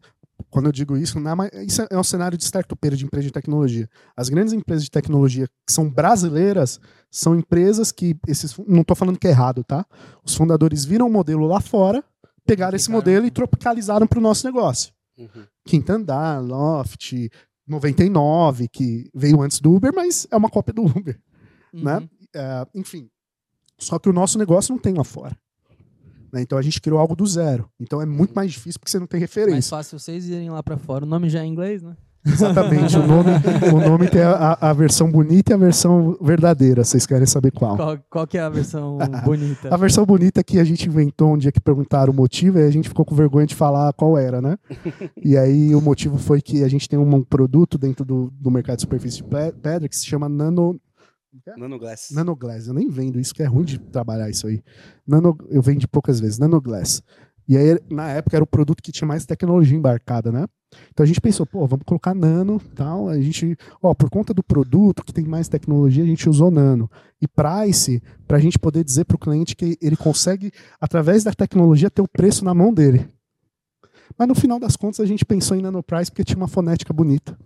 Quando 0.51 0.67
eu 0.67 0.73
digo 0.73 0.97
isso, 0.97 1.19
é 1.19 1.35
mais- 1.35 1.51
isso 1.67 1.83
é 1.91 1.99
um 1.99 2.05
cenário 2.05 2.37
de 2.37 2.45
startupeira 2.45 2.97
de 2.97 3.05
empresa 3.05 3.27
de 3.27 3.33
tecnologia. 3.33 3.89
As 4.17 4.29
grandes 4.29 4.53
empresas 4.53 4.85
de 4.85 4.91
tecnologia 4.91 5.47
que 5.67 5.73
são 5.73 5.89
brasileiras 5.91 6.79
são 7.11 7.35
empresas 7.37 7.91
que 7.91 8.17
esses 8.29 8.57
não 8.67 8.83
estou 8.83 8.95
falando 8.97 9.19
que 9.19 9.27
é 9.27 9.31
errado, 9.31 9.65
tá? 9.65 9.85
Os 10.25 10.35
fundadores 10.35 10.85
viram 10.85 11.07
o 11.07 11.11
modelo 11.13 11.47
lá 11.47 11.61
fora, 11.61 12.05
pegaram 12.45 12.77
esse 12.77 12.91
modelo 12.91 13.27
e 13.27 13.31
tropicalizaram 13.31 14.07
para 14.07 14.19
o 14.19 14.23
nosso 14.23 14.47
negócio. 14.47 14.93
Uhum. 15.19 15.47
Quinta 15.65 15.95
Andar, 15.95 16.39
Loft, 16.43 17.13
99, 17.67 18.69
que 18.69 19.11
veio 19.15 19.41
antes 19.43 19.61
do 19.61 19.73
Uber, 19.75 19.93
mas 19.95 20.27
é 20.31 20.37
uma 20.37 20.49
cópia 20.51 20.73
do 20.75 20.83
Uber. 21.03 21.19
Né? 21.73 21.97
Uhum. 21.99 22.09
É, 22.35 22.67
enfim. 22.75 23.09
Só 23.79 23.99
que 23.99 24.09
o 24.09 24.13
nosso 24.13 24.39
negócio 24.39 24.73
não 24.75 24.81
tem 24.81 24.95
lá 24.95 25.05
fora. 25.05 25.37
Né? 26.33 26.41
Então 26.43 26.59
a 26.59 26.63
gente 26.63 26.81
criou 26.81 26.99
algo 26.99 27.15
do 27.17 27.27
zero. 27.27 27.69
Então 27.81 28.01
é 28.01 28.07
muito 28.07 28.33
mais 28.35 28.51
difícil 28.53 28.79
porque 28.81 28.91
você 28.91 28.99
não 28.99 29.07
tem 29.07 29.21
Mais 29.21 29.31
referência. 29.35 29.71
fácil 29.77 29.99
vocês 29.99 30.29
irem 30.29 30.51
lá 30.51 30.63
pra 30.63 30.77
fora. 30.77 31.05
O 31.05 31.09
nome 31.09 31.29
já 31.29 31.41
é 31.41 31.45
em 31.45 31.51
inglês, 31.53 31.83
né? 31.83 31.95
Exatamente. 32.29 32.97
o, 32.99 33.07
nome, 33.07 33.31
o 33.73 33.89
nome 33.89 34.09
tem 34.09 34.21
a, 34.21 34.59
a- 34.61 34.73
versão 34.73 35.09
bonita 35.09 35.53
e 35.53 35.55
a 35.55 35.57
versão 35.57 36.19
verdadeira. 36.21 36.83
Vocês 36.83 37.07
querem 37.07 37.25
saber 37.25 37.53
qual? 37.53 37.77
Qual, 37.77 37.99
qual 38.11 38.27
que 38.27 38.37
é 38.37 38.41
a 38.41 38.49
versão 38.49 38.99
bonita? 39.25 39.73
A 39.73 39.77
versão 39.77 40.05
bonita 40.05 40.43
que 40.43 40.59
a 40.59 40.65
gente 40.65 40.89
inventou 40.89 41.33
um 41.35 41.39
dia 41.39 41.53
que 41.53 41.61
perguntaram 41.61 42.13
o 42.13 42.17
motivo, 42.17 42.59
e 42.59 42.63
a 42.65 42.71
gente 42.71 42.89
ficou 42.89 43.05
com 43.05 43.15
vergonha 43.15 43.47
de 43.47 43.55
falar 43.55 43.93
qual 43.93 44.19
era, 44.19 44.43
né? 44.43 44.59
e 45.23 45.37
aí 45.39 45.73
o 45.73 45.81
motivo 45.81 46.19
foi 46.19 46.41
que 46.43 46.65
a 46.65 46.69
gente 46.69 46.89
tem 46.89 46.99
um 46.99 47.23
produto 47.23 47.79
dentro 47.79 48.05
do, 48.05 48.33
do 48.41 48.51
mercado 48.51 48.77
de 48.79 48.83
superfície 48.83 49.19
de 49.19 49.25
pe- 49.25 49.53
pedra 49.63 49.89
que 49.89 49.97
se 49.97 50.05
chama 50.05 50.29
Nano, 50.29 50.81
Nanoglass. 51.57 52.11
Nanoglass. 52.11 52.67
Eu 52.69 52.75
nem 52.75 52.89
vendo 52.89 53.19
isso, 53.19 53.35
que 53.35 53.43
é 53.43 53.47
ruim 53.47 53.65
de 53.65 53.79
trabalhar 53.79 54.29
isso 54.31 54.47
aí. 54.47 54.63
Nano, 55.07 55.37
eu 55.49 55.63
vendi 55.63 55.87
poucas 55.87 56.21
vezes. 56.21 56.39
Nanoglass. 56.39 57.03
E 57.49 57.57
aí, 57.57 57.79
na 57.91 58.09
época, 58.11 58.37
era 58.37 58.45
o 58.45 58.47
produto 58.47 58.83
que 58.83 58.91
tinha 58.91 59.07
mais 59.07 59.25
tecnologia 59.25 59.77
embarcada, 59.77 60.33
né? 60.33 60.47
Então 60.91 61.05
a 61.05 61.07
gente 61.07 61.21
pensou, 61.21 61.47
pô, 61.47 61.67
vamos 61.67 61.85
colocar 61.85 62.15
nano 62.15 62.61
tal. 62.75 63.09
A 63.09 63.21
gente, 63.21 63.57
ó, 63.81 63.95
por 63.95 64.11
conta 64.11 64.35
do 64.35 64.43
produto 64.43 65.05
que 65.05 65.13
tem 65.13 65.25
mais 65.25 65.49
tecnologia, 65.49 66.03
a 66.03 66.07
gente 66.07 66.29
usou 66.29 66.51
nano. 66.51 66.91
E 67.21 67.29
price, 67.29 68.03
para 68.27 68.37
a 68.37 68.41
gente 68.41 68.59
poder 68.59 68.83
dizer 68.83 69.05
para 69.05 69.15
o 69.15 69.19
cliente 69.19 69.55
que 69.55 69.79
ele 69.81 69.97
consegue, 69.97 70.51
através 70.81 71.23
da 71.23 71.33
tecnologia, 71.33 71.91
ter 71.91 72.03
o 72.03 72.09
preço 72.09 72.45
na 72.45 72.53
mão 72.53 72.75
dele. 72.75 73.09
Mas 74.19 74.29
no 74.29 74.35
final 74.35 74.59
das 74.59 74.77
contas, 74.77 75.01
a 75.01 75.07
gente 75.07 75.25
pensou 75.25 75.57
em 75.57 75.63
nano 75.63 75.83
price 75.83 76.11
porque 76.11 76.25
tinha 76.25 76.37
uma 76.37 76.49
fonética 76.49 76.93
bonita. 76.93 77.37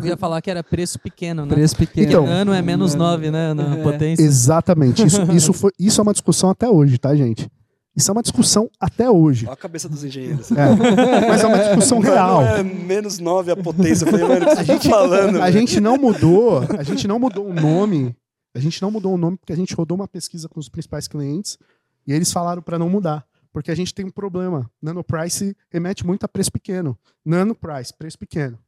Eu 0.00 0.06
ia 0.06 0.16
falar 0.16 0.40
que 0.40 0.50
era 0.50 0.62
preço 0.62 0.98
pequeno, 0.98 1.44
né? 1.46 1.54
Preço 1.54 1.76
pequeno. 1.76 2.06
Então, 2.08 2.26
ano 2.26 2.52
é 2.52 2.62
menos 2.62 2.94
Ano. 2.94 3.04
9, 3.04 3.30
né? 3.30 3.54
Na 3.54 3.76
É. 3.78 3.82
potência. 3.82 4.22
Exatamente. 4.22 5.04
Isso, 5.06 5.22
isso, 5.32 5.52
foi, 5.52 5.70
isso 5.78 6.00
é 6.00 6.02
uma 6.02 6.12
discussão 6.12 6.50
até 6.50 6.68
hoje, 6.68 6.98
tá, 6.98 7.14
gente? 7.14 7.48
Isso 7.94 8.10
é 8.10 8.12
uma 8.12 8.22
discussão 8.22 8.70
até 8.80 9.10
hoje. 9.10 9.44
Olha 9.44 9.52
a 9.52 9.56
cabeça 9.56 9.86
dos 9.86 10.02
engenheiros. 10.02 10.50
É. 10.52 11.28
Mas 11.28 11.42
é 11.42 11.46
uma 11.46 11.58
discussão 11.58 11.98
real. 12.00 12.40
Não 12.42 12.48
é 12.56 12.62
menos 12.62 13.18
9 13.18 13.50
a 13.52 13.56
potência. 13.56 14.06
Eu 14.06 14.10
falei, 14.10 14.26
mano, 14.26 14.46
você 14.46 14.64
tá 14.64 14.80
falando? 14.80 15.36
A 15.36 15.40
velho? 15.44 15.52
gente 15.58 15.78
não 15.78 15.98
mudou, 15.98 16.60
a 16.78 16.82
gente 16.82 17.06
não 17.06 17.18
mudou 17.18 17.46
o 17.46 17.52
nome. 17.52 18.16
A 18.54 18.58
gente 18.60 18.80
não 18.80 18.90
mudou 18.90 19.12
o 19.14 19.18
nome 19.18 19.36
porque 19.36 19.52
a 19.52 19.56
gente 19.56 19.74
rodou 19.74 19.94
uma 19.96 20.08
pesquisa 20.08 20.48
com 20.48 20.58
os 20.58 20.68
principais 20.70 21.06
clientes 21.06 21.58
e 22.06 22.12
eles 22.14 22.32
falaram 22.32 22.62
para 22.62 22.78
não 22.78 22.88
mudar. 22.88 23.24
Porque 23.52 23.70
a 23.70 23.74
gente 23.74 23.94
tem 23.94 24.04
um 24.06 24.10
problema. 24.10 24.70
Nano 24.80 25.04
Price 25.04 25.54
remete 25.70 26.06
muito 26.06 26.24
a 26.24 26.28
preço 26.28 26.50
pequeno. 26.50 26.98
Nano 27.24 27.54
Price, 27.54 27.92
preço 27.92 28.18
pequeno. 28.18 28.58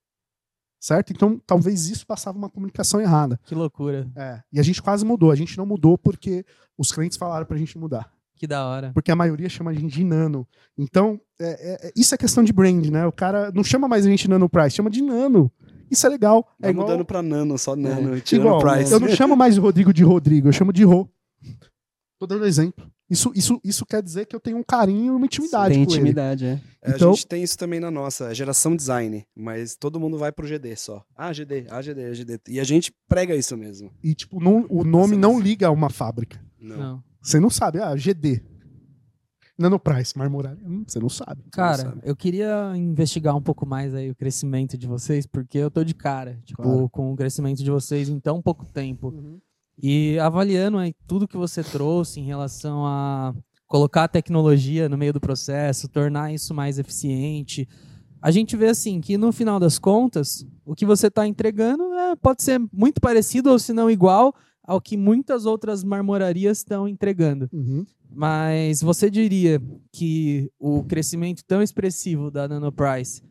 Certo? 0.78 1.11
Então, 1.12 1.41
talvez 1.47 1.89
isso 1.89 2.07
passava 2.07 2.37
uma 2.37 2.51
comunicação 2.51 3.01
errada. 3.01 3.41
Que 3.47 3.55
loucura. 3.55 4.07
É. 4.14 4.43
E 4.53 4.61
a 4.61 4.62
gente 4.62 4.82
quase 4.82 5.03
mudou. 5.05 5.30
A 5.30 5.35
gente 5.35 5.57
não 5.57 5.64
mudou 5.64 5.97
porque 5.97 6.45
os 6.76 6.93
clientes 6.93 7.16
falaram 7.16 7.47
pra 7.47 7.57
gente 7.57 7.78
mudar. 7.78 8.12
Que 8.37 8.47
da 8.47 8.66
hora. 8.66 8.91
Porque 8.93 9.11
a 9.11 9.16
maioria 9.16 9.49
chama 9.49 9.70
a 9.70 9.74
gente 9.74 9.95
de 9.95 10.05
nano. 10.05 10.47
Então, 10.76 11.18
é- 11.41 11.47
é- 11.87 11.89
é- 11.89 11.93
isso 11.97 12.14
é 12.14 12.18
questão 12.18 12.45
de 12.45 12.53
brand, 12.53 12.85
né? 12.89 13.07
O 13.07 13.12
cara 13.12 13.51
não 13.53 13.64
chama 13.64 13.89
mais 13.89 14.05
a 14.05 14.11
gente 14.11 14.22
de 14.24 14.28
nano 14.28 14.49
price, 14.49 14.76
chama 14.76 14.91
de 14.91 15.01
nano. 15.01 15.51
Isso 15.91 16.07
é 16.07 16.11
legal. 16.11 16.47
É 16.59 16.64
Vai 16.64 16.70
igual, 16.72 16.87
mudando 16.87 17.05
pra 17.07 17.22
nano, 17.22 17.57
só 17.57 17.74
nano. 17.74 18.20
tirando 18.20 18.47
igual, 18.47 18.59
o 18.59 18.62
price. 18.62 18.93
Eu 18.93 19.01
não 19.01 19.09
chamo 19.09 19.35
mais 19.37 19.57
o 19.57 19.62
Rodrigo 19.62 19.95
de 19.95 20.03
Rodrigo, 20.05 20.49
eu 20.49 20.53
chamo 20.53 20.72
de 20.72 20.85
Rô. 20.85 21.09
Tô 22.18 22.26
dando 22.26 22.45
exemplo. 22.45 22.91
Isso, 23.15 23.33
isso, 23.35 23.61
isso 23.65 23.87
quer 23.87 24.03
dizer 24.03 24.27
que 24.27 24.35
eu 24.37 24.41
tenho 24.41 24.59
um 24.59 24.62
carinho 24.62 25.12
e 25.12 25.17
uma 25.17 25.25
intimidade 25.27 25.75
Tem 25.75 25.85
com 25.85 25.91
ele. 25.93 26.01
intimidade, 26.01 26.45
é. 26.45 26.61
É, 26.83 26.91
Então- 26.91 27.11
A 27.11 27.15
gente 27.15 27.27
tem 27.27 27.43
isso 27.43 27.57
também 27.57 27.79
na 27.81 27.91
nossa 27.91 28.35
geração 28.35 28.75
design, 28.77 29.25
mas 29.35 29.77
todo 29.77 30.01
mundo 30.01 30.19
vai 30.19 30.33
pro 30.33 30.47
GD 30.47 30.75
só. 30.77 31.05
Ah, 31.17 31.33
GD, 31.33 31.67
ah, 31.71 31.81
GD, 31.81 32.05
ah, 32.05 32.12
GD. 32.12 32.41
E 32.49 32.61
a 32.61 32.65
gente 32.65 32.93
prega 33.09 33.35
isso 33.35 33.57
mesmo. 33.57 33.91
E, 34.03 34.15
tipo, 34.15 34.43
não- 34.43 34.67
o 34.69 34.85
nome 34.85 35.17
não 35.17 35.39
liga 35.41 35.69
a 35.69 35.71
uma 35.71 35.89
fábrica. 35.91 36.39
Não. 36.61 36.77
Não. 36.77 37.05
Você 37.23 37.39
não 37.41 37.49
sabe. 37.51 37.79
Ah, 37.81 37.97
GD. 37.97 38.43
Nano 39.57 39.79
Price, 39.79 40.19
marmorária. 40.19 40.59
Hum, 40.67 40.83
Você 40.87 40.99
não 40.99 41.09
sabe. 41.09 41.45
Cara, 41.53 41.77
sabe. 41.79 42.01
eu 42.03 42.17
queria 42.17 42.73
investigar 42.77 43.37
um 43.37 43.41
pouco 43.41 43.65
mais 43.65 43.95
aí 43.95 44.11
o 44.11 44.15
crescimento 44.15 44.77
de 44.77 44.87
vocês, 44.87 45.27
porque 45.27 45.59
eu 45.59 45.71
tô 45.71 45.85
de 45.85 45.95
cara, 45.95 46.41
tipo, 46.45 46.61
Claro. 46.61 46.89
com 46.91 47.12
o 47.12 47.17
crescimento 47.17 47.62
de 47.62 47.71
vocês 47.71 48.09
em 48.09 48.19
tão 48.19 48.43
pouco 48.43 48.67
tempo. 48.67 49.12
E 49.83 50.18
avaliando 50.18 50.79
aí 50.79 50.95
tudo 51.07 51.29
que 51.29 51.37
você 51.37 51.62
trouxe 51.62 52.20
em 52.20 52.25
relação 52.25 52.87
a 52.87 53.35
colocar 53.66 54.05
a 54.05 54.09
tecnologia 54.09 54.89
no 54.89 54.97
meio 54.97 55.12
do 55.12 55.20
processo, 55.20 55.89
tornar 55.89 56.33
isso 56.33 56.55
mais 56.55 56.79
eficiente, 56.79 57.68
a 58.22 58.31
gente 58.31 58.57
vê 58.57 58.68
assim 58.68 59.01
que 59.01 59.18
no 59.18 59.33
final 59.33 59.61
das 59.61 59.79
contas, 59.79 60.47
o 60.64 60.75
que 60.75 60.87
você 60.87 61.09
está 61.09 61.27
entregando 61.27 61.83
é, 61.93 62.16
pode 62.16 62.43
ser 62.43 62.59
muito 62.72 63.01
parecido 63.01 63.51
ou 63.51 63.59
se 63.59 63.72
não 63.72 63.91
igual 63.91 64.35
ao 64.62 64.81
que 64.81 64.97
muitas 64.97 65.45
outras 65.45 65.85
marmorarias 65.85 66.59
estão 66.59 66.89
entregando. 66.89 67.51
Uhum. 67.53 67.85
Mas 68.11 68.81
você 68.81 69.11
diria 69.11 69.61
que 69.93 70.51
o 70.59 70.83
crescimento 70.85 71.43
tão 71.47 71.62
expressivo 71.62 72.31
da 72.31 72.49
Nanoprice, 72.49 73.22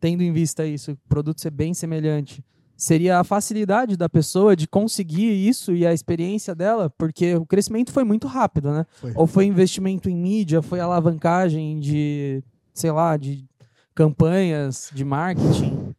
tendo 0.00 0.22
em 0.22 0.32
vista 0.32 0.66
isso, 0.66 0.90
o 0.90 0.98
produto 1.08 1.40
ser 1.40 1.50
bem 1.50 1.72
semelhante, 1.72 2.44
seria 2.82 3.20
a 3.20 3.24
facilidade 3.24 3.96
da 3.96 4.08
pessoa 4.08 4.56
de 4.56 4.66
conseguir 4.66 5.30
isso 5.48 5.72
e 5.72 5.86
a 5.86 5.94
experiência 5.94 6.52
dela? 6.52 6.90
Porque 6.90 7.36
o 7.36 7.46
crescimento 7.46 7.92
foi 7.92 8.02
muito 8.02 8.26
rápido, 8.26 8.72
né? 8.72 8.84
Foi. 8.94 9.12
Ou 9.14 9.24
foi 9.24 9.44
investimento 9.46 10.10
em 10.10 10.16
mídia, 10.16 10.60
foi 10.60 10.80
alavancagem 10.80 11.78
de, 11.78 12.42
sei 12.74 12.90
lá, 12.90 13.16
de 13.16 13.48
campanhas 13.94 14.90
de 14.92 15.04
marketing? 15.04 15.94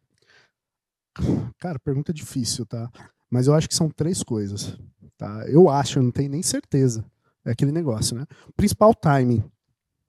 Cara, 1.58 1.78
pergunta 1.78 2.12
difícil, 2.12 2.66
tá? 2.66 2.90
Mas 3.30 3.46
eu 3.46 3.54
acho 3.54 3.66
que 3.66 3.74
são 3.74 3.88
três 3.88 4.22
coisas. 4.22 4.78
Tá? 5.16 5.46
Eu 5.48 5.70
acho, 5.70 5.98
eu 5.98 6.02
não 6.02 6.10
tenho 6.10 6.30
nem 6.30 6.42
certeza. 6.42 7.02
É 7.46 7.52
aquele 7.52 7.72
negócio, 7.72 8.14
né? 8.14 8.26
Principal 8.54 8.94
timing. 8.94 9.42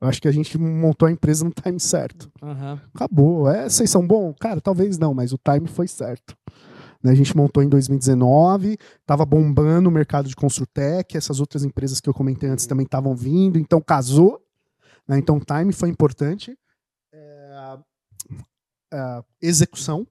Eu 0.06 0.10
acho 0.10 0.22
que 0.22 0.28
a 0.28 0.32
gente 0.32 0.56
montou 0.58 1.08
a 1.08 1.12
empresa 1.12 1.44
no 1.44 1.52
time 1.52 1.80
certo. 1.80 2.32
Aham. 2.42 2.80
Acabou. 2.94 3.50
É, 3.50 3.68
vocês 3.68 3.90
são 3.90 4.06
bons? 4.06 4.36
Cara, 4.40 4.62
talvez 4.62 5.00
não, 5.00 5.14
mas 5.16 5.34
o 5.34 5.38
time 5.38 5.68
foi 5.68 5.88
certo. 5.88 6.38
Né, 7.04 7.12
A 7.12 7.16
gente 7.16 7.36
montou 7.36 7.64
em 7.64 7.68
2019, 7.70 8.78
estava 9.02 9.26
bombando 9.26 9.90
o 9.90 9.92
mercado 9.92 10.30
de 10.30 10.36
Construtec, 10.36 11.18
essas 11.18 11.40
outras 11.40 11.64
empresas 11.66 12.00
que 12.00 12.08
eu 12.08 12.14
comentei 12.14 12.48
antes 12.50 12.68
também 12.68 12.86
estavam 12.86 13.16
vindo, 13.16 13.58
então 13.58 13.82
casou. 13.82 14.40
né, 15.08 15.18
Então 15.18 15.38
o 15.38 15.40
time 15.44 15.74
foi 15.74 15.90
importante. 15.90 16.56
É, 17.12 17.78
é, 18.94 19.24
execução. 19.42 20.06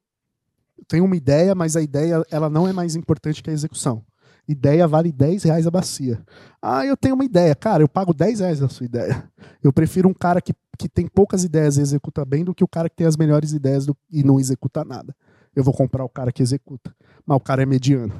Eu 0.77 0.85
tenho 0.89 1.05
uma 1.05 1.17
ideia, 1.17 1.55
mas 1.55 1.77
a 1.77 1.83
ideia 1.83 2.25
ela 2.33 2.51
não 2.51 2.67
é 2.67 2.73
mais 2.73 2.97
importante 2.97 3.45
que 3.45 3.51
a 3.51 3.53
execução. 3.53 4.05
Ideia 4.47 4.87
vale 4.87 5.11
10 5.11 5.43
reais 5.45 5.67
a 5.67 5.71
bacia. 5.71 6.21
Ah, 6.61 6.85
eu 6.85 6.97
tenho 6.97 7.15
uma 7.15 7.25
ideia. 7.25 7.55
Cara, 7.55 7.83
eu 7.83 7.89
pago 7.89 8.13
10 8.13 8.41
reais 8.41 8.61
na 8.61 8.69
sua 8.69 8.85
ideia. 8.87 9.25
Eu 9.63 9.73
prefiro 9.73 10.09
um 10.09 10.15
cara 10.15 10.41
que, 10.41 10.53
que 10.79 10.89
tem 10.89 11.07
poucas 11.07 11.45
ideias 11.45 11.77
e 11.79 11.81
executa 11.81 12.25
bem 12.25 12.45
do 12.45 12.55
que 12.55 12.63
o 12.63 12.69
cara 12.69 12.89
que 12.91 12.97
tem 12.97 13.07
as 13.07 13.17
melhores 13.17 13.53
ideias 13.53 13.87
do- 13.87 13.97
e 14.11 14.23
não 14.23 14.39
executa 14.39 14.85
nada. 14.85 15.15
Eu 15.57 15.65
vou 15.65 15.73
comprar 15.73 16.05
o 16.05 16.09
cara 16.09 16.31
que 16.31 16.43
executa. 16.43 16.95
Mas 17.25 17.37
o 17.37 17.41
cara 17.41 17.63
é 17.63 17.67
mediano. 17.67 18.13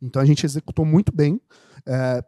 Então 0.00 0.22
a 0.22 0.24
gente 0.24 0.46
executou 0.46 0.84
muito 0.84 1.14
bem. 1.14 1.40
é, 1.86 2.22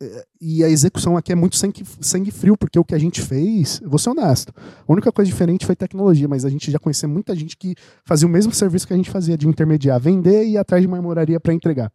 é, 0.00 0.24
e 0.40 0.62
a 0.62 0.68
execução 0.68 1.16
aqui 1.16 1.32
é 1.32 1.34
muito 1.34 1.56
sangue, 1.56 1.84
sangue 2.00 2.30
frio, 2.30 2.56
porque 2.56 2.78
o 2.78 2.84
que 2.84 2.94
a 2.94 2.98
gente 2.98 3.20
fez, 3.20 3.80
vou 3.84 3.98
ser 3.98 4.10
honesto, 4.10 4.54
a 4.56 4.92
única 4.92 5.10
coisa 5.10 5.28
diferente 5.28 5.66
foi 5.66 5.74
tecnologia, 5.74 6.28
mas 6.28 6.44
a 6.44 6.48
gente 6.48 6.70
já 6.70 6.78
conhecia 6.78 7.08
muita 7.08 7.34
gente 7.34 7.56
que 7.56 7.74
fazia 8.04 8.26
o 8.28 8.30
mesmo 8.30 8.52
serviço 8.54 8.86
que 8.86 8.92
a 8.92 8.96
gente 8.96 9.10
fazia 9.10 9.36
de 9.36 9.48
intermediar, 9.48 9.98
vender 10.00 10.44
e 10.44 10.52
ir 10.52 10.56
atrás 10.58 10.80
de 10.80 10.86
marmoraria 10.88 11.40
para 11.40 11.52
entregar. 11.52 11.92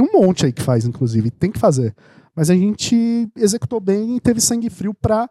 Tem 0.00 0.08
um 0.08 0.12
monte 0.20 0.46
aí 0.46 0.52
que 0.52 0.62
faz, 0.62 0.86
inclusive, 0.86 1.30
tem 1.30 1.50
que 1.52 1.58
fazer. 1.58 1.94
Mas 2.34 2.48
a 2.48 2.54
gente 2.54 3.28
executou 3.36 3.80
bem 3.80 4.16
e 4.16 4.20
teve 4.20 4.40
sangue 4.40 4.70
frio 4.70 4.94
para 4.94 5.28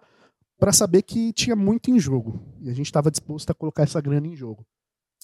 para 0.59 0.73
saber 0.73 1.01
que 1.03 1.31
tinha 1.31 1.55
muito 1.55 1.89
em 1.89 1.97
jogo. 1.97 2.41
E 2.61 2.69
a 2.69 2.73
gente 2.73 2.85
estava 2.87 3.09
disposto 3.09 3.49
a 3.49 3.53
colocar 3.55 3.83
essa 3.83 4.01
grana 4.01 4.27
em 4.27 4.35
jogo. 4.35 4.65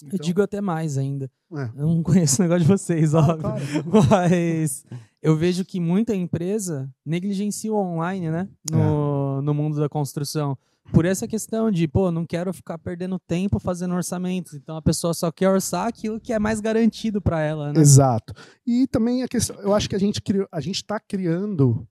Eu 0.02 0.06
Então, 0.08 0.18
digo 0.24 0.40
até 0.42 0.60
mais 0.62 0.96
ainda. 0.96 1.30
é. 1.54 1.64
Eu 1.76 1.86
não 1.86 2.02
conheço 2.02 2.40
o 2.40 2.44
negócio 2.44 2.62
de 2.62 2.68
vocês, 2.68 3.14
Ah, 3.14 3.20
óbvio. 3.20 3.84
claro. 3.84 3.84
Mas 4.10 4.84
eu 5.22 5.36
vejo 5.36 5.62
que 5.64 5.78
muita 5.78 6.14
empresa 6.14 6.90
negligencia 7.04 7.70
o 7.72 7.76
online, 7.76 8.30
né? 8.30 8.48
No, 8.70 9.42
no 9.42 9.52
mundo 9.54 9.78
da 9.78 9.88
construção. 9.90 10.56
Por 10.92 11.04
essa 11.04 11.26
questão 11.26 11.70
de, 11.70 11.86
pô, 11.86 12.10
não 12.10 12.24
quero 12.24 12.52
ficar 12.52 12.78
perdendo 12.78 13.18
tempo 13.18 13.58
fazendo 13.58 13.94
orçamentos. 13.94 14.54
Então 14.54 14.76
a 14.76 14.82
pessoa 14.82 15.14
só 15.14 15.30
quer 15.30 15.48
orçar 15.48 15.86
aquilo 15.86 16.20
que 16.20 16.32
é 16.32 16.38
mais 16.38 16.60
garantido 16.60 17.20
para 17.20 17.40
ela, 17.40 17.72
né? 17.72 17.80
Exato. 17.80 18.32
E 18.66 18.86
também 18.86 19.22
a 19.22 19.28
questão, 19.28 19.56
eu 19.60 19.74
acho 19.74 19.88
que 19.88 19.96
a 19.96 20.00
gente 20.00 20.20
criou, 20.20 20.46
a 20.50 20.60
gente 20.60 20.76
está 20.76 20.98
criando 21.00 21.86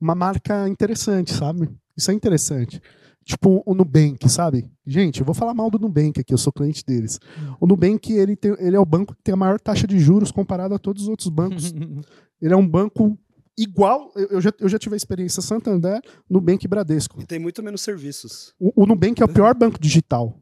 uma 0.00 0.14
marca 0.14 0.68
interessante, 0.68 1.32
sabe? 1.32 1.68
Isso 1.96 2.10
é 2.10 2.14
interessante. 2.14 2.80
Tipo 3.24 3.62
o 3.66 3.74
Nubank, 3.74 4.26
sabe? 4.28 4.70
Gente, 4.86 5.20
eu 5.20 5.26
vou 5.26 5.34
falar 5.34 5.52
mal 5.52 5.70
do 5.70 5.78
Nubank 5.78 6.18
aqui, 6.18 6.32
eu 6.32 6.38
sou 6.38 6.52
cliente 6.52 6.82
deles. 6.82 7.20
O 7.60 7.66
Nubank, 7.66 8.10
ele, 8.10 8.34
tem, 8.34 8.56
ele 8.58 8.74
é 8.74 8.80
o 8.80 8.86
banco 8.86 9.14
que 9.14 9.22
tem 9.22 9.34
a 9.34 9.36
maior 9.36 9.60
taxa 9.60 9.86
de 9.86 9.98
juros 9.98 10.32
comparado 10.32 10.74
a 10.74 10.78
todos 10.78 11.02
os 11.02 11.08
outros 11.08 11.28
bancos. 11.28 11.74
ele 12.40 12.54
é 12.54 12.56
um 12.56 12.66
banco 12.66 13.18
igual. 13.58 14.12
Eu, 14.14 14.40
já, 14.40 14.52
eu 14.60 14.68
já 14.68 14.78
tive 14.78 14.94
a 14.94 14.96
experiência 14.96 15.42
Santander, 15.42 16.00
Nubank 16.30 16.64
e 16.64 16.68
Bradesco. 16.68 17.20
E 17.20 17.26
tem 17.26 17.38
muito 17.38 17.62
menos 17.62 17.82
serviços. 17.82 18.54
O, 18.58 18.84
o 18.84 18.86
Nubank 18.86 19.20
é 19.20 19.24
o 19.24 19.28
pior 19.28 19.54
banco 19.54 19.78
digital. 19.78 20.40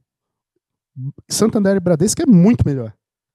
Santander 1.29 1.77
e 1.77 1.81
Bradesco 1.81 2.23
é 2.23 2.27
muito 2.27 2.65
melhor. 2.67 2.95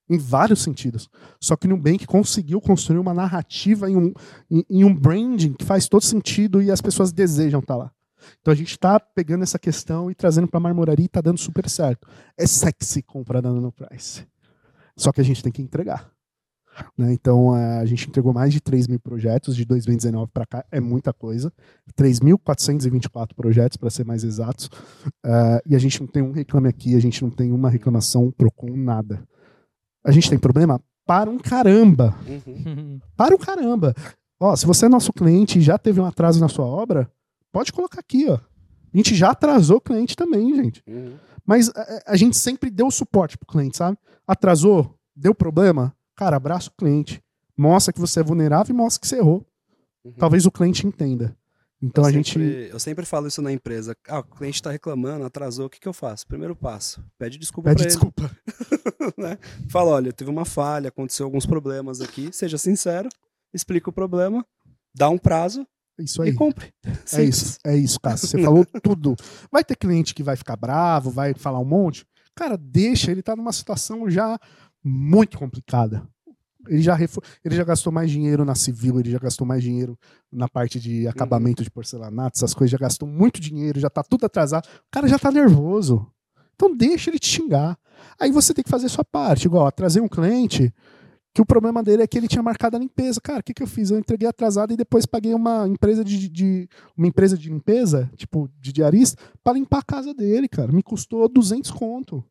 Em 0.09 0.17
vários 0.17 0.61
sentidos. 0.61 1.09
Só 1.39 1.55
que 1.55 1.67
o 1.67 1.69
Nubank 1.69 2.05
conseguiu 2.05 2.59
construir 2.59 2.99
uma 2.99 3.13
narrativa 3.13 3.89
em 3.89 3.95
um, 3.95 4.13
em, 4.49 4.65
em 4.69 4.83
um 4.83 4.93
branding 4.93 5.53
que 5.53 5.65
faz 5.65 5.87
todo 5.87 6.03
sentido 6.03 6.61
e 6.61 6.69
as 6.69 6.81
pessoas 6.81 7.11
desejam 7.11 7.59
estar 7.59 7.75
lá. 7.75 7.91
Então 8.39 8.51
a 8.51 8.55
gente 8.55 8.71
está 8.71 8.99
pegando 8.99 9.43
essa 9.43 9.57
questão 9.57 10.11
e 10.11 10.15
trazendo 10.15 10.47
para 10.47 10.57
a 10.57 10.61
marmoraria 10.61 11.05
e 11.05 11.07
está 11.07 11.21
dando 11.21 11.39
super 11.39 11.67
certo. 11.69 12.07
É 12.37 12.45
sexy 12.45 13.01
comprar 13.01 13.41
na 13.41 13.51
Nano 13.51 13.71
Price. 13.71 14.25
Só 14.97 15.11
que 15.11 15.21
a 15.21 15.23
gente 15.23 15.41
tem 15.41 15.51
que 15.51 15.61
entregar. 15.61 16.10
Né? 16.97 17.13
Então 17.13 17.53
a 17.53 17.85
gente 17.85 18.07
entregou 18.07 18.33
mais 18.33 18.53
de 18.53 18.61
3 18.61 18.87
mil 18.87 18.99
projetos 18.99 19.55
de 19.55 19.65
2019 19.65 20.31
para 20.33 20.45
cá, 20.45 20.65
é 20.71 20.79
muita 20.79 21.13
coisa. 21.13 21.51
3.424 21.97 23.35
projetos, 23.35 23.77
para 23.77 23.89
ser 23.89 24.05
mais 24.05 24.23
exatos. 24.23 24.67
Uh, 25.25 25.61
e 25.65 25.75
a 25.75 25.79
gente 25.79 25.99
não 25.99 26.07
tem 26.07 26.21
um 26.21 26.31
reclame 26.31 26.69
aqui, 26.69 26.95
a 26.95 26.99
gente 26.99 27.23
não 27.23 27.29
tem 27.29 27.51
uma 27.51 27.69
reclamação, 27.69 28.31
PROCON, 28.31 28.75
nada. 28.75 29.23
A 30.03 30.11
gente 30.11 30.29
tem 30.29 30.39
problema? 30.39 30.81
Para 31.05 31.29
um 31.29 31.37
caramba. 31.37 32.15
Uhum. 32.27 32.99
Para 33.15 33.35
um 33.35 33.37
caramba. 33.37 33.93
Ó, 34.39 34.55
se 34.55 34.65
você 34.65 34.85
é 34.85 34.89
nosso 34.89 35.13
cliente 35.13 35.59
e 35.59 35.61
já 35.61 35.77
teve 35.77 35.99
um 35.99 36.05
atraso 36.05 36.39
na 36.39 36.47
sua 36.47 36.65
obra, 36.65 37.09
Pode 37.51 37.73
colocar 37.73 37.99
aqui, 37.99 38.27
ó. 38.29 38.35
A 38.35 38.97
gente 38.97 39.13
já 39.13 39.31
atrasou 39.31 39.77
o 39.77 39.81
cliente 39.81 40.15
também, 40.15 40.55
gente. 40.55 40.83
Uhum. 40.87 41.15
Mas 41.45 41.69
a, 41.69 42.03
a, 42.07 42.15
gente 42.15 42.37
sempre 42.37 42.69
deu 42.69 42.89
suporte 42.89 43.37
pro 43.37 43.47
cliente, 43.47 43.77
sabe? 43.77 43.97
Atrasou, 44.25 44.95
deu 45.15 45.35
problema, 45.35 45.93
cara, 46.21 46.37
abraça 46.37 46.69
o 46.69 46.73
cliente. 46.73 47.19
Mostra 47.57 47.91
que 47.91 47.99
você 47.99 48.19
é 48.19 48.23
vulnerável 48.23 48.71
e 48.71 48.77
mostra 48.77 49.01
que 49.01 49.07
você 49.07 49.17
errou. 49.17 49.43
Uhum. 50.05 50.13
Talvez 50.13 50.45
o 50.45 50.51
cliente 50.51 50.85
entenda. 50.85 51.35
Então 51.81 52.03
eu 52.03 52.09
a 52.09 52.11
sempre, 52.11 52.29
gente. 52.29 52.71
Eu 52.71 52.79
sempre 52.79 53.05
falo 53.07 53.27
isso 53.27 53.41
na 53.41 53.51
empresa. 53.51 53.97
Ah, 54.07 54.19
o 54.19 54.23
cliente 54.23 54.57
está 54.57 54.69
reclamando, 54.69 55.25
atrasou, 55.25 55.65
o 55.65 55.69
que, 55.69 55.79
que 55.79 55.87
eu 55.87 55.93
faço? 55.93 56.27
Primeiro 56.27 56.55
passo, 56.55 57.03
pede 57.17 57.39
desculpa 57.39 57.71
Pede 57.71 57.87
desculpa. 57.87 58.29
né? 59.17 59.39
Fala, 59.67 59.89
olha, 59.89 60.13
teve 60.13 60.29
uma 60.29 60.45
falha, 60.45 60.89
aconteceu 60.89 61.25
alguns 61.25 61.47
problemas 61.47 62.01
aqui, 62.01 62.29
seja 62.31 62.59
sincero, 62.59 63.09
explica 63.51 63.89
o 63.89 63.93
problema, 63.93 64.45
dá 64.93 65.09
um 65.09 65.17
prazo, 65.17 65.65
isso 65.97 66.21
aí. 66.21 66.29
E 66.29 66.35
compre. 66.35 66.71
É 67.13 67.23
isso, 67.25 67.57
é 67.65 67.75
isso, 67.75 67.99
Cássio. 67.99 68.27
Você 68.27 68.43
falou 68.43 68.63
tudo. 68.83 69.15
Vai 69.51 69.63
ter 69.63 69.75
cliente 69.75 70.13
que 70.13 70.21
vai 70.21 70.35
ficar 70.35 70.55
bravo, 70.55 71.09
vai 71.09 71.33
falar 71.33 71.57
um 71.57 71.65
monte. 71.65 72.05
Cara, 72.35 72.55
deixa, 72.57 73.11
ele 73.11 73.23
tá 73.23 73.35
numa 73.35 73.51
situação 73.51 74.07
já 74.07 74.39
muito 74.83 75.37
complicada. 75.37 76.07
Ele 76.67 76.81
já, 76.81 76.97
ele 77.43 77.55
já 77.55 77.63
gastou 77.63 77.91
mais 77.91 78.11
dinheiro 78.11 78.45
na 78.45 78.53
civil, 78.53 78.99
ele 78.99 79.09
já 79.09 79.17
gastou 79.17 79.47
mais 79.47 79.63
dinheiro 79.63 79.97
na 80.31 80.47
parte 80.47 80.79
de 80.79 81.07
acabamento 81.07 81.61
uhum. 81.61 81.63
de 81.63 81.71
porcelanato, 81.71 82.37
essas 82.37 82.53
coisas, 82.53 82.71
já 82.71 82.77
gastou 82.77 83.07
muito 83.07 83.41
dinheiro, 83.41 83.79
já 83.79 83.89
tá 83.89 84.03
tudo 84.03 84.25
atrasado. 84.25 84.65
O 84.65 84.91
cara 84.91 85.07
já 85.07 85.17
tá 85.17 85.31
nervoso. 85.31 86.05
Então 86.55 86.75
deixa 86.75 87.09
ele 87.09 87.17
te 87.17 87.27
xingar. 87.27 87.77
Aí 88.19 88.31
você 88.31 88.53
tem 88.53 88.63
que 88.63 88.69
fazer 88.69 88.85
a 88.85 88.89
sua 88.89 89.03
parte. 89.03 89.45
Igual, 89.45 89.71
trazer 89.71 90.01
um 90.01 90.07
cliente, 90.07 90.71
que 91.33 91.41
o 91.41 91.45
problema 91.45 91.81
dele 91.81 92.03
é 92.03 92.07
que 92.07 92.17
ele 92.17 92.27
tinha 92.27 92.43
marcado 92.43 92.75
a 92.75 92.79
limpeza. 92.79 93.21
Cara, 93.21 93.39
o 93.39 93.43
que, 93.43 93.53
que 93.53 93.63
eu 93.63 93.67
fiz? 93.67 93.89
Eu 93.89 93.97
entreguei 93.97 94.27
atrasado 94.27 94.73
e 94.73 94.77
depois 94.77 95.05
paguei 95.05 95.33
uma 95.33 95.67
empresa 95.67 96.03
de, 96.03 96.27
de 96.29 96.69
uma 96.95 97.07
empresa 97.07 97.37
de 97.37 97.49
limpeza, 97.49 98.09
tipo, 98.15 98.49
de 98.59 98.73
diarista, 98.73 99.21
para 99.43 99.53
limpar 99.53 99.79
a 99.79 99.83
casa 99.83 100.13
dele, 100.13 100.47
cara. 100.47 100.71
Me 100.71 100.83
custou 100.83 101.27
200 101.29 101.71
conto. 101.71 102.23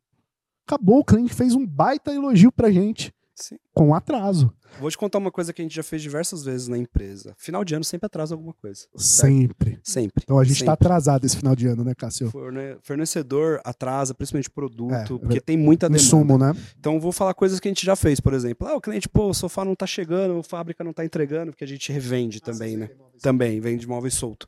Acabou, 0.71 1.01
o 1.01 1.05
cliente 1.05 1.35
fez 1.35 1.57
um 1.57 1.67
baita 1.67 2.15
elogio 2.15 2.53
pra 2.53 2.71
gente. 2.71 3.13
Sim. 3.35 3.57
Com 3.75 3.93
atraso. 3.93 4.53
Vou 4.79 4.89
te 4.89 4.97
contar 4.97 5.19
uma 5.19 5.33
coisa 5.33 5.53
que 5.53 5.61
a 5.61 5.65
gente 5.65 5.75
já 5.75 5.83
fez 5.83 6.01
diversas 6.01 6.45
vezes 6.45 6.69
na 6.69 6.79
empresa. 6.79 7.35
Final 7.37 7.65
de 7.65 7.75
ano 7.75 7.83
sempre 7.83 8.07
atrasa 8.07 8.37
alguma 8.37 8.55
coisa. 8.55 8.87
Sempre. 8.95 9.71
Certo? 9.71 9.91
Sempre. 9.91 10.23
Então 10.23 10.39
a 10.39 10.45
gente 10.45 10.61
está 10.61 10.75
atrasado 10.75 11.25
esse 11.25 11.37
final 11.37 11.57
de 11.57 11.67
ano, 11.67 11.83
né, 11.83 11.93
Cássio? 11.93 12.31
Forne 12.31 12.77
fornecedor 12.83 13.61
atrasa, 13.65 14.15
principalmente 14.15 14.49
produto, 14.49 15.17
é, 15.17 15.19
porque 15.19 15.41
tem 15.41 15.57
muita 15.57 15.89
demanda. 15.89 16.05
Insumo, 16.05 16.39
né? 16.39 16.55
Então 16.79 17.01
vou 17.01 17.11
falar 17.11 17.35
coisas 17.35 17.59
que 17.59 17.67
a 17.67 17.71
gente 17.71 17.85
já 17.85 17.97
fez, 17.97 18.21
por 18.21 18.33
exemplo. 18.33 18.69
Ah, 18.69 18.77
o 18.77 18.81
cliente, 18.81 19.09
pô, 19.09 19.29
o 19.29 19.35
sofá 19.35 19.65
não 19.65 19.73
está 19.73 19.89
chegando, 19.89 20.39
a 20.39 20.43
fábrica 20.45 20.85
não 20.85 20.93
está 20.93 21.05
entregando, 21.05 21.51
porque 21.51 21.65
a 21.65 21.69
gente 21.69 21.91
revende 21.91 22.39
ah, 22.41 22.47
também, 22.47 22.77
né? 22.77 22.91
Também, 23.21 23.59
vende 23.59 23.89
móveis 23.89 24.15
solto. 24.15 24.47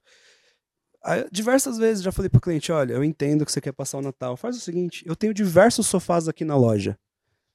Aí, 1.05 1.27
diversas 1.33 1.79
vezes 1.79 2.03
já 2.03 2.13
falei 2.13 2.29
pro 2.29 2.41
cliente, 2.41 2.71
olha, 2.71 2.95
eu 2.95 3.03
entendo 3.03 3.45
que 3.45 3.53
você 3.53 3.61
quer 3.61 3.73
passar 3.73 3.99
o 3.99 4.03
Natal. 4.03 4.37
Faz 4.37 4.57
o 4.57 4.61
seguinte, 4.61 5.05
eu 5.07 5.17
tenho 5.17 5.35
diversos 5.35 5.87
sofás 5.87 6.29
aqui 6.29 6.45
na 6.45 6.57
loja. 6.57 6.97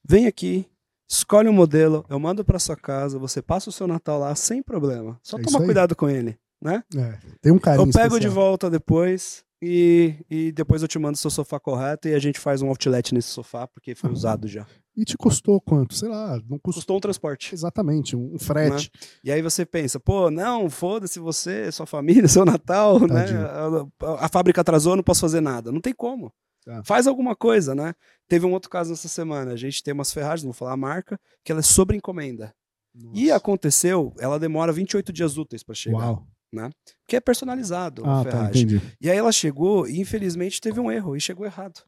Vem 0.03 0.27
aqui, 0.27 0.69
escolhe 1.09 1.47
um 1.47 1.53
modelo, 1.53 2.05
eu 2.09 2.19
mando 2.19 2.43
para 2.43 2.59
sua 2.59 2.75
casa, 2.75 3.17
você 3.17 3.41
passa 3.41 3.69
o 3.69 3.73
seu 3.73 3.87
Natal 3.87 4.19
lá 4.19 4.35
sem 4.35 4.61
problema. 4.61 5.19
Só 5.23 5.37
é 5.37 5.41
toma 5.41 5.63
cuidado 5.63 5.95
com 5.95 6.09
ele, 6.09 6.37
né? 6.61 6.83
É, 6.95 7.17
tem 7.41 7.51
um 7.51 7.59
carinho 7.59 7.87
Eu 7.87 7.93
pego 7.93 8.15
especial. 8.15 8.19
de 8.19 8.27
volta 8.27 8.69
depois 8.69 9.45
e, 9.61 10.15
e 10.29 10.51
depois 10.51 10.81
eu 10.81 10.87
te 10.87 10.99
mando 10.99 11.15
o 11.15 11.17
seu 11.17 11.31
sofá 11.31 11.59
correto 11.59 12.07
e 12.07 12.13
a 12.13 12.19
gente 12.19 12.39
faz 12.39 12.61
um 12.61 12.67
outlet 12.67 13.13
nesse 13.13 13.29
sofá 13.29 13.67
porque 13.67 13.95
foi 13.95 14.09
uhum. 14.09 14.15
usado 14.15 14.47
já. 14.47 14.67
E 14.95 15.03
te 15.03 15.17
custou 15.17 15.59
quanto? 15.61 15.95
Sei 15.95 16.09
lá, 16.09 16.37
não 16.49 16.57
custou, 16.57 16.73
custou 16.73 16.97
um 16.97 16.99
transporte. 16.99 17.53
Exatamente, 17.53 18.15
um 18.15 18.37
frete. 18.37 18.91
Né? 18.93 19.07
E 19.23 19.31
aí 19.31 19.41
você 19.41 19.65
pensa, 19.65 19.99
pô, 19.99 20.29
não, 20.31 20.69
foda-se 20.69 21.19
você, 21.19 21.71
sua 21.71 21.85
família, 21.85 22.27
seu 22.29 22.45
Natal, 22.45 22.99
né? 23.07 23.25
A, 23.31 24.05
a, 24.05 24.25
a, 24.25 24.29
fábrica 24.29 24.61
atrasou, 24.61 24.95
não 24.95 25.03
posso 25.03 25.21
fazer 25.21 25.41
nada. 25.41 25.71
Não 25.71 25.81
tem 25.81 25.93
como. 25.93 26.33
Tá. 26.65 26.83
Faz 26.83 27.07
alguma 27.07 27.35
coisa, 27.35 27.73
né? 27.73 27.93
Teve 28.27 28.45
um 28.45 28.53
outro 28.53 28.69
caso 28.69 28.89
nessa 28.89 29.07
semana. 29.07 29.53
A 29.53 29.55
gente 29.55 29.83
tem 29.83 29.93
umas 29.93 30.11
ferragens, 30.11 30.43
não 30.43 30.51
vou 30.51 30.57
falar 30.57 30.73
a 30.73 30.77
marca, 30.77 31.19
que 31.43 31.51
ela 31.51 31.61
é 31.61 31.63
sobre 31.63 31.95
encomenda. 31.95 32.53
Nossa. 32.93 33.19
E 33.19 33.31
aconteceu, 33.31 34.13
ela 34.19 34.39
demora 34.39 34.71
28 34.71 35.13
dias 35.13 35.37
úteis 35.37 35.63
para 35.63 35.75
chegar. 35.75 35.97
Uau. 35.97 36.27
Né? 36.53 36.69
Porque 37.03 37.15
é 37.15 37.19
personalizado 37.19 38.03
ah, 38.05 38.21
a 38.21 38.23
tá, 38.23 38.31
ferragem. 38.31 38.79
Tá, 38.79 38.85
e 39.01 39.09
aí 39.09 39.17
ela 39.17 39.31
chegou 39.31 39.87
e 39.87 39.99
infelizmente 39.99 40.61
teve 40.61 40.79
um 40.79 40.91
erro 40.91 41.15
e 41.15 41.21
chegou 41.21 41.45
errado. 41.45 41.81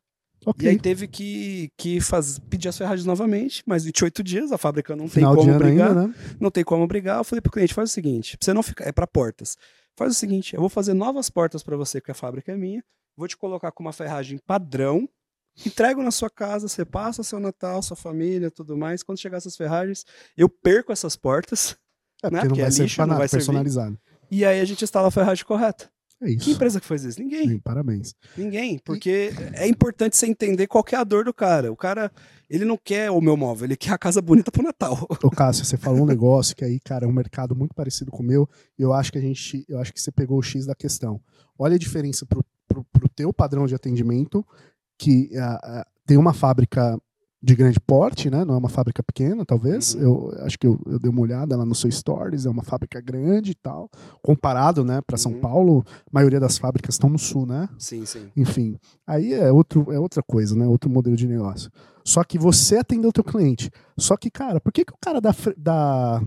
Okay. 0.45 0.67
E 0.67 0.69
aí 0.69 0.79
teve 0.79 1.07
que, 1.07 1.69
que 1.77 1.99
faz, 1.99 2.39
pedir 2.39 2.69
as 2.69 2.77
ferragens 2.77 3.05
novamente, 3.05 3.61
mas 3.65 3.83
28 3.83 4.23
dias, 4.23 4.51
a 4.51 4.57
fábrica 4.57 4.95
não 4.95 5.07
Final 5.07 5.35
tem 5.35 5.45
como 5.45 5.59
brigar. 5.59 5.89
Ainda, 5.89 6.07
né? 6.07 6.15
Não 6.39 6.49
tem 6.49 6.63
como 6.63 6.87
brigar. 6.87 7.17
Eu 7.17 7.23
falei 7.25 7.41
pro 7.41 7.51
cliente, 7.51 7.73
faz 7.73 7.89
o 7.89 7.93
seguinte, 7.93 8.37
você 8.39 8.53
não 8.53 8.63
ficar, 8.63 8.87
é 8.87 8.91
para 8.91 9.05
portas. 9.05 9.57
Faz 9.97 10.11
o 10.11 10.15
seguinte, 10.15 10.53
eu 10.53 10.61
vou 10.61 10.69
fazer 10.69 10.93
novas 10.93 11.29
portas 11.29 11.61
para 11.61 11.75
você, 11.75 11.99
porque 11.99 12.11
a 12.11 12.15
fábrica 12.15 12.53
é 12.53 12.55
minha 12.55 12.81
vou 13.19 13.27
te 13.27 13.35
colocar 13.35 13.71
com 13.73 13.83
uma 13.83 13.91
ferragem 13.91 14.39
padrão, 14.47 15.07
entrego 15.65 16.01
na 16.01 16.09
sua 16.09 16.29
casa, 16.29 16.69
você 16.69 16.85
passa 16.85 17.21
seu 17.21 17.39
Natal, 17.39 17.83
sua 17.83 17.97
família, 17.97 18.49
tudo 18.49 18.77
mais. 18.77 19.03
Quando 19.03 19.19
chegar 19.19 19.37
essas 19.37 19.57
ferragens, 19.57 20.05
eu 20.37 20.47
perco 20.47 20.93
essas 20.93 21.17
portas, 21.17 21.75
é, 22.23 22.31
né? 22.31 22.39
Porque 22.39 22.47
não 22.47 22.55
vai 22.55 22.67
é 22.67 22.71
ser 22.71 22.83
lixo, 22.83 23.05
não 23.05 23.17
vai 23.17 23.27
personalizado. 23.27 23.97
Servir. 23.97 24.08
E 24.31 24.45
aí 24.45 24.59
a 24.59 24.65
gente 24.65 24.83
instala 24.83 25.07
a 25.07 25.11
ferragem 25.11 25.45
correta. 25.45 25.89
É 26.21 26.29
isso. 26.29 26.43
Que 26.43 26.51
empresa 26.51 26.81
que 26.81 26.85
faz 26.85 27.03
isso? 27.05 27.19
Ninguém. 27.21 27.47
Sim, 27.47 27.59
parabéns. 27.59 28.13
Ninguém, 28.37 28.77
porque 28.79 29.31
e... 29.33 29.55
é 29.55 29.67
importante 29.67 30.17
você 30.17 30.27
entender 30.27 30.67
qual 30.67 30.83
é 30.91 30.95
a 30.95 31.03
dor 31.03 31.23
do 31.23 31.33
cara. 31.33 31.71
O 31.71 31.77
cara, 31.77 32.11
ele 32.49 32.65
não 32.65 32.77
quer 32.77 33.09
o 33.09 33.21
meu 33.21 33.37
móvel, 33.37 33.65
ele 33.65 33.77
quer 33.77 33.93
a 33.93 33.97
casa 33.97 34.21
bonita 34.21 34.51
pro 34.51 34.61
Natal. 34.61 35.07
Ô, 35.23 35.29
Cássio, 35.29 35.63
você 35.63 35.77
falou 35.77 36.01
um 36.01 36.05
negócio 36.05 36.55
que 36.55 36.65
aí, 36.65 36.77
cara, 36.81 37.05
é 37.05 37.07
um 37.07 37.13
mercado 37.13 37.55
muito 37.55 37.73
parecido 37.73 38.11
com 38.11 38.21
o 38.21 38.25
meu. 38.25 38.49
E 38.77 38.81
eu 38.81 38.91
acho 38.91 39.13
que 39.13 39.17
a 39.17 39.21
gente, 39.21 39.65
eu 39.69 39.79
acho 39.79 39.93
que 39.93 40.01
você 40.01 40.11
pegou 40.11 40.37
o 40.37 40.43
X 40.43 40.65
da 40.65 40.75
questão. 40.75 41.21
Olha 41.57 41.75
a 41.75 41.79
diferença 41.79 42.25
pro 42.25 42.43
para 42.69 43.05
o 43.05 43.09
teu 43.09 43.33
padrão 43.33 43.65
de 43.65 43.75
atendimento, 43.75 44.45
que 44.97 45.29
uh, 45.33 45.79
uh, 45.81 45.85
tem 46.05 46.17
uma 46.17 46.33
fábrica 46.33 46.99
de 47.41 47.55
grande 47.55 47.79
porte, 47.79 48.29
né? 48.29 48.43
Não 48.43 48.55
é 48.55 48.57
uma 48.57 48.67
fábrica 48.67 49.01
pequena, 49.01 49.45
talvez. 49.45 49.95
Uhum. 49.95 50.01
Eu 50.01 50.45
acho 50.45 50.59
que 50.59 50.67
eu, 50.67 50.79
eu, 50.85 50.99
dei 50.99 51.09
uma 51.09 51.21
olhada 51.21 51.55
lá 51.55 51.65
no 51.65 51.73
seu 51.73 51.89
stories, 51.89 52.45
é 52.45 52.49
uma 52.49 52.63
fábrica 52.63 52.99
grande 52.99 53.51
e 53.51 53.55
tal. 53.55 53.89
Comparado, 54.21 54.83
né, 54.83 55.01
para 55.01 55.17
São 55.17 55.31
uhum. 55.31 55.39
Paulo, 55.39 55.85
a 55.87 56.09
maioria 56.11 56.39
das 56.39 56.57
fábricas 56.57 56.95
estão 56.95 57.09
no 57.09 57.17
sul, 57.17 57.45
né? 57.45 57.69
Sim, 57.77 58.05
sim. 58.05 58.29
Enfim, 58.35 58.77
aí 59.07 59.33
é 59.33 59.51
outro 59.51 59.91
é 59.91 59.99
outra 59.99 60.21
coisa, 60.21 60.55
né? 60.55 60.67
Outro 60.67 60.89
modelo 60.89 61.15
de 61.15 61.27
negócio. 61.27 61.71
Só 62.03 62.23
que 62.23 62.37
você 62.37 62.77
atendeu 62.77 63.09
o 63.09 63.13
teu 63.13 63.23
cliente. 63.23 63.71
Só 63.97 64.17
que, 64.17 64.29
cara, 64.29 64.59
por 64.59 64.73
que, 64.73 64.83
que 64.83 64.93
o 64.93 64.97
cara 64.99 65.21
da, 65.21 65.33
da 65.55 66.21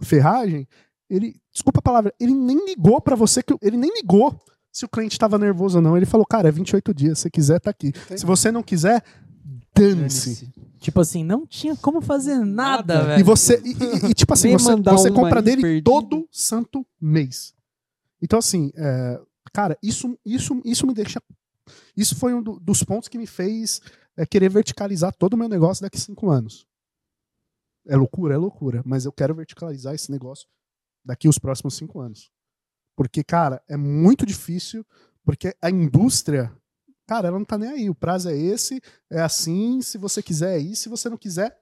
ferragem, 0.00 0.66
ele, 1.08 1.36
desculpa 1.52 1.78
a 1.78 1.82
palavra, 1.82 2.12
ele 2.18 2.34
nem 2.34 2.66
ligou 2.66 3.00
para 3.00 3.14
você 3.14 3.42
que 3.42 3.54
ele 3.62 3.76
nem 3.76 3.92
ligou 3.94 4.34
se 4.72 4.84
o 4.84 4.88
cliente 4.88 5.14
estava 5.14 5.38
nervoso 5.38 5.78
ou 5.78 5.82
não. 5.82 5.96
Ele 5.96 6.04
falou, 6.04 6.26
cara, 6.26 6.48
é 6.48 6.52
28 6.52 6.92
dias, 6.92 7.18
se 7.20 7.30
quiser, 7.30 7.58
tá 7.60 7.70
aqui. 7.70 7.88
Entendi. 7.88 8.20
Se 8.20 8.26
você 8.26 8.52
não 8.52 8.62
quiser, 8.62 9.02
dane-se. 9.80 10.52
Tipo 10.78 11.00
assim, 11.00 11.24
não 11.24 11.46
tinha 11.46 11.76
como 11.76 12.00
fazer 12.00 12.38
nada, 12.38 13.04
velho. 13.04 13.20
E 13.20 13.22
você, 13.22 13.60
e, 13.64 13.72
e, 13.72 14.10
e 14.10 14.14
tipo 14.14 14.32
assim, 14.32 14.52
você, 14.52 14.76
você 14.76 15.10
compra 15.10 15.42
dele 15.42 15.62
perdido. 15.62 15.84
todo 15.84 16.28
santo 16.30 16.86
mês. 17.00 17.54
Então, 18.22 18.38
assim, 18.38 18.70
é, 18.76 19.20
cara, 19.52 19.76
isso, 19.82 20.16
isso, 20.24 20.60
isso 20.64 20.86
me 20.86 20.94
deixa 20.94 21.20
Isso 21.96 22.14
foi 22.16 22.34
um 22.34 22.42
do- 22.42 22.60
dos 22.60 22.82
pontos 22.82 23.08
que 23.08 23.18
me 23.18 23.26
fez 23.26 23.80
é, 24.16 24.24
querer 24.24 24.48
verticalizar 24.48 25.12
todo 25.14 25.34
o 25.34 25.36
meu 25.36 25.48
negócio 25.48 25.82
daqui 25.82 25.96
a 25.96 26.00
cinco 26.00 26.30
anos. 26.30 26.66
É 27.86 27.96
loucura, 27.96 28.34
é 28.34 28.38
loucura, 28.38 28.82
mas 28.84 29.04
eu 29.04 29.12
quero 29.12 29.34
verticalizar 29.34 29.94
esse 29.94 30.10
negócio 30.10 30.46
daqui 31.04 31.28
os 31.28 31.38
próximos 31.38 31.74
cinco 31.74 32.00
anos. 32.00 32.30
Porque, 32.96 33.22
cara, 33.22 33.62
é 33.68 33.76
muito 33.76 34.24
difícil, 34.26 34.84
porque 35.24 35.54
a 35.60 35.70
indústria, 35.70 36.52
cara, 37.06 37.28
ela 37.28 37.38
não 37.38 37.44
tá 37.44 37.56
nem 37.56 37.68
aí. 37.70 37.90
O 37.90 37.94
prazo 37.94 38.28
é 38.28 38.36
esse, 38.36 38.80
é 39.10 39.20
assim, 39.20 39.80
se 39.82 39.96
você 39.98 40.22
quiser 40.22 40.56
é 40.56 40.58
isso, 40.58 40.82
se 40.84 40.88
você 40.88 41.08
não 41.08 41.16
quiser, 41.16 41.56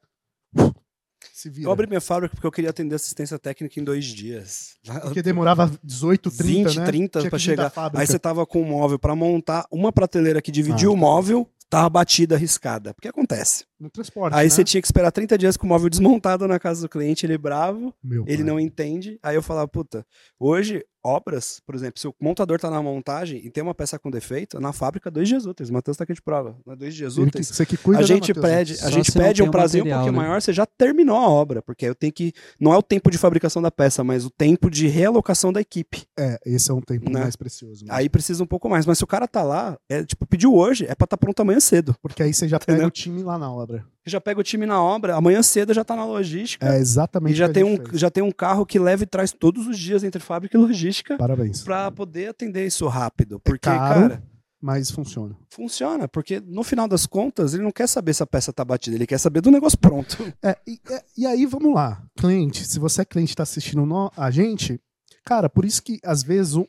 se 1.32 1.50
vira. 1.50 1.68
Eu 1.68 1.72
abri 1.72 1.86
minha 1.86 2.00
fábrica 2.00 2.34
porque 2.34 2.46
eu 2.46 2.52
queria 2.52 2.70
atender 2.70 2.94
assistência 2.94 3.38
técnica 3.38 3.78
em 3.80 3.84
dois 3.84 4.04
dias. 4.04 4.76
Porque 5.02 5.22
demorava 5.22 5.70
18, 5.82 6.30
30, 6.30 6.68
20, 6.70 6.78
né? 6.78 6.86
30 6.86 7.20
Tinha 7.20 7.30
pra 7.30 7.38
que 7.38 7.46
vir 7.48 7.56
da 7.56 7.70
chegar. 7.70 7.90
Aí 7.94 8.06
você 8.06 8.18
tava 8.18 8.46
com 8.46 8.62
um 8.62 8.66
móvel 8.66 8.98
pra 8.98 9.14
montar 9.16 9.66
uma 9.70 9.92
prateleira 9.92 10.40
que 10.40 10.52
dividia 10.52 10.88
Ah. 10.88 10.92
o 10.92 10.96
móvel, 10.96 11.48
tava 11.68 11.88
batida, 11.90 12.36
arriscada. 12.36 12.94
Porque 12.94 13.08
acontece. 13.08 13.64
No 13.84 13.90
transporte, 13.90 14.34
Aí 14.34 14.44
né? 14.46 14.50
você 14.50 14.64
tinha 14.64 14.80
que 14.80 14.86
esperar 14.86 15.12
30 15.12 15.36
dias 15.36 15.56
com 15.58 15.66
o 15.66 15.68
móvel 15.68 15.90
desmontado 15.90 16.48
na 16.48 16.58
casa 16.58 16.80
do 16.82 16.88
cliente, 16.88 17.26
ele 17.26 17.36
bravo, 17.36 17.92
Meu 18.02 18.24
ele 18.26 18.38
pai. 18.38 18.46
não 18.46 18.58
entende. 18.58 19.18
Aí 19.22 19.34
eu 19.36 19.42
falava, 19.42 19.68
puta, 19.68 20.06
hoje, 20.40 20.82
obras, 21.04 21.60
por 21.66 21.74
exemplo, 21.74 22.00
se 22.00 22.08
o 22.08 22.14
montador 22.18 22.58
tá 22.58 22.70
na 22.70 22.82
montagem 22.82 23.44
e 23.44 23.50
tem 23.50 23.62
uma 23.62 23.74
peça 23.74 23.98
com 23.98 24.10
defeito, 24.10 24.58
na 24.58 24.72
fábrica, 24.72 25.10
dois 25.10 25.28
dias 25.28 25.44
úteis. 25.44 25.68
O 25.68 25.72
Matheus 25.74 25.98
tá 25.98 26.04
aqui 26.04 26.14
de 26.14 26.22
prova. 26.22 26.56
Na 26.66 26.74
dois 26.74 26.94
dias 26.94 27.18
Ele 27.18 27.26
úteis. 27.26 27.48
você 27.48 27.66
que 27.66 27.76
cuida, 27.76 27.98
a 27.98 28.00
né, 28.00 28.06
gente 28.06 28.32
Matheus? 28.34 28.46
pede, 28.54 28.72
a 28.84 28.90
gente 28.90 29.12
pede 29.12 29.42
um 29.42 29.50
prazer 29.50 29.82
um 29.82 29.86
pouquinho 29.86 30.12
né? 30.12 30.16
maior, 30.18 30.40
você 30.40 30.52
já 30.52 30.64
terminou 30.64 31.18
a 31.18 31.28
obra, 31.28 31.60
porque 31.60 31.84
aí 31.84 31.90
eu 31.90 31.94
tenho 31.94 32.12
que. 32.12 32.32
Não 32.58 32.72
é 32.72 32.78
o 32.78 32.82
tempo 32.82 33.10
de 33.10 33.18
fabricação 33.18 33.60
da 33.60 33.70
peça, 33.70 34.02
mas 34.02 34.24
o 34.24 34.30
tempo 34.30 34.70
de 34.70 34.86
realocação 34.88 35.52
da 35.52 35.60
equipe. 35.60 36.04
É, 36.18 36.38
esse 36.46 36.70
é 36.70 36.74
um 36.74 36.80
tempo 36.80 37.10
Né? 37.10 37.20
mais 37.20 37.36
precioso. 37.36 37.84
né? 37.84 37.90
Aí 37.94 38.08
precisa 38.08 38.42
um 38.42 38.46
pouco 38.46 38.68
mais. 38.70 38.86
Mas 38.86 38.96
se 38.96 39.04
o 39.04 39.06
cara 39.06 39.28
tá 39.28 39.42
lá, 39.42 39.76
é 39.90 40.02
tipo, 40.04 40.24
pediu 40.26 40.54
hoje, 40.54 40.86
é 40.88 40.94
pra 40.94 41.04
estar 41.04 41.18
pronto 41.18 41.38
amanhã 41.42 41.60
cedo. 41.60 41.94
Porque 42.00 42.22
aí 42.22 42.32
você 42.32 42.48
já 42.48 42.58
pega 42.58 42.72
Entendeu? 42.72 42.88
o 42.88 42.90
time 42.90 43.22
lá 43.22 43.36
na 43.36 43.52
obra. 43.52 43.73
Já 44.06 44.20
pega 44.20 44.38
o 44.40 44.42
time 44.42 44.66
na 44.66 44.82
obra, 44.82 45.14
amanhã 45.16 45.42
cedo 45.42 45.72
já 45.72 45.82
tá 45.84 45.96
na 45.96 46.04
logística. 46.04 46.66
É 46.66 46.78
exatamente 46.78 47.32
e 47.32 47.36
já 47.36 47.48
tem, 47.48 47.64
um, 47.64 47.76
fez. 47.76 47.98
já 48.00 48.10
tem 48.10 48.22
um 48.22 48.30
carro 48.32 48.66
que 48.66 48.78
leva 48.78 49.02
e 49.02 49.06
traz 49.06 49.32
todos 49.32 49.66
os 49.66 49.78
dias 49.78 50.04
entre 50.04 50.20
fábrica 50.20 50.56
e 50.56 50.60
logística 50.60 51.16
Parabéns. 51.16 51.62
pra 51.62 51.90
poder 51.90 52.28
atender 52.28 52.66
isso 52.66 52.86
rápido. 52.86 53.40
Porque, 53.40 53.60
caro. 53.60 54.00
cara, 54.08 54.22
Mas 54.60 54.90
funciona. 54.90 55.34
funciona. 55.48 56.06
Porque 56.06 56.38
no 56.40 56.62
final 56.62 56.86
das 56.86 57.06
contas, 57.06 57.54
ele 57.54 57.62
não 57.62 57.70
quer 57.72 57.86
saber 57.86 58.12
se 58.14 58.22
a 58.22 58.26
peça 58.26 58.52
tá 58.52 58.62
batida, 58.64 58.94
ele 58.96 59.06
quer 59.06 59.18
saber 59.18 59.40
do 59.40 59.50
negócio 59.50 59.78
pronto. 59.78 60.16
É, 60.42 60.56
e, 60.66 60.78
é, 60.90 61.02
e 61.16 61.26
aí, 61.26 61.46
vamos 61.46 61.72
lá. 61.74 62.02
Cliente, 62.18 62.66
se 62.66 62.78
você 62.78 63.00
é 63.02 63.04
cliente 63.06 63.32
e 63.32 63.36
tá 63.36 63.42
assistindo 63.42 63.86
no- 63.86 64.12
a 64.16 64.30
gente, 64.30 64.78
cara, 65.24 65.48
por 65.48 65.64
isso 65.64 65.82
que 65.82 65.98
às 66.04 66.22
vezes 66.22 66.54
o, 66.56 66.66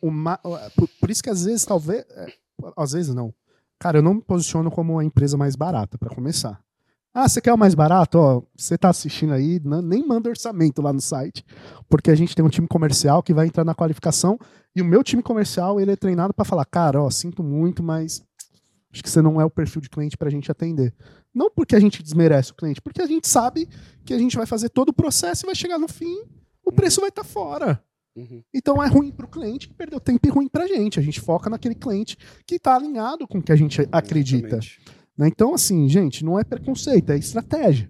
por, 0.75 0.87
por 1.01 1.11
isso 1.11 1.21
que 1.21 1.29
às 1.29 1.43
vezes 1.43 1.65
talvez 1.65 2.05
é, 2.11 2.27
às 2.77 2.93
vezes 2.93 3.13
não. 3.13 3.33
Cara, 3.77 3.97
eu 3.97 4.01
não 4.01 4.13
me 4.13 4.21
posiciono 4.21 4.71
como 4.71 4.97
a 4.99 5.03
empresa 5.03 5.35
mais 5.35 5.55
barata 5.57 5.97
pra 5.97 6.09
começar. 6.15 6.61
Ah, 7.17 7.29
você 7.29 7.39
quer 7.39 7.53
o 7.53 7.57
mais 7.57 7.73
barato? 7.73 8.17
Ó, 8.17 8.41
você 8.57 8.77
tá 8.77 8.89
assistindo 8.89 9.31
aí, 9.31 9.57
n- 9.63 9.81
nem 9.81 10.05
manda 10.05 10.27
orçamento 10.29 10.81
lá 10.81 10.91
no 10.91 10.99
site, 10.99 11.45
porque 11.87 12.11
a 12.11 12.15
gente 12.15 12.35
tem 12.35 12.43
um 12.43 12.49
time 12.49 12.67
comercial 12.67 13.23
que 13.23 13.33
vai 13.33 13.47
entrar 13.47 13.63
na 13.63 13.73
qualificação 13.73 14.37
e 14.75 14.81
o 14.81 14.85
meu 14.85 15.01
time 15.01 15.23
comercial 15.23 15.79
ele 15.79 15.91
é 15.91 15.95
treinado 15.95 16.33
pra 16.33 16.43
falar, 16.43 16.65
cara, 16.65 17.01
ó, 17.01 17.09
sinto 17.09 17.41
muito, 17.41 17.81
mas 17.81 18.21
acho 18.91 19.01
que 19.01 19.09
você 19.09 19.21
não 19.21 19.39
é 19.39 19.45
o 19.45 19.49
perfil 19.49 19.81
de 19.81 19.89
cliente 19.89 20.17
pra 20.17 20.29
gente 20.29 20.51
atender. 20.51 20.93
Não 21.33 21.49
porque 21.49 21.73
a 21.75 21.79
gente 21.79 22.03
desmerece 22.03 22.51
o 22.51 22.55
cliente, 22.55 22.81
porque 22.81 23.01
a 23.01 23.07
gente 23.07 23.27
sabe 23.29 23.69
que 24.03 24.13
a 24.13 24.17
gente 24.19 24.35
vai 24.35 24.45
fazer 24.45 24.67
todo 24.67 24.89
o 24.89 24.93
processo 24.93 25.45
e 25.45 25.47
vai 25.47 25.55
chegar 25.55 25.79
no 25.79 25.87
fim, 25.87 26.21
o 26.65 26.71
preço 26.71 26.99
vai 26.99 27.09
estar 27.09 27.23
fora. 27.23 27.81
Uhum. 28.13 28.41
Então 28.53 28.81
é 28.83 28.87
ruim 28.87 29.11
para 29.11 29.25
o 29.25 29.29
cliente 29.29 29.67
que 29.69 29.73
perdeu 29.73 29.99
tempo 30.01 30.25
e 30.27 30.29
ruim 30.31 30.47
para 30.49 30.63
a 30.63 30.67
gente. 30.67 30.99
A 30.99 31.03
gente 31.03 31.19
foca 31.21 31.49
naquele 31.49 31.75
cliente 31.75 32.17
que 32.45 32.55
está 32.55 32.75
alinhado 32.75 33.25
com 33.27 33.37
o 33.39 33.41
que 33.41 33.51
a 33.51 33.55
gente 33.57 33.81
acredita. 33.91 34.47
Exatamente. 34.57 34.81
Né? 35.17 35.27
Então, 35.27 35.53
assim, 35.53 35.87
gente, 35.87 36.23
não 36.23 36.39
é 36.39 36.43
preconceito, 36.43 37.11
é 37.11 37.17
estratégia. 37.17 37.89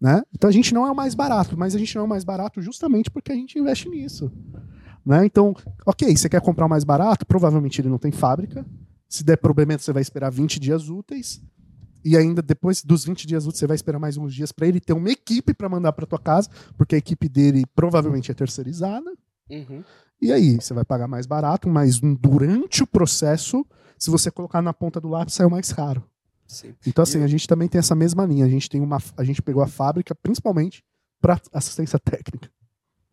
Né? 0.00 0.20
Então 0.34 0.50
a 0.50 0.52
gente 0.52 0.74
não 0.74 0.84
é 0.84 0.90
o 0.90 0.96
mais 0.96 1.14
barato, 1.14 1.56
mas 1.56 1.76
a 1.76 1.78
gente 1.78 1.94
não 1.94 2.02
é 2.02 2.04
o 2.04 2.08
mais 2.08 2.24
barato 2.24 2.60
justamente 2.60 3.08
porque 3.08 3.30
a 3.30 3.36
gente 3.36 3.56
investe 3.56 3.88
nisso. 3.88 4.32
Né? 5.06 5.24
Então, 5.24 5.54
ok, 5.86 6.16
você 6.16 6.28
quer 6.28 6.40
comprar 6.40 6.66
o 6.66 6.68
mais 6.68 6.82
barato, 6.82 7.24
provavelmente 7.24 7.80
ele 7.80 7.88
não 7.88 7.98
tem 7.98 8.10
fábrica. 8.10 8.66
Se 9.08 9.22
der 9.22 9.36
problema, 9.36 9.78
você 9.78 9.92
vai 9.92 10.02
esperar 10.02 10.30
20 10.30 10.58
dias 10.58 10.88
úteis. 10.88 11.40
E 12.04 12.16
ainda 12.16 12.42
depois 12.42 12.82
dos 12.82 13.04
20 13.04 13.28
dias 13.28 13.46
úteis, 13.46 13.60
você 13.60 13.66
vai 13.66 13.76
esperar 13.76 14.00
mais 14.00 14.16
uns 14.16 14.34
dias 14.34 14.50
para 14.50 14.66
ele 14.66 14.80
ter 14.80 14.92
uma 14.92 15.08
equipe 15.08 15.54
para 15.54 15.68
mandar 15.68 15.92
para 15.92 16.04
tua 16.04 16.18
casa, 16.18 16.48
porque 16.76 16.96
a 16.96 16.98
equipe 16.98 17.28
dele 17.28 17.64
provavelmente 17.72 18.28
é 18.30 18.34
terceirizada. 18.34 19.08
Uhum. 19.48 19.84
E 20.20 20.32
aí, 20.32 20.56
você 20.56 20.74
vai 20.74 20.84
pagar 20.84 21.06
mais 21.06 21.26
barato, 21.26 21.68
mas 21.68 22.00
durante 22.00 22.82
o 22.82 22.86
processo, 22.86 23.64
se 23.96 24.10
você 24.10 24.32
colocar 24.32 24.60
na 24.62 24.72
ponta 24.72 25.00
do 25.00 25.08
lápis, 25.08 25.34
saiu 25.34 25.50
mais 25.50 25.72
caro. 25.72 26.02
Sim. 26.52 26.74
Então, 26.86 27.02
assim, 27.02 27.20
E- 27.20 27.24
a 27.24 27.26
gente 27.26 27.46
também 27.48 27.66
tem 27.68 27.78
essa 27.78 27.94
mesma 27.94 28.24
linha. 28.26 28.44
A 28.44 28.48
gente 28.48 28.68
tem 28.68 28.80
uma. 28.80 28.98
A 29.16 29.24
gente 29.24 29.40
pegou 29.42 29.62
a 29.62 29.66
fábrica 29.66 30.14
principalmente 30.14 30.84
para 31.20 31.40
assistência 31.52 31.98
técnica. 31.98 32.50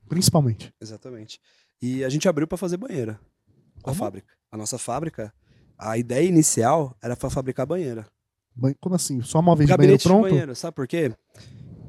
Principalmente. 0.08 0.74
Exatamente. 0.82 1.40
E 1.82 2.04
a 2.04 2.10
gente 2.10 2.28
abriu 2.28 2.48
pra 2.48 2.58
fazer 2.58 2.78
banheira. 2.78 3.20
A 3.78 3.82
Como? 3.84 3.96
fábrica. 3.96 4.34
A 4.52 4.58
nossa 4.58 4.78
fábrica, 4.78 5.34
a 5.78 5.98
ideia 5.98 6.28
inicial 6.28 6.96
era 7.02 7.16
pra 7.16 7.30
fabricar 7.30 7.66
banheira. 7.66 8.06
Ban- 8.56 8.74
Como 8.82 8.96
assim? 8.96 9.22
Só 9.22 9.42
móveis 9.42 9.68
de 9.70 9.78
banheiro 9.78 9.94
Gabinete 9.94 10.02
de 10.02 10.08
pronto? 10.10 10.30
banheiro, 10.30 10.56
sabe 10.56 10.76
por 10.76 10.88
quê? 10.88 11.14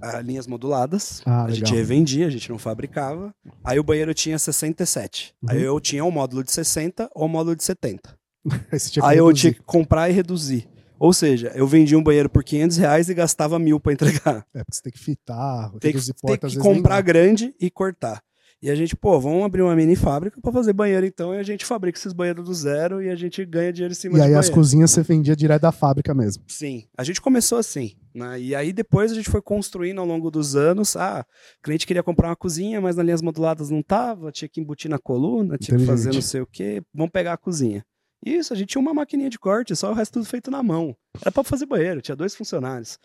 Ah, 0.03 0.21
linhas 0.21 0.47
moduladas, 0.47 1.21
Ah, 1.27 1.41
a 1.43 1.47
legal. 1.47 1.57
gente 1.57 1.75
revendia, 1.75 2.27
a 2.27 2.31
gente 2.31 2.49
não 2.51 2.59
fabricava. 2.59 3.35
Aí 3.65 3.79
o 3.79 3.83
banheiro 3.85 4.15
tinha 4.15 4.39
67. 4.39 5.35
Uhum. 5.43 5.51
Aí 5.51 5.63
eu 5.63 5.81
tinha 5.81 6.05
um 6.05 6.11
módulo 6.11 6.45
de 6.45 6.53
60 6.53 7.11
ou 7.15 7.27
um 7.27 7.29
módulo 7.29 7.57
de 7.57 7.65
70. 7.65 8.17
Aí, 9.03 9.19
eu 9.19 9.31
tinha 9.35 9.53
que 9.53 9.61
comprar 9.61 10.09
e 10.09 10.13
reduzir. 10.13 10.67
Ou 11.01 11.15
seja, 11.15 11.51
eu 11.55 11.67
vendia 11.67 11.99
um 11.99 12.03
banheiro 12.03 12.29
por 12.29 12.45
500 12.45 12.77
reais 12.77 13.09
e 13.09 13.15
gastava 13.15 13.59
mil 13.59 13.81
pra 13.81 13.95
entregar. 13.95 14.45
É, 14.55 14.63
porque 14.63 14.75
você 14.77 14.83
tem 14.83 14.93
que 14.93 14.99
fitar, 14.99 15.71
Tem 15.81 15.93
que, 15.93 16.13
tem 16.13 16.37
que 16.37 16.59
comprar 16.59 17.01
grande 17.01 17.55
e 17.59 17.71
cortar. 17.71 18.21
E 18.63 18.69
a 18.69 18.75
gente, 18.75 18.95
pô, 18.95 19.19
vamos 19.19 19.43
abrir 19.43 19.63
uma 19.63 19.75
mini 19.75 19.97
fábrica 19.97 20.39
pra 20.43 20.53
fazer 20.53 20.75
banheiro 20.75 21.07
então, 21.07 21.35
e 21.35 21.39
a 21.39 21.43
gente 21.43 21.65
fabrica 21.65 21.99
esses 21.99 22.13
banheiros 22.13 22.45
do 22.45 22.53
zero 22.53 23.01
e 23.03 23.09
a 23.09 23.15
gente 23.17 23.43
ganha 23.47 23.73
dinheiro 23.73 23.93
em 23.93 23.95
cima 23.97 24.19
E 24.19 24.21
aí 24.21 24.35
as 24.35 24.47
banheiro. 24.47 24.55
cozinhas 24.55 24.91
você 24.91 25.03
vendia 25.03 25.35
direto 25.35 25.63
da 25.63 25.73
fábrica 25.73 26.13
mesmo. 26.13 26.45
Sim, 26.47 26.85
a 26.99 27.03
gente 27.03 27.23
começou 27.23 27.57
assim, 27.57 27.93
né? 28.15 28.39
E 28.39 28.55
aí 28.55 28.71
depois 28.71 29.11
a 29.11 29.15
gente 29.15 29.31
foi 29.31 29.41
construindo 29.41 29.99
ao 29.99 30.07
longo 30.07 30.31
dos 30.31 30.57
anos. 30.57 30.95
Ah, 30.97 31.25
o 31.59 31.63
cliente 31.63 31.87
queria 31.87 32.03
comprar 32.03 32.29
uma 32.29 32.37
cozinha, 32.37 32.79
mas 32.83 32.97
nas 32.97 33.05
linhas 33.07 33.23
moduladas 33.23 33.71
não 33.71 33.83
tava, 33.83 34.31
tinha 34.31 34.49
que 34.49 34.61
embutir 34.61 34.91
na 34.91 34.99
coluna, 34.99 35.57
tinha 35.57 35.79
que 35.79 35.87
fazer 35.87 36.13
não 36.13 36.21
sei 36.21 36.43
o 36.43 36.47
quê. 36.47 36.83
Vamos 36.93 37.11
pegar 37.13 37.33
a 37.33 37.39
cozinha. 37.39 37.83
Isso, 38.25 38.53
a 38.53 38.57
gente 38.57 38.71
tinha 38.71 38.81
uma 38.83 38.93
maquininha 38.93 39.31
de 39.31 39.39
corte, 39.39 39.75
só 39.75 39.91
o 39.91 39.95
resto 39.95 40.15
tudo 40.15 40.27
feito 40.27 40.51
na 40.51 40.63
mão. 40.63 40.97
Era 41.21 41.33
pra 41.33 41.43
fazer 41.43 41.67
banheiro, 41.67 42.03
tinha 42.03 42.17
dois 42.17 42.35
funcionários. 42.35 42.99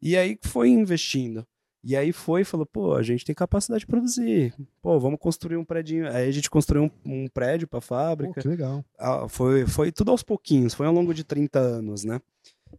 E 0.00 0.16
aí 0.16 0.38
foi 0.42 0.68
investindo. 0.68 1.46
E 1.84 1.96
aí 1.96 2.12
foi 2.12 2.42
e 2.42 2.44
falou, 2.44 2.64
pô, 2.64 2.94
a 2.94 3.02
gente 3.02 3.24
tem 3.24 3.34
capacidade 3.34 3.80
de 3.80 3.86
produzir. 3.86 4.54
Pô, 4.80 5.00
vamos 5.00 5.18
construir 5.18 5.56
um 5.56 5.64
prédio. 5.64 6.06
Aí 6.08 6.28
a 6.28 6.30
gente 6.30 6.48
construiu 6.48 6.84
um, 6.84 7.24
um 7.24 7.28
prédio 7.28 7.66
pra 7.66 7.80
Pô, 7.80 7.86
fábrica. 7.86 8.40
que 8.40 8.46
legal. 8.46 8.84
Ah, 8.96 9.26
foi, 9.28 9.66
foi 9.66 9.90
tudo 9.90 10.12
aos 10.12 10.22
pouquinhos, 10.22 10.74
foi 10.74 10.86
ao 10.86 10.92
longo 10.92 11.12
de 11.12 11.24
30 11.24 11.58
anos, 11.58 12.04
né? 12.04 12.20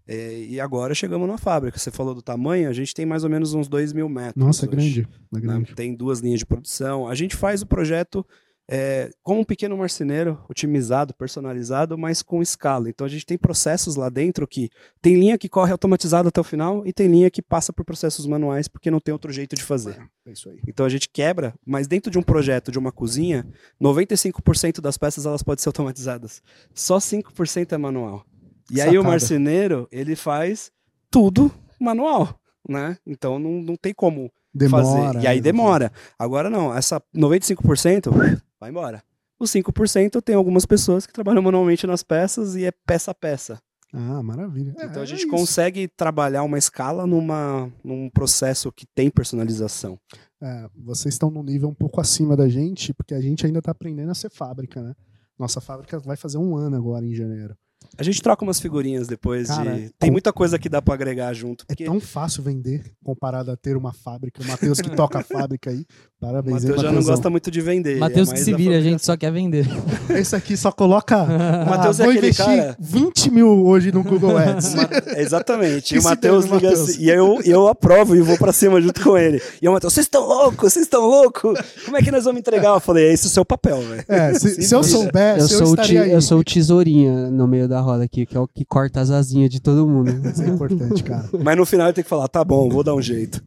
É, 0.08 0.40
e 0.40 0.60
agora 0.60 0.96
chegamos 0.96 1.28
na 1.28 1.38
fábrica. 1.38 1.78
Você 1.78 1.92
falou 1.92 2.16
do 2.16 2.22
tamanho, 2.22 2.70
a 2.70 2.74
gente 2.74 2.94
tem 2.94 3.06
mais 3.06 3.26
ou 3.26 3.30
menos 3.30 3.54
uns 3.54 3.68
2 3.68 3.92
mil 3.92 4.08
metros. 4.08 4.44
Nossa, 4.44 4.66
é 4.66 4.70
hoje, 4.70 4.76
grande. 4.76 5.02
É 5.02 5.36
né? 5.36 5.42
grande. 5.42 5.76
Tem 5.76 5.94
duas 5.94 6.20
linhas 6.20 6.40
de 6.40 6.46
produção. 6.46 7.08
A 7.08 7.14
gente 7.14 7.36
faz 7.36 7.62
o 7.62 7.68
projeto 7.68 8.26
é, 8.70 9.12
como 9.22 9.42
um 9.42 9.44
pequeno 9.44 9.78
marceneiro, 9.78 10.42
otimizado, 10.50 11.14
personalizado, 11.14 11.98
mas 11.98 12.22
com 12.22 12.42
escala. 12.42 12.90
Então 12.90 13.06
a 13.06 13.10
gente 13.10 13.26
tem 13.26 13.38
processos 13.38 13.96
lá 13.96 14.10
dentro 14.10 14.48
que 14.48 14.70
tem 15.02 15.16
linha 15.16 15.38
que 15.38 15.50
corre 15.50 15.72
automatizado 15.72 16.30
até 16.30 16.40
o 16.40 16.44
final 16.44 16.86
e 16.86 16.94
tem 16.94 17.08
linha 17.08 17.30
que 17.30 17.42
passa 17.42 17.74
por 17.74 17.84
processos 17.84 18.26
manuais 18.26 18.68
porque 18.68 18.90
não 18.90 19.00
tem 19.00 19.12
outro 19.12 19.32
jeito 19.32 19.56
de 19.56 19.64
fazer. 19.64 20.02
É 20.26 20.32
isso 20.32 20.50
aí. 20.50 20.60
Então 20.68 20.86
a 20.86 20.90
gente 20.90 21.10
quebra, 21.10 21.54
mas 21.66 21.88
dentro 21.88 22.10
de 22.10 22.18
um 22.18 22.24
projeto 22.24 22.72
de 22.72 22.80
uma 22.80 22.92
cozinha, 22.92 23.46
95% 23.82 24.80
das 24.80 24.98
peças 24.98 25.26
elas 25.26 25.44
podem 25.44 25.62
ser 25.62 25.70
automatizadas. 25.70 26.42
Só 26.74 26.98
5% 26.98 27.74
é 27.74 27.78
manual. 27.78 28.26
E 28.72 28.80
aí 28.80 28.90
o 28.90 28.92
Sacada. 28.94 29.10
marceneiro, 29.10 29.88
ele 29.92 30.16
faz 30.16 30.72
tudo 31.12 31.52
manual, 31.80 32.40
né? 32.68 32.98
Então 33.06 33.38
não, 33.38 33.62
não 33.62 33.76
tem 33.76 33.94
como 33.94 34.32
Demora. 34.54 34.84
fazer. 34.84 35.24
E 35.24 35.28
aí 35.28 35.38
né? 35.38 35.42
demora. 35.42 35.92
Agora 36.18 36.50
não, 36.50 36.74
essa 36.74 37.02
95% 37.16 38.12
vai 38.60 38.70
embora. 38.70 39.04
Os 39.40 39.52
5% 39.52 40.22
tem 40.22 40.36
algumas 40.36 40.66
pessoas 40.66 41.06
que 41.06 41.12
trabalham 41.14 41.42
manualmente 41.42 41.86
nas 41.86 42.04
peças 42.04 42.56
e 42.56 42.66
é 42.66 42.72
peça 42.86 43.12
a 43.12 43.14
peça. 43.14 43.60
Ah, 43.92 44.24
maravilha. 44.24 44.74
É, 44.80 44.86
Então 44.86 45.02
a 45.02 45.04
é 45.04 45.08
gente 45.08 45.20
isso. 45.20 45.30
consegue 45.30 45.88
trabalhar 45.88 46.44
uma 46.44 46.58
escala 46.58 47.06
numa, 47.06 47.72
num 47.84 48.10
processo 48.10 48.72
que 48.72 48.86
tem 48.88 49.10
personalização. 49.10 50.00
É, 50.42 50.68
vocês 50.76 51.14
estão 51.14 51.30
num 51.30 51.44
nível 51.44 51.70
um 51.70 51.74
pouco 51.74 52.02
acima 52.02 52.36
da 52.36 52.50
gente, 52.50 52.94
porque 52.94 53.14
a 53.14 53.22
gente 53.22 53.46
ainda 53.46 53.60
está 53.60 53.72
aprendendo 53.72 54.10
a 54.12 54.16
ser 54.16 54.30
fábrica, 54.32 54.82
né? 54.82 54.94
Nossa 55.38 55.62
fábrica 55.62 56.00
vai 56.00 56.16
fazer 56.16 56.38
um 56.38 56.56
ano 56.56 56.76
agora 56.76 57.06
em 57.06 57.14
janeiro. 57.14 57.56
A 57.98 58.04
gente 58.04 58.22
troca 58.22 58.44
umas 58.44 58.60
figurinhas 58.60 59.08
depois 59.08 59.48
Cara, 59.48 59.76
de. 59.76 59.90
Tem 60.00 60.10
muita 60.10 60.34
coisa 60.34 60.58
que 60.58 60.68
dá 60.68 60.82
pra 60.82 60.94
agregar 60.96 61.32
junto. 61.34 61.64
É 61.66 61.68
Porque 61.74 61.86
tão 61.86 62.00
fácil 62.00 62.42
vender 62.44 62.84
comparado 63.04 63.52
a 63.52 63.56
ter 63.56 63.78
uma 63.78 63.94
fábrica. 63.94 64.42
O 64.42 64.46
Matheus 64.48 64.80
que 64.82 64.90
toca 64.90 65.20
a 65.20 65.24
fábrica 65.24 65.70
aí. 65.70 65.86
Parabéns 66.20 66.64
Matheus 66.64 66.82
já 66.82 66.92
não 66.92 67.04
gosta 67.04 67.30
muito 67.30 67.52
de 67.52 67.60
vender. 67.62 67.98
Matheus 68.00 68.30
é 68.32 68.34
que 68.34 68.40
se 68.40 68.54
vira, 68.54 68.78
a 68.78 68.82
gente 68.82 69.06
só 69.06 69.16
quer 69.18 69.32
vender. 69.32 69.68
Esse 70.10 70.36
aqui 70.36 70.56
só 70.56 70.72
coloca. 70.72 71.22
O 71.24 71.28
Matheus 71.70 72.00
ah, 72.00 72.04
é 72.04 72.06
vou 72.06 72.12
aquele 72.14 72.28
investir 72.28 72.46
cara- 72.46 72.78
20 72.80 73.32
mil 73.32 73.66
hoje 73.66 73.92
no 73.92 74.04
Google 74.04 74.38
Ads. 74.38 74.74
Ma- 74.76 74.90
Exatamente. 75.18 75.90
Que 75.90 75.96
E 75.96 75.98
o 75.98 76.02
se 76.02 76.08
Matheus 76.08 76.46
liga 76.46 76.72
assim. 76.72 77.02
E 77.04 77.10
eu, 77.10 77.42
eu 77.44 77.68
aprovo 77.68 78.16
e 78.16 78.22
vou 78.22 78.38
pra 78.38 78.54
cima 78.54 78.80
junto 78.82 79.02
com 79.04 79.18
ele. 79.18 79.42
E 79.62 79.68
o 79.68 79.72
Matheus, 79.74 79.94
vocês 79.94 80.06
estão 80.06 80.26
loucos? 80.26 80.74
Vocês 80.74 80.86
estão 80.86 81.02
loucos? 81.06 81.60
Como 81.86 81.98
é 81.98 82.02
que 82.02 82.10
nós 82.12 82.24
vamos 82.24 82.40
entregar? 82.40 82.74
Eu 82.74 82.80
falei, 82.80 83.08
é 83.10 83.14
esse 83.14 83.28
o 83.28 83.30
seu 83.30 83.44
papel, 83.46 83.82
velho. 83.82 84.06
É, 84.08 84.34
se, 84.34 84.62
se 84.62 84.74
eu 84.74 84.82
Simples. 84.84 85.04
souber, 85.06 85.38
Eu 85.38 85.48
se 85.48 85.54
eu 85.56 85.66
sou, 85.68 85.76
eu 85.86 86.22
sou 86.22 86.40
o 86.40 86.44
tesourinha 86.44 87.30
no 87.30 87.48
meio 87.48 87.68
da 87.68 87.82
roda 87.84 88.04
aqui, 88.06 88.26
que 88.26 88.36
é 88.36 88.40
o 88.40 88.48
que 88.48 88.66
corta 88.66 89.00
as 89.00 89.12
asinhas 89.12 89.52
de 89.52 89.60
todo 89.62 89.88
mundo. 89.88 90.10
Isso 90.28 90.42
é 90.42 90.48
importante, 90.48 91.04
cara. 91.04 91.30
Mas 91.44 91.56
no 91.56 91.66
final 91.66 91.88
eu 91.88 91.94
tenho 91.94 92.04
que 92.04 92.10
falar, 92.10 92.28
tá 92.28 92.44
bom, 92.44 92.68
vou 92.70 92.84
dar 92.84 92.96
um 92.96 93.02
jeito. 93.02 93.44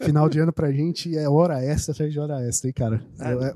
Final 0.00 0.28
de 0.28 0.40
ano 0.40 0.52
pra 0.52 0.72
gente 0.72 1.16
é 1.16 1.28
hora 1.28 1.62
extra 1.62 1.92
atrás 1.92 2.12
de 2.12 2.18
hora 2.18 2.44
extra, 2.46 2.68
hein, 2.68 2.74
cara? 2.74 3.06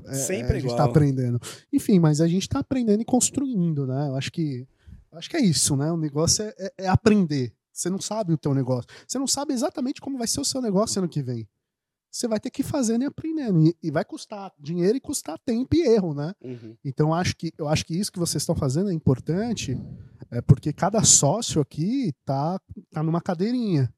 É, 0.07 0.13
sempre 0.13 0.51
a 0.51 0.59
gente 0.59 0.63
igual. 0.71 0.77
tá 0.77 0.85
aprendendo. 0.85 1.39
Enfim, 1.71 1.99
mas 1.99 2.21
a 2.21 2.27
gente 2.27 2.47
tá 2.47 2.59
aprendendo 2.59 3.01
e 3.01 3.05
construindo, 3.05 3.85
né? 3.85 4.07
Eu 4.09 4.15
acho 4.15 4.31
que, 4.31 4.65
acho 5.13 5.29
que 5.29 5.37
é 5.37 5.41
isso, 5.41 5.75
né? 5.75 5.91
O 5.91 5.97
negócio 5.97 6.43
é, 6.43 6.53
é- 6.59 6.73
é 6.85 6.87
aprender. 6.87 7.51
Você 7.71 7.89
não 7.89 7.99
sabe 7.99 8.33
o 8.33 8.37
teu 8.37 8.53
negócio. 8.53 8.87
Você 9.07 9.17
não 9.17 9.25
sabe 9.27 9.51
exatamente 9.53 9.99
como 9.99 10.17
vai 10.17 10.27
ser 10.27 10.39
o 10.39 10.45
seu 10.45 10.61
negócio 10.61 10.99
ano 10.99 11.09
que 11.09 11.23
vem. 11.23 11.47
Você 12.13 12.27
vai 12.27 12.39
ter 12.39 12.51
que 12.51 12.61
ir 12.61 12.65
fazendo 12.65 13.01
e 13.01 13.05
aprendendo. 13.05 13.59
E, 13.59 13.75
e 13.81 13.89
vai 13.89 14.05
custar 14.05 14.53
dinheiro 14.59 14.95
e 14.95 15.01
custar 15.01 15.39
tempo 15.39 15.75
e 15.75 15.81
erro, 15.81 16.13
né? 16.13 16.35
Uhum. 16.43 16.77
Então 16.85 17.11
acho 17.11 17.35
que 17.35 17.51
eu 17.57 17.67
acho 17.67 17.83
que 17.83 17.97
isso 17.97 18.11
que 18.11 18.19
vocês 18.19 18.43
estão 18.43 18.55
fazendo 18.55 18.91
é 18.91 18.93
importante, 18.93 19.75
é 20.29 20.39
porque 20.39 20.71
cada 20.71 21.03
sócio 21.03 21.59
aqui 21.59 22.13
tá 22.23 22.59
tá 22.91 23.01
numa 23.01 23.19
cadeirinha. 23.19 23.91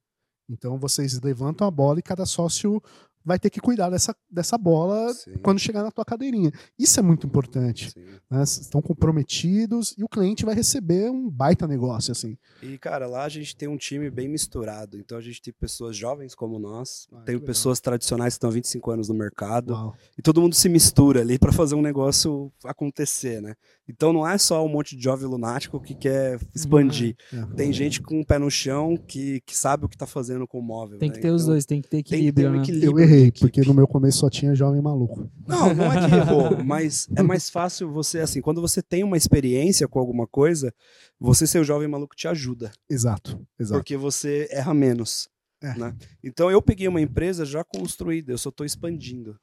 Então 0.49 0.77
vocês 0.77 1.19
levantam 1.19 1.67
a 1.67 1.71
bola 1.71 1.99
e 1.99 2.03
cada 2.03 2.25
sócio 2.25 2.81
vai 3.25 3.39
ter 3.39 3.49
que 3.49 3.59
cuidar 3.59 3.89
dessa, 3.89 4.15
dessa 4.29 4.57
bola 4.57 5.11
Sim. 5.13 5.33
quando 5.41 5.59
chegar 5.59 5.81
na 5.83 5.89
tua 5.91 6.05
cadeirinha. 6.05 6.51
Isso 6.77 6.99
é 6.99 7.03
muito 7.03 7.25
importante. 7.25 7.91
Né? 8.29 8.43
Estão 8.43 8.81
comprometidos 8.81 9.95
e 9.97 10.03
o 10.03 10.07
cliente 10.09 10.45
vai 10.45 10.53
receber 10.53 11.09
um 11.09 11.29
baita 11.29 11.67
negócio 11.67 12.11
assim. 12.11 12.37
E, 12.61 12.77
cara, 12.77 13.07
lá 13.07 13.23
a 13.23 13.29
gente 13.29 13.55
tem 13.55 13.67
um 13.67 13.77
time 13.77 14.09
bem 14.09 14.27
misturado. 14.27 14.97
Então 14.97 15.17
a 15.17 15.21
gente 15.21 15.41
tem 15.41 15.53
pessoas 15.59 15.97
jovens 15.97 16.35
como 16.35 16.59
nós, 16.59 17.07
Ah, 17.11 17.21
tem 17.21 17.35
legal. 17.35 17.47
pessoas 17.47 17.79
tradicionais 17.79 18.33
que 18.33 18.37
estão 18.37 18.49
há 18.49 18.53
25 18.53 18.91
anos 18.91 19.09
no 19.09 19.15
mercado. 19.15 19.73
Uau. 19.73 19.95
E 20.17 20.21
todo 20.21 20.41
mundo 20.41 20.53
se 20.53 20.69
mistura 20.69 21.21
ali 21.21 21.39
para 21.39 21.51
fazer 21.51 21.75
um 21.75 21.81
negócio 21.81 22.51
acontecer, 22.63 23.41
né? 23.41 23.55
Então 23.87 24.11
não 24.11 24.27
é 24.27 24.37
só 24.37 24.65
um 24.65 24.69
monte 24.69 24.95
de 24.95 25.03
jovem 25.03 25.27
lunático 25.27 25.79
que 25.79 25.93
quer 25.95 26.39
expandir. 26.53 27.15
É. 27.33 27.55
Tem 27.55 27.71
gente 27.71 28.01
com 28.01 28.19
o 28.19 28.25
pé 28.25 28.37
no 28.39 28.49
chão 28.49 28.97
que, 28.97 29.41
que 29.41 29.57
sabe 29.57 29.85
o 29.85 29.89
que 29.89 29.97
tá 29.97 30.05
fazendo 30.07 30.47
com 30.47 30.59
o 30.59 30.61
móvel. 30.61 30.97
Tem 30.99 31.09
né? 31.09 31.15
que 31.15 31.21
ter 31.21 31.29
os 31.31 31.43
Então, 31.43 31.53
dois, 31.53 31.65
tem 31.65 31.81
que 31.81 31.87
ter 31.89 31.97
Tem 31.97 32.03
que 32.03 32.09
ter 32.09 32.15
equilíbrio, 32.17 32.49
um 32.49 32.53
né? 32.53 32.61
equilíbrio. 32.63 32.99
Eu 32.99 33.07
de 33.07 33.13
errei, 33.15 33.27
equipe. 33.27 33.39
porque 33.39 33.61
no 33.61 33.73
meu 33.73 33.87
começo 33.87 34.19
só 34.19 34.29
tinha 34.29 34.55
jovem 34.55 34.81
maluco. 34.81 35.29
Não, 35.47 35.73
não 35.73 35.91
é 35.91 36.07
que 36.07 36.15
errou, 36.15 36.57
mas 36.63 37.07
é 37.15 37.23
mais 37.23 37.49
fácil 37.49 37.91
você, 37.91 38.19
assim, 38.19 38.41
quando 38.41 38.61
você 38.61 38.81
tem 38.81 39.03
uma 39.03 39.17
experiência 39.17 39.87
com 39.87 39.99
alguma 39.99 40.27
coisa, 40.27 40.73
você 41.19 41.47
ser 41.47 41.59
o 41.59 41.63
jovem 41.63 41.87
maluco 41.87 42.15
te 42.15 42.27
ajuda. 42.27 42.71
Exato, 42.89 43.39
exato. 43.59 43.79
Porque 43.79 43.97
você 43.97 44.47
erra 44.51 44.73
menos. 44.73 45.29
É. 45.61 45.77
né? 45.77 45.95
Então 46.23 46.51
eu 46.51 46.61
peguei 46.61 46.87
uma 46.87 47.01
empresa 47.01 47.45
já 47.45 47.63
construída, 47.63 48.31
eu 48.31 48.37
só 48.37 48.49
estou 48.49 48.65
expandindo. 48.65 49.39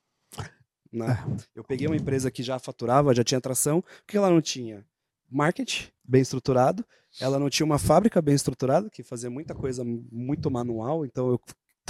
Né? 0.93 1.07
É. 1.11 1.43
Eu 1.55 1.65
peguei 1.65 1.87
uma 1.87 1.97
empresa 1.97 2.31
que 2.31 2.43
já 2.43 2.59
faturava, 2.59 3.15
já 3.15 3.25
tinha 3.25 3.41
tração, 3.41 3.83
porque 4.05 4.17
ela 4.17 4.31
não 4.31 4.41
tinha 4.41 4.85
marketing 5.31 5.89
bem 6.05 6.21
estruturado, 6.21 6.85
ela 7.19 7.39
não 7.39 7.49
tinha 7.49 7.65
uma 7.65 7.79
fábrica 7.79 8.21
bem 8.21 8.35
estruturada, 8.35 8.91
que 8.91 9.03
fazia 9.03 9.31
muita 9.31 9.55
coisa 9.55 9.83
muito 9.85 10.51
manual, 10.51 11.07
então 11.07 11.31
eu 11.31 11.41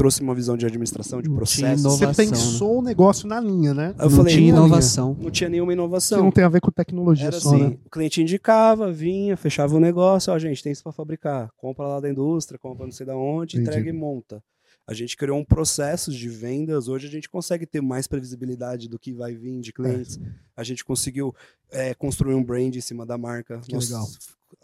trouxe 0.02 0.20
uma 0.20 0.34
visão 0.34 0.56
de 0.56 0.66
administração, 0.66 1.22
de 1.22 1.30
processos. 1.30 1.82
Você 1.84 2.06
pensou 2.26 2.80
o 2.80 2.82
negócio 2.82 3.28
na 3.28 3.38
linha, 3.38 3.72
né? 3.72 3.94
Eu 3.96 4.10
não 4.10 4.16
falei, 4.16 4.34
tinha 4.34 4.48
inovação. 4.48 5.16
não 5.20 5.30
tinha 5.30 5.48
nenhuma 5.48 5.70
Que 5.70 5.74
inovação. 5.74 6.24
não 6.24 6.32
tem 6.32 6.42
a 6.42 6.48
ver 6.48 6.60
com 6.60 6.72
tecnologia 6.72 7.28
Era 7.28 7.38
só, 7.38 7.54
assim, 7.54 7.62
né? 7.68 7.76
o 7.86 7.88
cliente 7.88 8.20
indicava, 8.20 8.90
vinha, 8.90 9.36
fechava 9.36 9.76
o 9.76 9.78
negócio, 9.78 10.32
ó, 10.32 10.38
gente, 10.40 10.60
tem 10.60 10.72
isso 10.72 10.82
para 10.82 10.90
fabricar. 10.90 11.50
Compra 11.56 11.86
lá 11.86 12.00
da 12.00 12.10
indústria, 12.10 12.58
compra 12.58 12.84
não 12.84 12.92
sei 12.92 13.06
da 13.06 13.16
onde, 13.16 13.56
Entendi. 13.56 13.70
entrega 13.70 13.90
e 13.90 13.92
monta. 13.92 14.42
A 14.88 14.92
gente 14.92 15.16
criou 15.16 15.38
um 15.38 15.44
processo 15.44 16.10
de 16.10 16.28
vendas, 16.28 16.88
hoje 16.88 17.06
a 17.06 17.10
gente 17.10 17.30
consegue 17.30 17.64
ter 17.64 17.80
mais 17.80 18.08
previsibilidade 18.08 18.88
do 18.88 18.98
que 18.98 19.12
vai 19.12 19.36
vir 19.36 19.60
de 19.60 19.72
clientes. 19.72 20.18
A 20.56 20.64
gente 20.64 20.84
conseguiu 20.84 21.32
é, 21.70 21.94
construir 21.94 22.34
um 22.34 22.42
brand 22.42 22.74
em 22.74 22.80
cima 22.80 23.06
da 23.06 23.16
marca. 23.16 23.60
Que 23.60 23.76
legal. 23.76 24.04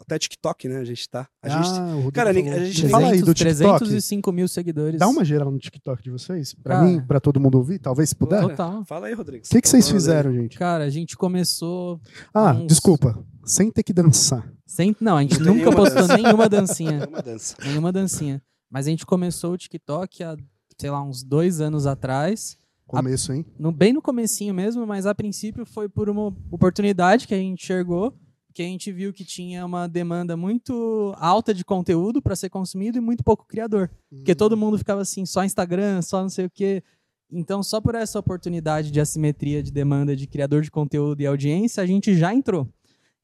Até 0.01 0.17
TikTok, 0.17 0.67
né? 0.69 0.77
A 0.77 0.83
gente 0.85 1.07
tá. 1.09 1.27
A 1.43 1.49
gente, 1.49 1.67
Ah, 1.79 1.83
o 1.87 2.01
Rodrigo 2.01 2.11
cara, 2.13 2.33
falou. 2.33 2.49
a 2.53 2.65
gente 2.65 2.87
Fala 2.89 3.07
aí 3.11 3.21
do 3.21 3.33
300, 3.33 3.57
TikTok. 3.57 3.79
305 3.79 4.31
mil 4.31 4.47
seguidores. 4.47 4.99
Dá 4.99 5.07
uma 5.07 5.25
geral 5.25 5.51
no 5.51 5.59
TikTok 5.59 6.01
de 6.01 6.09
vocês, 6.09 6.53
pra 6.55 6.75
Cara. 6.75 6.87
mim, 6.87 7.01
pra 7.05 7.19
todo 7.19 7.39
mundo 7.39 7.55
ouvir, 7.57 7.79
talvez 7.79 8.09
se 8.09 8.15
puder. 8.15 8.43
O 8.43 8.49
Total. 8.49 8.85
Fala 8.85 9.07
aí, 9.07 9.13
Rodrigo. 9.13 9.43
que, 9.43 9.49
que 9.49 9.61
Tá 9.61 9.69
vocês 9.69 9.89
fizeram, 9.89 10.33
gente? 10.33 10.57
Cara, 10.57 10.85
a 10.85 10.89
gente 10.89 11.17
começou 11.17 11.99
Ah, 12.33 12.53
uns- 12.53 12.67
desculpa. 12.67 13.23
Sem 13.45 13.69
ter 13.71 13.83
que 13.83 13.91
dançar. 13.93 14.51
sem. 14.65 14.95
Não, 15.01 15.17
a 15.17 15.21
gente 15.21 15.39
Não 15.39 15.47
nunca 15.47 15.55
nenhuma 15.65 15.75
postou 15.75 16.01
dança. 16.01 16.17
nenhuma 16.17 16.49
dancinha. 16.49 16.99
É 17.03 17.07
uma 17.07 17.21
dança. 17.21 17.55
nenhuma 17.65 17.91
dancinha. 17.91 18.41
Mas 18.71 18.87
a 18.87 18.89
gente 18.91 19.05
começou 19.05 19.53
o 19.53 19.57
TikTok 19.57 20.23
há, 20.23 20.37
sei 20.77 20.89
lá, 20.91 21.01
uns 21.03 21.23
dois 21.23 21.59
anos 21.59 21.85
atrás. 21.87 22.57
Começo, 22.87 23.33
hein? 23.33 23.45
No, 23.59 23.71
bem 23.71 23.93
no 23.93 24.01
comecinho 24.01 24.53
mesmo, 24.53 24.85
mas 24.87 25.05
a 25.05 25.13
princípio 25.13 25.65
foi 25.65 25.87
por 25.89 26.09
uma 26.09 26.33
oportunidade 26.51 27.27
que 27.27 27.33
a 27.33 27.37
gente 27.37 27.61
enxergou, 27.63 28.13
que 28.53 28.61
a 28.61 28.65
gente 28.65 28.91
viu 28.91 29.13
que 29.13 29.23
tinha 29.23 29.65
uma 29.65 29.87
demanda 29.87 30.35
muito 30.35 31.13
alta 31.17 31.53
de 31.53 31.63
conteúdo 31.63 32.21
para 32.21 32.35
ser 32.35 32.49
consumido 32.49 32.97
e 32.97 33.01
muito 33.01 33.23
pouco 33.23 33.45
criador. 33.45 33.89
Porque 34.09 34.35
todo 34.35 34.57
mundo 34.57 34.77
ficava 34.77 35.01
assim, 35.01 35.25
só 35.25 35.43
Instagram, 35.43 36.01
só 36.01 36.21
não 36.21 36.29
sei 36.29 36.45
o 36.45 36.49
quê. 36.49 36.83
Então, 37.31 37.61
só 37.61 37.79
por 37.79 37.93
essa 37.93 38.17
oportunidade 38.17 38.91
de 38.91 38.99
assimetria 38.99 39.61
de 39.61 39.71
demanda 39.71 40.15
de 40.15 40.25
criador 40.25 40.63
de 40.63 40.71
conteúdo 40.71 41.21
e 41.21 41.27
audiência, 41.27 41.83
a 41.83 41.85
gente 41.85 42.17
já 42.17 42.33
entrou. 42.33 42.67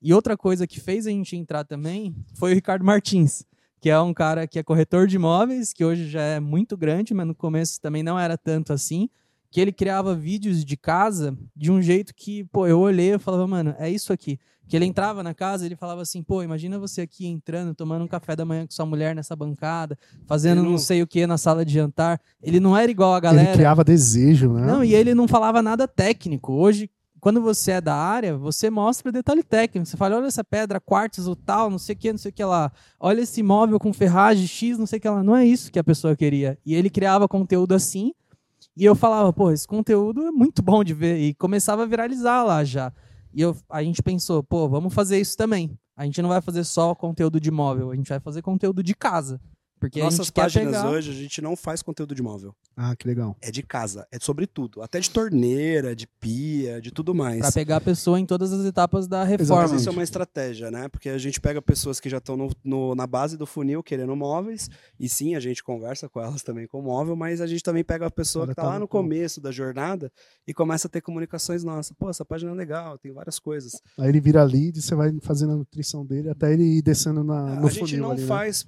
E 0.01 0.13
outra 0.13 0.37
coisa 0.37 0.67
que 0.67 0.79
fez 0.79 1.07
a 1.07 1.09
gente 1.09 1.35
entrar 1.35 1.63
também 1.63 2.15
foi 2.35 2.51
o 2.51 2.55
Ricardo 2.55 2.85
Martins, 2.85 3.43
que 3.81 3.89
é 3.89 3.99
um 3.99 4.13
cara 4.13 4.45
que 4.45 4.59
é 4.59 4.63
corretor 4.63 5.07
de 5.07 5.15
imóveis, 5.15 5.73
que 5.73 5.83
hoje 5.83 6.07
já 6.07 6.21
é 6.21 6.39
muito 6.39 6.77
grande, 6.77 7.13
mas 7.13 7.25
no 7.25 7.33
começo 7.33 7.81
também 7.81 8.03
não 8.03 8.19
era 8.19 8.37
tanto 8.37 8.71
assim, 8.71 9.09
que 9.55 9.61
ele 9.61 9.71
criava 9.71 10.13
vídeos 10.13 10.65
de 10.65 10.75
casa 10.75 11.33
de 11.55 11.71
um 11.71 11.81
jeito 11.81 12.13
que, 12.13 12.43
pô, 12.51 12.67
eu 12.67 12.77
olhei 12.77 13.13
e 13.13 13.17
falava, 13.17 13.47
mano, 13.47 13.73
é 13.79 13.89
isso 13.89 14.11
aqui. 14.11 14.37
Que 14.67 14.75
ele 14.75 14.83
entrava 14.83 15.23
na 15.23 15.33
casa 15.33 15.63
e 15.63 15.67
ele 15.69 15.77
falava 15.77 16.01
assim, 16.01 16.21
pô, 16.21 16.43
imagina 16.43 16.77
você 16.77 16.99
aqui 17.03 17.25
entrando, 17.25 17.73
tomando 17.73 18.03
um 18.03 18.07
café 18.07 18.35
da 18.35 18.43
manhã 18.43 18.65
com 18.65 18.73
sua 18.73 18.85
mulher 18.85 19.15
nessa 19.15 19.33
bancada, 19.33 19.97
fazendo 20.27 20.61
não- 20.61 20.71
não 20.71 20.77
sei 20.77 21.01
o 21.01 21.07
que 21.07 21.25
na 21.25 21.37
sala 21.37 21.63
de 21.63 21.71
jantar. 21.71 22.19
Ele 22.43 22.59
não 22.59 22.75
era 22.75 22.91
igual 22.91 23.13
a 23.15 23.19
galera. 23.21 23.47
Ele 23.47 23.53
criava 23.57 23.81
desejo, 23.81 24.51
né? 24.51 24.65
Não, 24.65 24.83
e 24.83 24.93
ele 24.93 25.15
não 25.15 25.25
falava 25.25 25.61
nada 25.61 25.87
técnico. 25.87 26.51
Hoje, 26.51 26.89
quando 27.21 27.39
você 27.41 27.71
é 27.71 27.79
da 27.79 27.95
área, 27.95 28.35
você 28.37 28.69
mostra 28.69 29.09
detalhe 29.09 29.41
técnico. 29.41 29.87
Você 29.87 29.95
fala, 29.95 30.17
olha 30.17 30.25
essa 30.27 30.43
pedra, 30.43 30.81
quartzo, 30.81 31.31
o 31.31 31.33
tal, 31.33 31.69
não 31.69 31.77
sei 31.79 31.95
o 31.95 31.97
que, 31.97 32.11
não 32.11 32.19
sei 32.19 32.29
o 32.31 32.33
que 32.33 32.43
lá. 32.43 32.73
Olha 32.99 33.21
esse 33.21 33.41
móvel 33.41 33.79
com 33.79 33.93
ferragem 33.93 34.47
X, 34.47 34.77
não 34.77 34.85
sei 34.85 34.99
o 34.99 35.01
que 35.01 35.07
lá. 35.07 35.23
Não 35.23 35.33
é 35.33 35.45
isso 35.45 35.71
que 35.71 35.79
a 35.79 35.83
pessoa 35.83 36.13
queria. 36.13 36.57
E 36.65 36.75
ele 36.75 36.89
criava 36.89 37.25
conteúdo 37.25 37.73
assim. 37.73 38.11
E 38.77 38.83
eu 38.83 38.95
falava, 38.95 39.31
pô, 39.31 39.51
esse 39.51 39.67
conteúdo 39.67 40.27
é 40.27 40.31
muito 40.31 40.61
bom 40.61 40.83
de 40.83 40.93
ver. 40.93 41.17
E 41.17 41.33
começava 41.33 41.83
a 41.83 41.85
viralizar 41.85 42.43
lá 42.43 42.63
já. 42.63 42.91
E 43.33 43.41
eu, 43.41 43.55
a 43.69 43.81
gente 43.81 44.03
pensou, 44.03 44.43
pô, 44.43 44.67
vamos 44.67 44.93
fazer 44.93 45.19
isso 45.19 45.37
também. 45.37 45.77
A 45.95 46.05
gente 46.05 46.21
não 46.21 46.29
vai 46.29 46.41
fazer 46.41 46.63
só 46.65 46.93
conteúdo 46.93 47.39
de 47.39 47.49
móvel, 47.49 47.91
a 47.91 47.95
gente 47.95 48.09
vai 48.09 48.19
fazer 48.19 48.41
conteúdo 48.41 48.83
de 48.83 48.93
casa. 48.93 49.39
Porque 49.89 50.01
a 50.01 50.03
Nossas 50.05 50.27
gente 50.27 50.33
quer 50.33 50.41
páginas 50.43 50.75
pegar... 50.77 50.89
hoje, 50.89 51.11
a 51.11 51.13
gente 51.13 51.41
não 51.41 51.55
faz 51.55 51.81
conteúdo 51.81 52.13
de 52.15 52.21
móvel. 52.21 52.55
Ah, 52.75 52.95
que 52.95 53.07
legal. 53.07 53.35
É 53.41 53.51
de 53.51 53.63
casa, 53.63 54.07
é 54.11 54.17
sobre 54.19 54.45
tudo. 54.47 54.81
Até 54.81 54.99
de 54.99 55.09
torneira, 55.09 55.95
de 55.95 56.07
pia, 56.07 56.81
de 56.81 56.91
tudo 56.91 57.13
mais. 57.13 57.39
Pra 57.39 57.51
pegar 57.51 57.77
a 57.77 57.81
pessoa 57.81 58.19
em 58.19 58.25
todas 58.25 58.51
as 58.51 58.65
etapas 58.65 59.07
da 59.07 59.19
Mas 59.19 59.29
reforma. 59.29 59.75
isso 59.75 59.87
é 59.89 59.91
uma 59.91 60.03
estratégia, 60.03 60.69
né? 60.71 60.87
Porque 60.89 61.09
a 61.09 61.17
gente 61.17 61.39
pega 61.39 61.61
pessoas 61.61 61.99
que 61.99 62.09
já 62.09 62.17
estão 62.17 62.35
no, 62.35 62.49
no- 62.63 62.95
na 62.95 63.07
base 63.07 63.37
do 63.37 63.45
funil 63.45 63.81
querendo 63.83 64.15
móveis, 64.15 64.69
e 64.99 65.07
sim, 65.07 65.35
a 65.35 65.39
gente 65.39 65.63
conversa 65.63 66.07
com 66.09 66.19
elas 66.19 66.41
também 66.43 66.67
com 66.67 66.81
móvel, 66.81 67.15
mas 67.15 67.41
a 67.41 67.47
gente 67.47 67.63
também 67.63 67.83
pega 67.83 68.07
a 68.07 68.11
pessoa 68.11 68.43
Ela 68.45 68.51
que 68.51 68.55
tá 68.55 68.61
tá 68.63 68.67
lá 68.69 68.75
no 68.79 68.87
campo. 68.87 69.03
começo 69.03 69.39
da 69.41 69.51
jornada 69.51 70.11
e 70.47 70.53
começa 70.53 70.87
a 70.87 70.89
ter 70.89 71.01
comunicações 71.01 71.63
nossas. 71.63 71.95
Pô, 71.97 72.09
essa 72.09 72.25
página 72.25 72.51
é 72.51 72.55
legal, 72.55 72.97
tem 72.97 73.11
várias 73.11 73.39
coisas. 73.39 73.73
Aí 73.97 74.09
ele 74.09 74.19
vira 74.19 74.43
lead, 74.43 74.81
você 74.81 74.95
vai 74.95 75.15
fazendo 75.21 75.53
a 75.53 75.55
nutrição 75.55 76.05
dele 76.05 76.29
até 76.29 76.51
ele 76.53 76.63
ir 76.63 76.81
descendo 76.81 77.23
na, 77.23 77.55
no 77.59 77.67
a 77.67 77.69
gente 77.69 77.89
funil 77.91 78.01
não 78.03 78.11
ali, 78.11 78.21
né? 78.21 78.27
faz 78.27 78.65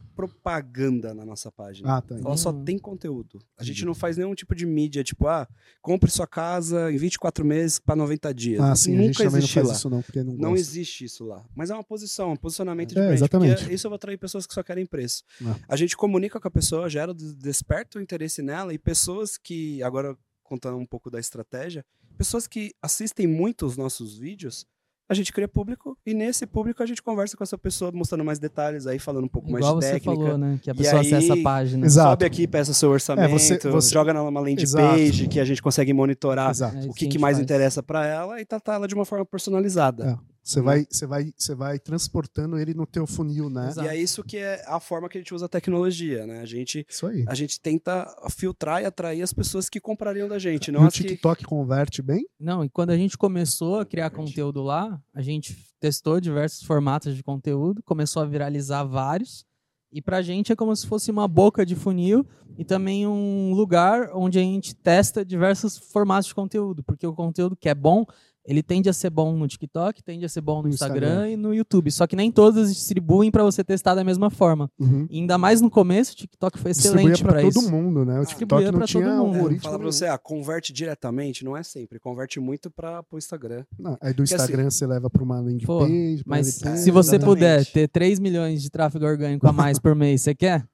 propaganda 1.07 1.13
na 1.13 1.25
nossa 1.25 1.51
página. 1.51 1.97
Ah, 1.97 2.01
tá. 2.01 2.15
Ela 2.15 2.37
só 2.37 2.51
Uhum. 2.51 2.63
tem 2.63 2.77
conteúdo. 2.77 3.39
A 3.57 3.63
gente 3.63 3.85
não 3.85 3.93
faz 3.93 4.17
nenhum 4.17 4.33
tipo 4.35 4.53
de 4.55 4.65
mídia, 4.65 5.03
tipo, 5.03 5.27
ah, 5.27 5.47
compre 5.81 6.09
sua 6.11 6.27
casa 6.27 6.91
em 6.91 6.97
24 6.97 7.45
meses 7.45 7.79
para 7.79 7.95
90 7.95 8.33
dias. 8.33 8.61
Ah, 8.61 8.75
sim, 8.75 8.97
a 8.97 9.01
gente 9.01 9.19
nunca 9.23 9.31
faz 9.31 9.55
lá. 9.55 9.73
isso 9.73 9.89
não, 9.89 10.01
porque 10.01 10.23
não 10.23 10.33
Não 10.33 10.55
existe 10.55 11.05
isso 11.05 11.25
lá. 11.25 11.45
Mas 11.55 11.69
é 11.69 11.73
uma 11.73 11.83
posição, 11.83 12.31
um 12.33 12.35
posicionamento 12.35 12.89
de 12.93 12.99
É, 12.99 13.01
brand. 13.03 13.13
exatamente. 13.13 13.59
Porque 13.59 13.73
isso 13.73 13.87
eu 13.87 13.89
vou 13.91 13.95
atrair 13.95 14.17
pessoas 14.17 14.45
que 14.47 14.53
só 14.53 14.63
querem 14.63 14.85
preço. 14.85 15.23
É. 15.41 15.55
A 15.67 15.75
gente 15.75 15.95
comunica 15.95 16.39
com 16.39 16.47
a 16.47 16.51
pessoa, 16.51 16.89
gera, 16.89 17.13
des- 17.13 17.35
desperta 17.35 17.99
o 17.99 18.01
interesse 18.01 18.41
nela 18.41 18.73
e 18.73 18.77
pessoas 18.77 19.37
que, 19.37 19.81
agora 19.83 20.17
contando 20.43 20.77
um 20.77 20.85
pouco 20.85 21.09
da 21.11 21.19
estratégia, 21.19 21.85
pessoas 22.17 22.47
que 22.47 22.73
assistem 22.81 23.27
muito 23.27 23.65
os 23.65 23.75
nossos 23.77 24.17
vídeos, 24.17 24.65
a 25.09 25.13
gente 25.13 25.31
cria 25.31 25.47
público 25.47 25.97
e 26.05 26.13
nesse 26.13 26.45
público 26.45 26.83
a 26.83 26.85
gente 26.85 27.01
conversa 27.01 27.37
com 27.37 27.43
essa 27.43 27.57
pessoa 27.57 27.91
mostrando 27.93 28.25
mais 28.25 28.39
detalhes 28.39 28.85
aí, 28.87 28.99
falando 28.99 29.25
um 29.25 29.27
pouco 29.29 29.47
Igual 29.49 29.61
mais 29.75 29.79
de 29.79 29.85
você 29.85 29.93
técnica. 29.99 30.21
falou, 30.23 30.37
né? 30.37 30.59
Que 30.61 30.69
a 30.69 30.73
E 30.73 30.77
pessoa 30.77 31.01
aí- 31.01 31.13
acessa 31.13 31.33
a 31.33 31.41
página. 31.43 31.85
Exato. 31.85 32.09
Sobe 32.09 32.25
aqui, 32.25 32.47
peça 32.47 32.73
seu 32.73 32.89
orçamento, 32.89 33.29
você- 33.31 33.57
você- 33.57 33.93
joga 33.93 34.13
numa 34.13 34.39
landing 34.39 34.61
Exato. 34.61 34.85
page 34.95 35.27
que 35.27 35.39
a 35.39 35.45
gente 35.45 35.61
consegue 35.61 35.93
monitorar 35.93 36.49
Exato. 36.51 36.75
É 36.77 36.79
o 36.85 36.93
que 36.93 37.05
que, 37.05 37.07
que 37.13 37.19
mais 37.19 37.37
faz. 37.37 37.43
interessa 37.43 37.81
pra 37.81 38.05
ela 38.05 38.41
e 38.41 38.45
tratar 38.45 38.75
ela 38.75 38.87
de 38.87 38.95
uma 38.95 39.05
forma 39.05 39.25
personalizada. 39.25 40.19
É. 40.23 40.36
Você 40.47 40.61
vai, 40.61 40.87
você 40.89 41.05
vai, 41.05 41.33
você 41.37 41.53
vai 41.53 41.77
transportando 41.77 42.57
ele 42.57 42.73
no 42.73 42.85
teu 42.85 43.05
funil, 43.05 43.49
né? 43.49 43.67
Exato. 43.67 43.85
E 43.85 43.91
é 43.91 43.97
isso 43.97 44.23
que 44.23 44.37
é 44.37 44.63
a 44.65 44.79
forma 44.79 45.09
que 45.09 45.17
a 45.17 45.21
gente 45.21 45.33
usa 45.33 45.45
a 45.45 45.49
tecnologia, 45.49 46.25
né? 46.25 46.39
A 46.39 46.45
gente, 46.45 46.85
Isso 46.87 47.05
aí. 47.05 47.25
a 47.27 47.35
gente 47.35 47.59
tenta 47.59 48.07
filtrar 48.31 48.81
e 48.81 48.85
atrair 48.85 49.21
as 49.21 49.33
pessoas 49.33 49.67
que 49.67 49.81
comprariam 49.81 50.25
da 50.25 50.39
gente, 50.39 50.69
E 50.69 50.71
não 50.71 50.83
o 50.83 50.87
as 50.87 50.93
que... 50.93 51.03
TikTok 51.03 51.43
converte 51.43 52.01
bem? 52.01 52.25
Não, 52.39 52.63
e 52.63 52.69
quando 52.69 52.91
a 52.91 52.97
gente 52.97 53.17
começou 53.17 53.81
a 53.81 53.85
criar 53.85 54.09
conteúdo 54.09 54.63
lá, 54.63 54.97
a 55.13 55.21
gente 55.21 55.53
testou 55.81 56.21
diversos 56.21 56.65
formatos 56.65 57.13
de 57.13 57.21
conteúdo, 57.21 57.83
começou 57.83 58.21
a 58.21 58.25
viralizar 58.25 58.85
vários. 58.85 59.45
E 59.91 60.01
pra 60.01 60.21
gente 60.21 60.53
é 60.53 60.55
como 60.55 60.73
se 60.73 60.87
fosse 60.87 61.11
uma 61.11 61.27
boca 61.27 61.65
de 61.65 61.75
funil 61.75 62.25
e 62.57 62.63
também 62.63 63.05
um 63.05 63.53
lugar 63.53 64.11
onde 64.13 64.39
a 64.39 64.41
gente 64.41 64.73
testa 64.73 65.25
diversos 65.25 65.77
formatos 65.77 66.27
de 66.27 66.35
conteúdo, 66.35 66.83
porque 66.83 67.05
o 67.05 67.13
conteúdo 67.13 67.55
que 67.55 67.67
é 67.67 67.75
bom, 67.75 68.05
ele 68.47 68.63
tende 68.63 68.89
a 68.89 68.93
ser 68.93 69.09
bom 69.09 69.35
no 69.35 69.45
TikTok, 69.47 70.01
tende 70.01 70.23
a 70.25 70.29
ser 70.29 70.39
bom 70.41 70.57
no, 70.57 70.63
No 70.63 70.69
Instagram, 70.69 71.07
Instagram. 71.07 71.29
e 71.31 71.35
no 71.35 71.53
YouTube. 71.53 71.91
Só 71.91 72.07
que 72.07 72.15
nem 72.15 72.31
todas 72.31 72.73
distribuem 72.73 73.29
pra 73.29 73.43
você 73.43 73.63
testar 73.63 73.93
da 73.93 74.03
mesma 74.03 74.29
forma. 74.29 74.71
Uhum. 74.79 75.05
E 75.09 75.19
ainda 75.19 75.37
mais 75.37 75.59
no 75.61 75.69
começo, 75.69 76.13
o 76.13 76.15
TikTok 76.15 76.57
foi 76.57 76.71
excelente 76.71 77.21
pra 77.21 77.33
pra 77.33 77.41
todo 77.41 77.59
isso. 77.59 77.69
mundo, 77.71 78.05
né? 78.05 78.19
O 78.21 78.25
TikTok 78.25 78.63
não 78.63 78.71
pra 78.71 78.79
todo 78.79 78.87
tinha 78.87 79.07
mundo. 79.17 79.35
algoritmo. 79.35 79.61
Falar 79.63 79.73
pra 79.75 79.79
nenhum. 79.83 79.91
você, 79.91 80.05
ah, 80.07 80.17
converte 80.17 80.71
diretamente, 80.71 81.43
não 81.43 81.55
é 81.57 81.61
sempre. 81.63 81.99
Converte 81.99 82.39
muito 82.39 82.71
para 82.71 83.03
o 83.11 83.17
Instagram. 83.17 83.65
Não, 83.77 83.97
aí 84.01 84.13
do 84.13 84.23
Porque 84.23 84.33
Instagram 84.33 84.69
você 84.69 84.87
leva 84.87 85.09
pra 85.09 85.23
uma 85.23 85.39
landing 85.41 85.65
Pô, 85.65 85.79
page. 85.81 86.23
Mas 86.25 86.59
page, 86.59 86.77
se 86.83 86.89
você 86.91 87.15
exatamente. 87.17 87.25
puder 87.35 87.65
ter 87.65 87.87
3 87.89 88.17
milhões 88.19 88.61
de 88.61 88.69
tráfego 88.69 89.05
orgânico 89.05 89.45
a 89.47 89.51
mais 89.51 89.77
por 89.77 89.93
mês, 89.93 90.21
você 90.21 90.33
quer? 90.33 90.65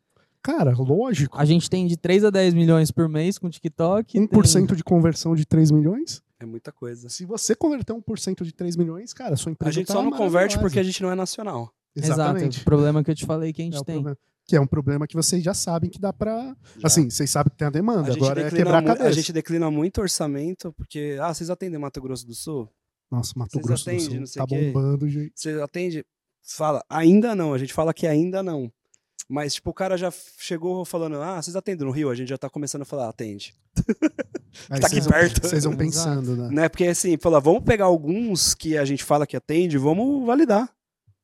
Cara, 0.44 0.76
lógico. 0.78 1.38
A 1.40 1.46
gente 1.46 1.70
tem 1.70 1.88
de 1.88 1.96
3 1.96 2.26
a 2.26 2.30
10 2.30 2.54
milhões 2.54 2.92
por 2.92 3.08
mês 3.08 3.38
com 3.38 3.50
TikTok. 3.50 4.20
1% 4.20 4.76
de 4.76 4.84
conversão 4.84 5.34
de 5.36 5.46
3 5.46 5.72
milhões. 5.72 6.22
É 6.44 6.46
muita 6.46 6.72
coisa. 6.72 7.10
Se 7.10 7.26
você 7.26 7.56
converter 7.56 7.94
1% 7.94 8.44
de 8.44 8.52
3 8.54 8.76
milhões, 8.76 9.14
cara, 9.14 9.36
sua 9.36 9.52
empresa 9.52 9.70
A 9.70 9.74
gente 9.74 9.88
tá 9.88 9.94
só 9.94 10.04
não 10.04 10.12
converte 10.12 10.60
porque 10.60 10.80
a 10.80 10.84
gente 10.84 11.02
não 11.02 11.10
é 11.12 11.16
nacional. 11.16 11.74
Tem... 11.94 12.04
Exato, 12.04 12.22
Exatamente. 12.22 12.62
o 12.62 12.64
problema 12.66 13.04
que 13.04 13.12
eu 13.12 13.16
te 13.16 13.26
falei 13.26 13.54
que 13.54 13.62
a 13.62 13.66
gente 13.66 13.78
É 13.78 13.84
tem. 13.84 13.96
problema. 13.96 14.18
Que 14.46 14.58
é 14.58 14.60
um 14.60 14.68
problema 14.68 15.08
que 15.08 15.16
vocês 15.16 15.42
já 15.42 15.54
sabem 15.54 15.90
que 15.90 15.98
dá 15.98 16.12
pra. 16.12 16.54
Já. 16.78 16.88
Assim, 16.88 17.10
vocês 17.10 17.30
sabem 17.30 17.50
que 17.52 17.58
tem 17.58 17.68
a 17.68 17.72
demanda. 17.72 18.12
a 18.12 18.14
Agora 18.14 18.42
é 18.42 18.50
quebrar 18.50 18.80
a 18.80 18.84
cabeça. 18.84 19.08
a 19.08 19.12
gente 19.12 19.32
declina 19.32 19.72
muito 19.72 20.02
orçamento, 20.02 20.74
porque, 20.74 21.18
ah, 21.22 21.34
vocês 21.34 21.50
atendem 21.50 21.80
Mato 21.80 22.02
Grosso 22.02 22.28
do 22.28 22.34
Sul? 22.34 22.70
Nossa, 23.10 23.32
Mato 23.38 23.52
Vocês 23.52 23.66
Grosso 23.66 23.86
do 23.86 23.90
atendem, 23.92 24.06
Sul 24.10 24.20
não 24.20 24.26
sei 24.28 24.42
tá 24.42 24.46
bombando, 24.46 25.08
gente. 25.08 25.32
Você 25.34 25.62
atende? 25.62 26.06
Fala, 26.46 26.84
ainda 26.90 27.34
não. 27.34 27.54
A 27.54 27.58
gente 27.58 27.72
fala 27.74 27.94
que 27.94 28.06
ainda 28.06 28.44
não. 28.44 28.70
Mas, 29.30 29.56
tipo, 29.56 29.70
o 29.70 29.74
cara 29.74 29.98
já 29.98 30.12
chegou 30.38 30.84
falando, 30.86 31.16
ah, 31.22 31.42
vocês 31.42 31.56
atendem 31.56 31.86
no 31.88 31.92
Rio? 31.94 32.10
A 32.10 32.16
gente 32.16 32.28
já 32.30 32.38
tá 32.38 32.50
começando 32.50 32.82
a 32.82 32.86
falar, 32.86 33.08
atende. 33.10 33.54
Aí 34.70 34.80
Tá 34.80 34.88
aqui 34.88 35.00
vão- 35.00 35.10
perto. 35.12 35.48
Vocês 35.48 35.64
vão 35.64 35.76
pensando, 35.76 36.36
né? 36.36 36.50
Né? 36.52 36.70
Porque, 36.70 36.86
assim, 36.86 37.18
fala, 37.18 37.40
vamos 37.40 37.64
pegar 37.64 37.86
alguns 37.86 38.54
que 38.54 38.78
a 38.78 38.86
gente 38.86 39.04
fala 39.04 39.26
que 39.26 39.36
atende, 39.36 39.78
vamos 39.78 40.26
validar 40.26 40.70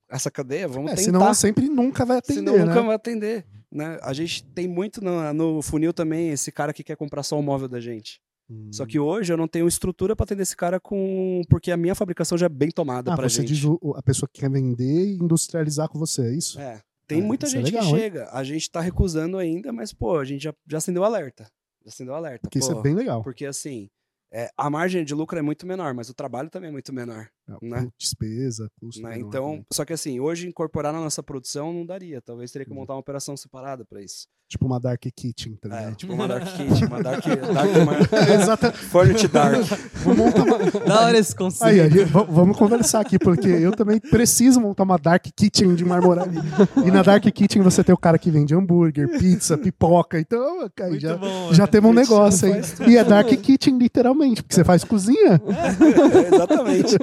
essa 0.10 0.32
cadeia, 0.32 0.68
vamos 0.68 0.92
É, 0.92 0.96
tentar. 0.96 1.06
senão 1.06 1.34
sempre 1.34 1.70
nunca 1.70 2.04
vai 2.06 2.18
atender, 2.18 2.40
Senão 2.40 2.58
nunca 2.58 2.82
né? 2.82 2.88
vai 2.88 2.96
atender. 2.96 3.46
Né? 3.72 4.00
A 4.02 4.14
gente 4.14 4.44
tem 4.44 4.68
muito 4.68 5.04
no, 5.04 5.32
no 5.34 5.62
funil 5.62 5.94
também 5.94 6.30
esse 6.32 6.52
cara 6.52 6.74
que 6.74 6.84
quer 6.84 6.96
comprar 6.98 7.22
só 7.22 7.38
o 7.38 7.44
móvel 7.44 7.68
da 7.68 7.80
gente. 7.80 8.20
Hum. 8.50 8.70
Só 8.74 8.84
que 8.88 8.98
hoje 8.98 9.32
eu 9.32 9.38
não 9.38 9.48
tenho 9.48 9.68
estrutura 9.68 10.16
para 10.16 10.24
atender 10.24 10.42
esse 10.42 10.56
cara 10.58 10.80
com. 10.80 11.44
Porque 11.48 11.70
a 11.72 11.78
minha 11.78 11.94
fabricação 11.94 12.36
já 12.36 12.48
é 12.48 12.50
bem 12.50 12.72
tomada 12.72 13.14
Ah, 13.14 13.16
pra 13.16 13.30
você 13.30 13.42
gente. 13.42 13.54
diz 13.54 13.64
o- 13.64 13.78
o- 13.80 13.94
a 13.96 14.02
pessoa 14.02 14.28
que 14.28 14.42
quer 14.42 14.50
vender 14.50 15.06
e 15.06 15.18
industrializar 15.20 15.88
com 15.88 16.00
você, 16.00 16.24
é 16.24 16.34
isso? 16.34 16.60
É. 16.60 16.82
Tem 17.10 17.22
Ah, 17.22 17.26
muita 17.26 17.48
isso 17.48 17.58
é 17.58 17.60
gente 17.60 17.74
legal, 17.74 17.82
que 17.90 17.90
hein? 17.90 18.00
chega. 18.00 18.30
A 18.32 18.44
gente 18.44 18.70
tá 18.70 18.80
recusando 18.80 19.38
ainda, 19.40 19.74
mas, 19.74 19.92
pô, 19.92 20.18
a 20.20 20.24
gente 20.24 20.44
já, 20.44 20.54
já 20.68 20.78
acendeu 20.78 21.04
alerta. 21.04 21.44
Já 21.84 21.90
acendeu 21.90 22.14
alerta. 22.14 22.42
Porque 22.44 22.60
isso 22.60 22.72
pô. 22.72 22.80
é 22.80 22.84
bem 22.84 22.94
legal. 22.94 23.24
Porque 23.24 23.48
assim, 23.48 23.90
é, 24.32 24.48
a 24.56 24.70
margem 24.70 25.04
de 25.04 25.16
lucro 25.16 25.40
é 25.40 25.42
muito 25.42 25.66
menor, 25.66 25.92
mas 25.96 26.08
o 26.08 26.14
trabalho 26.14 26.52
também 26.52 26.70
é 26.70 26.72
muito 26.72 26.94
menor. 26.94 27.28
É, 27.50 27.66
né? 27.66 27.90
Despesa, 27.98 28.70
custo. 28.80 29.02
né? 29.02 29.16
menor 29.16 29.28
Então, 29.28 29.66
só 29.74 29.84
que 29.84 29.92
assim, 29.94 30.20
hoje 30.20 30.48
incorporar 30.48 30.94
na 30.94 31.00
nossa 31.00 31.24
produção 31.24 31.74
não 31.74 31.84
daria. 31.84 32.22
Talvez 32.22 32.52
teria 32.52 32.64
que 32.66 32.72
Uhum. 32.72 32.78
montar 32.78 32.94
uma 32.94 33.00
operação 33.00 33.36
separada 33.36 33.84
para 33.84 34.04
isso. 34.04 34.28
Tipo 34.50 34.66
uma 34.66 34.80
Dark 34.80 35.00
Kitchen, 35.16 35.54
tá 35.62 35.70
É, 35.70 35.80
ligado? 35.82 35.96
tipo 35.96 36.12
uma 36.12 36.28
Dark 36.28 36.44
Kitchen, 36.44 36.88
uma 36.88 37.04
Dark, 37.04 37.24
dark 37.24 37.70
uma 37.84 38.34
Exata. 38.34 38.72
Furniture 38.72 39.28
Dark. 39.28 39.62
Montar 40.04 40.44
uma... 40.44 40.58
Da 40.88 41.02
hora 41.06 41.18
esse 41.20 41.36
conceito. 41.36 41.72
Aí, 41.72 41.80
aí, 41.82 42.04
vamos 42.28 42.58
conversar 42.58 43.00
aqui, 43.02 43.20
porque 43.20 43.48
eu 43.48 43.72
também 43.74 44.00
preciso 44.00 44.60
montar 44.60 44.82
uma 44.84 44.98
Dark 44.98 45.24
Kitchen 45.36 45.76
de 45.76 45.86
marmoraria. 45.86 46.42
E 46.84 46.90
na 46.90 47.04
Dark 47.04 47.24
Kitchen 47.26 47.62
você 47.62 47.84
tem 47.84 47.94
o 47.94 47.98
cara 47.98 48.18
que 48.18 48.32
vende 48.32 48.56
hambúrguer, 48.56 49.08
pizza, 49.20 49.56
pipoca. 49.56 50.20
Então, 50.20 50.68
Muito 50.82 51.00
já, 51.00 51.16
bom. 51.16 51.54
já 51.54 51.68
temos 51.68 51.92
um 51.92 51.94
negócio 51.94 52.52
aí. 52.52 52.62
E 52.92 52.98
é 52.98 53.04
Dark 53.04 53.28
Kitchen, 53.28 53.78
literalmente, 53.78 54.42
porque 54.42 54.56
você 54.56 54.64
faz 54.64 54.84
cozinha. 54.84 55.40
É, 55.46 56.34
exatamente. 56.36 56.96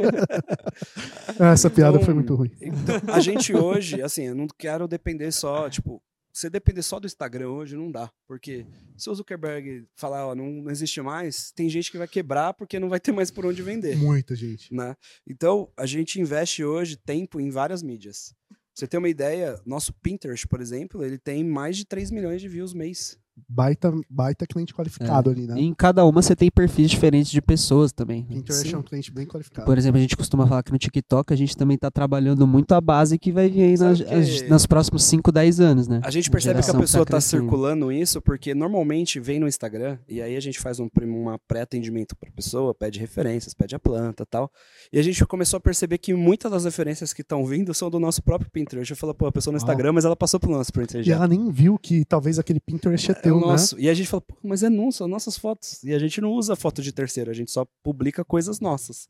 Essa 1.39 1.71
piada 1.71 1.97
Então, 1.97 2.05
foi 2.05 2.15
muito 2.15 2.35
ruim. 2.35 2.51
Então, 2.61 3.01
a 3.15 3.21
gente 3.21 3.55
hoje, 3.55 4.03
assim, 4.03 4.25
eu 4.25 4.35
não 4.35 4.47
quero 4.59 4.89
depender 4.89 5.31
só, 5.31 5.69
tipo, 5.71 6.03
você 6.37 6.51
depender 6.51 6.83
só 6.83 7.01
do 7.01 7.07
Instagram 7.07 7.49
hoje 7.49 7.77
não 7.77 7.91
dá. 7.91 8.13
Porque 8.27 8.67
se 8.97 9.09
o 9.09 9.15
Zuckerberg 9.15 9.87
falar, 9.95 10.27
ó, 10.27 10.35
não, 10.35 10.51
não 10.51 10.71
existe 10.71 11.01
mais, 11.01 11.51
tem 11.51 11.69
gente 11.71 11.91
que 11.91 11.97
vai 11.97 12.07
quebrar 12.07 12.53
porque 12.53 12.79
não 12.79 12.91
vai 12.91 13.01
ter 13.01 13.11
mais 13.11 13.31
por 13.31 13.47
onde 13.47 13.63
vender. 13.63 13.97
Muita 13.97 14.37
gente. 14.37 14.73
né? 14.73 14.95
Então, 15.27 15.73
a 15.77 15.87
gente 15.87 16.21
investe 16.21 16.63
hoje 16.63 16.97
tempo 16.97 17.41
em 17.41 17.49
várias 17.49 17.83
mídias. 17.83 18.35
Pra 18.49 18.59
Você 18.75 18.87
ter 18.87 18.99
uma 18.99 19.09
ideia, 19.09 19.59
nosso 19.65 19.95
Pinterest, 19.95 20.47
por 20.47 20.61
exemplo, 20.61 21.03
ele 21.03 21.17
tem 21.17 21.43
mais 21.43 21.79
de 21.79 21.87
3 21.87 22.11
milhões 22.11 22.43
de 22.43 22.49
views 22.49 22.75
mês. 22.75 23.19
Baita, 23.49 23.93
baita 24.09 24.47
cliente 24.47 24.73
qualificado 24.75 25.31
ali, 25.31 25.47
né? 25.47 25.55
E 25.61 25.65
em 25.65 25.75
cada 25.75 26.05
uma 26.07 26.23
você 26.23 26.35
tem 26.35 26.51
perfis 26.51 26.91
diferentes 26.91 27.31
de 27.31 27.43
pessoas 27.43 27.93
também. 27.93 28.25
Pinterest 28.25 28.69
Sim. 28.69 28.75
é 28.75 28.79
um 28.79 28.83
cliente 28.83 29.13
bem 29.13 29.27
qualificado. 29.27 29.67
Por 29.67 29.77
exemplo, 29.77 29.99
a 29.99 30.01
gente 30.01 30.17
costuma 30.17 30.47
falar 30.47 30.63
que 30.63 30.73
no 30.73 30.79
TikTok 30.79 31.33
a 31.33 31.37
gente 31.37 31.55
também 31.57 31.77
tá 31.77 31.91
trabalhando 31.91 32.47
muito 32.47 32.73
a 32.73 32.81
base 32.81 33.19
que 33.19 33.31
vai 33.31 33.49
vir 33.49 33.63
aí 33.63 33.77
nas, 33.79 34.01
que- 34.01 34.13
as- 34.13 34.49
nos 34.49 34.65
próximos 34.67 35.05
5, 35.05 35.31
10 35.31 35.61
anos, 35.61 35.87
né? 35.87 36.01
A 36.03 36.11
gente 36.11 36.31
percebe 36.31 36.63
que 36.63 36.71
a 36.71 36.75
pessoa 36.75 37.05
tá 37.05 37.11
tá 37.13 37.17
crescendo. 37.19 37.43
circulando 37.43 37.93
isso 37.93 38.21
porque 38.23 38.55
normalmente 38.55 39.21
vem 39.21 39.39
no 39.39 39.47
Instagram 39.47 39.99
e 40.09 40.23
aí 40.23 40.35
a 40.35 40.41
gente 40.41 40.59
faz 40.59 40.81
um, 40.81 40.89
uma 41.03 41.39
pré-atendimento 41.47 42.17
pra 42.17 42.31
pessoa, 42.31 42.75
pede 42.75 42.99
referências, 42.99 43.53
pede 43.53 43.75
a 43.75 43.79
planta 43.79 44.23
e 44.23 44.27
tal. 44.27 44.51
E 44.93 44.99
a 44.99 45.03
gente 45.03 45.25
começou 45.27 45.59
a 45.59 45.61
perceber 45.61 45.99
que 45.99 46.15
muitas 46.15 46.51
das 46.51 46.65
referências 46.65 47.13
que 47.13 47.21
estão 47.23 47.45
vindo 47.45 47.73
são 47.75 47.91
do 47.91 48.01
nosso 48.01 48.23
próprio 48.23 48.51
Pinterest. 48.51 48.91
Eu 48.91 48.97
falo, 48.97 49.15
pô, 49.15 49.27
a 49.27 49.33
pessoa 49.33 49.53
no. 49.53 49.57
Instagram, 49.59 49.93
mas 49.93 50.05
ela 50.05 50.17
passou 50.17 50.39
pelo 50.41 50.53
nosso 50.55 50.73
Pinterest. 50.73 51.01
E 51.01 51.11
já. 51.11 51.17
ela 51.17 51.29
nem 51.29 51.51
viu 51.51 51.79
que 51.79 52.05
talvez 52.05 52.39
aquele 52.39 52.61
Pinterest 52.61 53.11
é 53.11 53.15
É 53.29 53.35
né? 53.35 53.41
nosso. 53.41 53.79
E 53.79 53.89
a 53.89 53.95
gente 53.95 54.09
fala, 54.09 54.21
pô, 54.21 54.37
mas 54.43 54.63
é 54.63 54.69
nosso, 54.69 54.99
são 54.99 55.09
nossas 55.09 55.37
fotos. 55.37 55.83
E 55.85 55.95
a 55.95 55.99
gente 55.99 56.21
não 56.21 56.33
usa 56.33 56.57
foto 56.57 56.83
de 56.83 56.93
terceiro, 56.93 57.31
a 57.31 57.35
gente 57.35 57.51
só 57.51 57.67
publica 57.83 58.25
coisas 58.25 58.61
nossas. 58.61 59.09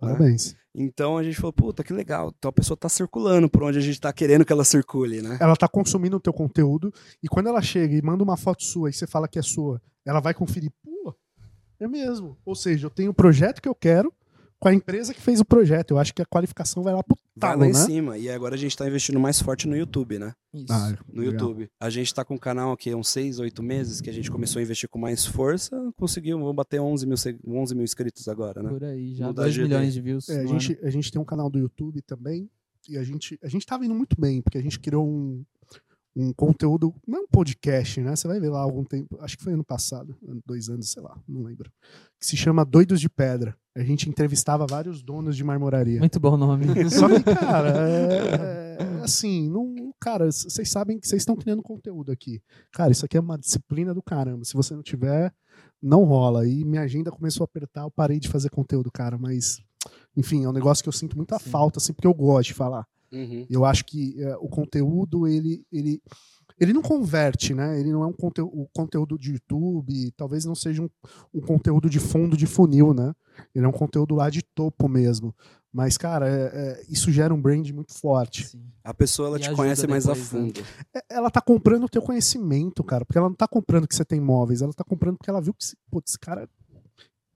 né? 0.00 0.08
Parabéns. 0.08 0.56
Então 0.74 1.18
a 1.18 1.22
gente 1.22 1.36
falou, 1.36 1.52
puta, 1.52 1.82
que 1.82 1.92
legal. 1.92 2.32
Então 2.38 2.48
a 2.48 2.52
pessoa 2.52 2.76
tá 2.76 2.88
circulando 2.88 3.48
por 3.48 3.62
onde 3.62 3.78
a 3.78 3.80
gente 3.80 4.00
tá 4.00 4.12
querendo 4.12 4.44
que 4.44 4.52
ela 4.52 4.64
circule, 4.64 5.20
né? 5.22 5.38
Ela 5.40 5.56
tá 5.56 5.68
consumindo 5.68 6.16
o 6.16 6.20
teu 6.20 6.32
conteúdo 6.32 6.92
e 7.22 7.28
quando 7.28 7.48
ela 7.48 7.60
chega 7.60 7.94
e 7.96 8.02
manda 8.02 8.22
uma 8.22 8.36
foto 8.36 8.62
sua 8.62 8.90
e 8.90 8.92
você 8.92 9.06
fala 9.06 9.26
que 9.26 9.38
é 9.38 9.42
sua, 9.42 9.82
ela 10.04 10.20
vai 10.20 10.34
conferir, 10.34 10.70
pô, 10.82 11.14
é 11.80 11.88
mesmo. 11.88 12.36
Ou 12.44 12.54
seja, 12.54 12.86
eu 12.86 12.90
tenho 12.90 13.10
o 13.10 13.14
projeto 13.14 13.60
que 13.60 13.68
eu 13.68 13.74
quero 13.74 14.12
com 14.60 14.68
a 14.68 14.74
empresa 14.74 15.14
que 15.14 15.20
fez 15.20 15.40
o 15.40 15.44
projeto. 15.44 15.92
Eu 15.92 15.98
acho 15.98 16.12
que 16.14 16.20
a 16.22 16.26
qualificação 16.26 16.82
vai 16.82 16.92
lá 16.94 17.02
pro 17.02 17.16
Vai 17.36 17.50
talo, 17.50 17.60
lá 17.60 17.66
em 17.68 17.72
né? 17.72 17.78
cima. 17.78 18.18
E 18.18 18.28
agora 18.28 18.54
a 18.54 18.58
gente 18.58 18.76
tá 18.76 18.86
investindo 18.86 19.20
mais 19.20 19.40
forte 19.40 19.68
no 19.68 19.76
YouTube, 19.76 20.18
né? 20.18 20.32
Isso. 20.52 20.66
Ah, 20.70 20.96
No 21.12 21.22
legal. 21.22 21.32
YouTube. 21.48 21.70
A 21.80 21.88
gente 21.90 22.12
tá 22.12 22.24
com 22.24 22.34
um 22.34 22.38
canal 22.38 22.72
aqui 22.72 22.90
há 22.90 22.96
uns 22.96 23.08
6, 23.08 23.38
8 23.38 23.62
meses 23.62 24.00
que 24.00 24.10
a 24.10 24.12
gente 24.12 24.30
começou 24.30 24.58
a 24.60 24.62
investir 24.62 24.88
com 24.88 24.98
mais 24.98 25.24
força. 25.24 25.76
Conseguiu, 25.96 26.38
vamos 26.38 26.54
bater 26.56 26.80
11 26.80 27.06
mil, 27.06 27.16
seg- 27.16 27.38
11 27.46 27.74
mil 27.74 27.84
inscritos 27.84 28.26
agora, 28.28 28.62
né? 28.62 28.68
Por 28.70 28.82
aí, 28.84 29.14
já 29.14 29.26
Mudar 29.28 29.42
2 29.42 29.54
GD. 29.54 29.68
milhões 29.68 29.94
de 29.94 30.00
views. 30.00 30.28
É, 30.28 30.40
a, 30.40 30.46
gente, 30.46 30.78
a 30.82 30.90
gente 30.90 31.12
tem 31.12 31.20
um 31.20 31.24
canal 31.24 31.48
do 31.48 31.58
YouTube 31.58 32.02
também 32.02 32.50
e 32.88 32.96
a 32.98 33.04
gente, 33.04 33.38
a 33.42 33.48
gente 33.48 33.64
tava 33.66 33.84
indo 33.84 33.94
muito 33.94 34.20
bem, 34.20 34.40
porque 34.42 34.58
a 34.58 34.62
gente 34.62 34.80
criou 34.80 35.06
um, 35.06 35.44
um 36.16 36.32
conteúdo, 36.32 36.94
não 37.06 37.22
um 37.22 37.26
podcast, 37.28 38.00
né? 38.00 38.16
Você 38.16 38.26
vai 38.26 38.40
ver 38.40 38.50
lá 38.50 38.60
algum 38.60 38.84
tempo, 38.84 39.18
acho 39.20 39.36
que 39.38 39.44
foi 39.44 39.52
ano 39.52 39.64
passado, 39.64 40.16
dois 40.44 40.68
anos, 40.68 40.90
sei 40.90 41.02
lá, 41.02 41.16
não 41.28 41.42
lembro. 41.42 41.70
Que 42.18 42.26
se 42.26 42.36
chama 42.36 42.64
Doidos 42.64 43.00
de 43.00 43.08
Pedra. 43.08 43.56
A 43.76 43.82
gente 43.84 44.08
entrevistava 44.08 44.66
vários 44.66 45.02
donos 45.02 45.36
de 45.36 45.44
marmoraria. 45.44 46.00
Muito 46.00 46.18
bom 46.18 46.36
nome. 46.36 46.66
Só 46.90 47.08
que, 47.08 47.22
cara, 47.22 47.88
é, 47.88 48.76
é, 48.80 49.04
assim, 49.04 49.48
não, 49.48 49.94
cara, 50.00 50.26
vocês 50.26 50.68
sabem 50.68 50.98
que 50.98 51.06
vocês 51.06 51.22
estão 51.22 51.36
criando 51.36 51.62
conteúdo 51.62 52.10
aqui. 52.10 52.42
Cara, 52.72 52.90
isso 52.90 53.04
aqui 53.04 53.16
é 53.16 53.20
uma 53.20 53.38
disciplina 53.38 53.94
do 53.94 54.02
caramba. 54.02 54.44
Se 54.44 54.54
você 54.54 54.74
não 54.74 54.82
tiver, 54.82 55.32
não 55.80 56.02
rola. 56.02 56.46
E 56.46 56.64
minha 56.64 56.82
agenda 56.82 57.12
começou 57.12 57.44
a 57.44 57.46
apertar, 57.46 57.82
eu 57.82 57.90
parei 57.90 58.18
de 58.18 58.28
fazer 58.28 58.50
conteúdo, 58.50 58.90
cara. 58.90 59.16
Mas, 59.16 59.60
enfim, 60.16 60.44
é 60.44 60.48
um 60.48 60.52
negócio 60.52 60.82
que 60.82 60.88
eu 60.88 60.92
sinto 60.92 61.16
muita 61.16 61.38
Sim. 61.38 61.50
falta, 61.50 61.78
assim, 61.78 61.92
porque 61.92 62.08
eu 62.08 62.14
gosto 62.14 62.48
de 62.48 62.54
falar. 62.54 62.84
Uhum. 63.12 63.46
Eu 63.48 63.64
acho 63.64 63.84
que 63.84 64.20
é, 64.22 64.36
o 64.36 64.48
conteúdo, 64.48 65.26
ele, 65.26 65.64
ele, 65.72 66.00
ele 66.58 66.72
não 66.72 66.82
converte, 66.82 67.54
né? 67.54 67.78
Ele 67.80 67.92
não 67.92 68.02
é 68.02 68.06
um 68.06 68.12
conteúdo, 68.12 68.52
o 68.54 68.68
conteúdo 68.74 69.18
de 69.18 69.32
YouTube, 69.32 70.12
talvez 70.16 70.44
não 70.44 70.54
seja 70.54 70.82
um, 70.82 70.90
um 71.34 71.40
conteúdo 71.40 71.88
de 71.88 71.98
fundo 71.98 72.36
de 72.36 72.46
funil, 72.46 72.92
né? 72.92 73.14
Ele 73.54 73.64
é 73.64 73.68
um 73.68 73.72
conteúdo 73.72 74.14
lá 74.14 74.28
de 74.28 74.42
topo 74.42 74.88
mesmo. 74.88 75.34
Mas, 75.72 75.96
cara, 75.98 76.28
é- 76.28 76.50
é, 76.80 76.82
isso 76.88 77.12
gera 77.12 77.32
um 77.32 77.40
brand 77.40 77.70
muito 77.70 77.92
forte. 77.94 78.46
Sim. 78.46 78.64
A 78.82 78.92
pessoa 78.94 79.28
ela 79.28 79.38
E 79.38 79.42
te 79.42 79.52
conhece 79.52 79.86
mais 79.86 80.06
a 80.08 80.14
né? 80.14 80.20
fundo. 80.20 80.60
É- 80.94 81.04
Ela 81.10 81.30
tá 81.30 81.40
comprando 81.40 81.84
o 81.84 81.88
teu 81.88 82.00
conhecimento, 82.02 82.82
cara. 82.82 83.04
Porque 83.04 83.18
ela 83.18 83.28
não 83.28 83.36
tá 83.36 83.46
comprando 83.46 83.86
que 83.86 83.94
você 83.94 84.04
tem 84.04 84.18
imóveis. 84.18 84.62
Ela 84.62 84.72
tá 84.72 84.82
comprando 84.82 85.16
porque 85.18 85.30
ela 85.30 85.40
viu 85.42 85.52
que, 85.54 85.62
esse 85.64 86.18
cara 86.18 86.48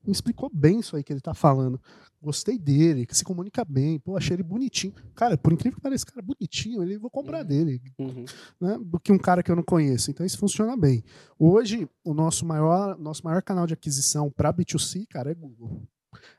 me 0.04 0.12
explicou 0.12 0.50
bem 0.52 0.80
isso 0.80 0.96
aí 0.96 1.02
que 1.02 1.12
ele 1.12 1.20
tá 1.20 1.34
falando. 1.34 1.80
Gostei 2.20 2.58
dele, 2.58 3.04
que 3.04 3.16
se 3.16 3.24
comunica 3.24 3.64
bem. 3.64 3.98
Pô, 3.98 4.16
achei 4.16 4.36
ele 4.36 4.42
bonitinho. 4.42 4.94
Cara, 5.14 5.36
por 5.36 5.52
incrível 5.52 5.76
que 5.76 5.82
pareça, 5.82 6.04
esse 6.04 6.12
cara 6.12 6.24
bonitinho. 6.24 6.82
Ele 6.82 6.98
vou 6.98 7.10
comprar 7.10 7.42
dele. 7.42 7.82
Uhum. 7.98 8.24
né, 8.60 8.78
do 8.80 9.00
que 9.00 9.12
um 9.12 9.18
cara 9.18 9.42
que 9.42 9.50
eu 9.50 9.56
não 9.56 9.62
conheço. 9.62 10.10
Então 10.10 10.24
isso 10.24 10.38
funciona 10.38 10.76
bem. 10.76 11.02
Hoje, 11.38 11.88
o 12.04 12.14
nosso 12.14 12.46
maior, 12.46 12.96
nosso 12.98 13.24
maior 13.24 13.42
canal 13.42 13.66
de 13.66 13.74
aquisição 13.74 14.30
para 14.30 14.52
B2C, 14.52 15.06
cara, 15.08 15.32
é 15.32 15.34
Google. 15.34 15.82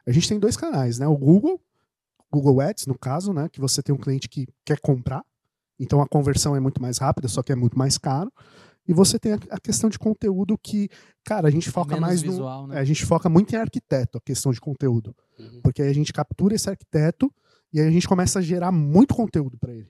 A 0.06 0.11
gente 0.11 0.30
tem 0.30 0.40
dois 0.40 0.56
canais, 0.56 0.99
né? 0.99 1.07
O 1.07 1.18
Google, 1.18 1.60
Google 2.31 2.61
Ads, 2.61 2.85
no 2.85 2.98
caso, 2.98 3.34
né? 3.34 3.49
Que 3.49 3.60
você 3.60 3.81
tem 3.81 3.94
um 3.94 3.98
cliente 3.98 4.30
que 4.30 4.48
quer 4.64 4.80
comprar, 4.80 5.23
então 5.80 6.02
a 6.02 6.07
conversão 6.07 6.56
é 6.56 6.60
muito 6.60 6.81
mais 6.81 6.98
rápida, 6.98 7.27
só 7.27 7.44
que 7.44 7.52
é 7.52 7.56
muito 7.56 7.77
mais 7.77 7.98
caro. 7.98 8.31
E 8.88 8.94
você 8.94 9.18
tem 9.18 9.34
a, 9.34 9.60
questão 9.60 9.90
de 9.90 9.98
conteúdo 9.98 10.58
que, 10.58 10.90
cara, 11.24 11.48
a 11.48 11.52
gente 11.52 11.72
foca 11.72 11.96
menos 11.96 12.02
mais 12.02 12.24
no. 12.24 12.32
visual, 12.32 12.68
né? 12.68 12.76
é, 12.76 12.80
A 12.80 12.84
gente 12.84 13.06
foca 13.06 13.30
muito 13.30 13.54
em 13.54 13.58
arquiteto, 13.58 14.18
a 14.18 14.22
questão 14.22 14.52
de 14.52 14.60
conteúdo. 14.60 15.16
Uhum. 15.40 15.62
Porque 15.64 15.82
aí 15.82 15.90
a 15.90 15.94
gente 15.94 16.12
captura 16.12 16.54
esse 16.54 16.70
arquiteto 16.70 17.34
e 17.72 17.80
aí 17.80 17.88
a 17.88 17.92
gente 17.92 18.08
começa 18.08 18.40
a 18.40 18.42
gerar 18.42 18.72
muito 18.72 19.16
conteúdo 19.16 19.58
para 19.58 19.74
ele, 19.74 19.90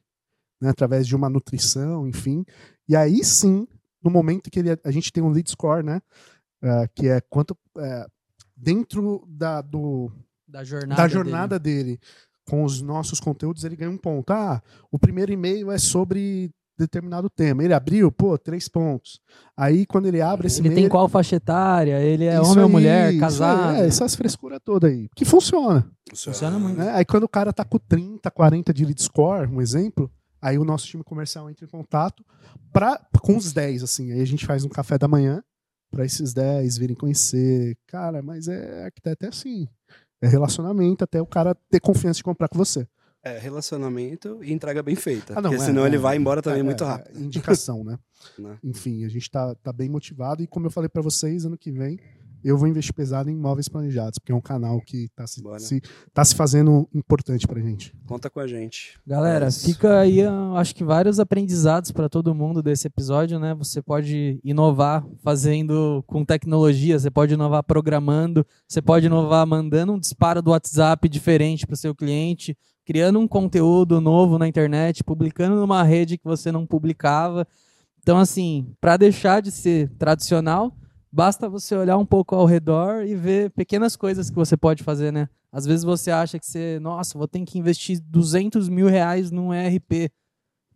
né, 0.62 0.70
através 0.70 1.08
de 1.08 1.16
uma 1.16 1.30
nutrição, 1.30 2.08
enfim. 2.08 2.46
E 2.88 2.96
aí 2.96 3.24
sim, 3.24 3.68
no 4.02 4.12
momento 4.12 4.52
que 4.52 4.60
ele, 4.60 4.70
a 4.84 4.92
gente 4.92 5.12
tem 5.12 5.24
um 5.24 5.30
lead 5.32 5.50
score, 5.50 5.84
né, 5.84 6.02
ah, 6.62 6.88
que 6.96 7.08
é 7.08 7.20
quanto 7.22 7.58
é, 7.78 8.06
dentro 8.56 9.26
da, 9.28 9.62
do, 9.62 10.12
Da 10.48 10.64
jornada. 10.64 10.96
da 10.96 11.08
dele. 11.08 11.14
jornada 11.14 11.60
dele. 11.60 12.00
com 12.48 12.64
os 12.64 12.82
nossos 12.82 13.20
conteúdos, 13.20 13.64
ele 13.64 13.76
ganha 13.76 13.90
um 13.92 13.98
ponto. 13.98 14.32
Ah, 14.32 14.62
o 14.92 15.00
primeiro 15.00 15.32
e-mail 15.32 15.72
é 15.72 15.78
sobre 15.78 16.52
determinado 16.78 17.30
tema. 17.30 17.64
Ele 17.64 17.74
abriu, 17.74 18.12
pô, 18.12 18.38
três 18.38 18.68
pontos. 18.68 19.20
Aí 19.56 19.86
quando 19.86 20.08
ele 20.08 20.22
abre 20.22 20.48
esse 20.48 20.60
Ele 20.60 20.70
e-mail. 20.70 20.82
tem 20.84 20.90
qual 20.90 21.08
faixa 21.08 21.36
etária? 21.36 22.00
Ele 22.02 22.26
é 22.26 22.40
homem 22.42 22.60
ou 22.60 22.66
aí, 22.66 22.72
mulher? 22.72 23.12
isso 23.12 23.20
Casado? 23.20 23.76
aí, 23.76 23.82
É, 23.82 23.86
essas 23.88 24.16
frescuras 24.16 24.60
todas 24.64 24.92
aí. 24.92 25.08
Que 25.16 25.26
funciona. 25.26 25.88
Funciona 26.16 26.58
muito. 26.60 26.78
né? 26.78 26.92
Aí 26.92 27.06
quando 27.06 27.24
o 27.24 27.30
cara 27.30 27.54
tá 27.54 27.64
com 27.64 27.78
30, 27.78 28.30
40 28.32 28.74
de 28.74 28.86
lead 28.86 29.02
score, 29.02 29.48
um 29.50 29.62
exemplo, 29.62 30.12
aí 30.42 30.58
o 30.58 30.66
nosso 30.66 30.86
time 30.88 31.04
comercial 31.04 31.50
entra 31.50 31.66
em 31.66 31.70
contato 31.70 32.24
pra, 32.72 33.00
com 33.22 33.38
os 33.38 33.54
10, 33.54 33.84
assim. 33.84 34.12
Aí 34.12 34.22
a 34.22 34.26
gente 34.26 34.46
faz 34.46 34.64
um 34.66 34.70
café 34.70 34.98
da 34.98 35.08
manhã 35.08 35.44
para 35.92 36.06
esses 36.06 36.34
10 36.34 36.78
virem 36.78 36.96
conhecer. 36.96 37.78
Cara, 37.88 38.22
mas 38.24 38.48
é 38.48 38.86
arquiteto 38.86 39.26
é 39.26 39.30
assim. 39.30 39.68
É 40.22 40.28
relacionamento 40.28 41.04
até 41.04 41.22
o 41.22 41.26
cara 41.28 41.54
ter 41.70 41.80
confiança 41.80 42.18
de 42.18 42.24
comprar 42.24 42.48
com 42.48 42.58
você. 42.58 42.88
É, 43.24 43.38
relacionamento 43.40 44.44
e 44.44 44.52
entrega 44.52 44.84
bem 44.84 44.96
feita. 44.96 45.34
Ah, 45.34 45.42
não, 45.42 45.50
porque 45.50 45.64
é, 45.64 45.66
senão 45.66 45.84
é. 45.86 45.88
ele 45.88 45.98
vai 45.98 46.18
embora 46.18 46.42
também 46.42 46.60
É, 46.60 46.64
muito 46.64 46.84
é, 46.84 46.88
rápido. 46.88 47.20
indicação, 47.20 47.84
né? 47.84 47.98
Né? 48.40 48.58
Enfim, 48.64 49.04
a 49.04 49.10
gente 49.10 49.30
tá, 49.30 49.54
tá 49.56 49.74
bem 49.74 49.90
motivado 49.90 50.42
e 50.42 50.48
como 50.48 50.66
eu 50.66 50.72
falei 50.72 50.88
para 50.88 51.02
vocês, 51.02 51.44
ano 51.44 51.58
que 51.58 51.74
vem 51.74 52.00
eu 52.44 52.58
vou 52.58 52.68
investir 52.68 52.94
pesado 52.94 53.30
em 53.30 53.34
imóveis 53.34 53.70
planejados, 53.70 54.20
porque 54.20 54.32
é 54.32 54.36
um 54.36 54.42
canal 54.42 54.82
que 54.82 55.08
tá 55.16 55.26
se, 55.26 55.42
se, 55.60 55.82
tá 56.14 56.26
se 56.26 56.36
fazendo 56.36 56.88
importante 56.94 57.48
pra 57.48 57.62
gente. 57.62 57.96
Conta 58.06 58.30
com 58.30 58.40
a 58.40 58.48
gente. 58.48 59.00
Galera, 59.08 59.48
É 59.48 59.52
fica 59.52 60.00
aí, 60.00 60.20
eu 60.20 60.58
acho 60.58 60.76
que 60.76 60.84
vários 60.84 61.20
aprendizados 61.20 61.92
para 61.92 62.10
todo 62.10 62.36
mundo 62.36 62.62
desse 62.62 62.88
episódio, 62.88 63.40
né? 63.40 63.56
Você 63.56 63.82
pode 63.82 64.40
inovar 64.44 65.06
fazendo 65.24 66.04
com 66.06 66.26
tecnologia, 66.26 67.00
você 67.00 67.10
pode 67.10 67.34
inovar 67.34 67.64
programando, 67.64 68.46
você 68.68 68.82
pode 68.82 69.06
inovar 69.06 69.48
mandando 69.48 69.94
um 69.94 70.00
disparo 70.00 70.42
do 70.42 70.52
WhatsApp 70.52 71.08
diferente 71.08 71.66
para 71.66 71.76
o 71.76 71.78
seu 71.78 71.96
cliente, 71.96 72.58
criando 72.86 73.20
um 73.20 73.28
conteúdo 73.28 74.02
novo 74.02 74.38
na 74.38 74.48
internet, 74.48 75.04
publicando 75.04 75.56
numa 75.56 75.84
rede 75.84 76.18
que 76.18 76.26
você 76.26 76.52
não 76.52 76.66
publicava. 76.66 77.48
Então, 78.02 78.18
assim, 78.18 78.68
para 78.82 78.98
deixar 78.98 79.42
de 79.42 79.52
ser 79.52 79.90
tradicional, 79.98 80.76
basta 81.12 81.48
você 81.48 81.76
olhar 81.76 81.98
um 81.98 82.06
pouco 82.06 82.36
ao 82.36 82.46
redor 82.46 83.06
e 83.06 83.16
ver 83.16 83.52
pequenas 83.52 83.96
coisas 83.96 84.30
que 84.30 84.36
você 84.36 84.58
pode 84.58 84.84
fazer, 84.84 85.12
né? 85.12 85.30
Às 85.52 85.66
vezes 85.66 85.84
você 85.84 86.10
acha 86.10 86.40
que 86.40 86.46
você, 86.46 86.80
nossa, 86.82 87.18
vou 87.18 87.28
ter 87.28 87.40
que 87.46 87.60
investir 87.60 88.02
200 88.02 88.68
mil 88.68 88.88
reais 88.88 89.30
num 89.30 89.54
ERP. 89.54 90.12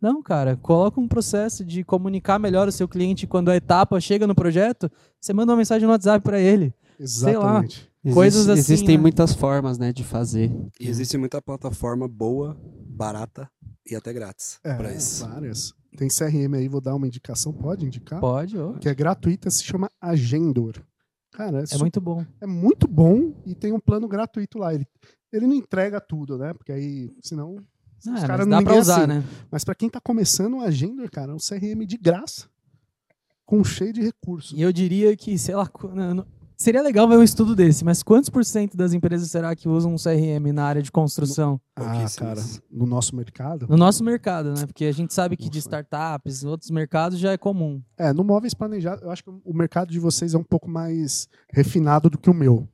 Não, 0.00 0.22
cara, 0.22 0.56
coloca 0.56 1.00
um 1.00 1.08
processo 1.08 1.64
de 1.64 1.82
comunicar 1.82 2.38
melhor 2.38 2.68
o 2.68 2.72
seu 2.72 2.86
cliente 2.86 3.26
quando 3.26 3.50
a 3.50 3.56
etapa 3.56 4.00
chega 4.00 4.26
no 4.26 4.34
projeto, 4.34 4.88
você 5.20 5.32
manda 5.32 5.50
uma 5.50 5.58
mensagem 5.58 5.84
no 5.84 5.92
WhatsApp 5.92 6.22
para 6.22 6.38
ele. 6.38 6.72
Exatamente. 6.98 7.90
Coisas 8.14 8.42
Existe- 8.46 8.60
assim, 8.60 8.72
Existem 8.74 8.96
né? 8.96 9.02
muitas 9.02 9.32
formas, 9.32 9.78
né, 9.78 9.92
de 9.92 10.04
fazer. 10.04 10.50
E 10.80 10.88
existe 10.88 11.16
muita 11.18 11.40
plataforma 11.42 12.06
boa, 12.08 12.56
barata 12.88 13.50
e 13.90 13.94
até 13.96 14.12
grátis 14.12 14.58
É, 14.64 14.74
pra 14.74 14.92
isso. 14.92 15.26
várias. 15.26 15.72
Tem 15.96 16.08
CRM 16.08 16.54
aí, 16.56 16.68
vou 16.68 16.80
dar 16.80 16.94
uma 16.94 17.06
indicação, 17.06 17.52
pode 17.52 17.84
indicar? 17.86 18.20
Pode, 18.20 18.56
ó. 18.58 18.74
Que 18.74 18.88
é 18.88 18.94
gratuita, 18.94 19.50
se 19.50 19.64
chama 19.64 19.90
Agendor. 20.00 20.74
Cara, 21.32 21.60
é, 21.60 21.62
É 21.62 21.66
su- 21.66 21.78
muito 21.78 22.00
bom. 22.00 22.24
é 22.40 22.46
muito 22.46 22.86
bom 22.86 23.32
e 23.46 23.54
tem 23.54 23.72
um 23.72 23.80
plano 23.80 24.06
gratuito 24.08 24.58
lá. 24.58 24.74
Ele, 24.74 24.86
ele 25.32 25.46
não 25.46 25.54
entrega 25.54 26.00
tudo, 26.00 26.36
né? 26.38 26.52
Porque 26.52 26.72
aí, 26.72 27.12
senão. 27.22 27.56
Ah, 28.06 28.14
os 28.14 28.20
caras 28.24 28.46
dá 28.46 28.56
ninguém 28.58 28.64
pra 28.64 28.76
usar, 28.80 28.96
assina. 28.98 29.14
né? 29.20 29.24
Mas 29.50 29.64
pra 29.64 29.74
quem 29.74 29.88
tá 29.88 30.00
começando, 30.00 30.54
o 30.58 30.60
Agendor, 30.60 31.10
cara, 31.10 31.32
é 31.32 31.34
um 31.34 31.38
CRM 31.38 31.84
de 31.86 31.96
graça. 31.96 32.46
Com 33.44 33.64
cheio 33.64 33.92
de 33.92 34.02
recursos. 34.02 34.56
E 34.56 34.60
eu 34.62 34.72
diria 34.72 35.16
que, 35.16 35.36
sei 35.38 35.54
lá, 35.56 35.68
não- 35.94 36.14
não- 36.14 36.26
seria 36.58 36.82
legal 36.82 37.08
ver 37.08 37.16
um 37.16 37.22
estudo 37.22 37.54
desse, 37.54 37.84
mas 37.84 38.02
quantos 38.02 38.28
por 38.28 38.44
cento 38.44 38.76
das 38.76 38.92
empresas 38.92 39.30
será 39.30 39.54
que 39.54 39.68
usam 39.68 39.94
um 39.94 39.96
CRM 39.96 40.52
na 40.52 40.64
área 40.64 40.82
de 40.82 40.90
construção? 40.90 41.60
Ah, 41.76 42.04
cara, 42.18 42.42
no 42.70 42.84
nosso 42.84 43.14
mercado. 43.14 43.66
No 43.68 43.76
nosso 43.76 44.02
mercado, 44.02 44.52
né? 44.52 44.66
Porque 44.66 44.84
a 44.84 44.92
gente 44.92 45.14
sabe 45.14 45.36
que 45.36 45.48
de 45.48 45.58
Nossa. 45.58 45.68
startups, 45.68 46.42
em 46.42 46.48
outros 46.48 46.70
mercados 46.70 47.18
já 47.18 47.32
é 47.32 47.38
comum. 47.38 47.80
É, 47.96 48.12
no 48.12 48.24
móveis 48.24 48.52
planejados, 48.52 49.02
eu 49.02 49.10
acho 49.10 49.22
que 49.22 49.30
o 49.30 49.54
mercado 49.54 49.90
de 49.90 50.00
vocês 50.00 50.34
é 50.34 50.38
um 50.38 50.44
pouco 50.44 50.68
mais 50.68 51.28
refinado 51.52 52.10
do 52.10 52.18
que 52.18 52.28
o 52.28 52.34
meu. 52.34 52.68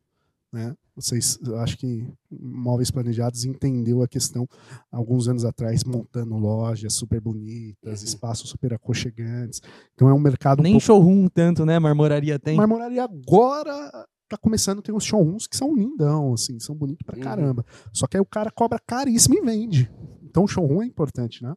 Né? 0.50 0.74
Vocês, 0.96 1.38
acho 1.60 1.76
que 1.76 2.06
móveis 2.30 2.90
planejados 2.90 3.44
entendeu 3.44 4.02
a 4.02 4.08
questão 4.08 4.46
alguns 4.92 5.26
anos 5.28 5.44
atrás, 5.44 5.82
montando 5.84 6.36
lojas 6.36 6.92
super 6.94 7.20
bonitas, 7.20 8.00
Uhum. 8.00 8.06
espaços 8.06 8.48
super 8.50 8.72
aconchegantes. 8.74 9.60
Então 9.94 10.08
é 10.08 10.14
um 10.14 10.20
mercado 10.20 10.60
um 10.60 10.62
Nem 10.62 10.74
pouco. 10.74 10.86
showroom 10.86 11.28
tanto, 11.28 11.66
né? 11.66 11.78
Marmoraria 11.78 12.38
tem. 12.38 12.56
Marmoraria 12.56 13.02
agora 13.02 13.90
tá 14.28 14.36
começando 14.38 14.78
a 14.78 14.82
ter 14.82 14.92
uns 14.92 15.04
showrooms 15.04 15.46
que 15.46 15.56
são 15.56 15.74
lindão, 15.74 16.32
assim, 16.32 16.58
são 16.60 16.74
bonitos 16.74 17.04
pra 17.04 17.16
Uhum. 17.16 17.22
caramba. 17.22 17.66
Só 17.92 18.06
que 18.06 18.16
aí 18.16 18.20
o 18.20 18.24
cara 18.26 18.50
cobra 18.50 18.78
caríssimo 18.78 19.34
e 19.36 19.40
vende. 19.40 19.90
Então 20.22 20.44
o 20.44 20.48
showroom 20.48 20.82
é 20.82 20.86
importante, 20.86 21.42
né? 21.42 21.54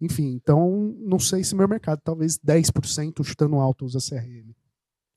Enfim, 0.00 0.34
então 0.34 0.94
não 1.00 1.18
sei 1.18 1.42
se 1.42 1.54
meu 1.54 1.66
mercado, 1.68 2.00
talvez 2.04 2.38
10% 2.38 3.24
chutando 3.24 3.56
alto 3.56 3.84
usa 3.84 3.98
CRM. 4.00 4.54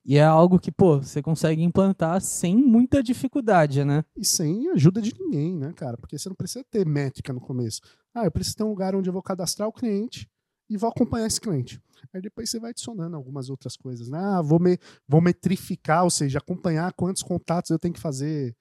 E 0.05 0.17
é 0.17 0.23
algo 0.23 0.59
que, 0.59 0.71
pô, 0.71 0.97
você 1.01 1.21
consegue 1.21 1.63
implantar 1.63 2.19
sem 2.21 2.57
muita 2.57 3.01
dificuldade, 3.01 3.85
né? 3.85 4.03
E 4.17 4.25
sem 4.25 4.69
ajuda 4.71 5.01
de 5.01 5.13
ninguém, 5.17 5.55
né, 5.57 5.71
cara? 5.73 5.95
Porque 5.97 6.17
você 6.17 6.27
não 6.27 6.35
precisa 6.35 6.63
ter 6.69 6.85
métrica 6.85 7.31
no 7.31 7.39
começo. 7.39 7.80
Ah, 8.13 8.25
eu 8.25 8.31
preciso 8.31 8.57
ter 8.57 8.63
um 8.63 8.69
lugar 8.69 8.95
onde 8.95 9.09
eu 9.09 9.13
vou 9.13 9.23
cadastrar 9.23 9.67
o 9.67 9.71
cliente 9.73 10.30
e 10.69 10.75
vou 10.75 10.89
acompanhar 10.89 11.27
esse 11.27 11.39
cliente. 11.39 11.81
Aí 12.13 12.21
depois 12.21 12.49
você 12.49 12.59
vai 12.59 12.71
adicionando 12.71 13.15
algumas 13.15 13.49
outras 13.49 13.77
coisas, 13.77 14.09
né? 14.09 14.19
Ah, 14.19 14.41
vou, 14.41 14.59
me, 14.59 14.77
vou 15.07 15.21
metrificar, 15.21 16.03
ou 16.03 16.09
seja, 16.09 16.38
acompanhar 16.39 16.91
quantos 16.93 17.23
contatos 17.23 17.71
eu 17.71 17.80
tenho 17.80 17.93
que 17.93 17.99
fazer. 17.99 18.53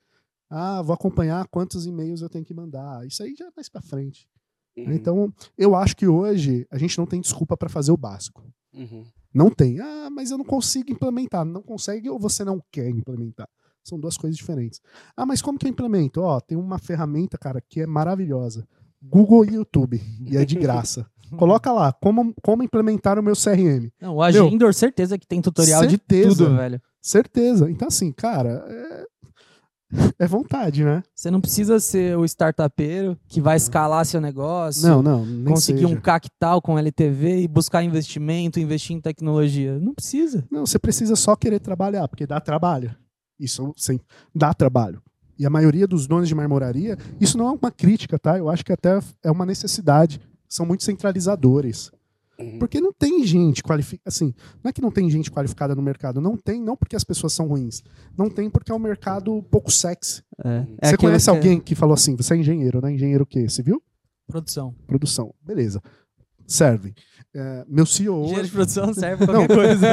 Ah, 0.48 0.80
vou 0.80 0.94
acompanhar 0.94 1.46
quantos 1.48 1.86
e-mails 1.86 2.22
eu 2.22 2.28
tenho 2.28 2.44
que 2.44 2.54
mandar. 2.54 3.04
Isso 3.06 3.22
aí 3.22 3.34
já 3.36 3.46
é 3.46 3.50
mais 3.56 3.68
pra 3.68 3.82
frente. 3.82 4.28
Uhum, 4.76 4.92
Então, 4.92 5.34
eu 5.58 5.74
acho 5.74 5.96
que 5.96 6.06
hoje 6.06 6.66
a 6.70 6.78
gente 6.78 6.96
não 6.98 7.06
tem 7.06 7.20
desculpa 7.20 7.56
para 7.56 7.68
fazer 7.68 7.90
o 7.90 7.96
básico. 7.96 8.44
uhum. 8.72 9.04
Não 9.34 9.50
tem. 9.50 9.80
Ah, 9.80 10.08
mas 10.10 10.30
eu 10.30 10.38
não 10.38 10.44
consigo 10.44 10.92
implementar. 10.92 11.44
Não 11.44 11.62
consegue 11.62 12.08
ou 12.08 12.18
você 12.18 12.44
não 12.44 12.62
quer 12.70 12.88
implementar? 12.88 13.48
São 13.82 13.98
duas 13.98 14.16
coisas 14.16 14.36
diferentes. 14.36 14.80
Ah, 15.16 15.26
mas 15.26 15.42
como 15.42 15.58
que 15.58 15.66
eu 15.66 15.70
implemento? 15.70 16.20
Ó, 16.20 16.40
tem 16.40 16.56
uma 16.56 16.78
ferramenta, 16.78 17.36
cara, 17.36 17.60
que 17.60 17.80
é 17.80 17.86
maravilhosa. 17.86 18.66
Google 19.02 19.44
e 19.44 19.54
YouTube. 19.54 20.00
E 20.24 20.36
é 20.36 20.44
de 20.44 20.54
graça. 20.54 21.06
Coloca 21.36 21.72
lá, 21.72 21.92
como, 21.92 22.34
como 22.42 22.62
implementar 22.62 23.18
o 23.18 23.22
meu 23.22 23.34
CRM. 23.34 23.90
Não, 24.00 24.16
o 24.16 24.22
Agendor, 24.22 24.74
certeza 24.74 25.18
que 25.18 25.26
tem 25.26 25.40
tutorial 25.40 25.80
certeza. 25.80 26.28
de 26.28 26.36
tudo, 26.36 26.56
velho. 26.56 26.80
Certeza. 27.00 27.70
Então, 27.70 27.88
assim, 27.88 28.12
cara, 28.12 28.64
é, 28.68 29.06
é 30.18 30.26
vontade, 30.26 30.84
né? 30.84 31.02
Você 31.14 31.30
não 31.30 31.40
precisa 31.40 31.78
ser 31.80 32.16
o 32.16 32.24
startupeiro 32.24 33.16
que 33.28 33.40
vai 33.40 33.56
escalar 33.56 34.04
seu 34.04 34.20
negócio, 34.20 34.88
Não, 34.88 35.02
não. 35.02 35.44
Conseguir 35.44 35.82
seja. 35.82 35.94
um 35.94 36.00
capital 36.00 36.60
com 36.62 36.78
LTV 36.78 37.42
e 37.42 37.48
buscar 37.48 37.82
investimento, 37.82 38.58
investir 38.60 38.96
em 38.96 39.00
tecnologia. 39.00 39.78
Não 39.78 39.94
precisa. 39.94 40.44
Não, 40.50 40.66
você 40.66 40.78
precisa 40.78 41.16
só 41.16 41.36
querer 41.36 41.60
trabalhar, 41.60 42.08
porque 42.08 42.26
dá 42.26 42.40
trabalho. 42.40 42.94
Isso 43.38 43.72
sim, 43.76 43.98
dá 44.34 44.54
trabalho. 44.54 45.02
E 45.38 45.46
a 45.46 45.50
maioria 45.50 45.86
dos 45.86 46.06
donos 46.06 46.28
de 46.28 46.34
marmoraria, 46.34 46.96
isso 47.20 47.36
não 47.36 47.48
é 47.48 47.50
uma 47.50 47.70
crítica, 47.70 48.18
tá? 48.18 48.38
Eu 48.38 48.48
acho 48.48 48.64
que 48.64 48.72
até 48.72 49.00
é 49.22 49.30
uma 49.30 49.44
necessidade. 49.46 50.20
São 50.48 50.64
muito 50.66 50.84
centralizadores. 50.84 51.90
Uhum. 52.42 52.58
Porque 52.58 52.80
não 52.80 52.92
tem 52.92 53.24
gente 53.24 53.62
qualificada. 53.62 54.08
Assim, 54.08 54.34
não 54.62 54.68
é 54.68 54.72
que 54.72 54.82
não 54.82 54.90
tem 54.90 55.08
gente 55.10 55.30
qualificada 55.30 55.74
no 55.74 55.82
mercado. 55.82 56.20
Não 56.20 56.36
tem, 56.36 56.60
não 56.60 56.76
porque 56.76 56.96
as 56.96 57.04
pessoas 57.04 57.32
são 57.32 57.46
ruins. 57.46 57.82
Não 58.16 58.28
tem 58.28 58.50
porque 58.50 58.70
é 58.72 58.74
um 58.74 58.78
mercado 58.78 59.42
pouco 59.50 59.70
sexy. 59.70 60.22
É. 60.44 60.66
É 60.80 60.88
você 60.90 60.96
conhece 60.96 61.24
que 61.26 61.30
é- 61.30 61.34
alguém 61.34 61.60
que 61.60 61.74
falou 61.74 61.94
assim: 61.94 62.16
você 62.16 62.34
é 62.34 62.36
engenheiro, 62.36 62.80
né? 62.82 62.92
Engenheiro 62.92 63.24
o 63.24 63.26
quê? 63.26 63.48
Civil? 63.48 63.82
Produção. 64.26 64.74
Produção. 64.86 65.34
Beleza. 65.44 65.82
Serve. 66.46 66.94
É, 67.34 67.64
meu 67.66 67.86
CEO. 67.86 68.24
Engenheiro 68.24 68.46
de 68.46 68.52
produção 68.52 68.92
serve 68.94 69.26
Não, 69.26 69.46
qualquer 69.46 69.54
coisa. 69.56 69.88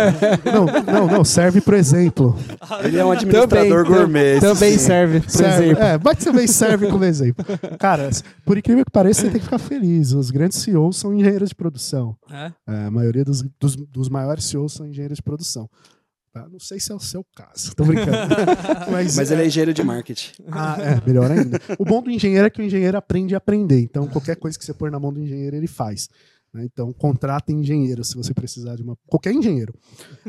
não, 0.54 0.66
não, 0.66 1.08
não, 1.08 1.24
serve 1.24 1.62
por 1.62 1.74
exemplo. 1.74 2.36
Ele 2.84 2.98
é 2.98 3.06
um 3.06 3.12
administrador 3.12 3.86
Também, 3.86 3.98
gourmet. 3.98 4.40
Também 4.42 4.74
sim. 4.74 4.80
serve, 4.80 5.22
por 5.22 5.30
Serve, 5.30 5.64
exemplo. 5.66 5.84
é, 5.84 5.98
vai 5.98 6.16
que 6.16 6.24
você 6.24 6.32
vem 6.34 6.48
serve 6.48 6.88
como 6.90 7.06
exemplo. 7.06 7.46
Cara, 7.80 8.10
por 8.46 8.58
incrível 8.58 8.84
que 8.84 8.92
pareça, 8.92 9.22
você 9.22 9.30
tem 9.30 9.40
que 9.40 9.46
ficar 9.46 9.58
feliz. 9.58 10.12
Os 10.12 10.32
grandes 10.32 10.58
CEOs 10.58 10.98
são 10.98 11.14
engenheiros 11.14 11.50
de 11.50 11.56
produção. 11.56 12.18
É? 12.30 12.52
É, 12.68 12.86
a 12.86 12.92
maioria 12.92 13.24
dos, 13.24 13.42
dos, 13.58 13.76
dos 13.76 14.10
maiores 14.10 14.44
CEOs 14.44 14.74
são 14.74 14.86
engenheiros 14.86 15.16
de 15.16 15.24
produção. 15.24 15.70
Tá? 16.34 16.46
Não 16.52 16.60
sei 16.60 16.80
se 16.80 16.92
é 16.92 16.96
o 16.96 17.00
seu 17.00 17.26
caso, 17.36 17.74
tô 17.74 17.86
brincando. 17.86 18.12
Mas, 18.92 19.16
Mas 19.16 19.32
ele 19.32 19.44
é 19.44 19.48
engenheiro 19.48 19.74
de 19.74 19.82
marketing. 19.82 20.34
Ah, 20.52 20.78
é, 20.78 21.08
melhor 21.08 21.32
ainda. 21.32 21.60
O 21.80 21.86
bom 21.86 22.04
do 22.04 22.12
engenheiro 22.12 22.46
é 22.46 22.50
que 22.50 22.62
o 22.62 22.66
engenheiro 22.66 22.98
aprende 22.98 23.34
a 23.34 23.38
aprender. 23.38 23.80
Então, 23.80 24.06
qualquer 24.08 24.36
coisa 24.36 24.60
que 24.60 24.64
você 24.64 24.74
pôr 24.74 24.92
na 24.92 25.00
mão 25.00 25.12
do 25.12 25.20
engenheiro, 25.22 25.56
ele 25.56 25.68
faz. 25.68 26.08
Né? 26.54 26.64
Então, 26.66 26.92
contratem 26.94 27.60
engenheiro 27.60 28.04
se 28.04 28.16
você 28.16 28.34
precisar 28.34 28.76
de 28.76 28.84
uma. 28.84 28.98
Qualquer 29.08 29.34
engenheiro. 29.34 29.74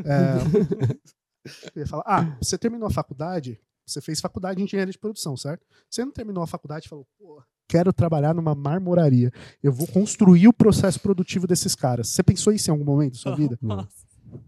É, 0.05 1.85
falar, 1.85 2.03
ah, 2.05 2.37
você 2.41 2.57
terminou 2.57 2.87
a 2.87 2.91
faculdade, 2.91 3.59
você 3.85 4.01
fez 4.01 4.19
faculdade 4.19 4.57
de 4.57 4.63
engenharia 4.63 4.91
de 4.91 4.99
produção, 4.99 5.35
certo? 5.35 5.65
Você 5.89 6.05
não 6.05 6.11
terminou 6.11 6.43
a 6.43 6.47
faculdade 6.47 6.85
e 6.85 6.89
falou, 6.89 7.05
pô, 7.19 7.41
quero 7.67 7.91
trabalhar 7.91 8.33
numa 8.33 8.53
marmoraria. 8.53 9.31
Eu 9.61 9.71
vou 9.71 9.87
construir 9.87 10.47
o 10.47 10.53
processo 10.53 10.99
produtivo 10.99 11.47
desses 11.47 11.75
caras. 11.75 12.09
Você 12.09 12.21
pensou 12.21 12.53
isso 12.53 12.69
em 12.69 12.73
algum 12.73 12.85
momento 12.85 13.13
da 13.13 13.19
sua 13.19 13.35
vida? 13.37 13.57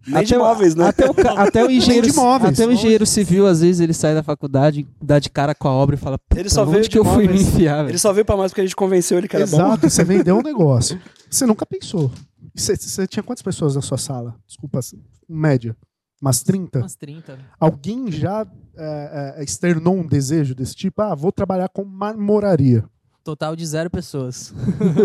Nem 0.08 0.24
de 0.24 0.36
o- 0.36 0.40
móveis, 0.40 0.76
né? 0.76 0.88
Até 0.88 1.10
o, 1.10 1.14
até 1.40 1.66
o 1.66 1.72
engenheiro, 1.72 2.08
de 2.08 2.14
móveis. 2.16 2.60
até 2.60 2.68
o 2.68 2.72
engenheiro 2.72 3.06
civil, 3.06 3.48
às 3.48 3.62
vezes, 3.62 3.80
ele 3.80 3.94
sai 3.94 4.14
da 4.14 4.22
faculdade, 4.24 4.88
dá 5.02 5.20
de 5.20 5.30
cara 5.30 5.54
com 5.56 5.68
a 5.68 5.72
obra 5.72 5.96
e 5.96 5.98
fala, 5.98 6.20
Ele 6.36 6.50
só 6.50 6.64
onde 6.64 6.72
veio 6.72 6.84
que 6.84 6.90
de 6.90 6.98
eu 6.98 7.06
fui 7.06 7.28
me 7.28 7.42
enfiar, 7.42 7.78
velho? 7.78 7.90
Ele 7.92 7.98
só 7.98 8.12
veio 8.14 8.26
pra 8.26 8.36
nós 8.36 8.52
porque 8.52 8.62
a 8.62 8.64
gente 8.66 8.76
convenceu 8.76 9.18
ele 9.18 9.28
que 9.28 9.36
era 9.36 9.46
bom. 9.48 9.56
Exato, 9.58 9.90
você 9.90 10.04
vendeu 10.06 10.38
um 10.38 10.42
negócio. 10.42 11.00
Você 11.30 11.46
nunca 11.46 11.66
pensou. 11.66 12.12
Você, 12.56 12.76
você 12.76 13.08
tinha 13.08 13.24
quantas 13.24 13.42
pessoas 13.42 13.76
na 13.76 13.82
sua 13.82 13.98
sala? 13.98 14.36
Desculpa, 14.48 14.80
média. 15.28 15.76
Umas 16.22 16.42
30? 16.44 16.80
Umas 16.80 16.96
30. 16.96 17.38
Alguém 17.60 18.12
já 18.12 18.46
é, 18.78 19.36
é, 19.40 19.44
externou 19.44 19.96
um 19.96 20.06
desejo 20.08 20.54
desse 20.56 20.76
tipo? 20.76 21.02
Ah, 21.02 21.16
vou 21.16 21.32
trabalhar 21.32 21.68
com 21.70 21.84
marmoraria. 21.84 22.84
Total 23.24 23.56
de 23.56 23.66
zero 23.66 23.90
pessoas. 23.90 24.54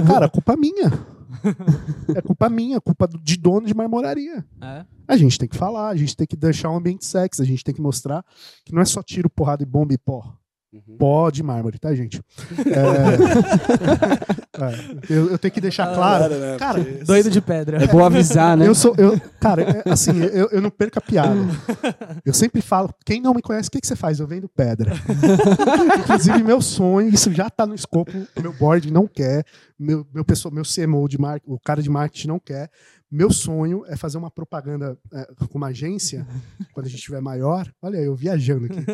Cara, 0.07 0.29
culpa 0.29 0.57
minha. 0.57 0.93
É 2.17 2.21
culpa 2.23 2.49
minha, 2.49 2.81
culpa 2.81 3.07
do- 3.07 3.19
de 3.19 3.37
dono 3.37 3.67
de 3.67 3.75
marmoraria. 3.75 4.45
É? 4.61 4.85
A 5.07 5.17
gente 5.17 5.39
tem 5.39 5.49
que 5.49 5.57
falar, 5.57 5.89
a 5.89 5.97
gente 5.97 6.17
tem 6.17 6.27
que 6.27 6.37
deixar 6.37 6.71
um 6.71 6.77
ambiente 6.77 7.05
sexy, 7.05 7.43
a 7.43 7.45
gente 7.45 7.63
tem 7.65 7.75
que 7.75 7.81
mostrar 7.81 8.25
que 8.65 8.73
não 8.75 8.81
é 8.83 8.85
só 8.85 9.03
tiro, 9.03 9.29
porrada 9.31 9.63
e 9.63 9.67
bomba 9.67 9.93
e 9.95 9.99
pó. 9.99 10.35
Uhum. 10.71 10.97
Pó 10.99 11.31
de 11.31 11.43
mármore, 11.43 11.79
tá, 11.79 11.95
gente? 11.95 12.21
É, 12.59 12.61
é, 15.11 15.15
eu, 15.15 15.31
eu 15.31 15.39
tenho 15.39 15.53
que 15.55 15.63
deixar 15.63 15.95
claro. 15.95 16.35
né? 16.39 16.57
Cara, 16.59 16.85
Porque- 16.85 17.05
Doido 17.05 17.31
de 17.31 17.41
pedra. 17.41 17.83
É 17.83 17.87
bom 17.87 18.05
avisar, 18.05 18.55
né? 18.57 18.67
Eu 18.67 18.75
sou, 18.75 18.95
eu, 18.99 19.19
cara, 19.41 19.63
é, 19.63 19.91
assim, 19.91 20.21
eu, 20.25 20.49
eu 20.51 20.61
não 20.61 20.69
perco 20.71 20.99
a 20.99 21.03
piada. 21.03 21.35
Eu 22.25 22.35
sempre 22.35 22.61
falo, 22.61 22.93
quem 23.05 23.19
não 23.21 23.33
me 23.33 23.41
conhece, 23.41 23.69
o 23.69 23.73
que, 23.73 23.81
que 23.81 23.87
você 23.87 23.97
faz? 23.97 24.21
Eu 24.21 24.27
vendo 24.27 24.47
pedra. 24.47 24.93
Inclusive, 26.01 26.43
meu 26.43 26.61
sonho, 26.61 27.09
isso 27.09 27.33
já 27.33 27.49
tá 27.49 27.67
no 27.67 27.75
escopo, 27.75 28.13
meu 28.41 28.53
board 28.53 28.93
não 28.93 29.07
quer, 29.07 29.45
meu, 29.79 30.07
meu, 30.13 30.25
pessoa, 30.25 30.53
meu 30.53 30.65
CMO 30.65 31.09
de 31.09 31.19
marketing, 31.19 31.51
o 31.51 31.59
cara 31.59 31.83
de 31.83 31.89
marketing 31.89 32.29
não 32.29 32.39
quer. 32.39 32.69
Meu 33.11 33.31
sonho 33.31 33.85
é 33.87 33.97
fazer 33.97 34.19
uma 34.19 34.31
propaganda 34.31 34.99
é, 35.13 35.27
com 35.49 35.57
uma 35.57 35.69
agência, 35.69 36.27
quando 36.73 36.87
a 36.87 36.89
gente 36.89 36.99
estiver 36.99 37.21
maior. 37.21 37.71
Olha 37.81 37.99
aí, 37.99 38.05
eu 38.05 38.15
viajando 38.15 38.67
aqui. 38.67 38.85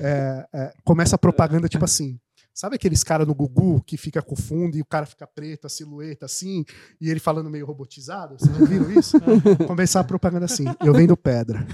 É, 0.00 0.46
é, 0.52 0.72
começa 0.84 1.16
a 1.16 1.18
propaganda 1.18 1.68
tipo 1.68 1.84
assim. 1.84 2.18
Sabe 2.54 2.76
aqueles 2.76 3.02
caras 3.02 3.26
no 3.26 3.34
Gugu 3.34 3.82
que 3.86 3.96
fica 3.96 4.20
com 4.20 4.34
o 4.34 4.36
fundo 4.38 4.76
e 4.76 4.82
o 4.82 4.84
cara 4.84 5.06
fica 5.06 5.26
preto, 5.26 5.66
a 5.66 5.70
silhueta 5.70 6.26
assim, 6.26 6.64
e 7.00 7.08
ele 7.08 7.18
falando 7.18 7.48
meio 7.48 7.64
robotizado? 7.64 8.36
Vocês 8.38 8.54
já 8.54 8.64
viram 8.66 8.90
isso? 8.92 9.16
Começar 9.66 10.00
a 10.00 10.04
propaganda 10.04 10.44
assim: 10.44 10.64
eu 10.84 10.92
vendo 10.92 11.16
pedra. 11.16 11.66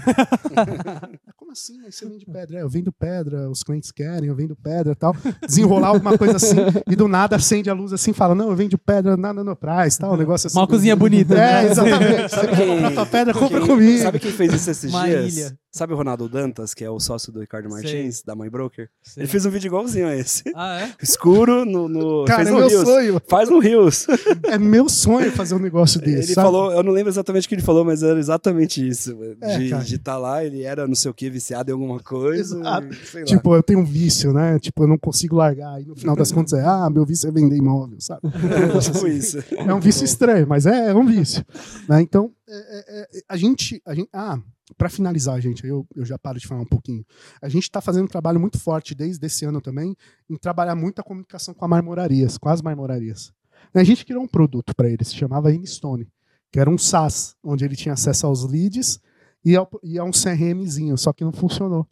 Como 1.37 1.53
assim? 1.53 1.79
Mas 1.83 1.97
você 1.97 2.07
vende 2.07 2.25
pedra? 2.27 2.59
É, 2.59 2.63
eu 2.63 2.69
vendo 2.69 2.93
pedra, 2.93 3.51
os 3.51 3.63
clientes 3.63 3.91
querem, 3.91 4.29
eu 4.29 4.37
vendo 4.37 4.55
pedra 4.55 4.93
e 4.93 4.97
tal. 4.97 5.17
Desenrolar 5.47 5.89
alguma 5.89 6.17
coisa 6.17 6.37
assim, 6.37 6.57
e 6.87 6.95
do 6.95 7.09
nada 7.09 7.37
acende 7.37 7.69
a 7.69 7.75
luz 7.75 7.93
assim, 7.93 8.13
fala: 8.13 8.35
não, 8.35 8.51
eu 8.51 8.57
vendo 8.57 8.79
pedra, 8.79 9.17
nada 9.17 9.43
no 9.43 9.57
price, 9.57 9.99
tal, 9.99 10.15
um 10.15 10.17
negócio 10.17 10.47
assim. 10.47 10.59
Uma 10.59 10.67
cozinha 10.69 10.95
bonita. 10.95 11.35
É, 11.35 11.65
né? 11.65 11.71
exatamente. 11.71 12.29
Sabe 12.31 12.57
quem- 12.57 12.69
Compra 12.69 12.91
tua 12.93 13.07
pedra, 13.07 13.35
compra 13.35 13.61
comigo. 13.61 14.03
Sabe 14.03 14.19
quem 14.21 14.31
fez 14.33 14.53
isso 14.55 14.71
esses 14.71 14.93
Uma 14.93 15.05
dias? 15.07 15.35
ilha. 15.37 15.59
Sabe 15.71 15.93
o 15.93 15.97
Ronaldo 15.97 16.31
Dantas, 16.31 16.73
que 16.73 16.83
é 16.83 16.91
o 16.91 16.99
sócio 16.99 17.31
do 17.31 17.41
Ricardo 17.41 17.69
Martins, 17.69 18.23
da 18.23 18.35
Mãe 18.35 18.49
Broker? 18.49 18.89
Sim. 19.03 19.21
Ele 19.21 19.29
fez 19.29 19.45
um 19.45 19.51
vídeo 19.51 19.69
igualzinho 19.69 20.09
a 20.09 20.17
esse. 20.17 20.43
Ah, 20.55 20.81
é? 20.81 20.95
Escuro 21.03 21.67
no. 21.67 21.87
no 21.87 22.25
Cara, 22.25 22.39
fez 22.39 22.49
é 22.49 22.53
no 22.53 22.59
meu 22.59 22.69
Rios. 22.69 22.89
sonho. 22.89 23.23
Faz 23.29 23.51
no 23.51 23.59
Rios. 23.59 24.07
É 24.45 24.59
meu 24.59 24.89
sonho 24.89 25.31
fazer 25.31 25.55
um 25.55 25.59
negócio 25.59 26.01
desse. 26.03 26.31
Ele 26.31 26.35
sabe? 26.35 26.47
falou, 26.47 26.73
eu 26.73 26.83
não 26.83 26.91
lembro 26.91 27.11
exatamente 27.11 27.45
o 27.45 27.49
que 27.51 27.55
ele 27.55 27.63
falou, 27.63 27.85
mas 27.85 28.03
era 28.03 28.19
exatamente 28.19 28.87
isso. 28.87 29.15
É, 29.43 29.59
de 29.59 29.97
estar 29.97 30.17
lá, 30.17 30.43
ele 30.43 30.63
era 30.63 30.89
não 30.89 30.95
sei 30.95 31.11
o 31.11 31.15
que, 31.15 31.29
viciado 31.29 31.71
em 31.71 31.75
alguma 31.75 32.01
coisa. 32.01 32.59
Exato. 32.59 32.87
e 32.87 32.95
sei 33.07 33.21
lá. 33.21 33.27
Tipo, 33.27 33.55
eu 33.55 33.63
tenho 33.63 33.81
um 33.81 33.85
vício, 33.85 34.33
né? 34.33 34.59
Tipo, 34.59 34.85
eu 34.85 34.89
não 34.89 34.97
consigo 34.99 35.37
largar. 35.37 35.83
E 35.83 35.85
no 35.85 35.95
final 35.95 36.17
das 36.17 36.33
contas 36.33 36.55
é, 36.55 36.65
ah, 36.65 36.89
meu 36.89 37.05
vício 37.05 37.29
é 37.29 37.31
vender 37.31 37.57
imóvel, 37.57 38.01
sabe? 38.01 38.23
tipo 38.81 39.07
isso. 39.07 39.45
É 39.55 39.75
um 39.75 39.81
vício 39.81 40.05
estranho, 40.05 40.47
mas 40.49 40.65
é, 40.65 40.91
é 40.91 40.95
um 40.95 41.05
vício. 41.05 41.45
Né? 41.87 42.01
Então, 42.01 42.33
é, 42.49 42.57
é, 42.57 43.01
é, 43.03 43.09
a, 43.29 43.37
gente, 43.37 43.83
a 43.85 43.95
gente. 43.95 44.09
Ah, 44.13 44.39
para 44.77 44.89
finalizar, 44.89 45.41
gente, 45.41 45.67
eu, 45.67 45.87
eu 45.95 46.05
já 46.05 46.19
paro 46.19 46.39
de 46.39 46.47
falar 46.47 46.61
um 46.61 46.67
pouquinho. 46.67 47.05
A 47.41 47.49
gente 47.49 47.65
está 47.65 47.81
fazendo 47.81 48.05
um 48.05 48.09
trabalho 48.09 48.39
muito 48.39 48.59
forte 48.59 48.95
desde 48.95 49.25
esse 49.27 49.45
ano 49.45 49.61
também 49.61 49.97
em 50.29 50.37
trabalhar 50.37 50.75
muito 50.75 51.01
a 51.01 51.05
comunicação 51.05 51.55
com 51.55 51.65
as 51.65 51.71
marmorarias, 51.71 52.37
com 52.37 52.49
as 52.49 52.61
marmorarias. 52.61 53.33
A 53.75 53.85
gente 53.85 54.05
criou 54.05 54.23
um 54.23 54.29
produto 54.29 54.75
para 54.75 54.89
eles, 54.89 55.09
se 55.09 55.17
chamava 55.17 55.53
Instone, 55.53 56.09
que 56.51 56.59
era 56.59 56.71
um 56.71 56.79
SaaS, 56.79 57.37
onde 57.43 57.65
ele 57.65 57.77
tinha 57.77 57.93
acesso 57.93 58.27
aos 58.27 58.45
leads 58.45 59.01
e, 59.45 59.57
ao, 59.57 59.69
e 59.83 59.99
a 59.99 60.05
um 60.05 60.11
CRMzinho, 60.11 60.97
só 60.97 61.13
que 61.13 61.25
não 61.25 61.33
funcionou. 61.33 61.87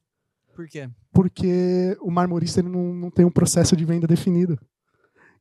Por 0.55 0.69
quê? 0.69 0.89
Porque 1.13 1.97
o 2.01 2.11
marmorista 2.11 2.61
ele 2.61 2.69
não, 2.69 2.95
não 2.95 3.11
tem 3.11 3.25
um 3.25 3.31
processo 3.31 3.77
de 3.77 3.85
venda 3.85 4.07
definido. 4.07 4.59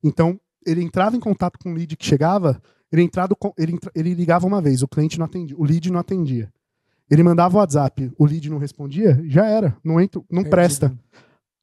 Então, 0.04 0.40
ele 0.66 0.82
entrava 0.82 1.16
em 1.16 1.20
contato 1.20 1.58
com 1.60 1.72
o 1.72 1.74
lead 1.74 1.96
que 1.96 2.06
chegava, 2.06 2.62
ele, 2.92 3.02
entrado, 3.02 3.38
ele, 3.58 3.78
ele 3.94 4.14
ligava 4.14 4.46
uma 4.46 4.62
vez, 4.62 4.82
o 4.82 4.88
cliente 4.88 5.18
não 5.18 5.26
atendia, 5.26 5.56
o 5.58 5.64
lead 5.64 5.92
não 5.92 6.00
atendia. 6.00 6.52
Ele 7.10 7.22
mandava 7.24 7.56
o 7.56 7.60
WhatsApp, 7.60 8.12
o 8.18 8.26
lead 8.26 8.50
não 8.50 8.58
respondia, 8.58 9.22
já 9.26 9.46
era, 9.46 9.76
não, 9.84 10.00
entra, 10.02 10.22
não 10.30 10.44
presta. 10.44 10.92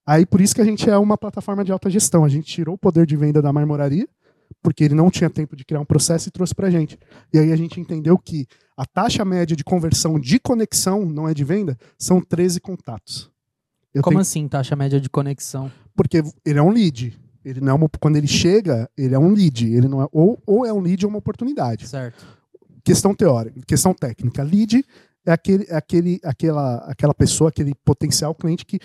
Aí 0.07 0.25
por 0.27 0.41
isso 0.41 0.55
que 0.55 0.61
a 0.61 0.65
gente 0.65 0.89
é 0.89 0.97
uma 0.97 1.17
plataforma 1.19 1.65
de 1.65 1.73
alta 1.73 1.91
gestão. 1.91 2.25
A 2.25 2.29
gente 2.29 2.47
tirou 2.47 2.75
o 2.75 2.79
poder 2.79 3.07
de 3.07 3.17
venda 3.17 3.41
da 3.43 3.53
marmoraria, 3.53 4.09
porque 4.63 4.85
ele 4.85 4.95
não 4.95 5.11
tinha 5.11 5.29
tempo 5.31 5.57
de 5.57 5.65
criar 5.65 5.81
um 5.81 5.85
processo 5.85 6.29
e 6.29 6.33
trouxe 6.33 6.55
pra 6.55 6.71
gente. 6.71 6.99
E 7.33 7.39
aí 7.39 7.53
a 7.53 7.57
gente 7.57 7.81
entendeu 7.81 8.17
que 8.19 8.47
a 8.77 8.85
taxa 8.87 9.25
média 9.25 9.57
de 9.57 9.65
conversão 9.65 10.19
de 10.19 10.39
conexão, 10.39 11.05
não 11.05 11.29
é 11.29 11.35
de 11.35 11.45
venda, 11.45 11.77
são 11.99 12.21
13 12.21 12.61
contatos. 12.61 13.31
Eu 13.95 14.03
Como 14.03 14.15
tenho- 14.15 14.21
assim, 14.23 14.49
taxa 14.49 14.75
média 14.77 15.01
de 15.01 15.09
conexão? 15.11 15.71
porque 15.95 16.23
ele 16.45 16.59
é 16.59 16.63
um 16.63 16.71
lead. 16.71 17.19
Ele 17.45 17.61
não 17.61 17.73
é 17.73 17.75
uma, 17.75 17.89
quando 18.01 18.17
ele 18.17 18.27
chega, 18.29 18.89
ele 18.97 19.15
é 19.15 19.19
um 19.19 19.33
lead. 19.33 19.67
Ele 19.73 19.89
não 19.89 20.03
é, 20.03 20.07
ou, 20.13 20.41
ou 20.47 20.65
é 20.65 20.73
um 20.73 20.81
lead 20.81 21.05
ou 21.05 21.11
uma 21.11 21.19
oportunidade. 21.19 21.87
Certo. 21.89 22.25
Questão 22.85 23.15
teórica, 23.15 23.61
questão 23.67 23.93
técnica. 23.93 24.43
Lead 24.43 24.85
é 25.27 25.33
aquele, 25.33 25.67
é 25.69 25.77
aquele, 25.77 26.21
aquela, 26.25 26.77
aquela 26.91 27.15
pessoa, 27.15 27.51
aquele 27.51 27.75
potencial 27.85 28.35
cliente 28.35 28.65
que 28.67 28.79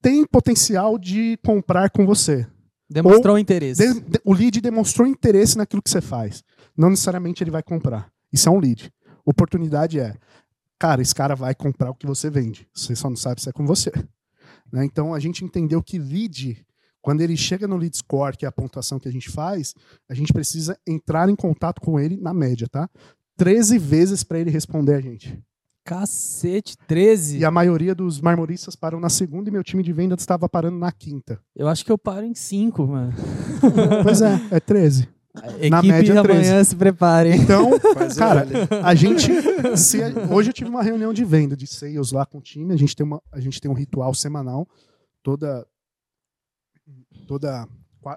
tem 0.00 0.24
potencial 0.26 0.98
de 0.98 1.38
comprar 1.44 1.90
com 1.90 2.04
você. 2.06 2.46
Demonstrou 2.88 3.38
interesse. 3.38 3.94
De- 3.94 4.00
de- 4.00 4.20
o 4.24 4.32
lead 4.34 4.60
demonstrou 4.60 5.06
interesse 5.06 5.56
naquilo 5.56 5.82
que 5.82 5.90
você 5.90 6.00
faz. 6.00 6.42
Não 6.76 6.90
necessariamente 6.90 7.42
ele 7.42 7.50
vai 7.50 7.62
comprar. 7.62 8.10
Isso 8.32 8.48
é 8.48 8.52
um 8.52 8.58
lead. 8.58 8.92
Oportunidade 9.24 9.98
é, 9.98 10.14
cara, 10.78 11.00
esse 11.00 11.14
cara 11.14 11.34
vai 11.34 11.54
comprar 11.54 11.90
o 11.90 11.94
que 11.94 12.06
você 12.06 12.28
vende. 12.28 12.68
Você 12.74 12.94
só 12.94 13.08
não 13.08 13.16
sabe 13.16 13.40
se 13.40 13.48
é 13.48 13.52
com 13.52 13.64
você. 13.66 13.90
Né? 14.70 14.84
Então 14.84 15.14
a 15.14 15.18
gente 15.18 15.44
entendeu 15.44 15.82
que 15.82 15.98
lead, 15.98 16.64
quando 17.00 17.20
ele 17.22 17.36
chega 17.36 17.66
no 17.66 17.76
lead 17.76 17.96
score, 17.96 18.36
que 18.36 18.44
é 18.44 18.48
a 18.48 18.52
pontuação 18.52 18.98
que 18.98 19.08
a 19.08 19.12
gente 19.12 19.30
faz, 19.30 19.74
a 20.08 20.14
gente 20.14 20.32
precisa 20.32 20.78
entrar 20.86 21.28
em 21.30 21.36
contato 21.36 21.80
com 21.80 21.98
ele 21.98 22.16
na 22.18 22.34
média, 22.34 22.68
tá? 22.68 22.88
13 23.36 23.78
vezes 23.78 24.22
para 24.22 24.38
ele 24.38 24.50
responder 24.50 24.94
a 24.94 25.00
gente. 25.00 25.38
Cacete, 25.84 26.76
13. 26.88 27.38
E 27.38 27.44
a 27.44 27.50
maioria 27.50 27.94
dos 27.94 28.20
marmoristas 28.20 28.74
param 28.74 28.98
na 28.98 29.10
segunda 29.10 29.50
e 29.50 29.52
meu 29.52 29.62
time 29.62 29.82
de 29.82 29.92
vendas 29.92 30.20
estava 30.20 30.48
parando 30.48 30.78
na 30.78 30.90
quinta. 30.90 31.38
Eu 31.54 31.68
acho 31.68 31.84
que 31.84 31.92
eu 31.92 31.98
paro 31.98 32.24
em 32.24 32.34
5, 32.34 32.86
mano. 32.86 33.12
Pois 34.02 34.22
é, 34.22 34.40
é 34.50 34.60
13. 34.60 35.08
Na 35.68 35.78
Equipe 35.78 35.88
média, 35.88 36.20
amanhã 36.20 36.62
se 36.62 36.76
preparem. 36.76 37.34
Então, 37.40 37.70
Cara, 38.16 38.46
a 38.84 38.94
gente. 38.94 39.28
se 39.76 40.00
a- 40.02 40.12
hoje 40.32 40.50
eu 40.50 40.54
tive 40.54 40.70
uma 40.70 40.82
reunião 40.82 41.12
de 41.12 41.24
venda 41.24 41.56
de 41.56 41.66
sales 41.66 42.12
lá 42.12 42.24
com 42.24 42.38
o 42.38 42.40
time. 42.40 42.72
A 42.72 42.76
gente 42.76 42.94
tem, 42.94 43.04
uma, 43.04 43.20
a 43.32 43.40
gente 43.40 43.60
tem 43.60 43.68
um 43.70 43.74
ritual 43.74 44.14
semanal. 44.14 44.66
Toda. 45.22 45.66
Toda 47.26 47.66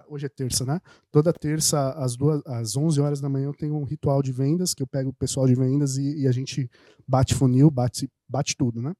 hoje 0.07 0.25
é 0.25 0.29
terça, 0.29 0.65
né? 0.65 0.79
Toda 1.11 1.33
terça, 1.33 1.91
às, 1.91 2.15
duas, 2.15 2.41
às 2.45 2.75
11 2.75 2.99
horas 3.01 3.21
da 3.21 3.29
manhã, 3.29 3.45
eu 3.45 3.53
tenho 3.53 3.75
um 3.75 3.83
ritual 3.83 4.21
de 4.21 4.31
vendas, 4.31 4.73
que 4.73 4.83
eu 4.83 4.87
pego 4.87 5.09
o 5.09 5.13
pessoal 5.13 5.47
de 5.47 5.55
vendas 5.55 5.97
e, 5.97 6.21
e 6.21 6.27
a 6.27 6.31
gente 6.31 6.69
bate 7.07 7.35
funil, 7.35 7.69
bate, 7.71 8.09
bate 8.27 8.55
tudo, 8.55 8.81
né? 8.81 8.93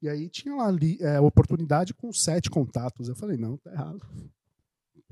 E 0.00 0.08
aí 0.08 0.28
tinha 0.28 0.56
lá 0.56 0.66
ali, 0.66 0.98
é, 1.00 1.20
oportunidade 1.20 1.94
com 1.94 2.12
sete 2.12 2.50
contatos. 2.50 3.08
Eu 3.08 3.14
falei, 3.14 3.36
não, 3.36 3.56
tá 3.56 3.70
errado. 3.70 4.00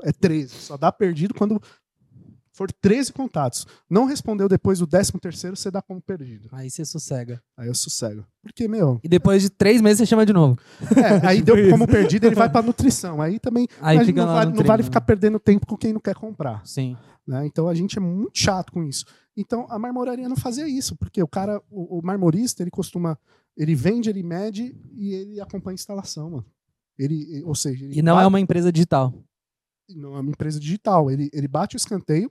É 0.03 0.13
13. 0.13 0.55
Só 0.55 0.77
dá 0.77 0.91
perdido 0.91 1.35
quando 1.35 1.61
for 2.53 2.71
13 2.73 3.13
contatos. 3.13 3.67
Não 3.89 4.05
respondeu 4.05 4.49
depois 4.49 4.79
do 4.79 4.87
13 4.87 5.13
terceiro, 5.21 5.57
você 5.57 5.71
dá 5.71 5.81
como 5.81 6.01
perdido. 6.01 6.49
Aí 6.53 6.69
você 6.71 6.85
sossega. 6.85 7.43
Aí 7.57 7.69
eu 7.69 7.75
sossego. 7.75 8.25
Porque, 8.43 8.67
meu, 8.69 9.01
E 9.05 9.09
depois 9.09 9.43
de 9.43 9.51
três 9.51 9.81
meses 9.81 9.99
você 9.99 10.07
chama 10.07 10.27
de 10.27 10.33
novo. 10.33 10.59
é, 10.97 11.27
aí 11.27 11.39
Tipo 11.43 11.55
deu 11.57 11.71
como 11.71 11.85
isso. 11.85 11.93
perdido, 11.93 12.27
ele 12.27 12.35
vai 12.35 12.51
pra 12.51 12.63
nutrição. 12.63 13.21
Aí 13.23 13.39
também 13.39 13.67
Aí 13.81 14.13
não, 14.13 14.27
vale, 14.27 14.53
não 14.53 14.65
vale 14.65 14.83
ficar 14.83 15.01
né? 15.01 15.07
perdendo 15.07 15.39
tempo 15.39 15.67
com 15.67 15.77
quem 15.77 15.93
não 15.93 16.01
quer 16.01 16.15
comprar. 16.15 16.67
Sim. 16.67 16.97
né? 17.27 17.47
Então 17.47 17.69
a 17.69 17.75
gente 17.75 17.99
é 17.99 18.01
muito 18.01 18.39
chato 18.39 18.73
com 18.73 18.83
isso. 18.83 19.05
Então 19.37 19.67
a 19.71 19.79
marmoraria 19.79 20.29
não 20.29 20.37
fazia 20.37 20.69
isso, 20.69 20.97
porque 20.97 21.23
o 21.23 21.29
cara, 21.29 21.63
o, 21.71 21.99
o 21.99 22.03
marmorista, 22.05 22.63
ele 22.63 22.71
costuma, 22.71 23.17
ele 23.57 23.75
vende, 23.75 24.11
ele 24.11 24.23
mede 24.23 24.77
e 24.93 25.15
ele 25.15 25.41
acompanha 25.41 25.73
a 25.75 25.77
instalação, 25.77 26.31
mano. 26.31 26.47
Ele, 26.99 27.43
ou 27.47 27.55
seja, 27.55 27.85
ele 27.87 27.99
E 27.99 28.03
não 28.03 28.17
ba- 28.17 28.23
é 28.23 28.27
uma 28.27 28.41
empresa 28.41 28.71
digital. 28.71 29.15
não 29.97 30.17
é 30.17 30.21
uma 30.21 30.31
empresa 30.31 30.61
digital. 30.61 31.11
Ele, 31.11 31.31
ele 31.33 31.49
bate 31.49 31.77
o 31.77 31.79
escanteio, 31.79 32.31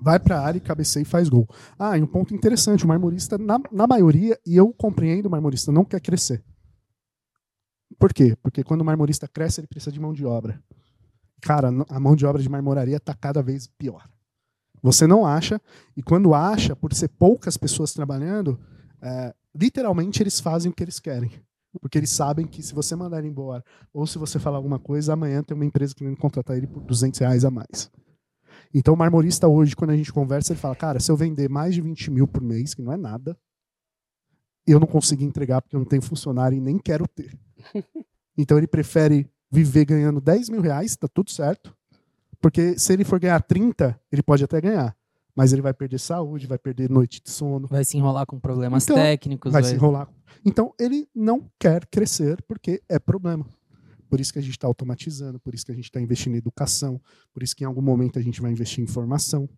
vai 0.00 0.18
para 0.18 0.38
a 0.38 0.44
área 0.44 0.58
e 0.58 0.60
cabeceia 0.60 1.02
e 1.02 1.06
faz 1.06 1.28
gol. 1.28 1.48
Ah, 1.78 1.96
e 1.96 2.02
um 2.02 2.06
ponto 2.06 2.34
interessante: 2.34 2.84
o 2.84 2.88
marmorista, 2.88 3.36
na, 3.38 3.60
na 3.70 3.86
maioria, 3.86 4.38
e 4.46 4.56
eu 4.56 4.72
compreendo 4.72 5.26
o 5.26 5.30
marmorista, 5.30 5.70
não 5.70 5.84
quer 5.84 6.00
crescer. 6.00 6.42
Por 7.98 8.12
quê? 8.12 8.36
Porque 8.42 8.64
quando 8.64 8.80
o 8.80 8.84
marmorista 8.84 9.28
cresce, 9.28 9.60
ele 9.60 9.66
precisa 9.66 9.92
de 9.92 10.00
mão 10.00 10.12
de 10.12 10.24
obra. 10.24 10.62
Cara, 11.40 11.70
a 11.88 12.00
mão 12.00 12.14
de 12.14 12.24
obra 12.24 12.42
de 12.42 12.48
marmoraria 12.48 12.96
está 12.96 13.14
cada 13.14 13.42
vez 13.42 13.66
pior. 13.66 14.08
Você 14.82 15.06
não 15.06 15.26
acha, 15.26 15.60
e 15.96 16.02
quando 16.02 16.34
acha, 16.34 16.74
por 16.74 16.94
ser 16.94 17.08
poucas 17.08 17.56
pessoas 17.56 17.92
trabalhando, 17.92 18.58
é, 19.02 19.34
literalmente 19.54 20.22
eles 20.22 20.40
fazem 20.40 20.70
o 20.70 20.74
que 20.74 20.82
eles 20.82 20.98
querem. 20.98 21.30
Porque 21.80 21.98
eles 21.98 22.10
sabem 22.10 22.46
que 22.46 22.62
se 22.62 22.74
você 22.74 22.96
mandar 22.96 23.18
ele 23.18 23.28
embora, 23.28 23.64
ou 23.92 24.06
se 24.06 24.18
você 24.18 24.38
falar 24.38 24.56
alguma 24.56 24.78
coisa, 24.78 25.12
amanhã 25.12 25.42
tem 25.42 25.54
uma 25.54 25.64
empresa 25.64 25.94
querendo 25.94 26.16
contratar 26.16 26.56
ele 26.56 26.66
por 26.66 26.82
200 26.82 27.20
reais 27.20 27.44
a 27.44 27.50
mais. 27.50 27.90
Então 28.72 28.94
o 28.94 28.96
marmorista 28.96 29.48
hoje, 29.48 29.74
quando 29.74 29.90
a 29.90 29.96
gente 29.96 30.12
conversa, 30.12 30.52
ele 30.52 30.60
fala, 30.60 30.76
cara, 30.76 31.00
se 31.00 31.10
eu 31.10 31.16
vender 31.16 31.48
mais 31.48 31.74
de 31.74 31.80
20 31.80 32.10
mil 32.10 32.28
por 32.28 32.42
mês, 32.42 32.72
que 32.74 32.82
não 32.82 32.92
é 32.92 32.96
nada, 32.96 33.36
eu 34.66 34.78
não 34.78 34.86
consigo 34.86 35.22
entregar 35.24 35.60
porque 35.60 35.74
eu 35.74 35.80
não 35.80 35.86
tenho 35.86 36.02
funcionário 36.02 36.56
e 36.56 36.60
nem 36.60 36.78
quero 36.78 37.06
ter. 37.08 37.36
Então 38.38 38.56
ele 38.56 38.66
prefere 38.68 39.28
viver 39.50 39.84
ganhando 39.84 40.18
10 40.20 40.48
mil 40.48 40.62
reais, 40.62 40.96
tá 40.96 41.06
tudo 41.12 41.30
certo, 41.30 41.76
porque 42.40 42.78
se 42.78 42.90
ele 42.92 43.04
for 43.04 43.18
ganhar 43.20 43.42
30, 43.42 44.00
ele 44.10 44.22
pode 44.22 44.42
até 44.42 44.58
ganhar, 44.62 44.96
mas 45.36 45.52
ele 45.52 45.60
vai 45.60 45.74
perder 45.74 45.98
saúde, 45.98 46.46
vai 46.46 46.56
perder 46.56 46.88
noite 46.88 47.20
de 47.22 47.28
sono, 47.28 47.66
Vai 47.66 47.84
se 47.84 47.98
enrolar 47.98 48.24
com 48.24 48.38
problemas 48.40 48.84
Então, 48.84 48.96
técnicos. 48.96 49.52
vai 49.52 49.62
se 49.62 49.74
enrolar. 49.74 50.08
Então, 50.42 50.72
ele 50.78 51.06
não 51.14 51.44
quer 51.58 51.84
crescer 51.86 52.40
porque 52.48 52.80
é 52.88 52.98
problema. 52.98 53.44
Por 54.10 54.20
isso 54.20 54.32
que 54.32 54.40
a 54.40 54.42
gente 54.42 54.52
está 54.52 54.66
automatizando, 54.66 55.38
por 55.38 55.54
isso 55.54 55.64
que 55.64 55.70
a 55.70 55.74
gente 55.74 55.84
está 55.84 56.00
investindo 56.00 56.34
em 56.34 56.38
educação, 56.38 57.00
por 57.32 57.44
isso 57.44 57.54
que 57.54 57.62
em 57.62 57.66
algum 57.66 57.80
momento 57.80 58.18
a 58.18 58.22
gente 58.22 58.40
vai 58.42 58.50
investir 58.50 58.82
em 58.82 58.86
formação. 58.86 59.48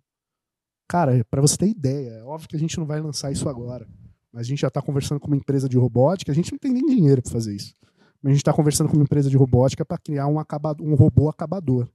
Cara, 0.86 1.24
para 1.30 1.40
você 1.40 1.56
ter 1.56 1.68
ideia, 1.68 2.10
é 2.10 2.22
óbvio 2.22 2.48
que 2.48 2.56
a 2.56 2.58
gente 2.58 2.78
não 2.78 2.84
vai 2.84 3.00
lançar 3.00 3.32
isso 3.32 3.48
agora, 3.48 3.88
mas 4.30 4.42
a 4.42 4.48
gente 4.48 4.60
já 4.60 4.68
está 4.68 4.82
conversando 4.82 5.18
com 5.18 5.28
uma 5.28 5.36
empresa 5.36 5.66
de 5.68 5.78
robótica, 5.78 6.30
a 6.30 6.34
gente 6.34 6.52
não 6.52 6.58
tem 6.58 6.70
nem 6.70 6.84
dinheiro 6.84 7.22
para 7.22 7.32
fazer 7.32 7.56
isso. 7.56 7.74
Mas 8.22 8.30
a 8.30 8.34
gente 8.34 8.42
está 8.42 8.52
conversando 8.52 8.88
com 8.90 8.96
uma 8.96 9.04
empresa 9.04 9.30
de 9.30 9.36
robótica 9.36 9.84
para 9.84 9.96
criar 9.96 10.26
um, 10.26 10.38
acabado, 10.38 10.84
um 10.84 10.94
robô 10.94 11.30
acabador. 11.30 11.90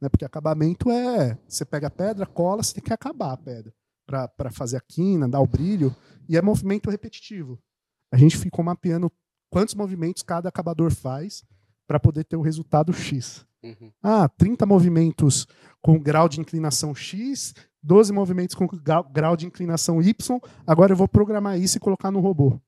Né? 0.00 0.08
Porque 0.08 0.24
acabamento 0.24 0.90
é. 0.90 1.36
Você 1.46 1.64
pega 1.64 1.88
a 1.88 1.90
pedra, 1.90 2.24
cola, 2.24 2.62
você 2.62 2.74
tem 2.74 2.84
que 2.84 2.92
acabar 2.92 3.32
a 3.32 3.36
pedra 3.36 3.74
para 4.06 4.50
fazer 4.50 4.78
a 4.78 4.80
quina, 4.80 5.28
dar 5.28 5.40
o 5.40 5.46
brilho, 5.46 5.94
e 6.26 6.36
é 6.36 6.40
movimento 6.40 6.88
repetitivo. 6.88 7.58
A 8.10 8.16
gente 8.16 8.38
ficou 8.38 8.64
mapeando 8.64 9.12
quantos 9.50 9.74
movimentos 9.74 10.22
cada 10.22 10.48
acabador 10.48 10.92
faz 10.92 11.44
para 11.86 11.98
poder 11.98 12.24
ter 12.24 12.36
o 12.36 12.42
resultado 12.42 12.92
X. 12.92 13.46
Uhum. 13.62 13.90
Ah, 14.02 14.28
30 14.28 14.64
movimentos 14.66 15.46
com 15.80 15.98
grau 15.98 16.28
de 16.28 16.40
inclinação 16.40 16.94
X, 16.94 17.54
12 17.82 18.12
movimentos 18.12 18.54
com 18.54 18.66
grau, 18.66 19.36
de 19.36 19.46
inclinação 19.46 20.00
Y, 20.02 20.40
agora 20.66 20.92
eu 20.92 20.96
vou 20.96 21.08
programar 21.08 21.58
isso 21.58 21.76
e 21.76 21.80
colocar 21.80 22.10
no 22.10 22.20
robô. 22.20 22.60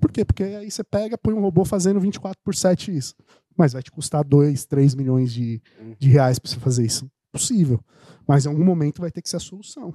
Por 0.00 0.10
quê? 0.10 0.24
Porque 0.24 0.42
aí 0.42 0.70
você 0.70 0.82
pega, 0.82 1.16
põe 1.16 1.34
um 1.34 1.40
robô 1.40 1.64
fazendo 1.64 2.00
24 2.00 2.40
por 2.42 2.54
7 2.54 2.96
isso. 2.96 3.14
Mas 3.56 3.72
vai 3.72 3.82
te 3.82 3.90
custar 3.90 4.24
2, 4.24 4.64
3 4.64 4.94
milhões 4.94 5.32
de, 5.32 5.62
de 5.98 6.08
reais 6.08 6.38
para 6.38 6.50
você 6.50 6.58
fazer 6.58 6.84
isso. 6.84 7.10
Possível. 7.30 7.80
Mas 8.26 8.44
em 8.44 8.48
algum 8.48 8.64
momento 8.64 9.00
vai 9.00 9.10
ter 9.10 9.22
que 9.22 9.28
ser 9.28 9.36
a 9.36 9.40
solução. 9.40 9.94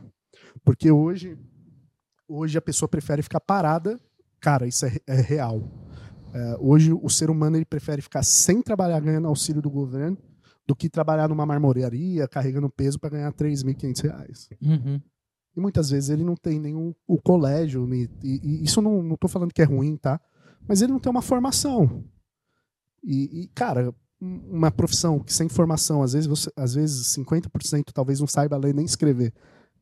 Porque 0.63 0.91
hoje, 0.91 1.37
hoje 2.27 2.57
a 2.57 2.61
pessoa 2.61 2.87
prefere 2.87 3.21
ficar 3.21 3.39
parada. 3.39 3.99
Cara, 4.39 4.67
isso 4.67 4.85
é, 4.85 4.97
é 5.07 5.19
real. 5.19 5.61
É, 6.33 6.57
hoje 6.59 6.91
o 6.93 7.09
ser 7.09 7.29
humano 7.29 7.55
ele 7.57 7.65
prefere 7.65 8.01
ficar 8.01 8.23
sem 8.23 8.61
trabalhar 8.61 8.99
ganhando 8.99 9.27
auxílio 9.27 9.61
do 9.61 9.69
governo 9.69 10.17
do 10.67 10.75
que 10.75 10.89
trabalhar 10.89 11.29
numa 11.29 11.45
marmoraria 11.45 12.27
carregando 12.27 12.69
peso 12.69 12.99
para 12.99 13.11
ganhar 13.11 13.31
3.500 13.33 14.01
reais. 14.03 14.49
Uhum. 14.61 15.01
E 15.55 15.59
muitas 15.59 15.89
vezes 15.89 16.09
ele 16.09 16.23
não 16.23 16.35
tem 16.35 16.59
nenhum 16.59 16.93
o 17.07 17.19
colégio. 17.21 17.87
nem- 17.87 18.09
E, 18.23 18.39
e 18.43 18.63
isso 18.63 18.81
não, 18.81 19.01
não 19.01 19.15
tô 19.15 19.27
falando 19.27 19.53
que 19.53 19.61
é 19.61 19.65
ruim, 19.65 19.95
tá? 19.95 20.19
Mas 20.67 20.81
ele 20.81 20.91
não 20.91 20.99
tem 20.99 21.09
uma 21.09 21.21
formação. 21.21 22.03
E, 23.03 23.43
e, 23.43 23.47
cara, 23.55 23.93
um- 24.21 24.41
uma 24.57 24.69
profissão 24.69 25.19
que 25.19 25.33
sem 25.33 25.47
formação, 25.47 26.03
às 26.03 26.13
vezes, 26.13 26.27
você, 26.27 26.51
às 26.55 26.73
vezes 26.75 27.07
50% 27.07 27.91
talvez 27.93 28.19
não 28.19 28.27
saiba 28.27 28.57
ler 28.57 28.73
nem 28.75 28.85
escrever, 28.85 29.33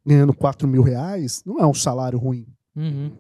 ganhando 0.05 0.34
4 0.34 0.67
mil 0.67 0.84
reais, 0.84 1.41
não 1.45 1.57
é 1.59 1.65
um 1.65 1.73
salário 1.73 2.19
ruim. 2.19 2.45
Uhum. 2.76 3.11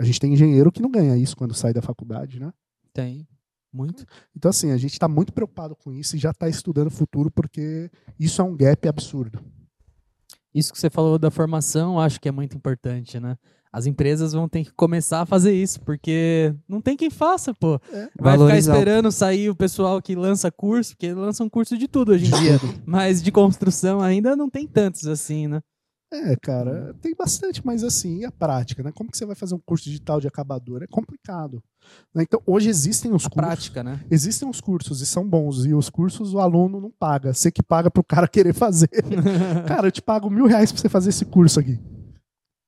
A 0.00 0.02
gente 0.02 0.18
tem 0.18 0.32
engenheiro 0.32 0.72
que 0.72 0.80
não 0.80 0.90
ganha 0.90 1.14
isso 1.14 1.36
quando 1.36 1.52
sai 1.52 1.74
da 1.74 1.82
faculdade, 1.82 2.40
né? 2.40 2.50
Tem. 2.90 3.28
Muito. 3.70 4.06
Então, 4.34 4.48
assim, 4.48 4.70
a 4.70 4.78
gente 4.78 4.94
está 4.94 5.06
muito 5.06 5.30
preocupado 5.30 5.76
com 5.76 5.92
isso 5.92 6.16
e 6.16 6.18
já 6.18 6.30
está 6.30 6.48
estudando 6.48 6.86
o 6.86 6.90
futuro 6.90 7.30
porque 7.30 7.90
isso 8.18 8.40
é 8.40 8.44
um 8.44 8.56
gap 8.56 8.88
absurdo. 8.88 9.38
Isso 10.54 10.72
que 10.72 10.78
você 10.78 10.88
falou 10.88 11.18
da 11.18 11.30
formação, 11.30 12.00
acho 12.00 12.18
que 12.18 12.30
é 12.30 12.32
muito 12.32 12.56
importante, 12.56 13.20
né? 13.20 13.36
As 13.70 13.84
empresas 13.84 14.32
vão 14.32 14.48
ter 14.48 14.64
que 14.64 14.72
começar 14.72 15.20
a 15.20 15.26
fazer 15.26 15.52
isso, 15.52 15.78
porque 15.82 16.54
não 16.66 16.80
tem 16.80 16.96
quem 16.96 17.10
faça, 17.10 17.52
pô. 17.52 17.78
É. 17.92 18.08
Vai 18.18 18.38
Valorizar 18.38 18.72
ficar 18.72 18.78
esperando 18.78 19.12
sair 19.12 19.50
o 19.50 19.54
pessoal 19.54 20.00
que 20.00 20.16
lança 20.16 20.50
curso, 20.50 20.92
porque 20.92 21.12
lançam 21.12 21.46
curso 21.46 21.76
de 21.76 21.86
tudo 21.86 22.12
hoje 22.12 22.24
em 22.24 22.38
dia. 22.38 22.58
Mas 22.86 23.22
de 23.22 23.30
construção 23.30 24.00
ainda 24.00 24.34
não 24.34 24.48
tem 24.48 24.66
tantos 24.66 25.06
assim, 25.06 25.46
né? 25.46 25.60
É, 26.12 26.34
cara, 26.36 26.92
tem 27.00 27.14
bastante, 27.14 27.64
mas 27.64 27.84
assim, 27.84 28.18
e 28.18 28.24
a 28.24 28.32
prática, 28.32 28.82
né? 28.82 28.90
Como 28.92 29.10
que 29.10 29.16
você 29.16 29.24
vai 29.24 29.36
fazer 29.36 29.54
um 29.54 29.60
curso 29.60 29.84
digital 29.84 30.20
de 30.20 30.26
acabador? 30.26 30.82
É 30.82 30.86
complicado. 30.88 31.62
né? 32.12 32.24
Então, 32.24 32.42
hoje 32.44 32.68
existem 32.68 33.12
os 33.12 33.26
A 33.26 33.30
cursos. 33.30 33.46
prática, 33.46 33.84
né? 33.84 34.04
Existem 34.10 34.48
os 34.48 34.60
cursos 34.60 35.00
e 35.00 35.06
são 35.06 35.28
bons. 35.28 35.64
E 35.64 35.72
os 35.72 35.88
cursos 35.88 36.34
o 36.34 36.40
aluno 36.40 36.80
não 36.80 36.90
paga. 36.90 37.32
Você 37.32 37.50
que 37.52 37.62
paga 37.62 37.90
pro 37.90 38.02
cara 38.02 38.26
querer 38.28 38.52
fazer. 38.52 38.88
cara, 39.68 39.86
eu 39.86 39.92
te 39.92 40.02
pago 40.02 40.28
mil 40.28 40.46
reais 40.46 40.72
pra 40.72 40.80
você 40.80 40.88
fazer 40.88 41.10
esse 41.10 41.24
curso 41.24 41.60
aqui. 41.60 41.78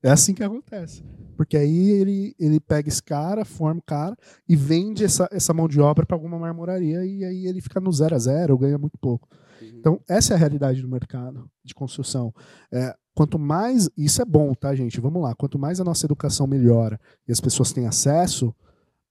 É 0.01 0.09
assim 0.09 0.33
que 0.33 0.43
acontece. 0.43 1.03
Porque 1.35 1.57
aí 1.57 1.89
ele, 1.89 2.35
ele 2.39 2.59
pega 2.59 2.87
esse 2.87 3.01
cara, 3.03 3.43
forma 3.43 3.79
o 3.79 3.83
cara 3.83 4.15
e 4.47 4.55
vende 4.55 5.03
essa, 5.03 5.27
essa 5.31 5.53
mão 5.53 5.67
de 5.67 5.81
obra 5.81 6.05
para 6.05 6.15
alguma 6.15 6.37
marmoraria 6.39 7.03
e 7.05 7.25
aí 7.25 7.45
ele 7.47 7.59
fica 7.59 7.79
no 7.81 7.91
zero 7.91 8.15
a 8.15 8.19
zero, 8.19 8.57
ganha 8.57 8.77
muito 8.77 8.97
pouco. 8.99 9.27
Então, 9.61 9.99
essa 10.07 10.33
é 10.33 10.35
a 10.35 10.37
realidade 10.39 10.81
do 10.81 10.89
mercado 10.89 11.49
de 11.63 11.73
construção. 11.73 12.33
É, 12.71 12.93
quanto 13.13 13.37
mais. 13.39 13.89
Isso 13.97 14.21
é 14.21 14.25
bom, 14.25 14.53
tá, 14.53 14.73
gente? 14.75 14.99
Vamos 14.99 15.21
lá. 15.21 15.35
Quanto 15.35 15.59
mais 15.59 15.79
a 15.79 15.83
nossa 15.83 16.05
educação 16.05 16.47
melhora 16.47 16.99
e 17.27 17.31
as 17.31 17.39
pessoas 17.39 17.71
têm 17.71 17.85
acesso, 17.85 18.53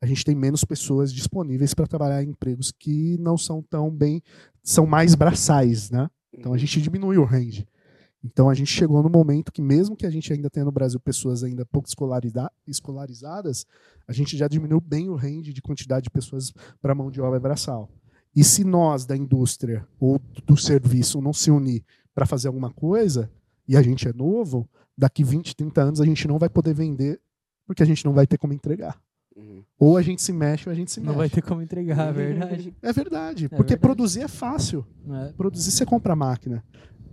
a 0.01 0.07
gente 0.07 0.25
tem 0.25 0.35
menos 0.35 0.65
pessoas 0.65 1.13
disponíveis 1.13 1.75
para 1.75 1.87
trabalhar 1.87 2.23
em 2.23 2.31
empregos 2.31 2.73
que 2.73 3.17
não 3.19 3.39
são 3.39 3.63
tão 3.63 3.91
bem. 3.91 4.23
são 4.63 4.87
mais 4.87 5.15
braçais, 5.15 5.91
né? 5.91 6.09
Então 6.33 6.53
a 6.55 6.59
gente 6.59 6.81
diminui 6.81 7.19
o 7.19 7.25
range. 7.25 7.67
Então 8.25 8.49
a 8.49 8.55
gente 8.55 8.71
chegou 8.71 9.03
no 9.03 9.11
momento 9.11 9.51
que, 9.51 9.61
mesmo 9.61 9.97
que 9.97 10.07
a 10.07 10.11
gente 10.11 10.33
ainda 10.33 10.49
tenha 10.49 10.65
no 10.65 10.71
Brasil 10.71 11.01
pessoas 11.01 11.43
ainda 11.43 11.67
pouco 11.67 11.89
escolariza- 11.89 12.51
escolarizadas, 12.67 13.67
a 14.07 14.13
gente 14.13 14.37
já 14.37 14.47
diminuiu 14.47 14.81
bem 14.81 15.09
o 15.09 15.17
range 15.17 15.53
de 15.53 15.61
quantidade 15.61 16.05
de 16.05 16.11
pessoas 16.11 16.53
para 16.81 16.95
mão 16.95 17.11
de 17.11 17.21
obra 17.21 17.41
braçal. 17.41 17.91
E 18.35 18.45
se 18.45 18.65
nós, 18.65 19.05
da 19.05 19.17
indústria 19.17 19.87
ou 19.99 20.21
do 20.47 20.57
serviço, 20.57 21.21
não 21.21 21.33
se 21.33 21.51
unir 21.51 21.85
para 22.15 22.25
fazer 22.25 22.49
alguma 22.49 22.71
coisa, 22.71 23.31
e 23.69 23.77
a 23.77 23.83
gente 23.83 24.09
é 24.09 24.13
novo, 24.13 24.69
daqui 24.97 25.23
20, 25.25 25.55
30 25.57 25.83
anos 25.83 26.01
a 26.01 26.05
gente 26.05 26.27
não 26.29 26.39
vai 26.39 26.49
poder 26.49 26.75
vender 26.75 27.21
porque 27.67 27.83
a 27.83 27.87
gente 27.87 28.05
não 28.05 28.13
vai 28.13 28.27
ter 28.27 28.37
como 28.39 28.53
entregar. 28.53 29.01
Uhum. 29.35 29.65
Ou 29.79 29.97
a 29.97 30.03
gente 30.03 30.21
se 30.21 30.33
mexe 30.33 30.69
ou 30.69 30.73
a 30.73 30.75
gente 30.77 30.91
se 30.93 31.01
Não 31.01 31.07
mexe. 31.07 31.19
vai 31.19 31.31
ter 31.31 31.43
como 31.43 31.63
entregar, 31.63 32.09
é 32.09 32.13
verdade. 32.13 32.75
É 32.83 32.93
verdade, 32.93 33.45
É 33.47 33.49
porque 33.49 33.63
verdade. 33.75 33.81
produzir 33.81 34.21
é 34.23 34.29
fácil. 34.29 34.85
É. 35.11 35.33
Produzir 35.33 35.71
você 35.71 35.87
compra 35.87 36.13
a 36.13 36.17
máquina. 36.17 36.63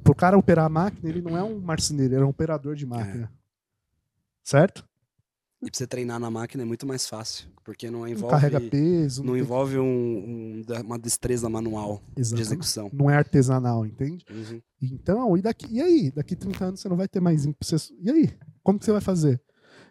Pro 0.04 0.14
cara 0.16 0.38
operar 0.38 0.66
a 0.66 0.70
máquina, 0.70 1.08
ele 1.10 1.22
não 1.22 1.38
é 1.38 1.44
um 1.44 1.60
marceneiro, 1.60 2.16
ele 2.16 2.24
é 2.24 2.26
um 2.26 2.30
operador 2.30 2.76
de 2.76 2.86
máquina. 2.86 3.32
Certo? 4.44 4.84
E 5.62 5.70
pra 5.70 5.78
você 5.78 5.86
treinar 5.86 6.20
na 6.20 6.32
máquina 6.32 6.64
é 6.64 6.66
muito 6.66 6.88
mais 6.88 7.06
fácil, 7.08 7.48
porque 7.66 7.92
não 7.92 8.00
Não 8.02 8.08
envolve, 8.08 8.32
carrega 8.34 8.62
peso. 8.62 9.24
não 9.24 9.34
tem- 9.34 9.42
envolve 9.42 9.78
um- 9.78 9.84
um- 9.84 10.64
uma 10.86 10.98
destreza 10.98 11.50
manual 11.50 12.02
de 12.16 12.22
Exatamente. 12.22 12.48
execução. 12.48 12.90
Não 12.94 13.10
é 13.10 13.16
artesanal, 13.18 13.86
entende? 13.86 14.24
Uhum. 14.32 14.62
Então, 14.82 15.36
e, 15.38 15.42
daqui, 15.42 15.68
e 15.70 15.82
aí? 15.82 16.12
Daqui 16.12 16.34
30 16.36 16.64
anos 16.66 16.80
você 16.80 16.88
não 16.88 16.96
vai 16.96 17.08
ter 17.10 17.20
mais. 17.20 17.46
você- 17.62 17.94
E 18.02 18.10
aí? 18.10 18.30
Como 18.64 18.80
que 18.80 18.86
você 18.86 18.92
vai 18.94 19.02
fazer? 19.02 19.42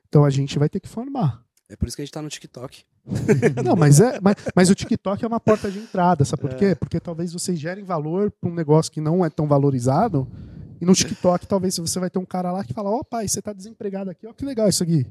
Então 0.09 0.25
a 0.25 0.31
gente 0.31 0.59
vai 0.59 0.71
ter 0.71 0.81
que 0.81 0.89
formar. 0.89 1.45
É 1.69 1.77
por 1.77 1.87
isso 1.87 1.95
que 1.97 2.01
a 2.01 2.05
gente 2.07 2.15
tá 2.15 2.23
no 2.23 2.31
TikTok. 2.31 2.85
Não, 3.63 3.77
mas, 3.77 4.01
é, 4.01 4.19
mas, 4.23 4.37
mas 4.57 4.71
o 4.71 4.75
TikTok 4.75 5.23
é 5.23 5.29
uma 5.29 5.39
porta 5.41 5.71
de 5.71 5.79
entrada, 5.79 6.25
sabe 6.25 6.41
por 6.41 6.55
quê? 6.55 6.75
Porque 6.75 6.99
talvez 6.99 7.33
vocês 7.35 7.59
gerem 7.59 7.85
valor 7.85 8.31
para 8.31 8.49
um 8.51 8.55
negócio 8.55 8.91
que 8.91 9.01
não 9.03 9.23
é 9.25 9.29
tão 9.29 9.47
valorizado. 9.47 10.27
E 10.81 10.87
no 10.87 10.95
TikTok, 10.95 11.47
talvez 11.47 11.77
você 11.77 11.99
vai 12.01 12.09
ter 12.09 12.19
um 12.19 12.25
cara 12.25 12.51
lá 12.53 12.65
que 12.65 12.73
fala: 12.73 12.89
Ó, 12.91 13.03
pai, 13.03 13.29
você 13.29 13.43
tá 13.43 13.53
desempregado 13.53 14.09
aqui, 14.11 14.27
ó, 14.27 14.33
que 14.33 14.45
legal 14.47 14.67
isso 14.69 14.83
aqui. 14.83 15.07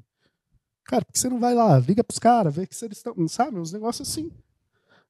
Cara, 0.87 1.03
por 1.03 1.11
que 1.11 1.19
você 1.19 1.29
não 1.29 1.39
vai 1.39 1.53
lá? 1.53 1.77
Liga 1.79 2.03
pros 2.03 2.17
caras, 2.19 2.55
vê 2.55 2.65
que 2.65 2.73
eles 2.83 2.97
estão. 2.97 3.27
Sabe? 3.27 3.59
Uns 3.59 3.71
negócios 3.73 4.07
assim. 4.07 4.31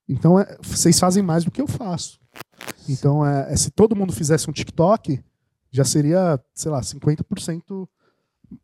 Então, 0.10 0.40
é, 0.40 0.58
vocês 0.62 0.98
fazem 1.00 1.22
mais 1.22 1.44
do 1.44 1.52
que 1.52 1.62
eu 1.62 1.68
faço. 1.68 2.20
Então, 2.90 3.26
é, 3.26 3.54
é, 3.54 3.56
se 3.56 3.70
todo 3.70 3.96
mundo 3.96 4.14
fizesse 4.14 4.50
um 4.50 4.54
TikTok, 4.54 5.22
já 5.70 5.84
seria, 5.84 6.40
sei 6.54 6.72
lá, 6.72 6.82
50% 6.82 7.88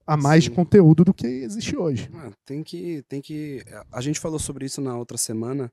a 0.08 0.16
mais 0.16 0.44
Sim. 0.44 0.50
de 0.50 0.56
conteúdo 0.56 1.04
do 1.04 1.14
que 1.14 1.28
existe 1.28 1.76
hoje. 1.76 2.10
Ah, 2.16 2.32
tem 2.46 2.64
que, 2.64 3.04
tem 3.08 3.22
que. 3.22 3.64
A 3.92 4.02
gente 4.02 4.20
falou 4.20 4.40
sobre 4.40 4.66
isso 4.66 4.82
na 4.82 4.98
outra 4.98 5.18
semana, 5.18 5.72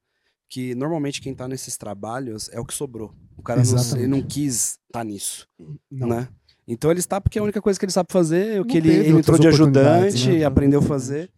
que 0.48 0.74
normalmente 0.74 1.20
quem 1.20 1.34
tá 1.34 1.46
nesses 1.46 1.76
trabalhos 1.76 2.48
é 2.52 2.58
o 2.58 2.64
que 2.64 2.74
sobrou. 2.74 3.14
O 3.36 3.42
cara 3.42 3.62
não, 3.62 4.08
não 4.08 4.22
quis 4.22 4.78
estar 4.86 5.04
nisso, 5.04 5.48
Não. 5.90 6.08
né? 6.08 6.28
Então 6.70 6.88
ele 6.88 7.00
está 7.00 7.20
porque 7.20 7.36
é 7.36 7.40
a 7.40 7.42
única 7.42 7.60
coisa 7.60 7.76
que 7.76 7.84
ele 7.84 7.90
sabe 7.90 8.12
fazer, 8.12 8.60
o 8.60 8.64
que 8.64 8.76
ele, 8.76 8.90
ele 8.90 9.08
entrou 9.18 9.36
de 9.36 9.48
ajudante, 9.48 10.28
né? 10.30 10.44
aprendeu 10.44 10.78
a 10.78 10.82
fazer. 10.82 11.28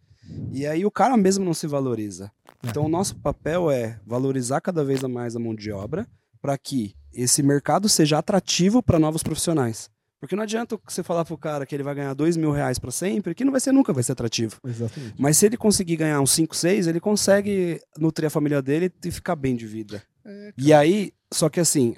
E 0.51 0.65
aí 0.67 0.85
o 0.85 0.91
cara 0.91 1.17
mesmo 1.17 1.43
não 1.43 1.55
se 1.55 1.65
valoriza. 1.65 2.31
É. 2.63 2.69
Então 2.69 2.85
o 2.85 2.89
nosso 2.89 3.15
papel 3.15 3.71
é 3.71 3.99
valorizar 4.05 4.61
cada 4.61 4.85
vez 4.85 5.01
mais 5.01 5.35
a 5.35 5.39
mão 5.39 5.55
de 5.55 5.71
obra 5.71 6.07
para 6.39 6.55
que 6.55 6.93
esse 7.11 7.41
mercado 7.41 7.89
seja 7.89 8.19
atrativo 8.19 8.83
para 8.83 8.99
novos 8.99 9.23
profissionais. 9.23 9.89
Porque 10.19 10.35
não 10.35 10.43
adianta 10.43 10.79
você 10.87 11.01
falar 11.01 11.25
pro 11.25 11.37
cara 11.37 11.65
que 11.65 11.75
ele 11.75 11.83
vai 11.83 11.95
ganhar 11.95 12.13
dois 12.13 12.37
mil 12.37 12.51
reais 12.51 12.77
para 12.77 12.91
sempre, 12.91 13.33
que 13.33 13.43
não 13.43 13.51
vai 13.51 13.59
ser 13.59 13.71
nunca 13.71 13.91
vai 13.91 14.03
ser 14.03 14.11
atrativo. 14.11 14.57
Exatamente. 14.63 15.15
Mas 15.17 15.35
se 15.35 15.47
ele 15.47 15.57
conseguir 15.57 15.95
ganhar 15.95 16.21
uns 16.21 16.31
5, 16.31 16.55
6, 16.55 16.87
ele 16.87 16.99
consegue 16.99 17.81
nutrir 17.97 18.27
a 18.27 18.29
família 18.29 18.61
dele 18.61 18.91
e 19.03 19.11
ficar 19.11 19.35
bem 19.35 19.55
de 19.55 19.65
vida. 19.65 20.03
É, 20.23 20.53
e 20.57 20.71
aí, 20.71 21.11
só 21.33 21.49
que 21.49 21.59
assim, 21.59 21.95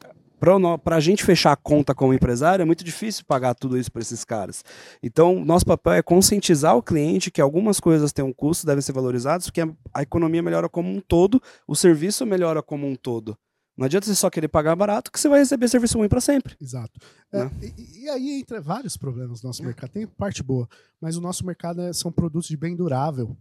nó- 0.60 0.78
pra 0.78 1.00
gente 1.00 1.24
fechar 1.24 1.52
a 1.52 1.56
conta 1.56 1.94
como 1.96 2.14
empresário, 2.14 2.62
é 2.64 2.66
muito 2.66 2.84
difícil 2.84 3.24
pagar 3.26 3.54
tudo 3.56 3.78
isso 3.78 3.92
pra 3.92 4.02
esses 4.02 4.24
caras. 4.24 4.64
Então, 5.02 5.44
nosso 5.44 5.66
papel 5.66 5.94
é 5.94 6.02
conscientizar 6.02 6.76
o 6.76 6.84
cliente 6.84 7.32
que 7.32 7.42
algumas 7.42 7.80
coisas 7.80 8.12
têm 8.14 8.24
um 8.26 8.34
custo, 8.34 8.66
devem 8.66 8.82
ser 8.82 8.92
valorizadas, 8.94 9.46
porque 9.48 9.62
a, 9.62 9.70
a 9.94 10.02
economia 10.04 10.42
melhora 10.44 10.68
como 10.70 10.90
um 10.90 11.00
todo, 11.00 11.42
o 11.68 11.76
serviço 11.76 12.26
melhora 12.26 12.62
como 12.62 12.88
um 12.88 12.96
todo. 12.96 13.38
Não 13.78 13.86
adianta 13.86 14.06
você 14.06 14.16
só 14.16 14.30
querer 14.30 14.48
pagar 14.48 14.74
barato, 14.76 15.12
que 15.12 15.20
você 15.20 15.28
vai 15.28 15.40
receber 15.40 15.68
serviço 15.68 15.98
ruim 15.98 16.08
pra 16.08 16.22
sempre. 16.22 16.56
Exato. 16.62 16.94
É, 17.34 17.44
Né? 17.44 17.52
e, 17.78 18.04
e 18.04 18.10
aí 18.10 18.40
entra 18.40 18.62
vários 18.62 18.96
problemas 18.96 19.42
no 19.42 19.50
nosso 19.50 19.62
mercado. 19.64 19.90
Tem 19.90 20.08
parte 20.08 20.42
boa, 20.42 20.66
mas 21.02 21.18
o 21.18 21.22
nosso 21.22 21.46
mercado 21.46 21.82
é- 21.82 21.92
são 21.92 22.10
produtos 22.12 22.48
de 22.48 22.56
bem 22.56 22.74
durável. 22.76 23.36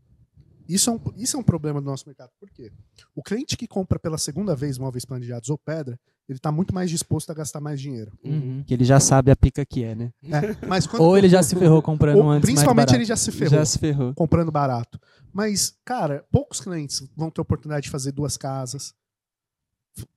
Isso 0.68 0.90
é, 0.90 0.92
um, 0.92 1.00
isso 1.16 1.36
é 1.36 1.40
um 1.40 1.42
problema 1.42 1.80
do 1.80 1.86
nosso 1.86 2.04
mercado. 2.06 2.30
Por 2.40 2.50
quê? 2.50 2.70
O 3.14 3.22
cliente 3.22 3.56
que 3.56 3.66
compra 3.66 3.98
pela 3.98 4.16
segunda 4.18 4.54
vez 4.56 4.78
móveis 4.78 5.04
planejados 5.04 5.50
ou 5.50 5.58
pedra, 5.58 5.98
ele 6.28 6.38
está 6.38 6.50
muito 6.50 6.74
mais 6.74 6.90
disposto 6.90 7.30
a 7.30 7.34
gastar 7.34 7.60
mais 7.60 7.78
dinheiro. 7.80 8.10
Uhum. 8.24 8.62
Que 8.66 8.72
ele 8.72 8.84
já 8.84 8.98
sabe 8.98 9.30
a 9.30 9.36
pica 9.36 9.64
que 9.66 9.84
é, 9.84 9.94
né? 9.94 10.10
É, 10.24 10.66
mas 10.66 10.86
quando- 10.86 11.02
Ou 11.04 11.18
ele 11.18 11.28
já 11.28 11.42
se 11.44 11.54
ferrou 11.54 11.82
comprando 11.82 12.16
ou 12.18 12.30
antes 12.30 12.48
principalmente 12.50 12.94
ele 12.94 13.04
já 13.04 13.16
se 13.16 13.30
ferrou 13.30 13.58
Já 13.58 13.64
se 13.66 13.78
ferrou. 13.78 14.14
comprando 14.14 14.50
barato. 14.50 14.98
Mas, 15.32 15.76
cara, 15.84 16.24
poucos 16.32 16.60
clientes 16.60 17.06
vão 17.16 17.30
ter 17.30 17.40
oportunidade 17.40 17.84
de 17.84 17.90
fazer 17.90 18.12
duas 18.12 18.36
casas. 18.38 18.94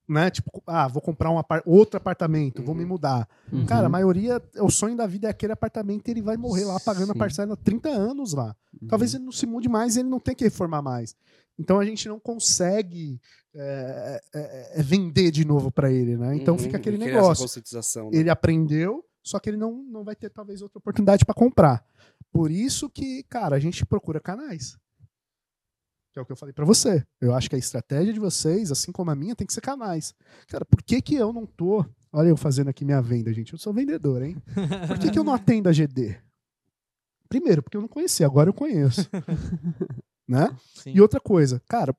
Né? 0.08 0.30
Tipo, 0.32 0.64
ah, 0.66 0.88
vou 0.88 1.02
comprar 1.02 1.30
um 1.30 1.38
apar- 1.38 1.62
outro 1.66 1.98
apartamento, 1.98 2.64
vou 2.64 2.74
me 2.74 2.86
mudar. 2.86 3.28
Uhum. 3.52 3.66
Cara, 3.66 3.88
a 3.88 3.90
maioria, 3.90 4.41
o 4.60 4.70
sonho 4.70 4.95
da 4.95 5.06
vida 5.06 5.28
é 5.28 5.32
aquele 5.32 5.52
apartamento 5.54 6.08
e 6.08 6.12
ele 6.12 6.22
vai 6.22 6.38
morrer 6.38 6.64
lá 6.66 6.80
pagando 6.80 7.12
a 7.12 7.14
Sim. 7.14 7.20
parcela 7.20 7.54
há 7.54 7.58
30 7.58 7.90
anos 7.90 8.34
lá. 8.34 8.56
Uhum. 8.82 8.88
Talvez 8.88 9.14
ele 9.14 9.26
não 9.26 9.32
se 9.34 9.45
mude 9.45 9.68
mais 9.68 9.95
e 9.95 9.99
ele 9.99 10.10
não 10.10 10.20
tenha 10.20 10.36
que 10.36 10.45
reformar 10.45 10.82
mais. 10.82 11.16
Então 11.60 11.80
a 11.80 11.86
gente 11.86 12.08
não 12.08 12.20
consegue 12.20 13.20
é, 13.54 14.22
é, 14.34 14.80
é, 14.80 14.84
vender 14.84 15.32
de 15.32 15.44
novo 15.44 15.72
para 15.72 15.91
ele, 15.91 16.16
né? 16.16 16.36
Então 16.36 16.54
Uhum, 16.56 16.60
fica 16.60 16.78
aquele 16.78 16.98
negócio. 16.98 17.44
né? 18.12 18.20
Ele 18.20 18.30
aprendeu, 18.30 19.04
só 19.24 19.40
que 19.40 19.49
ele 19.49 19.58
não, 19.58 19.84
não 19.84 20.04
vai 20.04 20.16
ter 20.16 20.30
talvez 20.30 20.62
outra 20.62 20.78
oportunidade 20.78 21.26
para 21.26 21.34
comprar. 21.36 21.84
Por 22.32 22.49
isso 22.52 22.90
que, 22.90 23.24
cara, 23.24 23.56
a 23.56 23.60
gente 23.60 23.86
procura 23.86 24.20
canais. 24.22 24.78
Que 26.18 26.19
é 26.19 26.23
o 26.23 26.26
que 26.26 26.31
eu 26.31 26.35
falei 26.38 26.52
para 26.52 26.65
você. 26.65 27.06
Eu 27.22 27.35
acho 27.35 27.48
que 27.48 27.56
a 27.56 27.60
estratégia 27.60 28.11
de 28.11 28.19
vocês, 28.19 28.72
assim 28.72 28.91
como 28.91 29.11
a 29.11 29.15
minha, 29.15 29.35
tem 29.35 29.45
que 29.45 29.53
ser 29.53 29.61
canais. 29.61 30.15
Cara, 30.48 30.65
por 30.65 30.81
que 30.81 30.99
que 30.99 31.14
eu 31.14 31.31
não 31.31 31.45
tô... 31.45 31.85
Olha 32.11 32.30
eu 32.30 32.38
fazendo 32.38 32.69
aqui 32.69 32.84
minha 32.84 33.02
venda, 33.02 33.31
gente. 33.31 33.53
Eu 33.53 33.60
sou 33.60 33.72
vendedor, 33.72 34.23
hein? 34.23 34.35
Por 34.88 34.98
que, 34.98 35.11
que 35.11 35.19
eu 35.19 35.23
não 35.23 35.34
atendo 35.35 35.69
a 35.69 35.72
GD? 35.72 36.18
Primeiro, 37.30 37.61
porque 37.61 37.77
eu 37.77 37.81
não 37.81 37.88
conhecia, 37.88 38.26
agora 38.26 38.49
eu 38.49 38.53
conheço. 38.53 39.07
né? 40.27 40.49
Sim. 40.73 40.94
E 40.95 41.02
outra 41.02 41.19
coisa, 41.19 41.61
cara, 41.68 41.95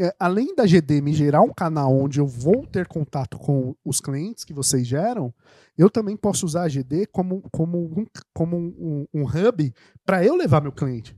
é, 0.00 0.12
além 0.18 0.56
da 0.56 0.66
GD 0.66 1.00
me 1.00 1.12
gerar 1.12 1.42
um 1.42 1.52
canal 1.52 1.94
onde 1.96 2.18
eu 2.18 2.26
vou 2.26 2.66
ter 2.66 2.88
contato 2.88 3.38
com 3.38 3.76
os 3.84 4.00
clientes 4.00 4.44
que 4.44 4.52
vocês 4.52 4.84
geram, 4.86 5.32
eu 5.78 5.88
também 5.88 6.16
posso 6.16 6.44
usar 6.44 6.62
a 6.64 6.68
GD 6.68 7.06
como, 7.12 7.42
como, 7.52 7.78
um, 7.78 8.06
como 8.34 8.56
um, 8.56 9.06
um- 9.14 9.20
um 9.20 9.24
hub 9.24 9.72
para 10.04 10.24
eu 10.24 10.34
levar 10.34 10.60
meu 10.60 10.72
cliente. 10.72 11.16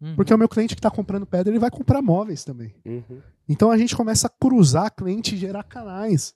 Uhum. 0.00 0.14
Porque 0.16 0.32
o 0.32 0.38
meu 0.38 0.48
cliente 0.48 0.74
que 0.74 0.78
está 0.78 0.90
comprando 0.90 1.26
pedra, 1.26 1.50
ele 1.50 1.58
vai 1.58 1.70
comprar 1.70 2.00
móveis 2.00 2.44
também. 2.44 2.74
Uhum. 2.84 3.20
Então 3.48 3.70
a 3.70 3.78
gente 3.78 3.96
começa 3.96 4.26
a 4.26 4.30
cruzar 4.30 4.94
cliente 4.94 5.34
e 5.34 5.38
gerar 5.38 5.64
canais. 5.64 6.34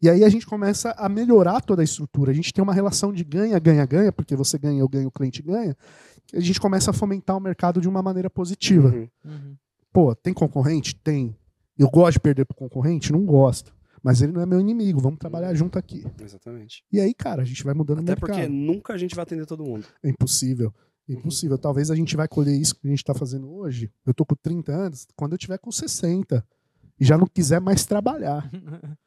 E 0.00 0.10
aí 0.10 0.24
a 0.24 0.28
gente 0.28 0.46
começa 0.46 0.92
a 0.98 1.08
melhorar 1.08 1.60
toda 1.60 1.80
a 1.80 1.84
estrutura. 1.84 2.32
A 2.32 2.34
gente 2.34 2.52
tem 2.52 2.62
uma 2.62 2.74
relação 2.74 3.12
de 3.12 3.22
ganha, 3.22 3.58
ganha, 3.58 3.86
ganha, 3.86 4.12
porque 4.12 4.34
você 4.34 4.58
ganha, 4.58 4.80
eu 4.80 4.88
ganho, 4.88 5.08
o 5.08 5.12
cliente 5.12 5.40
ganha. 5.42 5.76
A 6.34 6.40
gente 6.40 6.60
começa 6.60 6.90
a 6.90 6.94
fomentar 6.94 7.36
o 7.36 7.40
mercado 7.40 7.80
de 7.80 7.88
uma 7.88 8.02
maneira 8.02 8.28
positiva. 8.28 8.88
Uhum. 8.88 9.08
Uhum. 9.24 9.56
Pô, 9.92 10.14
tem 10.14 10.34
concorrente? 10.34 10.94
Tem. 10.96 11.36
Eu 11.78 11.88
gosto 11.88 12.14
de 12.14 12.20
perder 12.20 12.44
pro 12.44 12.56
concorrente? 12.56 13.12
Não 13.12 13.24
gosto. 13.24 13.72
Mas 14.02 14.20
ele 14.20 14.32
não 14.32 14.40
é 14.40 14.46
meu 14.46 14.58
inimigo, 14.58 15.00
vamos 15.00 15.18
trabalhar 15.18 15.54
junto 15.54 15.78
aqui. 15.78 16.04
Exatamente. 16.20 16.82
E 16.90 17.00
aí, 17.00 17.14
cara, 17.14 17.42
a 17.42 17.44
gente 17.44 17.62
vai 17.62 17.72
mudando 17.72 18.00
Até 18.00 18.12
o 18.12 18.16
mercado. 18.16 18.28
porque 18.28 18.48
nunca 18.48 18.94
a 18.94 18.98
gente 18.98 19.14
vai 19.14 19.22
atender 19.22 19.46
todo 19.46 19.64
mundo. 19.64 19.86
É 20.02 20.08
impossível. 20.08 20.74
É 21.08 21.12
impossível. 21.12 21.58
Talvez 21.58 21.90
a 21.90 21.94
gente 21.96 22.16
vai 22.16 22.28
colher 22.28 22.54
isso 22.54 22.74
que 22.76 22.86
a 22.86 22.90
gente 22.90 23.04
tá 23.04 23.12
fazendo 23.14 23.50
hoje. 23.52 23.90
Eu 24.06 24.14
tô 24.14 24.24
com 24.24 24.34
30 24.34 24.72
anos, 24.72 25.06
quando 25.16 25.32
eu 25.32 25.38
tiver 25.38 25.58
com 25.58 25.70
60 25.72 26.44
e 26.98 27.04
já 27.04 27.18
não 27.18 27.26
quiser 27.26 27.60
mais 27.60 27.84
trabalhar. 27.84 28.48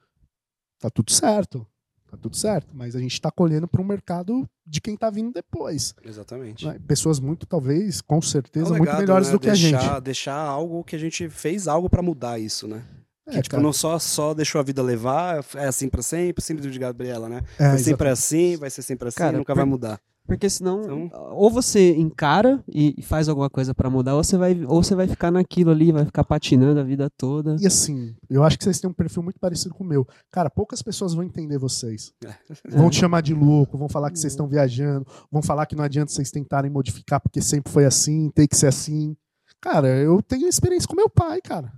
Tá 0.77 0.89
tudo 0.89 1.09
certo. 1.11 1.65
Tá 2.11 2.17
tudo 2.17 2.35
certo. 2.35 2.67
Mas 2.75 2.95
a 2.95 2.99
gente 2.99 3.19
tá 3.19 3.31
colhendo 3.31 3.67
para 3.67 3.81
um 3.81 3.85
mercado 3.85 4.47
de 4.65 4.79
quem 4.81 4.95
tá 4.95 5.09
vindo 5.09 5.31
depois. 5.31 5.95
Exatamente. 6.03 6.65
né? 6.67 6.77
Pessoas 6.85 7.19
muito, 7.19 7.45
talvez, 7.47 8.01
com 8.01 8.17
É 8.17 8.21
certeza, 8.21 8.69
muito 8.71 8.81
legado, 8.81 8.99
melhores 8.99 9.27
né? 9.27 9.33
do 9.33 9.39
que 9.39 9.49
a 9.49 9.53
deixar, 9.53 9.81
gente. 9.81 10.01
Deixar 10.03 10.35
algo 10.35 10.83
que 10.83 10.95
a 10.95 10.99
gente 10.99 11.29
fez 11.29 11.67
algo 11.67 11.89
pra 11.89 12.01
mudar 12.01 12.37
isso, 12.39 12.67
né? 12.67 12.83
Que, 13.29 13.37
É, 13.37 13.41
tipo, 13.41 13.51
cara. 13.55 13.63
não 13.63 13.73
só, 13.73 13.97
só 13.97 14.33
deixou 14.35 14.59
a 14.59 14.63
vida 14.63 14.83
levar, 14.83 15.43
é 15.55 15.65
assim 15.65 15.89
pra 15.89 16.03
sempre, 16.03 16.43
síndrome 16.43 16.69
de 16.71 16.77
Gabriela, 16.77 17.27
né? 17.27 17.41
É, 17.57 17.75
sempre 17.77 18.09
assim, 18.09 18.55
vai 18.57 18.69
ser 18.69 18.83
sempre 18.83 19.07
assim, 19.07 19.17
Cara, 19.17 19.37
nunca 19.37 19.53
por- 19.53 19.59
vai 19.61 19.65
mudar. 19.65 19.99
Porque 20.27 20.49
senão, 20.49 20.81
Então- 21.05 21.33
ou 21.33 21.49
você 21.51 21.95
encara 21.95 22.63
e 22.67 22.95
e 22.97 23.01
faz 23.01 23.29
alguma 23.29 23.49
coisa 23.49 23.73
pra 23.75 23.89
mudar, 23.89 24.15
ou 24.15 24.23
você 24.23 24.37
vai, 24.37 24.63
ou 24.65 24.81
você 24.83 24.95
vai 24.95 25.07
ficar 25.07 25.29
naquilo 25.31 25.69
ali, 25.71 25.91
vai 25.91 26.05
ficar 26.05 26.23
patinando 26.23 26.79
a 26.79 26.83
vida 26.83 27.09
toda. 27.17 27.55
E 27.59 27.67
assim, 27.67 28.15
eu 28.29 28.43
acho 28.43 28.57
que 28.57 28.63
vocês 28.63 28.79
têm 28.79 28.89
um 28.89 28.93
perfil 28.93 29.21
muito 29.21 29.39
parecido 29.39 29.73
com 29.75 29.83
o 29.83 29.87
meu. 29.87 30.07
Cara, 30.31 30.49
poucas 30.49 30.81
pessoas 30.81 31.13
vão 31.13 31.23
entender 31.23 31.57
vocês. 31.57 32.11
É. 32.25 32.33
Vão 32.87 32.89
te 32.89 32.97
chamar 32.97 33.21
de 33.21 33.33
louco, 33.33 33.77
vão 33.77 33.87
falar 33.89 34.09
que 34.11 34.19
vocês 34.19 34.33
estão 34.33 34.47
viajando, 34.47 35.05
vão 35.31 35.41
falar 35.43 35.65
que 35.65 35.75
não 35.75 35.83
adianta 35.83 36.11
vocês 36.11 36.31
tentarem 36.31 36.71
modificar 36.71 37.19
porque 37.21 37.41
sempre 37.41 37.71
foi 37.71 37.85
assim, 37.85 38.29
tem 38.33 38.47
que 38.47 38.55
ser 38.57 38.67
assim. 38.67 39.15
Cara, 39.61 39.87
eu 39.87 40.21
tenho 40.21 40.47
experiência 40.47 40.87
com 40.87 40.95
meu 40.95 41.09
pai, 41.09 41.39
cara. 41.41 41.71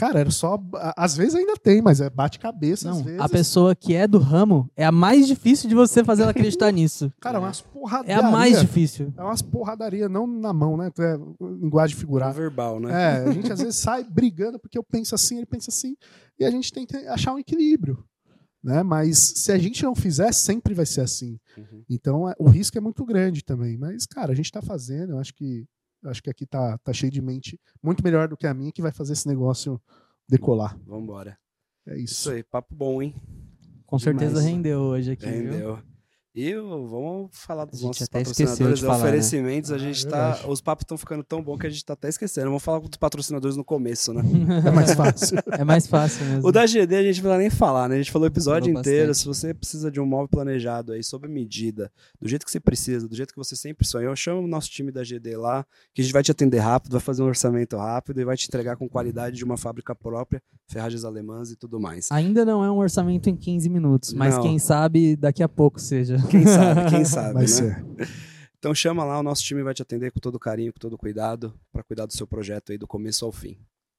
Cara, 0.00 0.20
era 0.20 0.30
só. 0.30 0.58
Às 0.96 1.16
vezes 1.16 1.34
ainda 1.34 1.54
tem, 1.56 1.82
mas 1.82 2.00
é 2.00 2.08
bate-cabeça 2.08 2.90
às 2.90 2.96
Não, 2.96 3.04
vezes. 3.04 3.20
a 3.20 3.28
pessoa 3.28 3.74
que 3.76 3.94
é 3.94 4.06
do 4.08 4.18
ramo 4.18 4.70
é 4.74 4.84
a 4.84 4.90
mais 4.92 5.26
difícil 5.26 5.68
de 5.68 5.74
você 5.74 6.02
fazer 6.02 6.22
ela 6.22 6.30
acreditar 6.30 6.70
nisso. 6.72 7.12
Cara, 7.20 7.36
é 7.36 7.40
umas 7.40 7.60
É 7.60 7.62
porradarias. 7.72 8.24
a 8.24 8.30
mais 8.30 8.60
difícil. 8.60 9.12
É 9.16 9.22
umas 9.22 9.42
porradaria, 9.42 10.08
não 10.08 10.26
na 10.26 10.52
mão, 10.52 10.76
né? 10.76 10.90
É 10.98 11.18
linguagem 11.60 11.96
É 11.96 12.00
figurada. 12.00 12.32
verbal, 12.32 12.80
né? 12.80 12.90
É, 12.92 13.28
a 13.28 13.30
gente 13.32 13.52
às 13.52 13.60
vezes 13.60 13.76
sai 13.76 14.02
brigando 14.04 14.58
porque 14.58 14.78
eu 14.78 14.82
penso 14.84 15.14
assim, 15.14 15.36
ele 15.36 15.46
pensa 15.46 15.70
assim, 15.70 15.94
e 16.38 16.44
a 16.44 16.50
gente 16.50 16.72
tem 16.72 16.86
que 16.86 16.96
achar 17.08 17.34
um 17.34 17.38
equilíbrio. 17.38 18.02
Né? 18.62 18.82
Mas 18.82 19.18
se 19.36 19.52
a 19.52 19.58
gente 19.58 19.82
não 19.82 19.94
fizer, 19.94 20.32
sempre 20.32 20.74
vai 20.74 20.84
ser 20.86 21.00
assim. 21.02 21.38
Uhum. 21.56 21.82
Então 21.88 22.28
é- 22.28 22.34
o 22.38 22.48
risco 22.48 22.76
é 22.76 22.80
muito 22.80 23.04
grande 23.04 23.42
também. 23.44 23.76
Mas, 23.78 24.04
cara, 24.06 24.32
a 24.32 24.34
gente 24.34 24.50
tá 24.52 24.60
fazendo, 24.60 25.12
eu 25.12 25.18
acho 25.18 25.34
que 25.34 25.64
acho 26.04 26.22
que 26.22 26.30
aqui 26.30 26.46
tá, 26.46 26.78
tá 26.78 26.92
cheio 26.92 27.10
de 27.12 27.20
mente 27.20 27.60
muito 27.82 28.02
melhor 28.02 28.28
do 28.28 28.36
que 28.36 28.46
a 28.46 28.54
minha 28.54 28.72
que 28.72 28.82
vai 28.82 28.92
fazer 28.92 29.12
esse 29.12 29.28
negócio 29.28 29.80
decolar. 30.28 30.78
Vambora. 30.86 31.36
É 31.86 31.94
Isso 31.98 32.14
isso. 32.14 32.30
aí, 32.30 32.42
papo 32.42 32.74
bom, 32.74 33.02
hein? 33.02 33.14
Com 33.86 33.98
certeza 33.98 34.34
Demais. 34.34 34.46
rendeu 34.46 34.80
hoje 34.80 35.12
aqui, 35.12 35.26
viu? 35.26 35.78
E 36.32 36.54
vamos 36.54 37.30
falar 37.32 37.64
dos 37.64 37.82
nossos 37.82 38.08
patrocinadores, 38.08 38.82
né? 38.82 38.88
oferecimentos. 38.88 39.72
A 39.72 39.74
Ah, 39.74 39.78
gente 39.78 40.06
é 40.06 40.10
tá. 40.10 40.30
verdade. 40.30 40.50
Os 40.52 40.60
papos 40.60 40.84
estão 40.84 40.96
ficando 40.96 41.24
tão 41.24 41.42
bons 41.42 41.58
que 41.58 41.66
a 41.66 41.70
gente 41.70 41.84
tá 41.84 41.94
até 41.94 42.08
esquecendo. 42.08 42.46
Vamos 42.46 42.62
falar 42.62 42.78
dos 42.78 42.96
patrocinadores 42.96 43.56
no 43.56 43.64
começo, 43.64 44.12
né? 44.14 44.22
É 44.64 44.70
mais 44.70 44.94
fácil. 44.94 45.38
É 45.50 45.64
mais 45.64 45.86
fácil 45.88 46.24
mesmo. 46.26 46.46
O 46.48 46.52
da 46.52 46.66
GD 46.66 46.94
a 46.94 47.02
gente 47.02 47.16
não 47.16 47.22
precisa 47.30 47.38
nem 47.38 47.50
falar, 47.50 47.88
né? 47.88 47.96
A 47.96 47.98
gente 47.98 48.12
falou 48.12 48.26
o 48.26 48.30
episódio 48.30 48.66
Falou 48.68 48.80
inteiro. 48.80 49.08
bastante. 49.08 49.22
Se 49.22 49.26
você 49.26 49.52
precisa 49.54 49.90
de 49.90 50.00
um 50.00 50.06
móvel 50.06 50.28
planejado 50.28 50.92
aí, 50.92 51.02
sob 51.02 51.26
medida, 51.26 51.90
do 52.20 52.28
jeito 52.28 52.44
que 52.44 52.50
você 52.52 52.60
precisa, 52.60 53.08
do 53.08 53.14
jeito 53.16 53.32
que 53.32 53.38
você 53.38 53.56
sempre 53.56 53.84
sonhou, 53.84 54.14
chama 54.14 54.38
o 54.40 54.46
nosso 54.46 54.70
time 54.70 54.92
da 54.92 55.02
GD 55.02 55.36
lá, 55.36 55.66
que 55.92 56.00
a 56.00 56.04
gente 56.04 56.12
vai 56.12 56.22
te 56.22 56.30
atender 56.30 56.58
rápido, 56.58 56.92
vai 56.92 57.00
fazer 57.00 57.22
um 57.24 57.26
orçamento 57.26 57.76
rápido 57.76 58.20
e 58.20 58.24
vai 58.24 58.36
te 58.36 58.46
entregar 58.46 58.76
com 58.76 58.88
qualidade 58.88 59.36
de 59.36 59.44
uma 59.44 59.56
fábrica 59.56 59.96
própria, 59.96 60.40
ferragens 60.68 61.04
alemãs 61.04 61.50
e 61.50 61.56
tudo 61.56 61.80
mais. 61.80 62.06
Ainda 62.12 62.44
não 62.44 62.62
é 62.64 62.70
um 62.70 62.78
orçamento 62.78 63.28
em 63.28 63.34
15 63.34 63.68
minutos, 63.68 64.12
mas 64.12 64.36
Não. 64.36 64.42
quem 64.42 64.60
sabe 64.60 65.16
daqui 65.16 65.42
a 65.42 65.48
pouco 65.48 65.80
seja. 65.80 66.19
Quem 66.28 66.46
sabe, 66.46 66.90
quem 66.90 67.04
sabe, 67.06 67.34
Vai 67.34 67.42
né? 67.42 67.48
ser. 67.48 67.84
Então 68.58 68.74
chama 68.74 69.04
lá, 69.04 69.18
o 69.18 69.22
nosso 69.22 69.42
time 69.42 69.62
vai 69.62 69.72
te 69.72 69.82
atender 69.82 70.10
com 70.12 70.20
todo 70.20 70.38
carinho, 70.38 70.72
com 70.72 70.78
todo 70.78 70.98
cuidado, 70.98 71.54
para 71.72 71.82
cuidar 71.82 72.06
do 72.06 72.12
seu 72.12 72.26
projeto 72.26 72.72
aí 72.72 72.78
do 72.78 72.86
começo 72.86 73.24
ao 73.24 73.32
fim. 73.32 73.56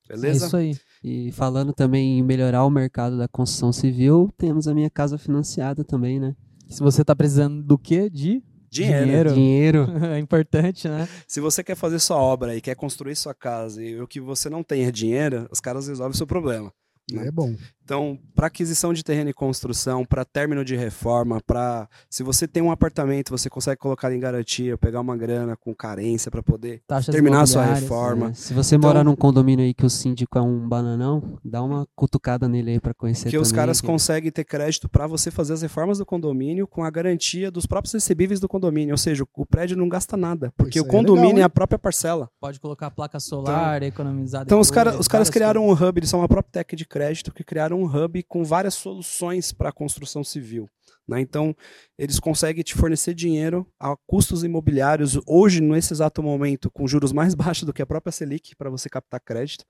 É 0.10 0.14
Beleza? 0.14 0.46
isso 0.46 0.58
aí. 0.58 0.78
E 1.04 1.32
falando 1.32 1.74
também 1.74 2.20
em 2.20 2.24
melhorar 2.24 2.66
o 2.66 2.70
mercado 2.70 3.18
da 3.18 3.28
construção 3.28 3.72
civil, 3.72 4.30
temos 4.38 4.68
a 4.68 4.74
minha 4.74 4.90
casa 4.90 5.18
financiada 5.18 5.84
também, 5.84 6.20
né? 6.20 6.36
Se 6.70 6.82
você 6.82 7.04
tá 7.04 7.16
precisando 7.16 7.64
do 7.64 7.78
quê? 7.78 8.10
De 8.10 8.44
Dinheiro. 8.72 9.06
Dinheiro. 9.06 9.34
Dinheiro. 9.34 9.88
é 10.16 10.18
importante, 10.20 10.88
né? 10.88 11.08
Se 11.28 11.42
você 11.42 11.62
quer 11.62 11.76
fazer 11.76 12.00
sua 12.00 12.16
obra 12.18 12.56
e 12.56 12.62
quer 12.62 12.76
construir 12.76 13.16
sua 13.18 13.34
casa 13.34 13.84
e 13.84 14.00
o 14.00 14.08
que 14.08 14.22
você 14.22 14.50
não 14.50 14.64
tem 14.64 14.86
é 14.86 14.92
dinheiro, 14.92 15.48
os 15.52 15.60
caras 15.60 15.88
resolvem 15.90 16.14
o 16.14 16.18
seu 16.18 16.26
problema. 16.26 16.72
né? 17.12 17.28
É 17.28 17.32
bom. 17.32 17.54
Então, 17.92 18.18
para 18.34 18.48
aquisição 18.48 18.94
de 18.94 19.04
terreno 19.04 19.32
e 19.32 19.34
construção, 19.34 20.06
para 20.06 20.24
término 20.24 20.64
de 20.64 20.78
reforma, 20.78 21.42
para 21.46 21.90
se 22.10 22.24
você 22.24 22.48
tem 22.48 22.64
um 22.64 22.72
apartamento, 22.72 23.32
você 23.32 23.50
consegue 23.50 23.82
colocar 23.82 24.14
em 24.16 24.18
garantia, 24.20 24.78
pegar 24.78 25.02
uma 25.02 25.18
grana 25.18 25.58
com 25.58 25.76
carência 25.76 26.32
para 26.32 26.42
poder 26.42 26.82
Taxas 26.88 27.14
terminar 27.14 27.42
a 27.42 27.46
sua 27.46 27.66
reforma. 27.66 28.30
É, 28.30 28.34
se 28.34 28.54
você 28.54 28.78
Então- 28.78 28.90
morar 28.90 29.04
num 29.04 29.14
condomínio 29.14 29.66
aí 29.66 29.74
que 29.74 29.86
o 29.86 29.90
síndico 29.90 30.38
é 30.38 30.42
um 30.42 30.70
bananão, 30.70 31.38
dá 31.44 31.62
uma 31.62 31.86
cutucada 31.94 32.48
nele 32.48 32.72
aí 32.72 32.80
pra 32.80 32.94
conhecer 32.94 33.30
que 33.30 33.38
os 33.38 33.50
também, 33.50 33.60
caras 33.62 33.82
que- 33.82 33.88
conseguem 33.88 34.32
ter 34.32 34.46
crédito 34.46 34.88
para 34.88 35.06
você 35.06 35.30
fazer 35.30 35.52
as 35.52 35.62
reformas 35.62 35.98
do 35.98 36.06
condomínio 36.06 36.66
com 36.68 36.86
a 36.86 36.90
garantia 36.90 37.52
dos 37.52 37.66
próprios 37.66 37.92
recebíveis 37.94 38.40
do 38.40 38.48
condomínio, 38.48 38.94
ou 38.94 38.98
seja, 38.98 39.26
o 39.36 39.46
prédio 39.46 39.76
não 39.76 39.90
gasta 39.90 40.16
nada, 40.16 40.54
porque 40.56 40.80
Isso 40.80 40.86
o 40.86 40.88
é 40.88 40.92
condomínio 40.92 41.28
legal, 41.32 41.42
é 41.42 41.44
a 41.44 41.50
própria 41.50 41.78
parcela. 41.78 42.30
Pode 42.40 42.58
colocar 42.58 42.90
placa 42.90 43.20
solar, 43.20 43.84
economizar 43.84 44.44
Então 44.44 44.62
os, 44.62 44.72
cara, 44.72 44.98
os 44.98 45.10
caras 45.10 45.30
criaram 45.30 45.62
coisas. 45.66 45.82
um 45.82 45.90
hub, 45.90 46.00
eles 46.00 46.10
são 46.10 46.22
uma 46.22 46.30
própria 46.30 46.52
tech 46.64 46.74
de 46.74 46.86
crédito 46.86 47.34
que 47.34 47.44
criaram 47.44 47.81
um 47.82 47.86
hub 47.86 48.24
com 48.24 48.44
várias 48.44 48.74
soluções 48.74 49.52
para 49.52 49.70
a 49.70 49.74
construção 49.74 50.24
civil. 50.24 50.70
né? 51.08 51.20
Então, 51.20 51.56
eles 51.98 52.20
conseguem 52.20 52.64
te 52.64 52.76
fornecer 52.76 53.14
dinheiro 53.14 53.68
a 53.80 53.96
custos 54.08 54.44
imobiliários, 54.44 55.20
hoje, 55.28 55.62
nesse 55.62 55.94
exato 55.94 56.22
momento, 56.22 56.70
com 56.72 56.88
juros 56.88 57.12
mais 57.12 57.34
baixos 57.36 57.66
do 57.66 57.74
que 57.74 57.82
a 57.82 57.86
própria 57.88 58.12
Selic, 58.12 58.56
para 58.56 58.70
você 58.70 58.90
captar 58.90 59.20
crédito. 59.20 59.66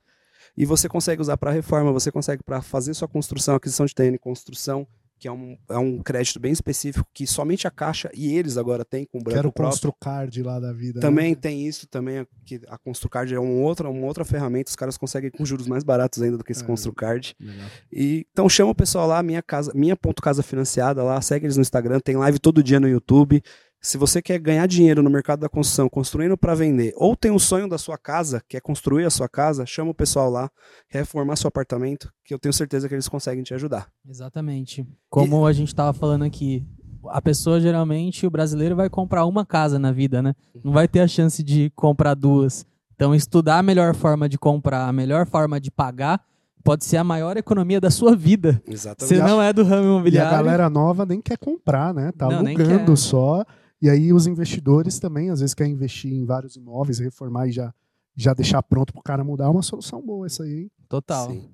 E 0.57 0.65
você 0.65 0.89
consegue 0.89 1.21
usar 1.21 1.37
para 1.37 1.51
reforma, 1.51 1.91
você 1.91 2.11
consegue 2.11 2.43
para 2.43 2.61
fazer 2.61 2.93
sua 2.93 3.07
construção, 3.07 3.55
aquisição 3.55 3.85
de 3.85 3.95
terreno 3.95 4.19
construção, 4.19 4.87
que 5.21 5.27
é 5.27 5.31
um, 5.31 5.55
é 5.69 5.77
um 5.77 5.99
crédito 6.01 6.39
bem 6.39 6.51
específico 6.51 7.07
que 7.13 7.27
somente 7.27 7.67
a 7.67 7.71
Caixa 7.71 8.09
e 8.11 8.35
eles 8.35 8.57
agora 8.57 8.83
têm 8.83 9.05
com 9.05 9.19
o 9.19 9.21
branco 9.21 9.37
Quero 9.37 9.49
o. 9.49 9.69
Construcard 9.69 10.41
lá 10.41 10.59
da 10.59 10.73
vida. 10.73 10.95
né? 10.95 11.01
Também 11.01 11.35
tem 11.35 11.67
isso, 11.67 11.87
também 11.87 12.17
a- 12.17 12.27
que 12.43 12.59
a 12.67 12.77
Construcard 12.79 13.31
é 13.31 13.39
um 13.39 13.61
outra, 13.61 13.87
uma 13.87 14.07
outra 14.07 14.25
ferramenta, 14.25 14.71
os 14.71 14.75
caras 14.75 14.97
conseguem 14.97 15.29
com 15.29 15.45
juros 15.45 15.67
mais 15.67 15.83
baratos 15.83 16.23
ainda 16.23 16.39
do 16.39 16.43
que 16.43 16.51
esse 16.51 16.63
É. 16.63 16.65
Construcard. 16.65 17.35
Legal. 17.39 17.67
E 17.93 18.25
então 18.31 18.49
chama 18.49 18.71
o 18.71 18.75
pessoal 18.75 19.07
lá, 19.07 19.21
minha 19.21 19.43
casa, 19.43 19.71
minha 19.75 19.95
ponto 19.95 20.23
casa 20.23 20.41
financiada 20.41 21.03
lá, 21.03 21.21
segue 21.21 21.45
eles 21.45 21.55
no 21.55 21.61
Instagram, 21.61 21.99
tem 21.99 22.17
live 22.17 22.39
todo 22.39 22.63
dia 22.63 22.79
no 22.79 22.89
YouTube. 22.89 23.43
Se 23.83 23.97
você 23.97 24.21
quer 24.21 24.37
ganhar 24.37 24.67
dinheiro 24.67 25.01
no 25.01 25.09
mercado 25.09 25.39
da 25.39 25.49
construção, 25.49 25.89
construindo 25.89 26.37
para 26.37 26.53
vender, 26.53 26.93
ou 26.95 27.15
tem 27.15 27.31
o 27.31 27.39
sonho 27.39 27.67
da 27.67 27.79
sua 27.79 27.97
casa, 27.97 28.39
quer 28.47 28.61
construir 28.61 29.05
a 29.05 29.09
sua 29.09 29.27
casa, 29.27 29.65
chama 29.65 29.89
o 29.89 29.93
pessoal 29.93 30.29
lá, 30.29 30.51
reformar 30.87 31.35
seu 31.35 31.47
apartamento, 31.47 32.13
que 32.23 32.31
eu 32.31 32.37
tenho 32.37 32.53
certeza 32.53 32.87
que 32.87 32.93
eles 32.93 33.07
conseguem 33.07 33.43
te 33.43 33.55
ajudar. 33.55 33.87
Exatamente. 34.07 34.87
Como 35.09 35.47
a 35.47 35.51
gente 35.51 35.73
tava 35.73 35.93
falando 35.93 36.23
aqui, 36.23 36.63
a 37.07 37.19
pessoa 37.19 37.59
geralmente, 37.59 38.27
o 38.27 38.29
brasileiro 38.29 38.75
vai 38.75 38.87
comprar 38.87 39.25
uma 39.25 39.43
casa 39.43 39.79
na 39.79 39.91
vida, 39.91 40.21
né? 40.21 40.35
Não 40.63 40.71
vai 40.71 40.87
ter 40.87 40.99
a 40.99 41.07
chance 41.07 41.41
de 41.41 41.71
comprar 41.75 42.13
duas. 42.13 42.63
Então, 42.95 43.15
estudar 43.15 43.57
a 43.57 43.63
melhor 43.63 43.95
forma 43.95 44.29
de 44.29 44.37
comprar, 44.37 44.87
a 44.87 44.93
melhor 44.93 45.25
forma 45.25 45.59
de 45.59 45.71
pagar, 45.71 46.21
pode 46.63 46.85
ser 46.85 46.97
a 46.97 47.03
maior 47.03 47.35
economia 47.35 47.81
da 47.81 47.89
sua 47.89 48.15
vida. 48.15 48.61
Exatamente. 48.67 49.15
Você 49.15 49.23
não 49.27 49.41
é 49.41 49.51
do 49.51 49.63
ramo 49.63 49.81
E 49.81 49.87
a 49.87 49.89
imobiliário. 49.89 50.31
galera 50.37 50.69
nova 50.69 51.03
nem 51.03 51.19
quer 51.19 51.39
comprar, 51.39 51.95
né? 51.95 52.11
Tá 52.15 52.27
Não, 52.27 52.37
alugando 52.45 52.95
só. 52.95 53.43
E 53.81 53.89
aí 53.89 54.13
os 54.13 54.27
investidores 54.27 54.99
também, 54.99 55.29
às 55.29 55.39
vezes, 55.39 55.55
querem 55.55 55.73
investir 55.73 56.13
em 56.13 56.25
vários 56.25 56.55
imóveis, 56.55 56.99
reformar 56.99 57.47
e 57.47 57.51
já, 57.51 57.73
já 58.15 58.33
deixar 58.33 58.61
pronto 58.61 58.93
pro 58.93 59.01
cara 59.01 59.23
mudar. 59.23 59.45
É 59.45 59.49
uma 59.49 59.63
solução 59.63 60.01
boa 60.05 60.27
essa 60.27 60.43
aí, 60.43 60.63
hein? 60.63 60.71
Total. 60.87 61.31
Sim. 61.31 61.49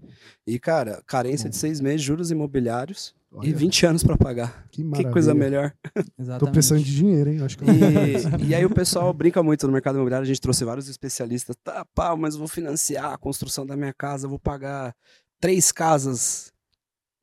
E, 0.46 0.60
cara, 0.60 1.02
carência 1.06 1.50
de 1.50 1.56
seis 1.56 1.80
meses, 1.80 2.02
juros 2.02 2.32
imobiliários 2.32 3.16
e 3.34 3.50
Olha, 3.50 3.56
20 3.56 3.86
anos 3.86 4.04
para 4.04 4.18
pagar. 4.18 4.68
que 4.72 4.84
Que 4.84 5.10
coisa 5.12 5.34
melhor. 5.34 5.74
Exatamente. 6.18 6.40
Tô 6.40 6.52
precisando 6.52 6.84
de 6.84 6.96
dinheiro, 6.96 7.30
hein? 7.30 7.42
Acho 7.44 7.58
que 7.58 7.66
E, 7.66 8.48
e 8.50 8.56
aí 8.56 8.66
o 8.66 8.70
pessoal 8.70 9.14
brinca 9.14 9.44
muito 9.44 9.68
no 9.68 9.74
mercado 9.74 9.96
imobiliário, 9.96 10.24
a 10.24 10.28
gente 10.28 10.42
trouxe 10.42 10.66
vários 10.66 10.88
especialistas. 10.90 11.56
Tá, 11.64 11.86
pá, 11.94 12.16
mas 12.16 12.34
eu 12.34 12.40
vou 12.40 12.48
financiar 12.48 13.14
a 13.14 13.18
construção 13.18 13.66
da 13.66 13.78
minha 13.78 13.94
casa, 13.94 14.28
vou 14.28 14.40
pagar 14.40 14.96
três 15.40 15.72
casas. 15.72 16.52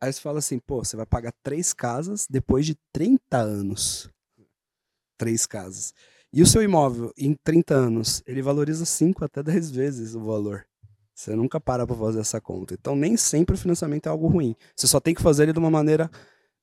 Aí 0.01 0.13
você 0.13 0.21
fala 0.21 0.39
assim, 0.39 0.59
pô, 0.59 0.85
você 0.85 0.97
vai 0.97 1.07
pagar 1.07 1.33
três 1.43 1.73
casas 1.73 2.27
depois 2.31 2.65
de 2.65 2.77
30 2.93 3.39
anos. 3.39 4.11
Três 5.19 5.47
casas. 5.47 5.93
E 6.33 6.43
o 6.43 6.47
seu 6.47 6.63
imóvel, 6.63 7.13
em 7.17 7.37
30 7.45 7.75
anos, 7.75 8.23
ele 8.27 8.43
valoriza 8.43 8.85
5 8.85 9.25
até 9.25 9.43
10 9.43 9.71
vezes 9.71 10.15
o 10.15 10.21
valor. 10.21 10.63
Você 11.15 11.37
nunca 11.37 11.61
para 11.61 11.87
para 11.87 11.95
fazer 11.95 12.19
essa 12.21 12.41
conta. 12.41 12.75
Então, 12.75 12.97
nem 12.97 13.17
sempre 13.17 13.55
o 13.55 13.59
financiamento 13.59 14.07
é 14.07 14.11
algo 14.11 14.27
ruim. 14.27 14.57
Você 14.75 14.89
só 14.89 14.99
tem 14.99 15.15
que 15.15 15.23
fazer 15.23 15.45
ele 15.45 15.53
de 15.53 15.59
uma 15.61 15.71
maneira 15.71 16.11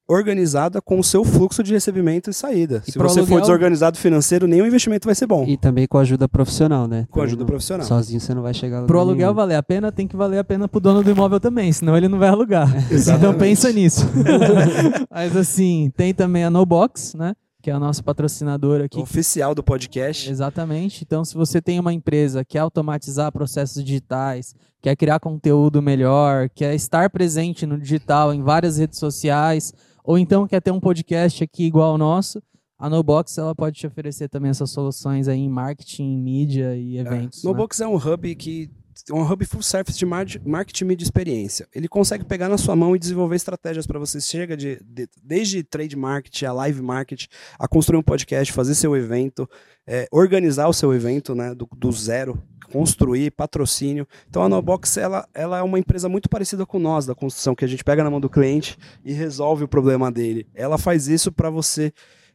organizada 0.10 0.82
com 0.82 1.00
o 1.00 1.04
seu 1.04 1.24
fluxo 1.24 1.64
de 1.64 1.72
recebimento 1.72 2.30
e 2.30 2.34
saída. 2.34 2.84
E 2.86 2.92
Se 2.92 2.98
você 2.98 3.20
for 3.20 3.20
aluguel- 3.22 3.40
desorganizado 3.42 3.98
financeiro, 3.98 4.46
nenhum 4.46 4.66
investimento 4.66 5.06
vai 5.08 5.16
ser 5.16 5.26
bom. 5.26 5.46
E 5.48 5.56
também 5.56 5.88
com 5.88 5.98
ajuda 5.98 6.28
profissional, 6.28 6.86
né? 6.86 7.04
Com 7.10 7.14
Também 7.14 7.28
ajuda 7.28 7.40
não- 7.44 7.48
profissional. 7.48 7.88
Sozinho 7.88 8.20
você 8.20 8.34
não 8.34 8.42
vai 8.42 8.54
chegar 8.54 8.80
a 8.80 8.86
Pro 8.86 8.98
lugar 9.00 9.02
aluguel 9.10 9.28
nenhum. 9.28 9.36
valer 9.36 9.56
a 9.56 9.64
pena, 9.64 9.90
tem 9.90 10.06
que 10.06 10.18
valer 10.18 10.40
a 10.40 10.44
pena 10.44 10.68
pro 10.68 10.82
dono 10.82 11.02
do 11.02 11.10
imóvel 11.10 11.40
também, 11.40 11.72
senão 11.72 11.96
ele 11.96 12.10
não 12.10 12.20
vai 12.20 12.28
alugar. 12.28 12.68
então 12.88 12.98
Exatamente. 12.98 13.40
pensa 13.40 13.72
nisso. 13.72 14.02
Mas 15.10 15.36
assim, 15.38 15.90
tem 15.96 16.14
também 16.14 16.44
a 16.44 16.50
NoBox, 16.50 17.14
né? 17.14 17.34
Que 17.62 17.70
é 17.70 17.74
a 17.74 17.80
nossa 17.80 18.02
patrocinadora 18.02 18.86
aqui. 18.86 19.00
Oficial 19.00 19.54
do 19.54 19.64
podcast. 19.64 20.30
Exatamente. 20.30 21.04
Então, 21.04 21.24
se 21.24 21.36
você 21.36 21.62
tem 21.62 21.80
uma 21.80 21.94
empresa 21.94 22.44
que 22.44 22.54
quer 22.54 22.60
automatizar 22.60 23.32
processos 23.32 23.84
digitais, 23.84 24.56
quer 24.82 24.96
criar 24.96 25.20
conteúdo 25.20 25.82
melhor, 25.82 26.50
quer 26.50 26.74
estar 26.74 27.10
presente 27.10 27.66
no 27.66 27.80
digital 27.80 28.34
em 28.34 28.42
várias 28.42 28.78
redes 28.78 28.98
sociais, 29.00 29.74
ou 30.04 30.18
então 30.18 30.48
quer 30.48 30.62
ter 30.62 30.72
um 30.72 30.80
podcast 30.80 31.44
aqui 31.44 31.66
igual 31.66 31.92
ao 31.92 31.98
nosso, 31.98 32.42
a 32.82 32.90
NoBox 32.90 33.38
ela 33.38 33.54
pode 33.54 33.78
te 33.78 33.86
oferecer 33.86 34.28
também 34.28 34.50
essas 34.50 34.72
soluções 34.72 35.28
aí 35.28 35.38
em 35.38 35.50
marketing, 35.50 36.18
mídia 36.18 36.76
e 36.76 36.98
eventos. 36.98 37.44
né? 37.44 37.48
Nobox 37.52 37.80
é 37.80 37.88
um 37.88 37.96
hub 37.96 38.36
que 38.36 38.72
é 38.74 38.81
um 39.12 39.22
hub 39.24 39.46
full 39.46 39.62
service 39.62 39.98
de 39.98 40.06
mar- 40.06 40.26
marketing 40.46 40.86
mídia 40.86 41.04
e 41.04 41.06
experiência. 41.06 41.68
Ele 41.74 41.88
consegue 41.88 42.24
pegar 42.24 42.50
na 42.50 42.58
sua 42.58 42.76
mão 42.76 42.96
e 42.96 43.00
desenvolver 43.00 43.36
estratégias 43.36 43.88
para 43.88 43.98
você. 44.00 44.20
Chega 44.20 44.56
de, 44.56 44.80
de- 44.84 45.08
desde 45.24 45.64
trade 45.64 45.96
marketing, 45.96 46.46
a 46.46 46.54
live 46.54 46.82
marketing, 46.82 47.28
a 47.58 47.68
construir 47.68 47.98
um 48.00 48.04
podcast, 48.04 48.52
fazer 48.54 48.76
seu 48.76 48.96
evento, 48.96 49.50
é, 49.88 50.08
organizar 50.12 50.68
o 50.68 50.74
seu 50.74 50.94
evento 50.94 51.34
né, 51.34 51.56
do, 51.56 51.68
do 51.76 51.92
zero, 51.92 52.42
construir, 52.72 53.32
patrocínio. 53.32 54.08
Então 54.30 54.44
a 54.44 54.50
Nobox 54.50 54.98
ela, 54.98 55.28
ela 55.34 55.58
é 55.60 55.62
uma 55.62 55.80
empresa 55.80 56.08
muito 56.08 56.30
parecida 56.30 56.66
com 56.66 56.80
nós 56.80 57.06
da 57.06 57.16
construção, 57.16 57.56
que 57.56 57.66
a 57.66 57.68
gente 57.68 57.84
pega 57.84 58.04
na 58.04 58.10
mão 58.10 58.22
do 58.22 58.30
cliente 58.30 58.78
e 59.04 59.12
resolve 59.14 59.64
o 59.64 59.68
problema 59.68 60.12
dele. 60.12 60.48
Ela 60.54 60.78
faz 60.78 61.08
isso 61.08 61.32
para 61.32 61.50
você 61.50 61.92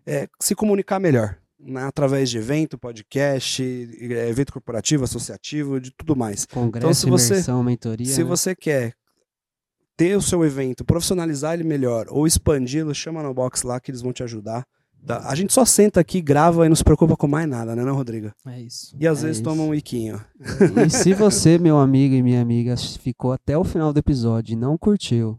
é, 0.06 0.28
se 0.40 0.54
comunicar 0.54 0.98
melhor. 1.00 1.38
Né, 1.58 1.82
através 1.84 2.28
de 2.30 2.38
evento, 2.38 2.78
podcast, 2.78 3.62
é, 3.62 4.28
evento 4.28 4.52
corporativo, 4.52 5.04
associativo, 5.04 5.80
de 5.80 5.90
tudo 5.96 6.14
mais. 6.16 6.44
Congresso, 6.46 6.86
Então, 6.86 6.94
se 6.94 7.06
você- 7.06 7.34
imersão, 7.34 7.62
mentoria. 7.62 8.06
Se 8.06 8.22
né? 8.22 8.28
você 8.28 8.54
quer 8.54 8.94
ter 9.96 10.16
o 10.16 10.22
seu 10.22 10.44
evento, 10.44 10.84
profissionalizar 10.84 11.54
ele 11.54 11.64
melhor 11.64 12.06
ou 12.10 12.26
expandi-lo, 12.26 12.94
chama 12.94 13.22
no 13.22 13.32
box 13.32 13.62
lá 13.62 13.80
que 13.80 13.90
eles 13.90 14.02
vão 14.02 14.12
te 14.12 14.22
ajudar. 14.22 14.66
Tá? 15.06 15.28
A 15.28 15.34
gente 15.36 15.52
só 15.52 15.64
senta 15.64 16.00
aqui, 16.00 16.20
grava 16.20 16.66
e 16.66 16.68
não 16.68 16.74
se 16.76 16.82
preocupa 16.82 17.16
com 17.16 17.28
mais 17.28 17.48
nada, 17.48 17.76
né, 17.76 17.84
não, 17.84 17.94
Rodrigo? 17.94 18.32
É 18.46 18.60
isso. 18.60 18.94
E 18.98 19.06
às 19.06 19.20
É 19.20 19.26
vezes 19.28 19.36
isso. 19.36 19.44
toma 19.44 19.62
um 19.62 19.72
iquinho. 19.74 20.20
E 20.84 20.90
se 20.90 21.14
você, 21.14 21.58
meu 21.58 21.78
amigo 21.78 22.14
e 22.14 22.22
minha 22.22 22.42
amiga, 22.42 22.76
ficou 22.76 23.32
até 23.32 23.56
o 23.56 23.62
final 23.64 23.92
do 23.92 23.98
episódio 23.98 24.52
e 24.54 24.56
não 24.56 24.76
curtiu, 24.76 25.38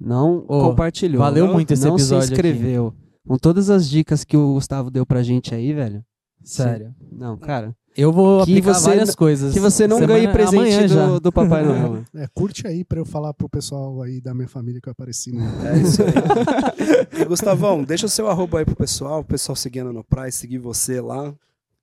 não 0.00 0.38
Ô, 0.48 0.68
compartilhou, 0.70 1.18
valeu 1.18 1.46
não, 1.46 1.54
muito 1.54 1.72
esse 1.74 1.84
não 1.84 1.94
episódio 1.96 2.28
se 2.28 2.32
inscreveu, 2.32 2.94
com 3.28 3.38
todas 3.38 3.70
as 3.70 3.88
dicas 3.88 4.24
que 4.24 4.36
o 4.36 4.54
Gustavo 4.54 4.90
deu 4.90 5.04
pra 5.06 5.22
gente 5.22 5.54
aí, 5.54 5.72
velho. 5.72 6.04
Sério. 6.42 6.94
Não, 7.12 7.36
cara, 7.36 7.74
Eu 7.96 8.12
vou 8.12 8.44
Que 8.44 8.52
aplicar 8.52 8.74
você 8.74 8.88
várias 8.90 9.14
coisas. 9.14 9.52
Que 9.52 9.58
você 9.60 9.86
não 9.88 9.98
Semana- 9.98 10.14
ganhe 10.20 10.32
presente 10.32 10.86
do, 10.94 11.18
do 11.20 11.32
Papai 11.32 11.64
Noel. 11.64 12.04
É, 12.14 12.26
curte 12.32 12.66
aí 12.66 12.84
pra 12.84 13.00
eu 13.00 13.04
falar 13.04 13.34
pro 13.34 13.48
pessoal 13.48 14.00
aí 14.02 14.20
da 14.20 14.32
minha 14.32 14.46
família 14.48 14.80
que 14.80 14.88
eu 14.88 14.92
apareci 14.92 15.32
no. 15.32 15.42
É 15.66 15.78
isso 15.78 16.00
aí. 16.02 17.20
e 17.20 17.24
Gustavão, 17.24 17.82
deixa 17.82 18.06
o 18.06 18.08
seu 18.08 18.28
arroba 18.28 18.60
aí 18.60 18.64
pro 18.64 18.76
pessoal, 18.76 19.20
o 19.20 19.24
pessoal 19.24 19.56
seguir 19.56 19.80
a 19.80 19.84
Nano 19.84 20.04
Price, 20.04 20.38
seguir 20.38 20.58
você 20.58 21.00
lá. 21.00 21.34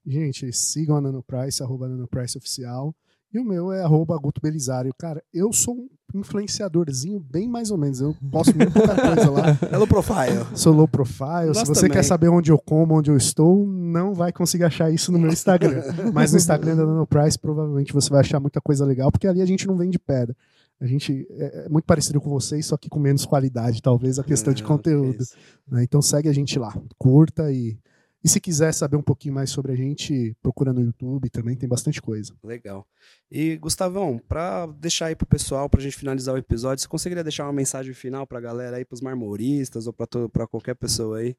Gente, 0.07 0.51
sigam 0.53 0.95
a 0.95 1.01
Nanoprice, 1.01 1.61
arroba 1.63 1.87
Nanoprice 1.87 2.37
Oficial. 2.37 2.95
E 3.35 3.39
o 3.39 3.43
meu 3.43 3.69
é 3.73 3.81
arroba 3.83 4.17
Guto 4.17 4.39
Belisário. 4.41 4.93
Cara, 4.97 5.21
eu 5.33 5.51
sou 5.51 5.75
um 5.75 5.89
influenciadorzinho 6.17 7.19
bem 7.19 7.49
mais 7.49 7.69
ou 7.69 7.77
menos. 7.77 7.99
Eu 7.99 8.15
posto 8.31 8.55
muito 8.55 8.71
pouca 8.71 8.95
coisa 8.95 9.29
lá. 9.29 9.59
Hello 9.69 9.85
Profile. 9.85 10.45
Sou 10.55 10.71
low 10.71 10.87
profile. 10.87 11.47
Nós 11.47 11.57
Se 11.57 11.65
você 11.65 11.81
também. 11.81 11.91
quer 11.97 12.03
saber 12.03 12.29
onde 12.29 12.49
eu 12.49 12.57
como, 12.57 12.95
onde 12.97 13.11
eu 13.11 13.17
estou, 13.17 13.67
não 13.67 14.13
vai 14.13 14.31
conseguir 14.31 14.63
achar 14.63 14.89
isso 14.89 15.11
no 15.11 15.19
meu 15.19 15.29
Instagram. 15.29 15.83
Mas 16.13 16.31
no 16.31 16.37
Instagram 16.37 16.77
da 16.77 16.85
Nanoprice, 16.85 17.37
provavelmente 17.37 17.91
você 17.91 18.09
vai 18.09 18.21
achar 18.21 18.39
muita 18.39 18.61
coisa 18.61 18.85
legal, 18.85 19.11
porque 19.11 19.27
ali 19.27 19.41
a 19.41 19.45
gente 19.45 19.67
não 19.67 19.75
vende 19.75 19.99
pedra. 19.99 20.33
A 20.79 20.85
gente 20.87 21.27
é 21.31 21.65
é 21.65 21.69
muito 21.69 21.83
parecido 21.83 22.21
com 22.21 22.29
vocês, 22.29 22.65
só 22.65 22.77
que 22.77 22.87
com 22.89 22.99
menos 22.99 23.25
qualidade, 23.25 23.81
talvez, 23.81 24.17
a 24.17 24.23
questão 24.23 24.53
de 24.53 24.63
Ah, 24.63 24.65
conteúdo. 24.65 25.25
né? 25.69 25.83
Então 25.83 26.01
segue 26.01 26.29
a 26.29 26.33
gente 26.33 26.57
lá, 26.57 26.73
curta 26.97 27.51
e. 27.51 27.77
E 28.25 28.27
se 28.27 28.41
quiser 28.41 28.73
saber 28.73 28.97
um 28.97 29.03
pouquinho 29.03 29.35
mais 29.35 29.51
sobre 29.51 29.71
a 29.71 29.75
gente, 29.75 30.35
procura 30.41 30.73
no 30.73 30.81
YouTube 30.81 31.29
também, 31.29 31.55
tem 31.55 31.69
bastante 31.69 32.01
coisa. 32.01 32.33
Legal. 32.43 32.83
E, 33.29 33.55
Gustavão, 33.57 34.17
pra 34.17 34.65
deixar 34.65 35.05
aí 35.05 35.15
pro 35.15 35.27
pessoal, 35.27 35.69
pra 35.69 35.79
gente 35.79 35.95
finalizar 35.95 36.33
o 36.33 36.37
episódio, 36.39 36.81
você 36.81 36.87
conseguiria 36.87 37.23
deixar 37.23 37.43
uma 37.43 37.53
mensagem 37.53 37.93
final 37.93 38.25
pra 38.25 38.41
galera 38.41 38.77
aí, 38.77 38.83
pros 38.83 38.99
marmoristas 38.99 39.85
ou 39.85 39.93
pra, 39.93 40.07
todo, 40.07 40.27
pra 40.27 40.47
qualquer 40.47 40.73
pessoa 40.73 41.19
aí? 41.19 41.37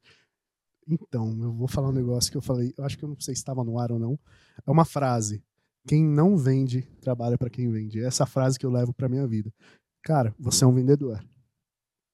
Então, 0.87 1.37
eu 1.43 1.51
vou 1.51 1.67
falar 1.67 1.89
um 1.89 1.91
negócio 1.91 2.31
que 2.31 2.37
eu 2.37 2.41
falei, 2.41 2.73
eu 2.77 2.85
acho 2.85 2.97
que 2.97 3.03
eu 3.03 3.09
não 3.09 3.19
sei 3.19 3.35
se 3.35 3.41
estava 3.41 3.65
no 3.65 3.77
ar 3.77 3.91
ou 3.91 3.99
não. 3.99 4.17
É 4.65 4.71
uma 4.71 4.85
frase. 4.85 5.43
Quem 5.85 6.05
não 6.05 6.37
vende, 6.37 6.83
trabalha 7.01 7.37
para 7.37 7.49
quem 7.49 7.69
vende. 7.69 7.99
É 7.99 8.05
essa 8.05 8.25
frase 8.25 8.57
que 8.57 8.65
eu 8.65 8.71
levo 8.71 8.93
para 8.93 9.09
minha 9.09 9.27
vida. 9.27 9.53
Cara, 10.03 10.33
você 10.39 10.63
é 10.63 10.67
um 10.67 10.73
vendedor. 10.73 11.21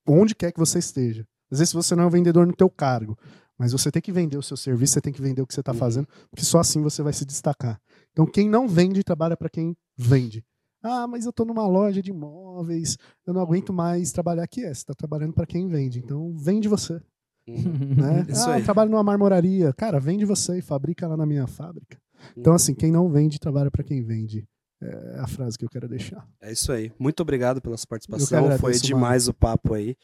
Onde 0.07 0.33
quer 0.33 0.51
que 0.51 0.59
você 0.59 0.79
esteja. 0.79 1.27
Às 1.51 1.59
vezes 1.59 1.73
você 1.75 1.95
não 1.95 2.05
é 2.05 2.07
um 2.07 2.09
vendedor 2.09 2.47
no 2.47 2.55
teu 2.55 2.67
cargo, 2.67 3.15
mas 3.57 3.71
você 3.71 3.91
tem 3.91 4.01
que 4.01 4.11
vender 4.11 4.37
o 4.37 4.41
seu 4.43 4.57
serviço, 4.57 4.93
você 4.93 5.01
tem 5.01 5.13
que 5.13 5.21
vender 5.21 5.41
o 5.41 5.47
que 5.47 5.53
você 5.53 5.59
está 5.59 5.71
Uhum. 5.71 5.77
fazendo, 5.77 6.07
porque 6.29 6.45
só 6.45 6.59
assim 6.59 6.81
você 6.81 7.01
vai 7.03 7.13
se 7.13 7.25
destacar. 7.25 7.79
Então, 8.11 8.25
quem 8.25 8.49
não 8.49 8.67
vende, 8.67 9.03
trabalha 9.03 9.35
para 9.37 9.49
quem 9.49 9.75
vende. 9.97 10.43
Ah, 10.81 11.07
mas 11.07 11.23
eu 11.25 11.29
estou 11.29 11.45
numa 11.45 11.65
loja 11.65 12.01
de 12.01 12.11
imóveis, 12.11 12.97
eu 13.25 13.33
não 13.33 13.41
aguento 13.41 13.71
mais 13.71 14.11
trabalhar 14.11 14.43
aqui. 14.43 14.61
É, 14.61 14.65
você 14.65 14.81
está 14.81 14.93
trabalhando 14.93 15.33
para 15.33 15.45
quem 15.45 15.67
vende. 15.67 15.99
Então, 15.99 16.33
vende 16.35 16.67
você 16.67 16.99
né? 17.47 18.25
Isso 18.29 18.49
ah, 18.49 18.57
eu 18.59 18.63
trabalho 18.63 18.89
numa 18.89 19.03
marmoraria. 19.03 19.73
Cara, 19.73 19.99
vende 19.99 20.25
você 20.25 20.59
e 20.59 20.61
fabrica 20.61 21.07
lá 21.07 21.17
na 21.17 21.25
minha 21.25 21.47
fábrica. 21.47 21.97
Então, 22.37 22.53
assim, 22.53 22.73
quem 22.73 22.91
não 22.91 23.09
vende, 23.09 23.37
trabalha 23.39 23.69
para 23.69 23.83
quem 23.83 24.01
vende. 24.01 24.45
É 24.85 25.19
a 25.19 25.27
frase 25.27 25.57
que 25.57 25.65
eu 25.65 25.69
quero 25.69 25.87
deixar. 25.87 26.27
É 26.41 26.51
isso 26.51 26.71
aí. 26.71 26.91
Muito 26.99 27.21
obrigado 27.21 27.61
pela 27.61 27.77
sua 27.77 27.87
participação. 27.87 28.57
Foi 28.57 28.73
demais 28.73 29.27
o 29.27 29.33
papo 29.33 29.73
aí. 29.73 29.95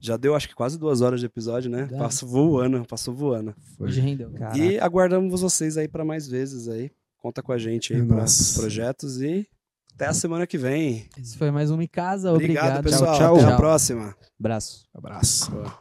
Já 0.00 0.16
deu, 0.16 0.34
acho 0.34 0.48
que 0.48 0.54
quase 0.54 0.78
duas 0.78 1.00
horas 1.00 1.20
de 1.20 1.26
episódio, 1.26 1.70
né? 1.70 1.86
Dá. 1.90 1.98
Passou 1.98 2.28
voando, 2.28 2.84
passou 2.86 3.14
voando. 3.14 3.54
Hoje 3.78 4.00
rendeu. 4.00 4.30
E 4.54 4.78
aguardamos 4.78 5.40
vocês 5.40 5.78
aí 5.78 5.88
pra 5.88 6.04
mais 6.04 6.28
vezes 6.28 6.68
aí. 6.68 6.90
Conta 7.16 7.42
com 7.42 7.52
a 7.52 7.58
gente 7.58 7.94
aí 7.94 8.00
É 8.00 8.04
para 8.04 8.24
os 8.24 8.52
projetos 8.54 9.22
e 9.22 9.48
até 9.94 10.06
a 10.06 10.12
semana 10.12 10.46
que 10.46 10.58
vem. 10.58 11.08
Esse 11.16 11.38
foi 11.38 11.50
mais 11.50 11.70
uma 11.70 11.82
em 11.82 11.88
casa. 11.88 12.32
Obrigado, 12.32 12.80
Obrigado, 12.80 12.84
pessoal. 12.84 13.16
Tchau, 13.16 13.34
Até 13.36 13.44
tchau. 13.44 13.54
a 13.54 13.56
próxima. 13.56 14.16
Abraço. 14.38 14.86
Abraço. 14.92 15.80